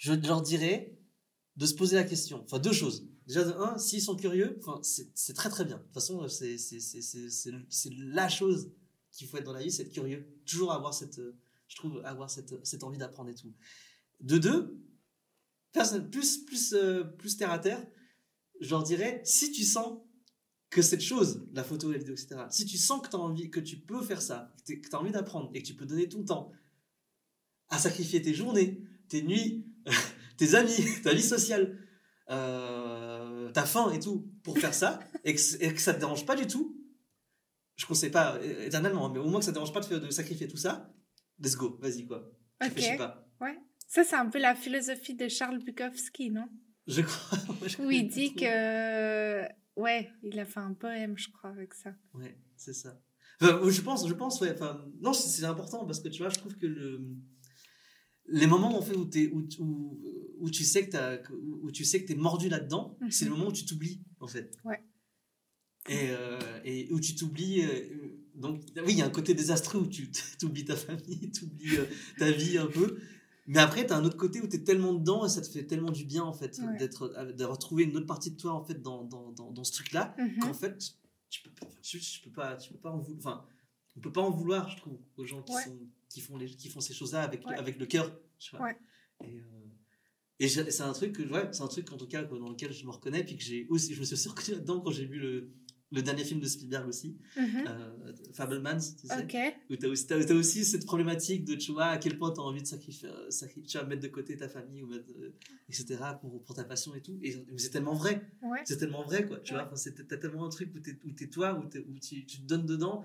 je 0.00 0.12
leur 0.12 0.42
dirais 0.42 0.98
de 1.56 1.64
se 1.64 1.74
poser 1.74 1.96
la 1.96 2.04
question. 2.04 2.42
Enfin, 2.44 2.58
deux 2.58 2.72
choses. 2.72 3.08
Déjà, 3.26 3.44
de 3.44 3.52
un, 3.52 3.78
s'ils 3.78 4.02
sont 4.02 4.16
curieux, 4.16 4.58
enfin, 4.62 4.80
c'est 4.82 5.32
très 5.32 5.48
très 5.48 5.64
bien. 5.64 5.78
De 5.78 5.82
toute 5.84 5.94
façon, 5.94 6.28
c'est 6.28 6.56
la 7.96 8.28
chose 8.28 8.70
qu'il 9.12 9.28
faut 9.28 9.36
être 9.36 9.44
dans 9.44 9.52
la 9.52 9.62
vie, 9.62 9.70
c'est 9.70 9.82
être 9.82 9.92
curieux. 9.92 10.26
Toujours 10.46 10.72
avoir 10.72 10.94
cette, 10.94 11.18
euh, 11.18 11.38
je 11.68 11.76
trouve, 11.76 12.00
avoir 12.04 12.30
cette, 12.30 12.54
cette 12.66 12.82
envie 12.82 12.98
d'apprendre 12.98 13.30
et 13.30 13.34
tout. 13.34 13.52
De 14.20 14.38
deux, 14.38 14.78
personne, 15.72 16.10
plus, 16.10 16.38
plus, 16.38 16.74
euh, 16.74 17.04
plus 17.04 17.36
terre 17.36 17.50
à 17.50 17.58
terre, 17.58 17.84
je 18.60 18.70
leur 18.70 18.82
dirais, 18.82 19.20
si 19.24 19.52
tu 19.52 19.64
sens 19.64 19.98
que 20.70 20.80
cette 20.80 21.02
chose, 21.02 21.46
la 21.52 21.64
photo, 21.64 21.90
la 21.90 21.98
vidéo, 21.98 22.14
etc., 22.14 22.42
si 22.50 22.64
tu 22.64 22.78
sens 22.78 23.02
que, 23.02 23.14
as 23.14 23.18
envie, 23.18 23.50
que 23.50 23.60
tu 23.60 23.76
peux 23.78 24.00
faire 24.02 24.22
ça, 24.22 24.54
que 24.66 24.72
tu 24.72 24.88
as 24.92 24.98
envie 24.98 25.12
d'apprendre 25.12 25.50
et 25.54 25.62
que 25.62 25.66
tu 25.66 25.74
peux 25.74 25.84
donner 25.84 26.08
ton 26.08 26.24
temps 26.24 26.50
à 27.68 27.78
sacrifier 27.78 28.22
tes 28.22 28.32
journées, 28.32 28.82
tes 29.08 29.22
nuits, 29.22 29.66
tes 30.38 30.54
amis, 30.54 30.76
ta 31.02 31.12
vie 31.12 31.22
sociale, 31.22 31.78
euh, 32.30 33.50
ta 33.52 33.64
faim 33.64 33.90
et 33.92 34.00
tout, 34.00 34.30
pour 34.42 34.58
faire 34.58 34.72
ça, 34.74 35.00
et 35.24 35.34
que, 35.34 35.40
et 35.62 35.74
que 35.74 35.80
ça 35.80 35.92
te 35.92 36.00
dérange 36.00 36.24
pas 36.24 36.36
du 36.36 36.46
tout, 36.46 36.81
je 37.82 37.86
conseille 37.86 38.10
pas 38.10 38.36
euh, 38.36 38.66
éternellement, 38.66 39.10
mais 39.10 39.18
au 39.18 39.28
moins 39.28 39.40
que 39.40 39.44
ça 39.44 39.50
te 39.50 39.56
dérange 39.56 39.72
pas 39.72 39.80
de, 39.80 39.86
faire- 39.86 40.00
de 40.00 40.10
sacrifier 40.10 40.46
tout 40.48 40.56
ça, 40.56 40.92
let's 41.40 41.56
go, 41.56 41.78
vas-y 41.82 42.06
quoi. 42.06 42.30
Ok. 42.64 42.96
pas. 42.96 43.26
Ça, 43.88 44.04
c'est 44.04 44.16
un 44.16 44.30
peu 44.30 44.38
la 44.38 44.54
philosophie 44.54 45.14
de 45.14 45.28
Charles 45.28 45.58
Bukowski, 45.62 46.30
non? 46.30 46.46
Je 46.86 47.02
crois. 47.02 47.38
ouais, 47.62 47.80
Où 47.84 47.90
il 47.90 48.08
dit 48.08 48.34
que... 48.34 49.42
Ouais, 49.76 50.10
il 50.22 50.38
a 50.38 50.46
fait 50.46 50.60
un 50.60 50.72
poème, 50.72 51.18
je 51.18 51.28
crois, 51.30 51.50
avec 51.50 51.74
ça. 51.74 51.94
Ouais, 52.14 52.38
c'est 52.56 52.72
ça. 52.72 52.98
Enfin, 53.40 53.60
je 53.68 53.80
pense, 53.82 54.08
je 54.08 54.14
pense, 54.14 54.40
ouais. 54.40 54.52
Enfin, 54.52 54.82
non, 55.00 55.12
c'est 55.12 55.44
important 55.44 55.84
parce 55.84 56.00
que 56.00 56.08
tu 56.08 56.22
vois, 56.22 56.30
je 56.30 56.38
trouve 56.38 56.56
que 56.56 56.66
le, 56.66 57.02
les 58.28 58.46
moments 58.46 58.78
en 58.78 58.82
fait 58.82 58.94
où, 58.96 59.04
t'es- 59.04 59.28
où, 59.32 59.46
où, 59.58 60.00
où 60.40 60.50
tu 60.50 60.64
sais 60.64 60.88
que 60.88 61.32
où, 61.34 61.66
où 61.66 61.70
tu 61.72 61.84
sais 61.84 62.02
que 62.02 62.06
t'es 62.08 62.14
mordu 62.14 62.48
là-dedans, 62.48 62.96
Mhm. 63.00 63.10
c'est 63.10 63.24
le 63.26 63.32
moment 63.32 63.48
où 63.48 63.52
tu 63.52 63.64
t'oublies 63.66 64.02
en 64.20 64.26
fait. 64.28 64.52
Ouais. 64.64 64.80
Et, 65.88 66.10
euh, 66.10 66.38
et 66.64 66.88
où 66.92 67.00
tu 67.00 67.14
t'oublies. 67.16 67.64
euh, 67.64 68.18
donc, 68.36 68.62
oui, 68.76 68.92
il 68.92 68.98
y 68.98 69.02
a 69.02 69.06
un 69.06 69.10
côté 69.10 69.34
désastreux 69.34 69.80
où 69.80 69.86
tu 69.86 70.10
t'oublies 70.38 70.64
ta 70.64 70.76
famille, 70.76 71.30
tu 71.34 71.44
oublies 71.44 71.76
ta 72.18 72.30
vie 72.30 72.56
un 72.58 72.66
peu. 72.66 72.98
Mais 73.48 73.58
après, 73.58 73.84
tu 73.86 73.92
as 73.92 73.96
un 73.96 74.04
autre 74.04 74.16
côté 74.16 74.40
où 74.40 74.46
tu 74.46 74.56
es 74.56 74.60
tellement 74.62 74.94
dedans 74.94 75.26
et 75.26 75.28
ça 75.28 75.40
te 75.42 75.48
fait 75.48 75.64
tellement 75.64 75.90
du 75.90 76.04
bien 76.04 76.22
en 76.22 76.32
fait 76.32 76.56
Ouais. 76.60 76.76
d'être, 76.78 77.08
d'avoir 77.36 77.58
trouvé 77.58 77.82
une 77.84 77.96
autre 77.96 78.06
partie 78.06 78.30
de 78.30 78.36
toi 78.36 78.52
en 78.52 78.62
fait 78.64 78.80
dans, 78.80 79.02
dans, 79.04 79.32
dans, 79.32 79.50
dans 79.50 79.64
ce 79.64 79.72
truc-là 79.72 80.14
Mhm. 80.18 80.38
qu'en 80.38 80.54
fait 80.54 80.78
tu 81.28 81.42
peux 81.42 81.50
pas 81.50 81.66
tu, 81.82 81.98
tu 81.98 82.20
peux 82.20 82.30
pas 82.30 82.56
tu 82.56 82.72
peux 82.72 82.78
pas 82.78 82.90
en 82.90 82.98
vouloir 82.98 83.18
enfin 83.18 83.44
on 83.96 84.00
peut 84.00 84.12
pas 84.12 84.20
en 84.20 84.30
vouloir 84.30 84.68
je 84.70 84.76
trouve 84.76 84.96
aux 85.16 85.26
gens 85.26 85.42
qui 85.42 85.54
Ouais. 85.54 85.64
sont 85.64 85.76
qui 86.08 86.20
font 86.20 86.36
les 86.36 86.46
qui 86.50 86.68
font 86.68 86.80
ces 86.80 86.94
choses 86.94 87.12
là 87.14 87.22
avec 87.22 87.44
Ouais. 87.44 87.56
avec 87.56 87.78
le 87.80 87.86
cœur 87.86 88.16
et, 89.24 89.26
euh, 89.26 89.40
et 90.38 90.48
c'est 90.48 90.80
un 90.82 90.92
truc 90.92 91.12
que 91.12 91.22
ouais 91.24 91.48
c'est 91.52 91.62
un 91.62 91.68
truc 91.68 91.90
en 91.92 91.96
tout 91.96 92.06
cas 92.06 92.22
quoi, 92.22 92.38
dans 92.38 92.48
lequel 92.50 92.72
je 92.72 92.84
me 92.84 92.90
reconnais 92.92 93.24
puis 93.24 93.36
que 93.36 93.42
j'ai 93.42 93.66
aussi 93.70 93.92
je 93.94 94.00
me 94.00 94.04
suis 94.04 94.14
aussi 94.14 94.28
reconnu 94.28 94.52
là-dedans 94.58 94.80
quand 94.80 94.90
j'ai 94.92 95.06
vu 95.06 95.18
le 95.18 95.50
le 95.92 96.02
dernier 96.02 96.24
film 96.24 96.40
de 96.40 96.46
Spielberg 96.46 96.88
aussi 96.88 97.16
euh, 97.68 98.12
Fablemans 98.32 98.78
tu 98.78 99.06
sais 99.06 99.14
où 99.70 99.76
t'as- 99.76 100.24
t'as 100.24 100.34
aussi 100.34 100.64
cette 100.64 100.84
problématique 100.86 101.44
de, 101.44 101.54
tu 101.54 101.72
vois, 101.72 101.86
à 101.86 101.98
quel 101.98 102.16
point 102.18 102.30
t'as 102.32 102.42
envie 102.42 102.62
de 102.62 102.66
sacrifier, 102.66 103.08
euh, 103.08 103.28
tu 103.66 103.78
vois, 103.78 103.86
mettre 103.86 104.02
de 104.02 104.08
côté 104.08 104.36
ta 104.36 104.48
famille, 104.48 104.82
ou 104.82 104.86
mettre, 104.88 105.04
euh, 105.20 105.34
etc., 105.68 105.98
pour, 106.20 106.42
pour 106.42 106.54
ta 106.56 106.64
passion 106.64 106.94
et 106.94 107.00
tout. 107.02 107.18
Et 107.22 107.36
mais 107.50 107.58
c'est 107.58 107.70
tellement 107.70 107.94
vrai, 107.94 108.22
Ouais. 108.42 108.60
c'est 108.64 108.78
tellement 108.78 109.02
vrai, 109.04 109.26
quoi, 109.26 109.38
tu 109.40 109.52
Ouais. 109.54 109.60
vois. 109.62 109.70
Enfin, 109.72 109.90
t'as 110.08 110.16
tellement 110.16 110.46
un 110.46 110.50
truc 110.50 110.72
où 110.74 110.78
où 111.08 111.12
t'es 111.12 111.28
toi, 111.28 111.58
où, 111.58 111.68
tu, 112.00 112.24
tu 112.26 112.38
te 112.40 112.46
donnes 112.46 112.66
dedans, 112.66 113.04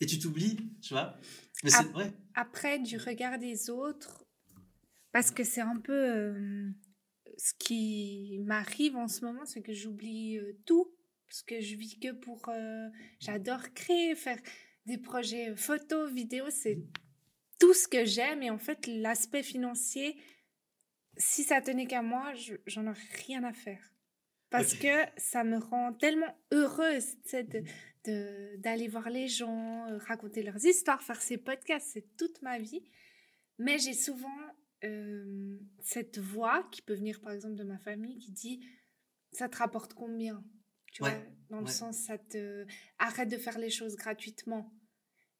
et 0.00 0.06
tu 0.06 0.18
t'oublies, 0.18 0.56
tu 0.82 0.92
vois. 0.94 1.16
Mais 1.62 1.70
c'est, 1.70 1.92
ouais, 1.94 2.12
Après, 2.34 2.78
du 2.78 2.96
regard 2.98 3.38
des 3.38 3.70
autres, 3.70 4.24
Parce 5.12 5.30
que 5.30 5.44
c'est 5.44 5.60
un 5.60 5.76
peu 5.76 5.92
euh, 5.92 6.68
ce 7.38 7.52
qui 7.58 8.38
m'arrive 8.44 8.96
en 8.96 9.08
ce 9.08 9.24
moment, 9.24 9.44
c'est 9.44 9.62
que 9.62 9.72
j'oublie 9.72 10.38
euh, 10.38 10.52
tout. 10.66 10.94
Parce 11.26 11.42
que 11.42 11.60
je 11.60 11.74
vis 11.76 11.98
que 11.98 12.12
pour. 12.12 12.48
euh, 12.48 12.88
J'adore 13.20 13.72
créer, 13.74 14.14
faire 14.14 14.38
des 14.86 14.98
projets 14.98 15.54
photos, 15.56 16.12
vidéos, 16.12 16.50
c'est 16.50 16.78
tout 17.58 17.74
ce 17.74 17.88
que 17.88 18.04
j'aime. 18.04 18.42
Et 18.42 18.50
en 18.50 18.58
fait, 18.58 18.86
l'aspect 18.86 19.42
financier, 19.42 20.16
si 21.16 21.42
ça 21.44 21.60
tenait 21.60 21.86
qu'à 21.86 22.02
moi, 22.02 22.34
je- 22.34 22.54
j'en 22.66 22.86
aurais 22.86 23.08
rien 23.26 23.42
à 23.44 23.52
faire. 23.52 23.90
Parce 24.50 24.74
que 24.74 25.04
ça 25.16 25.42
me 25.42 25.58
rend 25.58 25.92
tellement 25.94 26.32
heureuse 26.52 27.16
de- 27.32 27.64
de- 28.04 28.56
d'aller 28.58 28.86
voir 28.86 29.10
les 29.10 29.26
gens, 29.26 29.88
euh, 29.88 29.98
raconter 29.98 30.42
leurs 30.44 30.64
histoires, 30.64 31.02
faire 31.02 31.20
ces 31.20 31.38
podcasts, 31.38 31.88
c'est 31.92 32.16
toute 32.16 32.40
ma 32.42 32.58
vie. 32.60 32.84
Mais 33.58 33.78
j'ai 33.78 33.94
souvent 33.94 34.28
euh, 34.84 35.58
cette 35.80 36.18
voix 36.18 36.68
qui 36.72 36.82
peut 36.82 36.94
venir 36.94 37.20
par 37.20 37.32
exemple 37.32 37.56
de 37.56 37.64
ma 37.64 37.78
famille 37.78 38.18
qui 38.18 38.32
dit 38.32 38.60
ça 39.32 39.48
te 39.48 39.56
rapporte 39.56 39.94
combien? 39.94 40.44
Tu 40.92 41.02
Ouais, 41.02 41.10
vois 41.10 41.24
dans 41.50 41.60
le 41.60 41.66
sens 41.66 41.96
ça 41.98 42.18
te 42.18 42.66
arrête 42.98 43.28
de 43.28 43.36
faire 43.38 43.58
les 43.58 43.70
choses 43.70 43.96
gratuitement. 43.96 44.72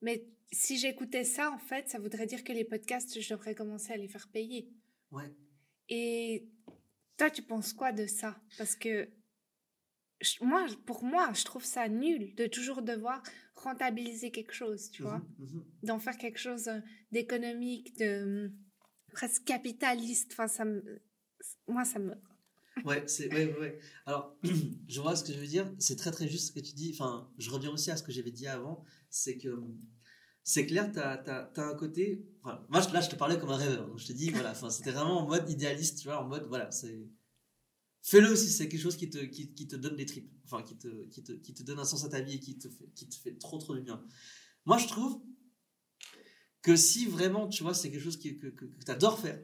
Mais 0.00 0.26
si 0.52 0.76
j'écoutais 0.78 1.24
ça 1.24 1.50
en 1.50 1.58
fait 1.58 1.88
ça 1.88 1.98
voudrait 1.98 2.26
dire 2.26 2.44
que 2.44 2.52
les 2.52 2.64
podcasts 2.64 3.20
je 3.20 3.28
devrais 3.34 3.54
commencer 3.54 3.92
à 3.92 3.96
les 3.96 4.08
faire 4.08 4.28
payer. 4.28 4.72
Ouais. 5.10 5.32
et 5.88 6.48
toi 7.16 7.30
tu 7.30 7.42
penses 7.42 7.72
quoi 7.72 7.92
de 7.92 8.06
ça? 8.06 8.40
Parce 8.58 8.74
que 8.76 9.08
je- 10.20 10.42
moi 10.44 10.66
pour 10.86 11.04
moi 11.04 11.32
je 11.34 11.44
trouve 11.44 11.64
ça 11.64 11.88
nul 11.88 12.34
de 12.34 12.46
toujours 12.46 12.82
devoir 12.82 13.22
rentabiliser 13.54 14.30
quelque 14.30 14.52
chose 14.54 14.90
tu 14.90 15.02
vois? 15.02 15.18
Mhm, 15.38 15.46
mhm. 15.46 15.64
d'en 15.82 15.98
faire 15.98 16.16
quelque 16.18 16.38
chose 16.38 16.68
euh, 16.68 16.80
d'économique, 17.12 17.96
de 17.98 18.52
presque 19.14 19.44
capitaliste. 19.44 20.32
Enfin, 20.32 20.48
ça 20.48 20.64
me, 20.64 21.00
moi, 21.66 21.84
ça 21.84 21.98
me. 21.98 22.14
Ouais, 22.84 23.04
c'est 23.06 23.32
ouais, 23.32 23.56
ouais. 23.58 23.78
Alors, 24.04 24.36
je 24.88 25.00
vois 25.00 25.16
ce 25.16 25.24
que 25.24 25.32
je 25.32 25.38
veux 25.38 25.46
dire. 25.46 25.72
C'est 25.78 25.96
très 25.96 26.10
très 26.10 26.28
juste 26.28 26.48
ce 26.48 26.52
que 26.52 26.60
tu 26.60 26.74
dis. 26.74 26.90
Enfin, 26.92 27.30
je 27.38 27.50
reviens 27.50 27.70
aussi 27.70 27.90
à 27.90 27.96
ce 27.96 28.02
que 28.02 28.12
j'avais 28.12 28.32
dit 28.32 28.46
avant. 28.46 28.84
C'est 29.10 29.38
que 29.38 29.48
c'est 30.42 30.66
clair, 30.66 30.92
tu 30.92 30.98
as, 30.98 31.50
un 31.56 31.74
côté. 31.74 32.26
Moi, 32.42 32.86
là, 32.92 33.00
je 33.00 33.08
te 33.08 33.16
parlais 33.16 33.38
comme 33.38 33.50
un 33.50 33.56
rêveur. 33.56 33.86
Donc, 33.86 33.98
je 33.98 34.06
te 34.06 34.12
dis, 34.12 34.30
voilà. 34.30 34.54
C'était 34.70 34.90
vraiment 34.90 35.20
en 35.20 35.26
mode 35.26 35.48
idéaliste, 35.48 36.00
tu 36.00 36.08
vois, 36.08 36.22
en 36.22 36.28
mode, 36.28 36.46
voilà, 36.48 36.70
c'est. 36.70 37.08
Fais-le 38.02 38.36
si 38.36 38.50
c'est 38.50 38.68
quelque 38.68 38.82
chose 38.82 38.98
qui 38.98 39.08
te, 39.08 39.16
qui, 39.18 39.66
te 39.66 39.76
donne 39.76 39.96
des 39.96 40.04
tripes. 40.04 40.30
Enfin, 40.44 40.62
qui 40.62 40.76
te, 40.76 41.06
qui, 41.06 41.22
te, 41.22 41.32
qui 41.32 41.54
te 41.54 41.62
donne 41.62 41.78
un 41.78 41.86
sens 41.86 42.04
à 42.04 42.10
ta 42.10 42.20
vie 42.20 42.34
et 42.34 42.40
qui 42.40 42.58
te 42.58 42.68
qui 42.94 43.08
te 43.08 43.14
fait 43.14 43.38
trop 43.38 43.56
trop 43.56 43.74
du 43.74 43.80
bien. 43.80 44.04
Moi, 44.66 44.76
je 44.76 44.86
trouve 44.88 45.22
que 46.64 46.76
si 46.76 47.06
vraiment, 47.06 47.46
tu 47.46 47.62
vois, 47.62 47.74
c'est 47.74 47.90
quelque 47.90 48.02
chose 48.02 48.16
qui- 48.16 48.38
que, 48.38 48.46
que, 48.46 48.64
que 48.64 48.84
tu 48.84 48.90
adores 48.90 49.20
faire, 49.20 49.38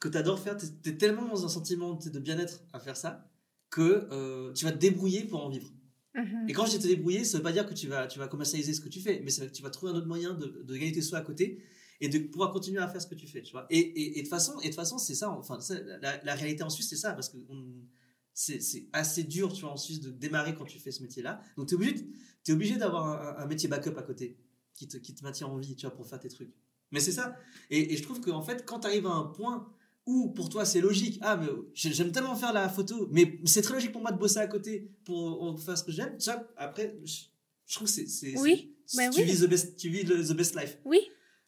que 0.00 0.08
tu 0.08 0.18
adores 0.18 0.40
faire, 0.40 0.56
tu 0.56 0.66
es, 0.90 0.96
tellement 0.96 1.28
dans 1.28 1.46
un 1.46 1.48
sentiment 1.48 1.94
de 1.94 2.18
bien-être 2.18 2.60
à 2.72 2.80
faire 2.80 2.96
ça, 2.96 3.30
que 3.70 4.08
euh, 4.10 4.52
tu 4.52 4.64
vas 4.64 4.72
te 4.72 4.78
débrouiller 4.78 5.24
pour 5.24 5.40
en 5.46 5.48
vivre. 5.48 5.70
Mhm. 6.16 6.48
Et 6.48 6.52
quand 6.52 6.66
je 6.66 6.72
dis 6.72 6.80
te 6.80 6.88
débrouiller, 6.88 7.22
ça 7.24 7.38
veut 7.38 7.44
pas 7.44 7.52
dire 7.52 7.66
que 7.66 7.72
tu 7.72 7.86
vas, 7.86 8.08
tu 8.08 8.18
vas 8.18 8.26
commercialiser 8.26 8.74
ce 8.74 8.80
que 8.80 8.88
tu 8.88 9.00
fais, 9.00 9.20
mais 9.20 9.30
c'est 9.30 9.46
que 9.46 9.52
tu 9.52 9.62
vas 9.62 9.70
trouver 9.70 9.92
un 9.92 9.94
autre 9.94 10.08
moyen 10.08 10.34
de, 10.34 10.64
de 10.64 10.74
gagner 10.74 10.90
tes 10.90 11.02
sous 11.02 11.14
à 11.14 11.20
côté 11.20 11.62
et 12.00 12.08
de 12.08 12.18
pouvoir 12.18 12.50
continuer 12.50 12.80
à 12.80 12.88
faire 12.88 13.00
ce 13.00 13.06
que 13.06 13.14
tu 13.14 13.28
fais, 13.28 13.42
tu 13.42 13.52
vois. 13.52 13.66
Et, 13.70 13.78
et, 13.78 14.18
et 14.18 14.22
de 14.22 14.26
toute 14.26 14.28
façon, 14.28 14.58
et 14.58 14.70
de 14.70 14.74
façon, 14.74 14.98
c'est 14.98 15.14
ça, 15.14 15.30
enfin, 15.30 15.60
ça, 15.60 15.80
la, 15.80 16.22
la 16.24 16.34
réalité 16.34 16.64
en 16.64 16.70
Suisse, 16.70 16.88
c'est 16.88 16.96
ça, 16.96 17.12
parce 17.12 17.28
que 17.28 17.36
c'est 18.34 18.88
assez 18.92 19.22
dur, 19.22 19.52
tu 19.52 19.60
vois, 19.60 19.70
en 19.70 19.76
Suisse, 19.76 20.00
de 20.00 20.10
démarrer 20.10 20.56
quand 20.56 20.64
tu 20.64 20.80
fais 20.80 20.90
ce 20.90 21.00
métier-là. 21.00 21.40
Donc, 21.56 21.68
tu 21.68 21.74
es 21.74 21.76
obligé, 21.76 22.04
obligé 22.48 22.76
d'avoir 22.76 23.06
un, 23.38 23.44
un 23.44 23.46
métier 23.46 23.68
backup 23.68 23.96
à 23.96 24.02
côté 24.02 24.36
qui 24.74 24.88
te, 24.88 24.96
qui 24.96 25.14
te 25.14 25.22
maintient 25.24 25.46
en 25.46 25.56
vie, 25.58 25.76
tu 25.76 25.86
vois, 25.86 25.94
pour 25.94 26.06
faire 26.06 26.18
tes 26.20 26.28
trucs. 26.28 26.52
Mais 26.90 27.00
c'est 27.00 27.12
ça. 27.12 27.36
Et, 27.70 27.92
et 27.92 27.96
je 27.96 28.02
trouve 28.02 28.20
qu'en 28.20 28.42
fait, 28.42 28.64
quand 28.66 28.80
tu 28.80 28.86
arrives 28.86 29.06
à 29.06 29.12
un 29.12 29.24
point 29.24 29.66
où 30.06 30.30
pour 30.30 30.48
toi 30.48 30.64
c'est 30.64 30.80
logique, 30.80 31.18
ah, 31.22 31.36
mais 31.36 31.46
j'ai- 31.74 31.92
j'aime 31.92 32.10
tellement 32.12 32.34
faire 32.34 32.52
la 32.52 32.68
photo, 32.68 33.08
mais 33.12 33.38
c'est 33.44 33.62
très 33.62 33.74
logique 33.74 33.92
pour 33.92 34.00
moi 34.02 34.10
de 34.12 34.18
bosser 34.18 34.38
à 34.38 34.46
côté 34.48 34.90
pour, 35.04 35.58
faire 35.60 35.78
ce 35.78 35.84
que 35.84 35.92
j'aime, 35.92 36.16
tu 36.18 36.30
vois, 36.30 36.46
après, 36.56 36.98
je, 37.04 37.22
je 37.66 37.74
trouve 37.76 37.86
que 37.86 37.92
c'est. 38.06 38.38
Oui, 38.40 38.74
ben 38.96 39.10
tu, 39.10 39.20
oui. 39.20 39.26
vis 39.26 39.40
the 39.42 39.48
best, 39.48 39.76
tu 39.76 39.88
vis 39.90 40.02
le 40.02 40.22
the 40.22 40.32
best 40.36 40.54
life. 40.56 40.78
Oui, 40.84 40.98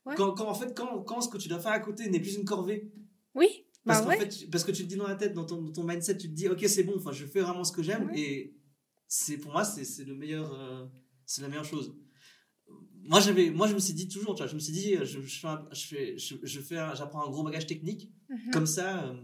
Ouais. 0.06 0.14
Quand, 0.16 0.32
quand, 0.34 0.46
en 0.48 0.54
fait, 0.54 0.76
quand, 0.76 1.02
quand 1.02 1.22
ce 1.22 1.30
que 1.30 1.38
tu 1.38 1.48
dois 1.48 1.58
faire 1.60 1.72
à 1.72 1.80
côté 1.80 2.10
n'est 2.10 2.20
plus 2.20 2.34
une 2.36 2.44
corvée, 2.44 2.92
oui, 3.34 3.48
parce, 3.86 4.00
bah 4.00 4.04
qu'en 4.04 4.10
ouais. 4.10 4.18
fait, 4.18 4.28
tu- 4.28 4.46
parce 4.48 4.62
que 4.62 4.70
tu 4.70 4.82
te 4.84 4.88
dis 4.88 4.96
dans 4.96 5.08
la 5.08 5.14
tête, 5.14 5.32
dans 5.32 5.46
ton, 5.46 5.62
dans 5.62 5.72
ton 5.72 5.82
mindset, 5.82 6.18
tu 6.18 6.28
te 6.28 6.34
dis, 6.34 6.46
ok, 6.46 6.62
c'est 6.68 6.82
bon, 6.84 7.00
je 7.10 7.24
fais 7.24 7.40
vraiment 7.40 7.64
ce 7.64 7.72
que 7.72 7.82
j'aime, 7.82 8.08
Ouais. 8.10 8.20
et 8.20 8.56
c'est 9.08 9.38
pour 9.38 9.52
moi, 9.52 9.64
c'est 9.64 9.84
c'est 9.84 10.04
le 10.04 10.14
meilleur, 10.14 10.52
euh, 10.54 10.84
c'est 11.24 11.40
la 11.40 11.48
meilleure 11.48 11.64
chose 11.64 11.96
moi 13.04 13.20
j'avais 13.20 13.50
moi 13.50 13.66
je 13.68 13.74
me 13.74 13.78
suis 13.78 13.94
dit 13.94 14.08
toujours 14.08 14.34
tu 14.34 14.42
vois 14.42 14.48
je 14.48 14.54
me 14.54 14.60
suis 14.60 14.72
dit 14.72 14.96
je, 14.96 15.20
je 15.20 15.40
fais 15.40 15.46
un, 15.46 15.66
je 15.72 15.86
fais 15.86 16.18
je, 16.18 16.34
je 16.42 16.60
fais 16.60 16.76
j'apprends 16.94 17.26
un 17.26 17.30
gros 17.30 17.42
bagage 17.42 17.66
technique 17.66 18.10
mm-hmm. 18.30 18.50
comme 18.52 18.66
ça 18.66 19.06
euh, 19.06 19.14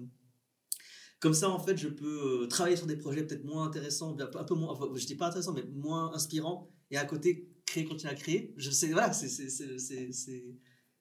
comme 1.18 1.34
ça 1.34 1.48
en 1.50 1.58
fait 1.58 1.76
je 1.76 1.88
peux 1.88 2.42
euh, 2.42 2.46
travailler 2.46 2.76
sur 2.76 2.86
des 2.86 2.96
projets 2.96 3.26
peut-être 3.26 3.44
moins 3.44 3.66
intéressants 3.66 4.16
un 4.18 4.44
peu 4.44 4.54
moins 4.54 4.72
enfin, 4.72 4.88
je 4.94 5.06
dis 5.06 5.16
pas 5.16 5.28
intéressant 5.28 5.52
mais 5.52 5.64
moins 5.64 6.12
inspirants 6.14 6.70
et 6.90 6.96
à 6.96 7.04
côté 7.04 7.48
créer 7.66 7.84
continuer 7.84 8.12
à 8.12 8.16
créer 8.16 8.54
je 8.56 8.70
sais 8.70 8.88
voilà 8.88 9.12
c'est 9.12 9.28
c'est 9.28 9.48
c'est 9.48 9.78
c'est 9.78 10.12
c'est, 10.12 10.44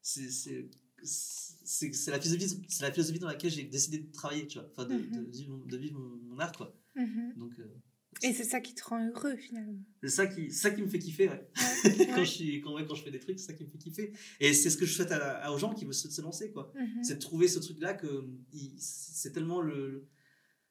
c'est, 0.02 0.30
c'est, 0.32 0.70
c'est, 1.04 1.94
c'est 1.94 2.12
la 2.12 2.20
philosophie 2.20 2.66
c'est 2.70 2.84
la 2.84 2.92
philosophie 2.92 3.20
dans 3.20 3.28
laquelle 3.28 3.52
j'ai 3.52 3.64
décidé 3.64 4.00
de 4.00 4.12
travailler 4.12 4.48
tu 4.48 4.58
vois 4.58 4.70
enfin 4.72 4.86
de, 4.88 4.96
mm-hmm. 4.96 5.12
de, 5.12 5.26
de, 5.26 5.32
vivre, 5.32 5.66
de 5.66 5.78
vivre 5.78 6.00
mon, 6.00 6.16
mon, 6.30 6.40
art 6.40 6.54
quoi 6.54 6.74
mm-hmm. 6.96 7.38
donc 7.38 7.52
euh, 7.60 7.66
et 8.24 8.34
c'est 8.34 8.44
ça 8.44 8.60
qui 8.60 8.74
te 8.76 8.84
rend 8.84 9.06
heureux 9.08 9.36
finalement. 9.38 9.80
c'est 10.04 10.10
ça 10.10 10.28
qui, 10.28 10.52
ça 10.52 10.72
qui 10.72 10.82
me 10.82 10.88
fait 10.88 11.00
kiffer, 11.00 11.30
ouais. 11.30 11.50
Ouais, 11.86 12.06
quand, 12.16 12.24
je 12.24 12.30
suis, 12.30 12.62
quand, 12.62 12.74
ouais, 12.76 12.86
quand 12.86 12.96
je 12.96 13.04
fais 13.04 13.12
des 13.12 13.20
trucs, 13.20 13.40
c'est 13.40 13.48
ça 13.48 13.54
qui 13.54 13.64
me 13.64 13.70
fait 13.70 13.78
kiffer. 13.78 14.12
Et 14.40 14.54
c'est 14.54 14.70
ce 14.70 14.78
que 14.78 14.86
je 14.86 14.94
souhaite 14.94 15.12
à, 15.12 15.38
à- 15.38 15.52
aux 15.52 15.58
gens 15.58 15.74
qui 15.74 15.86
veulent 15.86 15.94
se, 15.94 16.10
se 16.10 16.22
lancer, 16.22 16.52
quoi. 16.52 16.72
Mhm. 16.76 17.04
c'est 17.04 17.16
de 17.16 17.20
trouver 17.20 17.48
ce 17.48 17.60
truc 17.60 17.80
là 17.80 17.94
que 17.94 18.28
c'est 18.78 19.32
tellement 19.32 19.62
le 19.62 20.08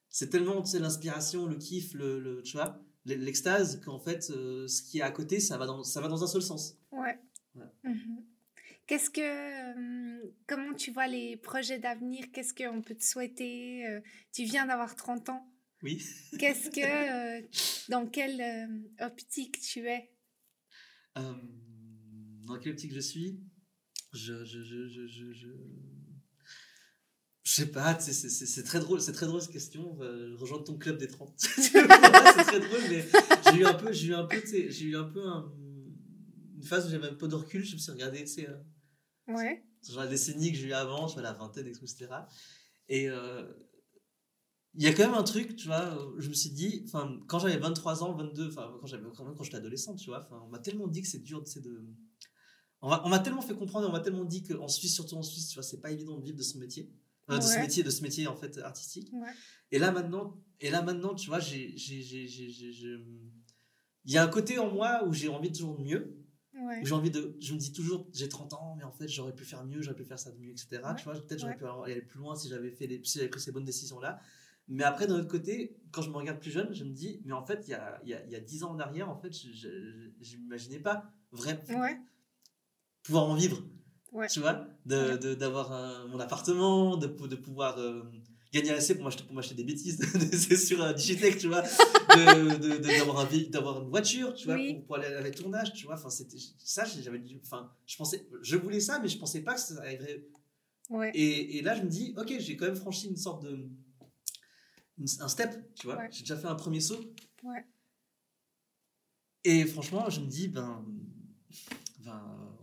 c'est 0.09 0.29
tellement 0.29 0.61
tu 0.61 0.71
sais, 0.71 0.79
l'inspiration 0.79 1.45
le 1.45 1.55
kiff 1.55 1.93
le, 1.93 2.19
le- 2.19 2.41
tu 2.41 2.53
vois 2.57 2.81
l'extase 3.05 3.79
qu'en 3.83 3.99
fait 3.99 4.29
euh, 4.31 4.67
ce 4.67 4.81
qui 4.83 4.99
est 4.99 5.01
à 5.03 5.11
côté 5.11 5.39
ça 5.39 5.57
va 5.57 5.65
dans 5.65 5.83
ça 5.83 6.01
va 6.01 6.07
dans 6.07 6.23
un 6.23 6.27
seul 6.27 6.41
sens 6.41 6.77
Ouais. 6.91 7.17
Mhm. 7.83 8.23
Qu'est-ce 8.87 9.09
que, 9.11 9.21
euh, 9.21 10.31
comment 10.47 10.73
tu 10.73 10.91
vois 10.91 11.05
les 11.07 11.37
projets 11.37 11.77
d'avenir? 11.77 12.25
Qu'est-ce 12.33 12.53
qu'on 12.55 12.81
peut 12.81 12.95
te 12.95 13.03
souhaiter? 13.03 13.85
Euh, 13.87 14.01
Tu 14.33 14.43
viens 14.45 14.65
d'avoir 14.65 14.95
30 14.95 15.29
ans. 15.29 15.45
Oui 15.83 16.03
Qu'est-ce 16.39 16.69
que, 16.69 17.39
euh, 17.43 17.47
dans 17.89 18.05
quelle 18.07 18.41
euh, 18.41 19.05
optique 19.05 19.59
tu 19.61 19.87
es? 19.87 20.11
Euh, 21.17 21.33
dans 22.45 22.57
quelle 22.59 22.73
optique 22.73 22.93
je 22.93 22.99
suis? 22.99 23.39
Je 24.13 24.43
je 24.45 24.63
je 24.63 24.87
je 24.89 25.07
je, 25.07 25.31
je... 25.33 25.47
je 27.43 27.51
sais 27.51 27.67
pas, 27.71 27.99
c'est- 27.99 28.63
très 28.63 28.79
drôle, 28.79 29.01
c'est 29.01 29.11
très 29.11 29.25
drôle 29.27 29.41
cette 29.41 29.51
question. 29.51 29.93
Rejoindre 30.37 30.63
ton 30.63 30.77
club 30.77 30.97
des 30.97 31.07
30. 31.07 31.33
c'est 31.39 31.71
très 31.71 32.59
drôle, 32.59 32.81
mais 32.89 33.05
j'ai 33.51 33.59
eu 33.59 33.65
un 33.65 33.73
peu, 33.73 33.91
j'ai 33.91 34.07
eu 34.07 34.13
un 34.15 34.25
peu, 34.25 34.41
j'ai 34.45 34.85
eu 34.85 34.95
un 34.97 35.03
peu 35.05 35.23
un- 35.27 35.51
une 36.55 36.63
phase 36.63 36.87
où 36.87 36.89
j'avais 36.89 37.07
un 37.07 37.13
peu 37.15 37.27
de 37.27 37.35
recul. 37.35 37.63
Je 37.63 37.73
me 37.75 37.79
suis 37.79 37.91
regardé, 37.91 38.19
tu 38.21 38.27
sais, 38.27 38.47
Ouais. 39.27 39.63
genre 39.87 39.99
la 40.03 40.07
décennie 40.07 40.51
que 40.51 40.57
j'ai 40.57 40.67
eu 40.67 40.73
avant, 40.73 41.07
vois, 41.13 41.21
la 41.21 41.33
vingtaine, 41.33 41.67
etc. 41.67 42.07
Et 42.87 43.09
il 44.75 44.83
y 44.83 44.87
a 44.87 44.93
quand 44.93 45.05
même 45.05 45.15
un 45.15 45.23
truc, 45.23 45.55
tu 45.55 45.67
vois, 45.67 45.97
je 46.19 46.29
me 46.29 46.33
suis 46.33 46.51
dit, 46.51 46.83
enfin, 46.85 47.19
quand 47.27 47.39
j'avais 47.39 47.57
23 47.57 48.03
ans, 48.03 48.13
22, 48.13 48.49
enfin, 48.49 48.71
quand 48.79 48.87
j'avais 48.87 49.03
quand 49.15 49.33
quand 49.33 49.43
j'étais 49.43 49.57
adolescent, 49.57 49.95
tu 49.95 50.09
vois, 50.09 50.27
on 50.31 50.49
m'a 50.49 50.59
tellement 50.59 50.87
dit 50.87 51.01
que 51.01 51.07
c'est 51.07 51.23
dur, 51.23 51.41
de. 51.41 51.85
On 52.81 53.09
m'a 53.09 53.19
tellement 53.19 53.41
fait 53.41 53.55
comprendre, 53.55 53.87
et 53.87 53.89
on 53.89 53.91
m'a 53.91 53.99
tellement 53.99 54.23
dit 54.23 54.43
qu'en 54.43 54.67
Suisse, 54.67 54.93
surtout 54.93 55.15
en 55.15 55.23
Suisse, 55.23 55.49
tu 55.49 55.55
vois, 55.55 55.63
c'est 55.63 55.81
pas 55.81 55.91
évident 55.91 56.17
de 56.17 56.23
vivre 56.23 56.37
de 56.37 56.43
son 56.43 56.59
métier. 56.59 56.93
Euh, 57.29 57.37
de 57.37 57.43
ce 57.43 57.59
métier, 57.59 57.83
de 57.83 57.89
ce 57.89 58.01
métier 58.01 58.27
en 58.27 58.35
fait 58.35 58.57
artistique. 58.57 59.09
Ouais. 59.13 59.29
Et 59.71 59.77
là 59.79 59.91
maintenant, 59.91 60.41
et 60.59 60.71
là 60.71 60.81
maintenant, 60.81 61.13
tu 61.13 61.29
vois, 61.29 61.39
j'ai, 61.39 61.75
il 64.05 64.11
y 64.11 64.17
a 64.17 64.23
un 64.23 64.27
côté 64.27 64.57
en 64.57 64.71
moi 64.71 65.03
où 65.05 65.13
j'ai 65.13 65.27
envie 65.29 65.51
toujours 65.51 65.77
de 65.77 65.83
mieux. 65.83 66.15
Ouais. 66.55 66.81
où 66.81 66.85
j'ai 66.85 66.93
envie 66.93 67.11
de 67.11 67.37
je 67.39 67.53
me 67.53 67.59
dis 67.59 67.71
toujours 67.71 68.09
j'ai 68.11 68.27
30 68.27 68.53
ans 68.53 68.75
mais 68.75 68.83
en 68.83 68.91
fait 68.91 69.07
j'aurais 69.07 69.33
pu 69.33 69.45
faire 69.45 69.63
mieux 69.63 69.81
j'aurais 69.81 69.95
pu 69.95 70.03
faire 70.03 70.19
ça 70.19 70.31
de 70.31 70.37
mieux 70.39 70.49
etc 70.49 70.81
Ouais, 70.83 70.95
tu 70.97 71.03
vois 71.05 71.13
peut-être 71.13 71.39
j'aurais 71.39 71.53
ouais. 71.53 71.85
pu 71.85 71.91
aller 71.91 72.01
plus 72.01 72.19
loin 72.19 72.35
si 72.35 72.49
j'avais 72.49 72.71
fait 72.71 72.85
les, 72.85 73.01
si 73.05 73.19
j'avais 73.19 73.29
pris 73.29 73.39
ces 73.39 73.53
bonnes 73.53 73.63
décisions 73.63 73.99
là 73.99 74.19
mais 74.69 74.83
après 74.83 75.07
d'un 75.07 75.15
autre 75.19 75.27
côté 75.27 75.75
quand 75.91 76.01
je 76.01 76.09
me 76.09 76.15
regarde 76.15 76.39
plus 76.39 76.51
jeune 76.51 76.73
je 76.73 76.83
me 76.83 76.91
dis 76.91 77.21
mais 77.25 77.33
en 77.33 77.43
fait 77.45 77.63
il 77.67 77.71
y 77.71 77.73
a, 77.73 77.99
il 78.03 78.09
y 78.09 78.13
a, 78.13 78.23
il 78.25 78.31
y 78.31 78.35
a 78.35 78.39
10 78.39 78.63
ans 78.63 78.71
en 78.71 78.79
arrière 78.79 79.09
en 79.09 79.17
fait 79.17 79.33
je, 79.33 80.37
m'imaginais 80.37 80.79
pas 80.79 81.03
vraiment 81.31 81.59
Ouais. 81.81 81.97
pouvoir 83.03 83.25
en 83.25 83.35
vivre 83.35 83.61
Ouais. 84.11 84.27
tu 84.27 84.39
vois 84.39 84.65
de, 84.87 85.17
de- 85.17 85.35
d'avoir 85.35 85.71
un- 85.71 86.07
mon 86.07 86.19
appartement 86.19 86.97
de, 86.97 87.05
de 87.05 87.35
pouvoir 87.35 87.77
euh, 87.77 88.01
gagner 88.51 88.71
assez 88.71 88.95
pour 88.97 89.07
m'acheter 89.31 89.53
des 89.53 89.63
bêtises 89.63 89.99
c'est 90.33 90.57
sur 90.57 90.81
un 90.83 90.93
digitech 90.93 91.37
tu 91.37 91.47
vois 91.47 91.61
de, 91.61 92.57
de- 92.57 92.77
de- 92.77 92.97
d'avoir 92.97 93.19
un 93.19 93.27
d'avoir 93.51 93.83
une 93.83 93.89
voiture 93.89 94.33
tu 94.33 94.45
vois 94.47 94.55
Oui. 94.55 94.73
pour, 94.75 94.85
pour 94.85 94.95
aller 94.95 95.05
à 95.13 95.21
les 95.21 95.29
tournages 95.31 95.73
tu 95.73 95.85
vois 95.85 95.93
enfin 95.95 96.09
c'était 96.09 96.37
ça 96.57 96.85
j'avais 96.85 97.21
enfin 97.43 97.71
je 97.85 97.95
pensais 97.97 98.27
je 98.41 98.55
voulais 98.57 98.79
ça 98.79 98.99
mais 98.99 99.07
je 99.07 99.19
pensais 99.19 99.41
pas 99.41 99.53
que 99.53 99.59
ça 99.61 99.79
arriverait 99.79 100.25
Ouais. 100.89 101.11
et, 101.13 101.57
et 101.57 101.61
là 101.61 101.75
je 101.75 101.83
me 101.83 101.87
dis 101.87 102.15
ok 102.17 102.33
j'ai 102.39 102.57
quand 102.57 102.65
même 102.65 102.75
franchi 102.75 103.09
une 103.09 103.15
sorte 103.15 103.43
de 103.43 103.69
un 105.19 105.27
step 105.27 105.73
tu 105.75 105.87
vois 105.87 105.97
Ouais. 105.97 106.09
j'ai 106.11 106.21
déjà 106.21 106.37
fait 106.37 106.47
un 106.47 106.55
premier 106.55 106.81
saut 106.81 106.99
Ouais. 107.43 107.65
et 109.43 109.65
franchement 109.65 110.09
je 110.09 110.19
me 110.21 110.27
dis 110.27 110.47
ben 110.47 110.85
ben 111.99 112.55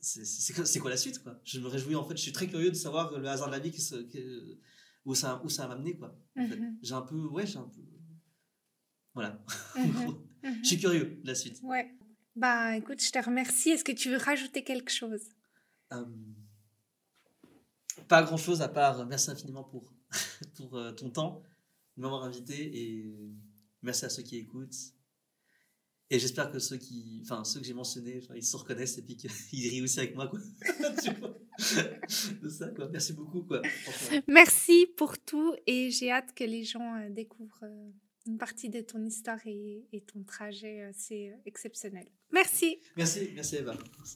c'est 0.00 0.78
quoi 0.80 0.90
la 0.90 0.96
suite 0.96 1.22
quoi? 1.22 1.38
Je 1.44 1.60
me 1.60 1.66
réjouis 1.66 1.94
en 1.94 2.04
fait, 2.04 2.16
je 2.16 2.22
suis 2.22 2.32
très 2.32 2.46
curieux 2.46 2.70
de 2.70 2.76
savoir 2.76 3.18
le 3.18 3.28
hasard 3.28 3.48
de 3.48 3.52
la 3.52 3.58
vie 3.58 3.70
qui 3.70 3.80
se, 3.82 3.96
où 5.04 5.14
ça 5.14 5.40
où 5.44 5.48
ça 5.48 5.66
va 5.66 5.74
m'amener 5.74 5.96
quoi. 5.98 6.16
Mhm. 6.36 6.78
J'ai 6.82 6.94
un 6.94 7.02
peu 7.02 7.16
ouais, 7.26 7.46
j'ai 7.46 7.58
un 7.58 7.68
peu 7.68 7.82
voilà. 9.14 9.44
Mhm. 10.44 10.62
je 10.62 10.68
suis 10.68 10.78
curieux 10.78 11.20
de 11.22 11.26
la 11.26 11.34
suite. 11.34 11.60
Ouais. 11.62 11.92
Bah 12.36 12.76
écoute, 12.76 13.02
je 13.02 13.10
te 13.10 13.18
remercie. 13.22 13.70
Est-ce 13.70 13.82
que 13.82 13.90
tu 13.92 14.08
veux 14.10 14.16
rajouter 14.16 14.62
quelque 14.62 14.92
chose? 14.92 15.22
Euh, 15.92 16.04
Pas 18.06 18.22
grand 18.22 18.36
chose 18.36 18.62
à 18.62 18.68
part 18.68 19.04
merci 19.06 19.30
infiniment 19.30 19.64
pour 19.64 19.92
pour 20.56 20.76
euh, 20.76 20.92
ton 20.92 21.10
temps, 21.10 21.42
de 21.96 22.02
m'avoir 22.02 22.24
invité 22.24 22.54
et 22.54 23.12
merci 23.82 24.04
à 24.04 24.08
ceux 24.08 24.22
qui 24.22 24.36
écoutent. 24.36 24.94
Et 26.10 26.18
j'espère 26.18 26.50
que 26.50 26.58
ceux 26.58 26.78
qui, 26.78 27.20
enfin 27.22 27.44
ceux 27.44 27.60
que 27.60 27.66
j'ai 27.66 27.74
mentionnés, 27.74 28.22
ils 28.34 28.42
se 28.42 28.56
reconnaissent 28.56 28.96
et 28.96 29.02
puis 29.02 29.16
qu'ils 29.16 29.30
rient 29.50 29.82
aussi 29.82 30.00
avec 30.00 30.14
moi 30.14 30.26
quoi. 30.28 30.40
ça 31.58 32.68
quoi. 32.68 32.88
Merci 32.88 33.12
beaucoup 33.12 33.42
quoi. 33.42 33.60
Merci 34.26 34.86
pour 34.96 35.18
tout 35.18 35.54
et 35.66 35.90
j'ai 35.90 36.10
hâte 36.10 36.34
que 36.34 36.44
les 36.44 36.64
gens 36.64 36.96
euh, 36.96 37.10
découvrent 37.10 37.64
euh, 37.64 37.90
une 38.26 38.38
partie 38.38 38.70
de 38.70 38.80
ton 38.80 39.04
histoire 39.04 39.38
et, 39.46 39.86
et 39.92 40.00
ton 40.00 40.22
trajet, 40.22 40.90
c'est 40.94 41.34
exceptionnel. 41.44 42.06
Merci. 42.30 42.78
Merci, 42.96 43.30
merci 43.34 43.56
Eva. 43.56 43.74
Merci. 43.74 43.98